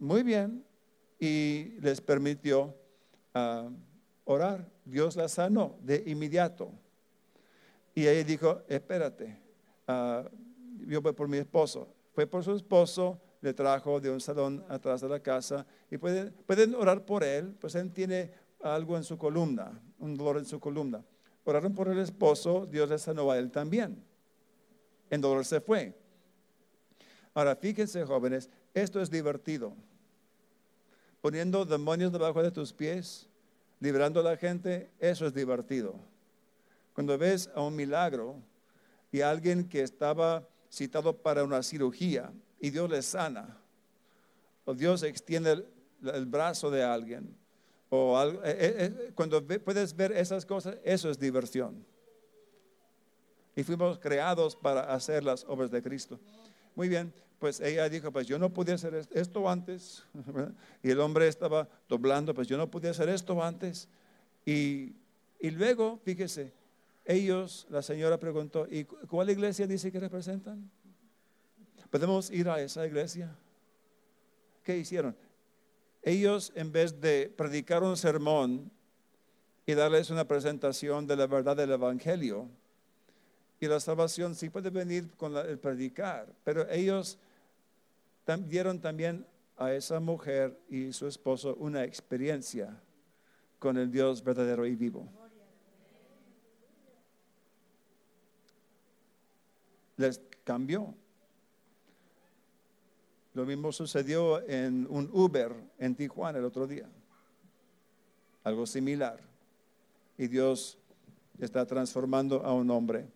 muy 0.00 0.22
bien. 0.22 0.64
Y 1.20 1.74
les 1.80 2.00
permitió 2.00 2.74
ah, 3.34 3.68
orar. 4.24 4.66
Dios 4.84 5.14
la 5.14 5.28
sanó 5.28 5.78
de 5.82 6.02
inmediato. 6.06 6.72
Y 7.94 8.06
ella 8.06 8.24
dijo, 8.24 8.62
espérate, 8.68 9.39
ah, 9.90 10.30
yo 10.86 11.02
voy 11.02 11.12
por 11.12 11.28
mi 11.28 11.38
esposo. 11.38 11.88
Fue 12.12 12.26
por 12.26 12.44
su 12.44 12.54
esposo, 12.54 13.20
le 13.40 13.54
trajo 13.54 14.00
de 14.00 14.10
un 14.10 14.20
salón 14.20 14.64
atrás 14.68 15.00
de 15.00 15.08
la 15.08 15.20
casa 15.20 15.66
y 15.90 15.96
pueden, 15.96 16.32
pueden 16.46 16.74
orar 16.74 17.04
por 17.04 17.24
él, 17.24 17.54
pues 17.60 17.74
él 17.74 17.92
tiene 17.92 18.32
algo 18.62 18.96
en 18.96 19.04
su 19.04 19.16
columna, 19.16 19.80
un 19.98 20.16
dolor 20.16 20.38
en 20.38 20.44
su 20.44 20.60
columna. 20.60 21.04
Oraron 21.44 21.74
por 21.74 21.88
el 21.88 21.98
esposo, 21.98 22.66
Dios 22.66 22.88
le 22.90 22.98
sanó 22.98 23.30
a 23.30 23.38
él 23.38 23.50
también. 23.50 24.04
El 25.08 25.20
dolor 25.20 25.44
se 25.44 25.60
fue. 25.60 25.98
Ahora, 27.34 27.56
fíjense 27.56 28.04
jóvenes, 28.04 28.50
esto 28.74 29.00
es 29.00 29.10
divertido. 29.10 29.74
Poniendo 31.20 31.64
demonios 31.64 32.12
debajo 32.12 32.42
de 32.42 32.50
tus 32.50 32.72
pies, 32.72 33.28
liberando 33.78 34.20
a 34.20 34.22
la 34.22 34.36
gente, 34.36 34.90
eso 34.98 35.26
es 35.26 35.34
divertido. 35.34 35.94
Cuando 36.92 37.16
ves 37.16 37.50
a 37.54 37.62
un 37.62 37.74
milagro 37.74 38.36
y 39.12 39.20
alguien 39.20 39.68
que 39.68 39.82
estaba 39.82 40.46
citado 40.70 41.16
para 41.16 41.42
una 41.44 41.62
cirugía 41.62 42.32
y 42.60 42.70
Dios 42.70 42.88
le 42.90 43.02
sana, 43.02 43.56
o 44.64 44.74
Dios 44.74 45.02
extiende 45.02 45.64
el, 46.02 46.26
brazo 46.26 46.70
de 46.70 46.82
alguien, 46.84 47.36
o 47.88 48.20
eh, 48.22 48.38
eh, 48.44 48.56
eh, 48.78 49.12
cuando 49.14 49.44
puedes 49.44 49.94
ver 49.96 50.12
esas 50.12 50.46
cosas, 50.46 50.76
eso 50.84 51.10
es 51.10 51.18
diversión. 51.18 51.84
Y 53.56 53.64
fuimos 53.64 53.98
creados 53.98 54.54
para 54.54 54.92
hacer 54.94 55.24
las 55.24 55.44
obras 55.44 55.70
de 55.70 55.82
Cristo. 55.82 56.20
Muy 56.76 56.88
bien, 56.88 57.12
pues 57.40 57.58
ella 57.60 57.88
dijo, 57.88 58.12
pues 58.12 58.26
yo 58.26 58.38
no 58.38 58.52
podía 58.52 58.74
hacer 58.76 58.94
es- 58.94 59.08
esto 59.12 59.48
antes. 59.48 60.04
Y 60.82 60.90
el 60.90 61.00
hombre 61.00 61.26
estaba 61.26 61.68
doblando, 61.88 62.32
pues 62.32 62.46
yo 62.46 62.56
no 62.56 62.70
podía 62.70 62.90
hacer 62.90 63.08
esto 63.08 63.42
antes. 63.42 63.88
Y, 64.46 64.94
y 65.40 65.50
luego, 65.50 65.98
fíjese, 66.04 66.52
ellos, 67.04 67.66
la 67.70 67.82
señora 67.82 68.18
preguntó, 68.18 68.66
¿y 68.70 68.84
cu- 68.84 68.96
cuál 69.08 69.30
iglesia 69.30 69.66
dice 69.66 69.90
que 69.90 70.00
representan? 70.00 70.70
¿Podemos 71.90 72.30
ir 72.30 72.48
a 72.48 72.60
esa 72.60 72.86
iglesia? 72.86 73.34
¿Qué 74.62 74.78
hicieron? 74.78 75.16
Ellos, 76.02 76.52
en 76.54 76.70
vez 76.72 77.00
de 77.00 77.32
predicar 77.36 77.82
un 77.82 77.96
sermón 77.96 78.70
y 79.66 79.74
darles 79.74 80.10
una 80.10 80.26
presentación 80.26 81.06
de 81.06 81.16
la 81.16 81.26
verdad 81.26 81.56
del 81.56 81.72
Evangelio, 81.72 82.48
y 83.62 83.66
la 83.66 83.78
salvación 83.80 84.34
sí 84.34 84.48
puede 84.48 84.70
venir 84.70 85.10
con 85.16 85.34
la- 85.34 85.42
el 85.42 85.58
predicar, 85.58 86.32
pero 86.44 86.68
ellos 86.70 87.18
dieron 88.46 88.80
también 88.80 89.26
a 89.56 89.72
esa 89.74 90.00
mujer 90.00 90.58
y 90.70 90.92
su 90.92 91.06
esposo 91.06 91.56
una 91.56 91.84
experiencia 91.84 92.80
con 93.58 93.76
el 93.76 93.90
Dios 93.90 94.22
verdadero 94.24 94.64
y 94.66 94.76
vivo. 94.76 95.06
Les 100.00 100.18
cambió. 100.44 100.94
Lo 103.34 103.44
mismo 103.44 103.70
sucedió 103.70 104.42
en 104.48 104.86
un 104.88 105.10
Uber 105.12 105.52
en 105.78 105.94
Tijuana 105.94 106.38
el 106.38 106.44
otro 106.46 106.66
día. 106.66 106.88
Algo 108.42 108.66
similar. 108.66 109.20
Y 110.16 110.26
Dios 110.26 110.78
está 111.38 111.66
transformando 111.66 112.42
a 112.44 112.54
un 112.54 112.70
hombre 112.70 113.08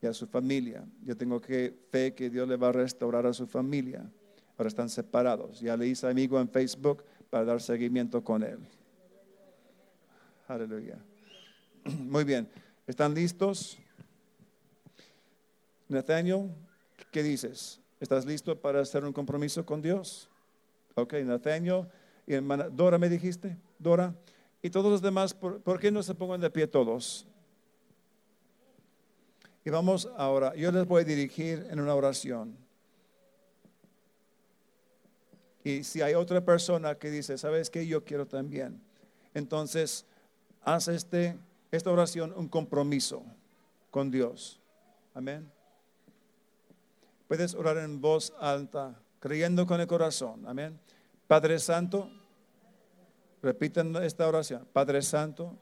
y 0.00 0.06
a 0.06 0.14
su 0.14 0.28
familia. 0.28 0.86
Yo 1.04 1.16
tengo 1.16 1.40
que 1.40 1.74
fe 1.90 2.14
que 2.14 2.30
Dios 2.30 2.48
le 2.48 2.56
va 2.56 2.68
a 2.68 2.72
restaurar 2.72 3.26
a 3.26 3.32
su 3.32 3.48
familia. 3.48 4.08
Ahora 4.56 4.68
están 4.68 4.88
separados. 4.88 5.58
Ya 5.58 5.76
le 5.76 5.88
hice 5.88 6.06
amigo 6.06 6.40
en 6.40 6.48
Facebook 6.48 7.02
para 7.30 7.44
dar 7.44 7.60
seguimiento 7.60 8.22
con 8.22 8.44
él. 8.44 8.60
Aleluya. 10.46 10.98
Muy 11.98 12.22
bien. 12.22 12.48
¿Están 12.86 13.12
listos? 13.12 13.76
Nathaniel, 15.88 16.50
¿qué 17.10 17.22
dices? 17.22 17.80
¿Estás 18.00 18.26
listo 18.26 18.58
para 18.60 18.80
hacer 18.80 19.04
un 19.04 19.12
compromiso 19.12 19.64
con 19.64 19.82
Dios? 19.82 20.28
Ok, 20.94 21.14
Nathaniel 21.24 21.88
y 22.26 22.34
hermana 22.34 22.68
Dora, 22.68 22.98
¿me 22.98 23.08
dijiste? 23.08 23.56
Dora. 23.78 24.14
Y 24.60 24.70
todos 24.70 24.90
los 24.90 25.00
demás, 25.02 25.32
¿por, 25.34 25.60
por 25.60 25.80
qué 25.80 25.90
no 25.90 26.02
se 26.02 26.14
pongan 26.14 26.40
de 26.40 26.50
pie 26.50 26.66
todos? 26.66 27.26
Y 29.64 29.70
vamos 29.70 30.08
ahora, 30.16 30.54
yo 30.54 30.70
les 30.72 30.86
voy 30.86 31.02
a 31.02 31.04
dirigir 31.04 31.66
en 31.70 31.80
una 31.80 31.94
oración. 31.94 32.56
Y 35.64 35.84
si 35.84 36.00
hay 36.00 36.14
otra 36.14 36.44
persona 36.44 36.94
que 36.94 37.10
dice, 37.10 37.36
¿sabes 37.36 37.68
qué? 37.68 37.86
Yo 37.86 38.04
quiero 38.04 38.26
también. 38.26 38.80
Entonces, 39.34 40.06
haz 40.62 40.88
este, 40.88 41.38
esta 41.70 41.90
oración 41.90 42.32
un 42.36 42.48
compromiso 42.48 43.22
con 43.90 44.10
Dios. 44.10 44.60
Amén. 45.14 45.57
Puedes 47.28 47.54
orar 47.54 47.76
en 47.78 48.00
voz 48.00 48.32
alta, 48.40 48.98
creyendo 49.20 49.66
con 49.66 49.80
el 49.80 49.86
corazón. 49.86 50.46
Amén. 50.46 50.78
Padre 51.26 51.58
Santo, 51.58 52.10
repiten 53.42 53.94
esta 53.96 54.26
oración. 54.26 54.66
Padre 54.72 55.02
Santo, 55.02 55.54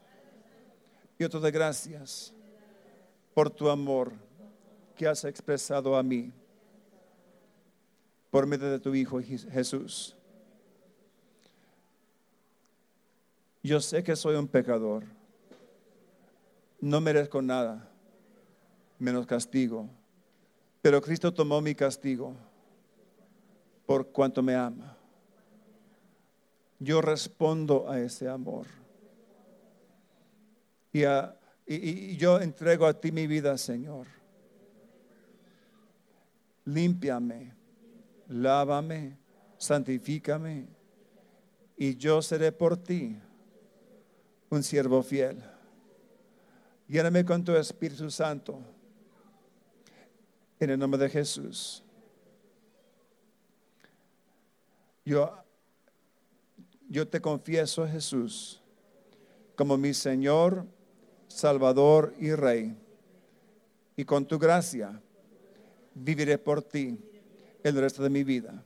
yo 1.18 1.28
te 1.28 1.38
doy 1.40 1.51
gracias 1.51 2.32
por 3.34 3.51
tu 3.51 3.68
amor 3.68 4.12
que 4.94 5.06
has 5.09 5.24
expresado 5.24 5.97
a 5.97 6.02
mí 6.02 6.32
por 8.30 8.47
medio 8.47 8.70
de 8.70 8.78
tu 8.78 8.94
Hijo 8.94 9.20
Je- 9.20 9.51
Jesús. 9.51 10.14
Yo 13.62 13.80
sé 13.80 14.02
que 14.05 14.14
soy 14.14 14.36
un 14.36 14.47
pecador. 14.47 15.05
No 16.80 17.01
merezco 17.01 17.43
nada, 17.43 17.88
menos 18.98 19.26
castigo. 19.26 19.88
Pero 20.86 21.02
Cristo 21.02 21.34
tomó 21.34 21.60
mi 21.60 21.74
castigo 21.74 22.32
por 23.86 24.12
cuanto 24.12 24.40
me 24.40 24.54
ama. 24.54 24.96
Yo 26.78 27.00
respondo 27.00 27.90
a 27.90 27.98
ese 27.98 28.28
amor. 28.28 28.68
Y, 30.92 31.02
a- 31.02 31.36
y- 31.66 32.16
yo 32.16 32.40
entrego 32.40 32.86
a 32.86 32.94
ti 33.00 33.10
mi 33.10 33.26
vida, 33.26 33.58
Señor. 33.58 34.06
Límpiame, 36.66 37.52
lávame, 38.28 39.18
santifícame. 39.58 40.68
Y 41.76 41.96
yo 41.96 42.22
seré 42.22 42.52
por 42.52 42.76
ti 42.76 43.18
un 44.50 44.62
siervo 44.62 45.02
fiel. 45.02 45.42
Lléname 46.86 47.24
con 47.24 47.42
tu 47.42 47.56
Espíritu 47.56 48.08
Santo. 48.08 48.76
En 50.59 50.70
el 50.70 50.78
nombre 50.78 51.01
de 51.01 51.11
Jesús. 51.11 51.83
Yo 55.05 55.47
yo 56.89 57.09
te 57.09 57.20
confieso, 57.20 57.87
Jesús, 57.87 58.61
como 59.57 59.77
mi 59.77 59.93
Señor, 59.93 60.66
Salvador 61.28 62.15
y 62.19 62.33
Rey. 62.33 62.77
Y 63.97 64.05
con 64.05 64.27
tu 64.27 64.39
gracia 64.39 65.01
viviré 65.95 66.39
por 66.39 66.62
ti 66.62 66.99
el 67.62 67.77
resto 67.77 68.03
de 68.03 68.11
mi 68.11 68.23
vida. 68.23 68.62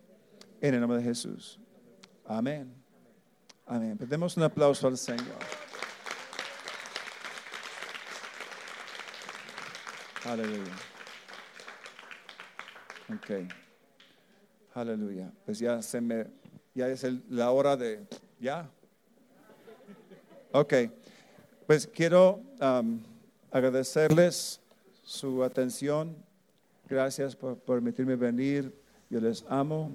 En 0.60 0.74
el 0.74 0.80
nombre 0.80 0.98
de 0.98 1.04
Jesús. 1.04 1.58
Amén. 2.26 2.74
Amén. 3.66 3.96
Demos 4.00 4.36
un 4.36 4.42
aplauso 4.42 4.86
al 4.86 4.98
Señor. 4.98 5.38
Aleluya. 10.24 10.89
Ok. 13.14 13.48
Aleluya. 14.74 15.30
Pues 15.44 15.58
ya 15.58 15.82
se 15.82 16.00
me, 16.00 16.26
ya 16.74 16.88
es 16.88 17.04
la 17.28 17.50
hora 17.50 17.76
de, 17.76 18.06
ya. 18.40 18.68
Ok. 20.52 20.74
Pues 21.66 21.86
quiero 21.86 22.40
agradecerles 23.50 24.60
su 25.04 25.42
atención. 25.44 26.16
Gracias 26.88 27.36
por 27.36 27.56
permitirme 27.58 28.16
venir. 28.16 28.72
Yo 29.08 29.20
les 29.20 29.44
amo, 29.48 29.90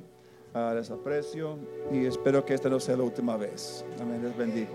uh, 0.54 0.74
les 0.74 0.90
aprecio 0.90 1.58
y 1.92 2.06
espero 2.06 2.46
que 2.46 2.54
esta 2.54 2.70
no 2.70 2.80
sea 2.80 2.98
la 2.98 3.04
última 3.04 3.38
vez. 3.38 3.86
Amén. 4.00 4.24
Les 4.24 4.38
bendigo. 4.38 4.72